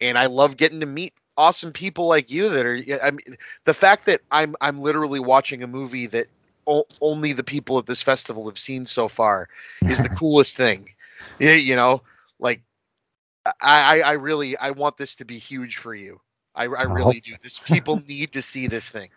And 0.00 0.16
I 0.16 0.26
love 0.26 0.56
getting 0.56 0.80
to 0.80 0.86
meet 0.86 1.12
awesome 1.36 1.72
people 1.72 2.08
like 2.08 2.30
you 2.30 2.48
that 2.48 2.64
are 2.64 2.82
I 3.02 3.10
mean 3.10 3.36
the 3.64 3.74
fact 3.74 4.06
that 4.06 4.22
I'm 4.30 4.56
I'm 4.62 4.78
literally 4.78 5.20
watching 5.20 5.62
a 5.62 5.66
movie 5.66 6.06
that 6.06 6.28
o- 6.66 6.86
only 7.02 7.34
the 7.34 7.44
people 7.44 7.78
at 7.78 7.86
this 7.86 8.00
festival 8.00 8.48
have 8.48 8.58
seen 8.58 8.86
so 8.86 9.08
far 9.08 9.48
is 9.82 9.98
the 10.02 10.08
coolest 10.18 10.56
thing. 10.56 10.88
Yeah, 11.38 11.54
you 11.54 11.76
know, 11.76 12.02
like 12.38 12.62
I, 13.46 13.52
I 13.60 14.00
I 14.00 14.12
really 14.12 14.56
I 14.58 14.70
want 14.70 14.96
this 14.96 15.14
to 15.16 15.24
be 15.24 15.38
huge 15.38 15.76
for 15.78 15.94
you. 15.94 16.20
I, 16.54 16.64
I 16.64 16.82
really 16.84 17.20
do. 17.20 17.36
This 17.42 17.58
people 17.64 18.02
need 18.06 18.32
to 18.32 18.42
see 18.42 18.66
this 18.66 18.88
thing. 18.90 19.10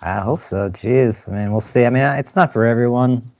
I 0.00 0.20
hope 0.20 0.42
so. 0.42 0.68
Jeez. 0.70 1.28
I 1.28 1.32
mean, 1.36 1.52
we'll 1.52 1.60
see. 1.60 1.84
I 1.84 1.90
mean, 1.90 2.04
it's 2.04 2.36
not 2.36 2.52
for 2.52 2.66
everyone. 2.66 3.30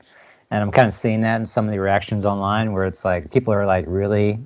And 0.51 0.63
I'm 0.63 0.71
kind 0.71 0.89
of 0.89 0.95
seeing 0.95 1.21
that 1.23 1.41
in 1.41 1.47
some 1.47 1.67
of 1.67 1.73
the 1.73 1.79
reactions 1.81 2.25
online 2.25 2.73
where 2.73 2.87
it's 2.87 3.05
like 3.05 3.31
people 3.33 3.53
are 3.53 3.67
like 3.67 3.85
really 3.89 4.39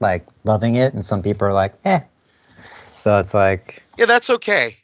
like 0.00 0.26
loving 0.44 0.74
it 0.76 0.94
and 0.94 1.04
some 1.04 1.22
people 1.22 1.46
are 1.46 1.52
like, 1.52 1.74
eh. 1.84 2.00
So 2.94 3.18
it's 3.18 3.34
like 3.34 3.82
Yeah, 3.96 4.06
that's 4.06 4.30
okay. 4.30 4.76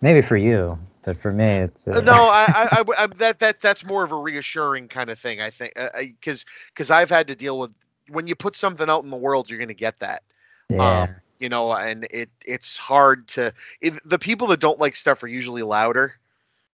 maybe 0.00 0.22
for 0.22 0.36
you, 0.36 0.78
but 1.04 1.18
for 1.20 1.32
me, 1.32 1.44
it's 1.44 1.86
Uh, 1.92 2.00
no, 2.00 2.28
I, 2.28 2.82
that 3.18 3.38
that 3.38 3.60
that's 3.60 3.84
more 3.84 4.04
of 4.04 4.12
a 4.12 4.16
reassuring 4.16 4.88
kind 4.88 5.10
of 5.10 5.18
thing. 5.18 5.40
I 5.40 5.50
think 5.50 5.74
because 5.74 6.44
because 6.72 6.90
I've 6.90 7.10
had 7.10 7.28
to 7.28 7.36
deal 7.36 7.58
with 7.58 7.70
when 8.08 8.26
you 8.26 8.34
put 8.34 8.56
something 8.56 8.88
out 8.88 9.04
in 9.04 9.10
the 9.10 9.16
world, 9.16 9.48
you're 9.48 9.58
going 9.58 9.68
to 9.68 9.74
get 9.74 9.98
that. 10.00 10.22
yeah. 10.68 11.02
Um, 11.02 11.14
you 11.40 11.48
know, 11.48 11.72
and 11.72 12.06
it 12.10 12.30
it's 12.46 12.76
hard 12.78 13.28
to 13.28 13.52
it, 13.80 13.94
the 14.08 14.18
people 14.18 14.46
that 14.48 14.60
don't 14.60 14.78
like 14.78 14.96
stuff 14.96 15.22
are 15.22 15.28
usually 15.28 15.62
louder, 15.62 16.14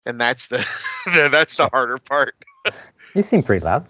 and 0.04 0.20
that's 0.20 0.48
the 0.48 0.64
that's 1.06 1.56
the 1.56 1.68
harder 1.68 1.98
part. 1.98 2.34
you 3.14 3.22
seem 3.22 3.42
pretty 3.42 3.64
loud. 3.64 3.86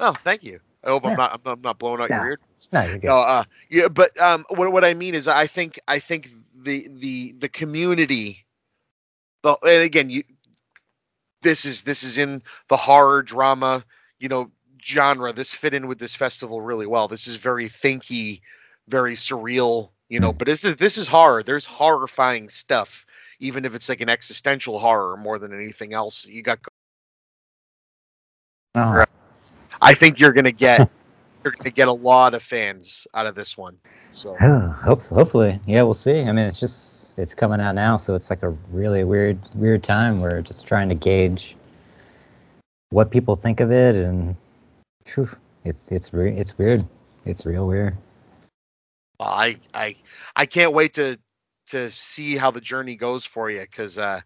Oh, 0.00 0.16
thank 0.24 0.42
you. 0.42 0.60
I 0.82 0.90
hope. 0.90 1.04
I'm 1.04 1.16
not 1.16 1.32
I'm 1.32 1.40
not, 1.44 1.52
I'm 1.52 1.62
not 1.62 1.78
blowing 1.78 2.00
out 2.00 2.10
No. 2.10 2.16
your 2.16 2.26
ear. 2.26 2.38
No, 2.72 2.82
you're 2.82 2.98
good. 2.98 3.08
No, 3.08 3.16
uh, 3.16 3.44
yeah, 3.68 3.88
but 3.88 4.18
um, 4.20 4.44
what 4.48 4.72
what 4.72 4.84
I 4.84 4.94
mean 4.94 5.14
is, 5.14 5.28
I 5.28 5.46
think 5.46 5.78
I 5.86 5.98
think 5.98 6.30
the 6.62 6.88
the 6.90 7.34
the 7.38 7.48
community, 7.48 8.44
the 9.42 9.56
and 9.62 9.82
again, 9.82 10.10
you, 10.10 10.24
this 11.42 11.64
is 11.64 11.82
this 11.82 12.02
is 12.02 12.18
in 12.18 12.42
the 12.68 12.76
horror 12.76 13.22
drama, 13.22 13.84
you 14.18 14.28
know, 14.28 14.50
genre. 14.84 15.32
This 15.32 15.50
fit 15.50 15.74
in 15.74 15.86
with 15.86 15.98
this 15.98 16.14
festival 16.14 16.60
really 16.60 16.86
well. 16.86 17.08
This 17.08 17.26
is 17.26 17.36
very 17.36 17.68
thinky, 17.68 18.40
very 18.88 19.14
surreal, 19.14 19.90
you 20.08 20.20
know. 20.20 20.32
Hmm. 20.32 20.38
But 20.38 20.48
this 20.48 20.64
is 20.64 20.76
this 20.76 20.96
is 20.96 21.08
horror. 21.08 21.42
There's 21.42 21.64
horrifying 21.64 22.48
stuff, 22.48 23.06
even 23.40 23.64
if 23.64 23.74
it's 23.74 23.88
like 23.88 24.00
an 24.00 24.08
existential 24.08 24.78
horror 24.78 25.16
more 25.16 25.38
than 25.38 25.54
anything 25.54 25.92
else. 25.92 26.26
You 26.26 26.42
got. 26.42 26.58
Oh. 28.74 29.04
I 29.80 29.94
think 29.94 30.18
you're 30.18 30.32
gonna 30.32 30.52
get 30.52 30.88
you're 31.44 31.52
gonna 31.52 31.70
get 31.70 31.88
a 31.88 31.92
lot 31.92 32.34
of 32.34 32.42
fans 32.42 33.06
out 33.14 33.26
of 33.26 33.34
this 33.34 33.56
one. 33.56 33.76
So. 34.10 34.36
hope 34.84 35.02
so, 35.02 35.14
hopefully. 35.14 35.60
Yeah, 35.66 35.82
we'll 35.82 35.94
see. 35.94 36.20
I 36.20 36.32
mean, 36.32 36.46
it's 36.46 36.60
just 36.60 37.08
it's 37.16 37.34
coming 37.34 37.60
out 37.60 37.74
now, 37.74 37.96
so 37.96 38.14
it's 38.14 38.30
like 38.30 38.42
a 38.42 38.50
really 38.70 39.04
weird 39.04 39.38
weird 39.54 39.82
time. 39.82 40.20
We're 40.20 40.42
just 40.42 40.66
trying 40.66 40.88
to 40.88 40.94
gauge 40.94 41.56
what 42.90 43.10
people 43.10 43.34
think 43.34 43.60
of 43.60 43.72
it, 43.72 43.96
and 43.96 44.36
phew, 45.06 45.28
it's 45.64 45.90
it's 45.92 46.12
re- 46.12 46.36
it's 46.36 46.56
weird. 46.58 46.84
It's 47.24 47.46
real 47.46 47.66
weird. 47.66 47.96
Well, 49.18 49.28
I 49.28 49.56
I 49.74 49.96
I 50.36 50.46
can't 50.46 50.72
wait 50.72 50.94
to 50.94 51.18
to 51.68 51.90
see 51.90 52.36
how 52.36 52.50
the 52.50 52.60
journey 52.60 52.94
goes 52.96 53.24
for 53.24 53.50
you 53.50 53.60
because 53.60 53.98
uh 53.98 54.20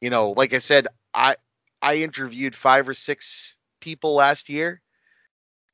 you 0.00 0.10
know 0.10 0.30
like 0.30 0.52
I 0.52 0.58
said 0.58 0.86
I 1.14 1.36
I 1.82 1.96
interviewed 1.96 2.54
five 2.54 2.88
or 2.88 2.94
six 2.94 3.56
people 3.80 4.14
last 4.14 4.48
year 4.48 4.80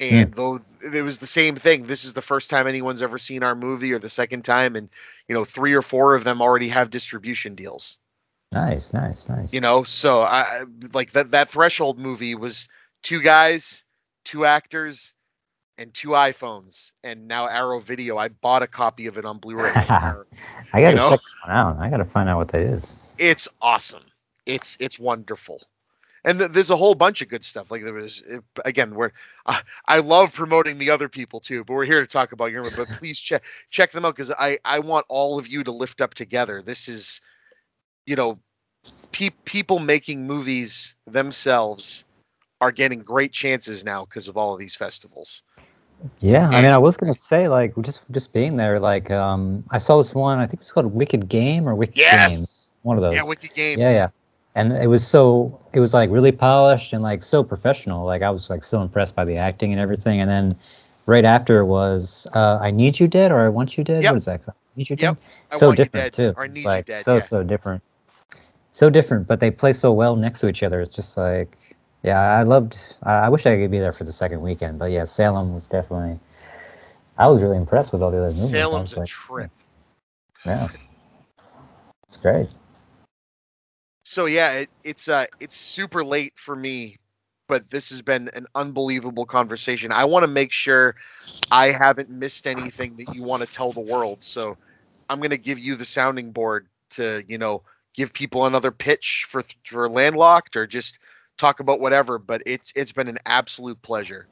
and 0.00 0.32
though 0.34 0.60
it 0.94 1.02
was 1.02 1.18
the 1.18 1.26
same 1.26 1.56
thing 1.56 1.86
this 1.86 2.04
is 2.04 2.12
the 2.12 2.22
first 2.22 2.50
time 2.50 2.66
anyone's 2.66 3.02
ever 3.02 3.18
seen 3.18 3.42
our 3.42 3.54
movie 3.54 3.92
or 3.92 3.98
the 3.98 4.08
second 4.10 4.44
time 4.44 4.76
and 4.76 4.88
you 5.28 5.34
know 5.34 5.44
three 5.44 5.72
or 5.74 5.82
four 5.82 6.14
of 6.14 6.24
them 6.24 6.40
already 6.40 6.68
have 6.68 6.90
distribution 6.90 7.54
deals 7.54 7.98
Nice, 8.52 8.92
nice, 8.92 9.28
nice. 9.28 9.52
you 9.52 9.60
know 9.60 9.84
so 9.84 10.22
I- 10.22 10.64
like 10.92 11.12
that 11.12 11.30
that 11.32 11.50
threshold 11.50 11.98
movie 11.98 12.34
was 12.34 12.68
two 13.02 13.20
guys 13.20 13.82
two 14.24 14.44
actors 14.44 15.14
and 15.78 15.92
two 15.94 16.08
iPhones 16.10 16.92
and 17.02 17.26
now 17.28 17.46
Arrow 17.46 17.80
Video 17.80 18.16
I 18.18 18.28
bought 18.28 18.62
a 18.62 18.66
copy 18.68 19.06
of 19.06 19.16
it 19.18 19.24
on 19.24 19.38
Blu-ray 19.38 19.74
I 20.72 20.80
gotta 20.80 20.92
you 20.92 20.94
know? 20.94 21.10
check 21.10 21.20
one 21.42 21.50
out. 21.56 21.76
I 21.78 21.90
gotta 21.90 22.04
find 22.04 22.28
out 22.28 22.38
what 22.38 22.48
that 22.48 22.62
is. 22.62 22.96
it's 23.18 23.48
awesome. 23.60 24.04
It's 24.46 24.76
it's 24.80 24.98
wonderful, 24.98 25.60
and 26.24 26.38
th- 26.38 26.50
there's 26.52 26.70
a 26.70 26.76
whole 26.76 26.94
bunch 26.94 27.20
of 27.22 27.28
good 27.28 27.44
stuff. 27.44 27.70
Like 27.70 27.82
there 27.84 27.92
was 27.94 28.22
it, 28.26 28.42
again, 28.64 28.94
where 28.94 29.12
uh, 29.46 29.60
I 29.86 29.98
love 30.00 30.32
promoting 30.32 30.78
the 30.78 30.90
other 30.90 31.08
people 31.08 31.40
too, 31.40 31.64
but 31.64 31.74
we're 31.74 31.84
here 31.84 32.00
to 32.00 32.06
talk 32.06 32.32
about 32.32 32.52
your. 32.52 32.70
But 32.70 32.90
please 32.92 33.18
check 33.18 33.42
check 33.70 33.92
them 33.92 34.04
out 34.04 34.14
because 34.16 34.30
I 34.32 34.58
I 34.64 34.78
want 34.80 35.06
all 35.08 35.38
of 35.38 35.46
you 35.48 35.62
to 35.64 35.70
lift 35.72 36.00
up 36.00 36.14
together. 36.14 36.62
This 36.62 36.88
is, 36.88 37.20
you 38.06 38.16
know, 38.16 38.38
pe- 39.12 39.30
people 39.44 39.78
making 39.78 40.26
movies 40.26 40.94
themselves 41.06 42.04
are 42.60 42.70
getting 42.72 43.00
great 43.00 43.32
chances 43.32 43.84
now 43.84 44.04
because 44.04 44.28
of 44.28 44.36
all 44.36 44.52
of 44.52 44.58
these 44.58 44.74
festivals. 44.74 45.42
Yeah, 46.20 46.48
I 46.48 46.62
mean, 46.62 46.70
I 46.70 46.78
was 46.78 46.96
gonna 46.96 47.12
say 47.14 47.48
like 47.48 47.74
just 47.82 48.00
just 48.10 48.32
being 48.32 48.56
there, 48.56 48.80
like 48.80 49.10
um, 49.10 49.62
I 49.70 49.76
saw 49.78 49.98
this 49.98 50.14
one. 50.14 50.38
I 50.38 50.46
think 50.46 50.60
it's 50.62 50.72
called 50.72 50.86
Wicked 50.86 51.28
Game 51.28 51.68
or 51.68 51.74
Wicked 51.74 51.94
Game. 51.96 52.04
Yes, 52.04 52.72
One 52.82 52.96
of 52.96 53.02
those. 53.02 53.14
yeah, 53.14 53.22
Wicked 53.22 53.52
Games. 53.54 53.78
Yeah, 53.78 53.90
yeah. 53.90 54.08
And 54.54 54.72
it 54.72 54.86
was 54.86 55.06
so 55.06 55.60
it 55.74 55.80
was 55.80 55.92
like 55.92 56.08
really 56.10 56.32
polished 56.32 56.92
and 56.94 57.02
like 57.02 57.22
so 57.22 57.42
professional. 57.44 58.06
Like 58.06 58.22
I 58.22 58.30
was 58.30 58.48
like 58.48 58.64
so 58.64 58.80
impressed 58.80 59.14
by 59.14 59.24
the 59.26 59.36
acting 59.36 59.72
and 59.72 59.80
everything. 59.80 60.20
And 60.22 60.30
then 60.30 60.56
right 61.04 61.24
after 61.24 61.64
was 61.66 62.26
uh, 62.34 62.58
I 62.62 62.70
Need 62.70 62.98
You 62.98 63.06
Dead 63.06 63.30
or 63.30 63.40
I 63.44 63.48
Want 63.50 63.76
You 63.76 63.84
Dead. 63.84 64.02
Yep. 64.02 64.12
What 64.12 64.16
is 64.16 64.24
that 64.24 64.44
called? 64.44 64.56
Need 64.76 64.88
You 64.88 64.96
Dead. 64.96 65.16
I 65.52 65.56
So 65.56 65.72
different 65.72 66.14
Dead 66.14 66.32
too. 66.32 66.34
or 66.36 66.46
It's 66.46 66.54
Need 66.54 66.60
You 66.62 66.66
like 66.66 66.86
Dead, 66.86 67.04
so 67.04 67.14
yeah. 67.14 67.20
so 67.20 67.42
different. 67.42 67.82
So 68.72 68.88
different, 68.88 69.26
but 69.26 69.38
they 69.40 69.50
play 69.50 69.72
so 69.74 69.92
well 69.92 70.16
next 70.16 70.40
to 70.40 70.48
each 70.48 70.62
other. 70.62 70.80
It's 70.80 70.96
just 70.96 71.16
like 71.18 71.56
Yeah, 72.02 72.18
I 72.18 72.42
loved. 72.42 72.76
I 73.02 73.12
I 73.12 73.28
wish 73.28 73.46
I 73.46 73.56
could 73.56 73.70
be 73.70 73.78
there 73.78 73.92
for 73.92 74.04
the 74.04 74.12
second 74.12 74.40
weekend, 74.40 74.78
but 74.78 74.90
yeah, 74.90 75.04
Salem 75.04 75.54
was 75.54 75.66
definitely. 75.66 76.18
I 77.18 77.26
was 77.26 77.42
really 77.42 77.58
impressed 77.58 77.92
with 77.92 78.02
all 78.02 78.10
the 78.10 78.18
other 78.18 78.34
movies. 78.34 78.50
Salem's 78.50 78.92
a 78.94 79.00
like, 79.00 79.08
trip. 79.08 79.50
Yeah, 80.46 80.68
it's 82.08 82.16
great. 82.16 82.48
So 84.04 84.26
yeah, 84.26 84.52
it, 84.52 84.70
it's 84.82 85.08
uh 85.08 85.26
it's 85.40 85.56
super 85.56 86.04
late 86.04 86.32
for 86.36 86.56
me, 86.56 86.98
but 87.48 87.68
this 87.70 87.90
has 87.90 88.00
been 88.02 88.30
an 88.34 88.46
unbelievable 88.54 89.26
conversation. 89.26 89.92
I 89.92 90.04
want 90.04 90.22
to 90.22 90.28
make 90.28 90.52
sure 90.52 90.96
I 91.50 91.70
haven't 91.70 92.10
missed 92.10 92.46
anything 92.46 92.96
that 92.96 93.08
you 93.10 93.22
want 93.22 93.42
to 93.42 93.46
tell 93.46 93.72
the 93.72 93.80
world. 93.80 94.22
So 94.22 94.56
I'm 95.08 95.18
going 95.18 95.30
to 95.30 95.38
give 95.38 95.58
you 95.58 95.76
the 95.76 95.84
sounding 95.84 96.32
board 96.32 96.68
to, 96.90 97.22
you 97.28 97.38
know, 97.38 97.62
give 97.94 98.12
people 98.12 98.46
another 98.46 98.70
pitch 98.70 99.26
for 99.28 99.44
for 99.64 99.88
Landlocked 99.88 100.56
or 100.56 100.66
just 100.66 100.98
talk 101.40 101.60
about 101.60 101.80
whatever, 101.80 102.18
but 102.18 102.42
it's 102.46 102.72
it's 102.76 102.92
been 102.92 103.08
an 103.08 103.18
absolute 103.26 103.80
pleasure. 103.82 104.26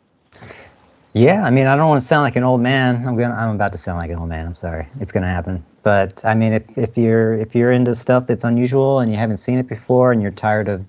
Yeah, 1.14 1.42
I 1.42 1.50
mean, 1.50 1.66
I 1.66 1.74
don't 1.74 1.88
want 1.88 2.00
to 2.00 2.06
sound 2.06 2.22
like 2.22 2.36
an 2.36 2.44
old 2.44 2.60
man. 2.60 2.96
I'm 3.08 3.16
gonna. 3.16 3.34
I'm 3.34 3.54
about 3.54 3.72
to 3.72 3.78
sound 3.78 3.98
like 3.98 4.10
an 4.10 4.18
old 4.18 4.28
man. 4.28 4.46
I'm 4.46 4.54
sorry. 4.54 4.86
It's 5.00 5.10
gonna 5.10 5.26
happen. 5.26 5.64
But 5.82 6.24
I 6.24 6.34
mean, 6.34 6.52
if 6.52 6.62
if 6.76 6.98
you're 6.98 7.34
if 7.34 7.54
you're 7.54 7.72
into 7.72 7.94
stuff 7.94 8.26
that's 8.26 8.44
unusual 8.44 9.00
and 9.00 9.10
you 9.10 9.16
haven't 9.16 9.38
seen 9.38 9.58
it 9.58 9.66
before 9.66 10.12
and 10.12 10.20
you're 10.20 10.30
tired 10.30 10.68
of 10.68 10.84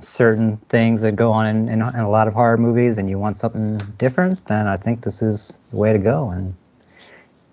certain 0.00 0.56
things 0.68 1.02
that 1.02 1.16
go 1.16 1.30
on 1.30 1.46
in, 1.46 1.68
in, 1.68 1.82
in 1.82 2.00
a 2.00 2.08
lot 2.08 2.26
of 2.26 2.34
horror 2.34 2.56
movies 2.56 2.98
and 2.98 3.08
you 3.08 3.18
want 3.18 3.36
something 3.36 3.78
different, 3.98 4.44
then 4.46 4.66
I 4.66 4.76
think 4.76 5.02
this 5.02 5.22
is 5.22 5.52
the 5.70 5.76
way 5.76 5.92
to 5.92 5.98
go. 5.98 6.30
And 6.30 6.54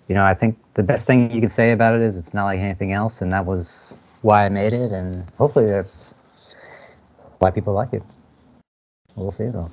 you 0.08 0.14
know, 0.14 0.24
I 0.24 0.34
think 0.34 0.56
the 0.74 0.82
best 0.82 1.06
thing 1.06 1.30
you 1.30 1.40
can 1.40 1.48
say 1.48 1.72
about 1.72 1.94
it 1.94 2.00
is 2.00 2.16
it's 2.16 2.34
not 2.34 2.44
like 2.44 2.58
anything 2.58 2.92
else, 2.92 3.20
and 3.22 3.32
that 3.32 3.44
was 3.46 3.94
why 4.22 4.46
I 4.46 4.48
made 4.48 4.72
it, 4.72 4.92
and 4.92 5.28
hopefully 5.36 5.66
that's 5.66 6.11
why 7.42 7.50
people 7.50 7.74
like 7.74 7.92
it. 7.92 8.04
We'll 9.16 9.32
see 9.32 9.48
though. 9.48 9.68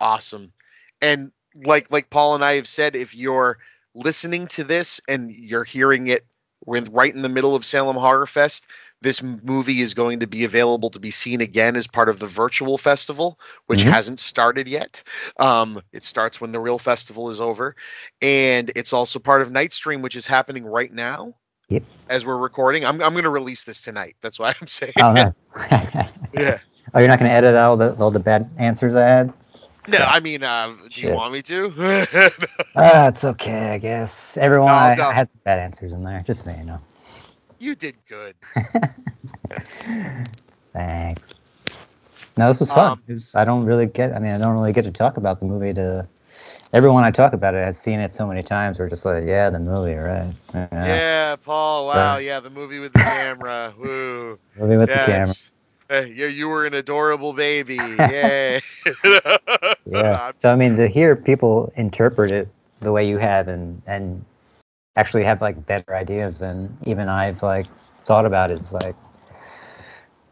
Awesome. 0.00 0.52
And 1.00 1.30
like 1.64 1.90
like 1.90 2.10
Paul 2.10 2.34
and 2.34 2.44
I 2.44 2.54
have 2.54 2.66
said, 2.66 2.96
if 2.96 3.14
you're 3.14 3.58
listening 3.94 4.48
to 4.48 4.64
this 4.64 5.00
and 5.08 5.30
you're 5.30 5.64
hearing 5.64 6.08
it 6.08 6.26
right 6.66 7.14
in 7.14 7.22
the 7.22 7.28
middle 7.28 7.54
of 7.54 7.64
Salem 7.64 7.96
Horror 7.96 8.26
Fest, 8.26 8.66
this 9.00 9.22
movie 9.22 9.80
is 9.80 9.94
going 9.94 10.20
to 10.20 10.26
be 10.26 10.44
available 10.44 10.90
to 10.90 11.00
be 11.00 11.10
seen 11.10 11.40
again 11.40 11.76
as 11.76 11.86
part 11.86 12.08
of 12.08 12.18
the 12.18 12.26
virtual 12.26 12.76
festival, 12.76 13.38
which 13.66 13.84
Mhm. 13.84 13.90
hasn't 13.90 14.20
started 14.20 14.68
yet. 14.68 15.02
Um, 15.38 15.80
it 15.92 16.02
starts 16.02 16.40
when 16.40 16.52
the 16.52 16.60
real 16.60 16.78
festival 16.78 17.30
is 17.30 17.40
over, 17.40 17.76
and 18.20 18.70
it's 18.74 18.92
also 18.92 19.18
part 19.18 19.40
of 19.40 19.48
Nightstream, 19.48 20.02
which 20.02 20.16
is 20.16 20.26
happening 20.26 20.66
right 20.66 20.92
now 20.92 21.34
Yep. 21.70 21.82
as 22.08 22.26
we're 22.26 22.36
recording. 22.36 22.84
I'm 22.84 23.00
I'm 23.02 23.12
going 23.12 23.24
to 23.24 23.30
release 23.30 23.64
this 23.64 23.80
tonight. 23.80 24.16
That's 24.20 24.38
why 24.38 24.52
I'm 24.60 24.66
saying. 24.68 24.92
Oh, 25.02 25.12
nice. 25.12 25.40
yeah. 26.34 26.58
oh, 26.94 26.98
you're 26.98 27.08
not 27.08 27.18
gonna 27.18 27.30
edit 27.30 27.54
out 27.54 27.70
all 27.70 27.76
the 27.76 27.94
all 27.94 28.10
the 28.10 28.18
bad 28.20 28.50
answers 28.58 28.94
I 28.94 29.06
had? 29.06 29.32
No, 29.88 29.98
So- 29.98 30.04
I 30.04 30.20
mean, 30.20 30.42
uh, 30.42 30.74
do 30.92 31.00
you 31.00 31.12
want 31.14 31.32
me 31.32 31.42
to? 31.42 31.72
Ah, 32.76 33.08
it's 33.08 33.24
okay, 33.24 33.70
I 33.70 33.78
guess. 33.78 34.36
Everyone, 34.36 34.68
No, 34.68 34.72
I. 34.74 35.10
I 35.10 35.12
had 35.14 35.30
some 35.30 35.40
bad 35.44 35.58
answers 35.58 35.92
in 35.92 36.04
there, 36.04 36.22
just 36.26 36.44
so 36.44 36.52
you 36.52 36.64
know. 36.64 36.80
you 37.58 37.74
did 37.74 37.96
good. 38.08 38.34
Thanks. 40.72 41.34
No, 42.36 42.46
this 42.48 42.60
was 42.60 42.70
fun. 42.70 42.92
Um, 42.92 43.02
'cause 43.08 43.32
I 43.34 43.44
don't 43.44 43.64
really 43.64 43.86
get. 43.86 44.14
I 44.14 44.18
mean, 44.20 44.32
I 44.32 44.38
don't 44.38 44.54
really 44.54 44.72
get 44.72 44.84
to 44.84 44.90
talk 44.92 45.16
about 45.16 45.40
the 45.40 45.46
movie 45.46 45.74
to. 45.74 46.06
Everyone 46.72 47.02
I 47.02 47.10
talk 47.10 47.32
about 47.32 47.54
it 47.54 47.64
has 47.64 47.76
seen 47.78 47.98
it 47.98 48.10
so 48.10 48.26
many 48.26 48.42
times. 48.42 48.78
We're 48.78 48.88
just 48.88 49.04
like, 49.04 49.24
yeah, 49.26 49.50
the 49.50 49.58
movie, 49.58 49.94
right? 49.94 50.32
Yeah, 50.54 50.68
Yeah, 50.72 51.36
Paul. 51.36 51.84
So- 51.84 51.88
Wow. 51.88 52.16
Yeah, 52.18 52.38
the 52.40 52.50
movie 52.50 52.78
with 52.78 52.92
the 52.92 53.00
camera. 53.00 53.74
Woo. 53.78 54.38
movie 54.56 54.76
with 54.76 54.88
yeah, 54.88 55.06
the 55.06 55.12
camera. 55.12 55.34
uh, 55.90 56.00
you, 56.06 56.26
you 56.26 56.48
were 56.48 56.66
an 56.66 56.74
adorable 56.74 57.32
baby. 57.32 57.76
Yay. 57.98 58.60
Yeah. 59.86 60.30
So 60.36 60.50
I 60.50 60.54
mean, 60.54 60.76
to 60.76 60.86
hear 60.86 61.16
people 61.16 61.72
interpret 61.74 62.30
it 62.30 62.48
the 62.80 62.92
way 62.92 63.08
you 63.08 63.18
have, 63.18 63.48
and 63.48 63.82
and 63.86 64.24
actually 64.94 65.24
have 65.24 65.40
like 65.40 65.66
better 65.66 65.96
ideas 65.96 66.38
than 66.38 66.76
even 66.84 67.08
I've 67.08 67.42
like 67.42 67.66
thought 68.04 68.24
about 68.24 68.52
is 68.52 68.72
like, 68.72 68.94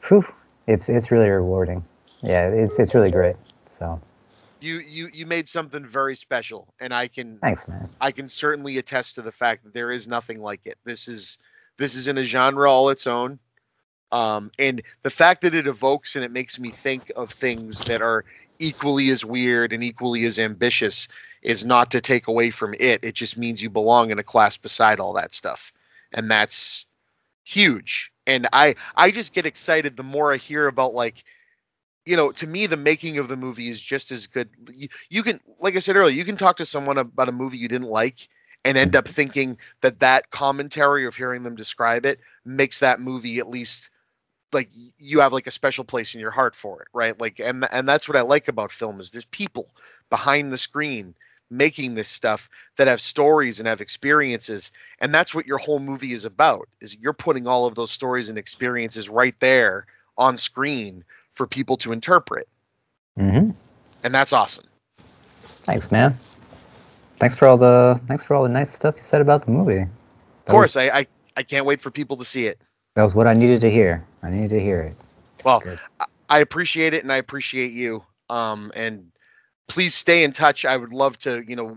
whew, 0.07 0.25
it's 0.69 0.89
it's 0.89 1.11
really 1.11 1.29
rewarding. 1.29 1.85
Yeah, 2.23 2.49
it's 2.49 2.79
it's 2.79 2.95
really 2.95 3.11
great. 3.11 3.35
So 3.69 4.01
you 4.61 4.81
you 4.81 5.09
you 5.13 5.27
made 5.27 5.49
something 5.49 5.87
very 5.87 6.17
special, 6.17 6.73
and 6.81 6.93
I 6.93 7.09
can 7.09 7.39
thanks, 7.39 7.67
man. 7.69 7.89
I 8.01 8.13
can 8.13 8.29
certainly 8.29 8.79
attest 8.79 9.15
to 9.17 9.23
the 9.23 9.33
fact 9.33 9.65
that 9.65 9.75
there 9.75 9.93
is 9.93 10.09
nothing 10.09 10.41
like 10.41 10.61
it. 10.65 10.77
This 10.85 11.09
is 11.09 11.39
this 11.79 11.95
is 11.95 12.09
in 12.09 12.19
a 12.19 12.25
genre 12.25 12.71
all 12.71 12.91
its 12.91 13.07
own. 13.07 13.39
Um, 14.11 14.51
and 14.59 14.83
the 15.03 15.11
fact 15.11 15.43
that 15.43 15.55
it 15.55 15.67
evokes 15.67 16.17
and 16.17 16.25
it 16.25 16.31
makes 16.31 16.59
me 16.59 16.71
think 16.71 17.13
of 17.15 17.31
things 17.31 17.85
that 17.85 18.01
are 18.01 18.25
equally 18.59 19.11
as 19.11 19.25
weird 19.25 19.73
and 19.73 19.85
equally 19.85 20.25
as 20.25 20.39
ambitious 20.39 21.09
is 21.43 21.65
not 21.65 21.91
to 21.91 22.01
take 22.01 22.27
away 22.27 22.51
from 22.51 22.75
it. 22.81 23.05
It 23.05 23.15
just 23.15 23.37
means 23.37 23.63
you 23.63 23.71
belong 23.71 24.11
in 24.11 24.19
a 24.19 24.25
class 24.25 24.57
beside 24.57 24.99
all 24.99 25.13
that 25.15 25.35
stuff. 25.35 25.73
And 26.13 26.31
that's 26.31 26.87
huge. 27.45 28.11
And 28.27 28.49
I 28.53 28.75
I 28.97 29.11
just 29.11 29.35
get 29.35 29.47
excited 29.47 29.97
the 29.97 30.03
more 30.03 30.33
I 30.33 30.37
hear 30.37 30.67
about 30.67 30.95
like 30.95 31.25
you 32.09 32.17
know, 32.17 32.33
to 32.33 32.47
me, 32.47 32.67
the 32.67 32.77
making 32.79 33.19
of 33.19 33.29
the 33.29 33.37
movie 33.37 33.69
is 33.69 33.83
just 33.83 34.11
as 34.11 34.27
good. 34.27 34.49
You, 34.73 34.89
you 35.11 35.23
can, 35.23 35.41
like 35.61 35.77
I 35.77 35.79
said 35.79 35.95
earlier, 35.95 36.15
you 36.15 36.25
can 36.25 36.39
talk 36.39 36.57
to 36.57 36.65
someone 36.65 36.97
about 36.97 37.29
a 37.29 37.33
movie 37.33 37.59
you 37.59 37.69
didn't 37.69 37.91
like 37.91 38.29
and 38.65 38.79
end 38.79 38.97
up 38.97 39.07
thinking 39.07 39.59
that 39.83 40.01
that 40.01 40.31
commentary 40.31 41.07
of 41.07 41.15
hearing 41.15 41.43
them 41.43 41.55
describe 41.55 42.07
it 42.07 42.19
makes 42.47 42.79
that 42.79 42.99
movie 42.99 43.39
at 43.39 43.49
least 43.51 43.91
like 44.55 44.71
you 44.97 45.21
have 45.21 45.35
like 45.35 45.47
a 45.47 45.51
special 45.51 45.85
place 45.85 46.15
in 46.15 46.21
your 46.21 46.31
heart 46.31 46.57
for 46.57 46.81
it, 46.81 46.89
right? 46.95 47.21
Like, 47.21 47.41
and 47.41 47.69
and 47.71 47.87
that's 47.87 48.09
what 48.09 48.17
I 48.17 48.23
like 48.23 48.49
about 48.49 48.73
film 48.73 49.01
is 49.01 49.11
there's 49.11 49.27
people 49.27 49.69
behind 50.09 50.51
the 50.51 50.59
screen 50.59 51.15
making 51.51 51.95
this 51.95 52.09
stuff 52.09 52.49
that 52.79 52.89
have 52.89 53.03
stories 53.03 53.59
and 53.59 53.69
have 53.69 53.83
experiences 53.83 54.73
and 55.01 55.15
that's 55.15 55.35
what 55.35 55.47
your 55.47 55.59
whole 55.59 55.79
movie 55.79 56.13
is 56.13 56.25
about 56.25 56.69
is 56.81 56.97
you're 56.97 57.13
putting 57.13 57.47
all 57.47 57.67
of 57.67 57.75
those 57.75 57.91
stories 57.91 58.29
and 58.29 58.39
experiences 58.39 59.09
right 59.09 59.35
there 59.41 59.87
on 60.19 60.37
screen 60.37 61.05
for 61.39 61.47
people 61.47 61.77
to 61.79 61.93
interpret 61.93 62.47
hmm 63.17 63.51
and 64.05 64.15
that's 64.15 64.33
awesome 64.35 64.65
Thanks, 65.65 65.91
man. 65.91 66.17
Thanks 67.21 67.37
for 67.37 67.47
all 67.47 67.59
the 67.59 68.01
thanks 68.09 68.25
for 68.25 68.35
all 68.35 68.43
the 68.43 68.49
nice 68.49 68.73
stuff 68.75 68.95
you 68.97 69.03
said 69.03 69.21
about 69.21 69.45
the 69.45 69.51
movie. 69.51 69.81
of 69.83 69.89
course 70.47 70.75
was, 70.75 70.89
I, 70.89 70.99
I 71.01 71.07
i 71.37 71.43
can't 71.43 71.67
wait 71.67 71.81
for 71.81 71.91
people 71.91 72.17
to 72.17 72.25
see 72.25 72.47
it 72.47 72.59
that 72.95 73.03
was 73.03 73.15
what 73.15 73.27
I 73.29 73.35
needed 73.35 73.61
to 73.61 73.71
hear. 73.71 74.05
I 74.23 74.31
needed 74.31 74.51
to 74.51 74.61
hear 74.61 74.81
it. 74.81 74.97
well 75.45 75.61
Good. 75.61 75.79
I, 76.01 76.07
I 76.29 76.39
appreciate 76.41 76.95
it 76.95 77.03
and 77.05 77.13
i 77.13 77.17
appreciate 77.17 77.73
you 77.73 78.03
um 78.31 78.73
and 78.75 79.11
please 79.69 79.95
stay 79.95 80.25
in 80.25 80.33
touch 80.33 80.65
i 80.65 80.77
would 80.77 80.93
love 80.93 81.19
to 81.19 81.43
you 81.47 81.55
know 81.57 81.77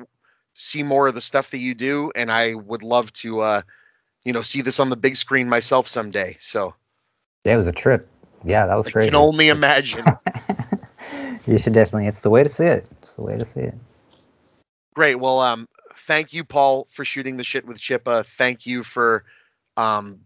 see 0.53 0.81
more 0.83 1.07
of 1.07 1.13
the 1.13 1.21
stuff 1.21 1.51
that 1.51 1.59
you 1.59 1.73
do 1.75 2.11
and 2.15 2.31
i 2.31 2.53
would 2.53 2.81
love 2.83 3.11
to 3.13 3.39
uh 3.41 3.61
you 4.23 4.31
know 4.33 4.41
see 4.41 4.61
this 4.61 4.79
on 4.79 4.89
the 4.89 4.95
big 4.97 5.15
screen 5.15 5.49
myself 5.49 5.87
someday 5.87 6.35
so 6.39 6.73
Yeah, 7.45 7.55
it 7.55 7.57
was 7.57 7.67
a 7.67 7.71
trip. 7.73 8.07
Yeah, 8.43 8.65
that 8.65 8.75
was 8.75 8.87
i 8.87 8.91
great. 8.91 9.05
can 9.05 9.15
only 9.15 9.49
imagine 9.49 10.05
you 11.47 11.57
should 11.57 11.73
definitely. 11.73 12.07
It's 12.07 12.21
the 12.21 12.29
way 12.29 12.43
to 12.43 12.49
see 12.49 12.65
it. 12.65 12.87
It's 13.01 13.13
the 13.15 13.21
way 13.21 13.37
to 13.37 13.45
see 13.45 13.61
it. 13.61 13.75
Great. 14.93 15.15
Well, 15.15 15.39
um, 15.39 15.67
thank 15.95 16.33
you, 16.33 16.43
Paul, 16.43 16.87
for 16.91 17.05
shooting 17.05 17.37
the 17.37 17.43
shit 17.43 17.65
with 17.65 17.79
Chippa. 17.79 18.25
Thank 18.25 18.65
you 18.65 18.83
for, 18.83 19.23
um, 19.77 20.19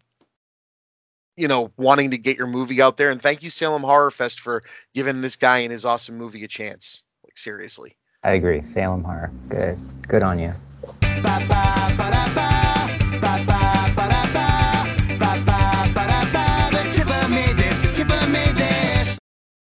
you 1.38 1.48
know, 1.48 1.72
wanting 1.78 2.12
to 2.12 2.18
get 2.18 2.38
your 2.38 2.48
movie 2.48 2.82
out 2.82 2.98
there, 2.98 3.10
and 3.10 3.22
thank 3.22 3.44
you, 3.44 3.50
Salem 3.50 3.84
Horror 3.84 4.12
Fest, 4.12 4.40
for 4.40 4.64
giving 4.94 5.22
this 5.22 5.36
guy 5.36 5.60
and 5.60 5.72
his 5.72 5.86
awesome 5.86 6.18
movie 6.18 6.44
a 6.44 6.48
chance. 6.48 7.04
Like 7.24 7.38
seriously. 7.38 7.96
I 8.24 8.32
agree. 8.32 8.62
Salem 8.62 9.04
Horror. 9.04 9.32
Good. 9.50 9.78
Good 10.08 10.24
on 10.24 10.40
you. 10.40 10.54
Ba 11.02 11.22
ba 11.22 11.94
ba 11.98 12.12
da 12.12 12.34
ba 12.34 13.65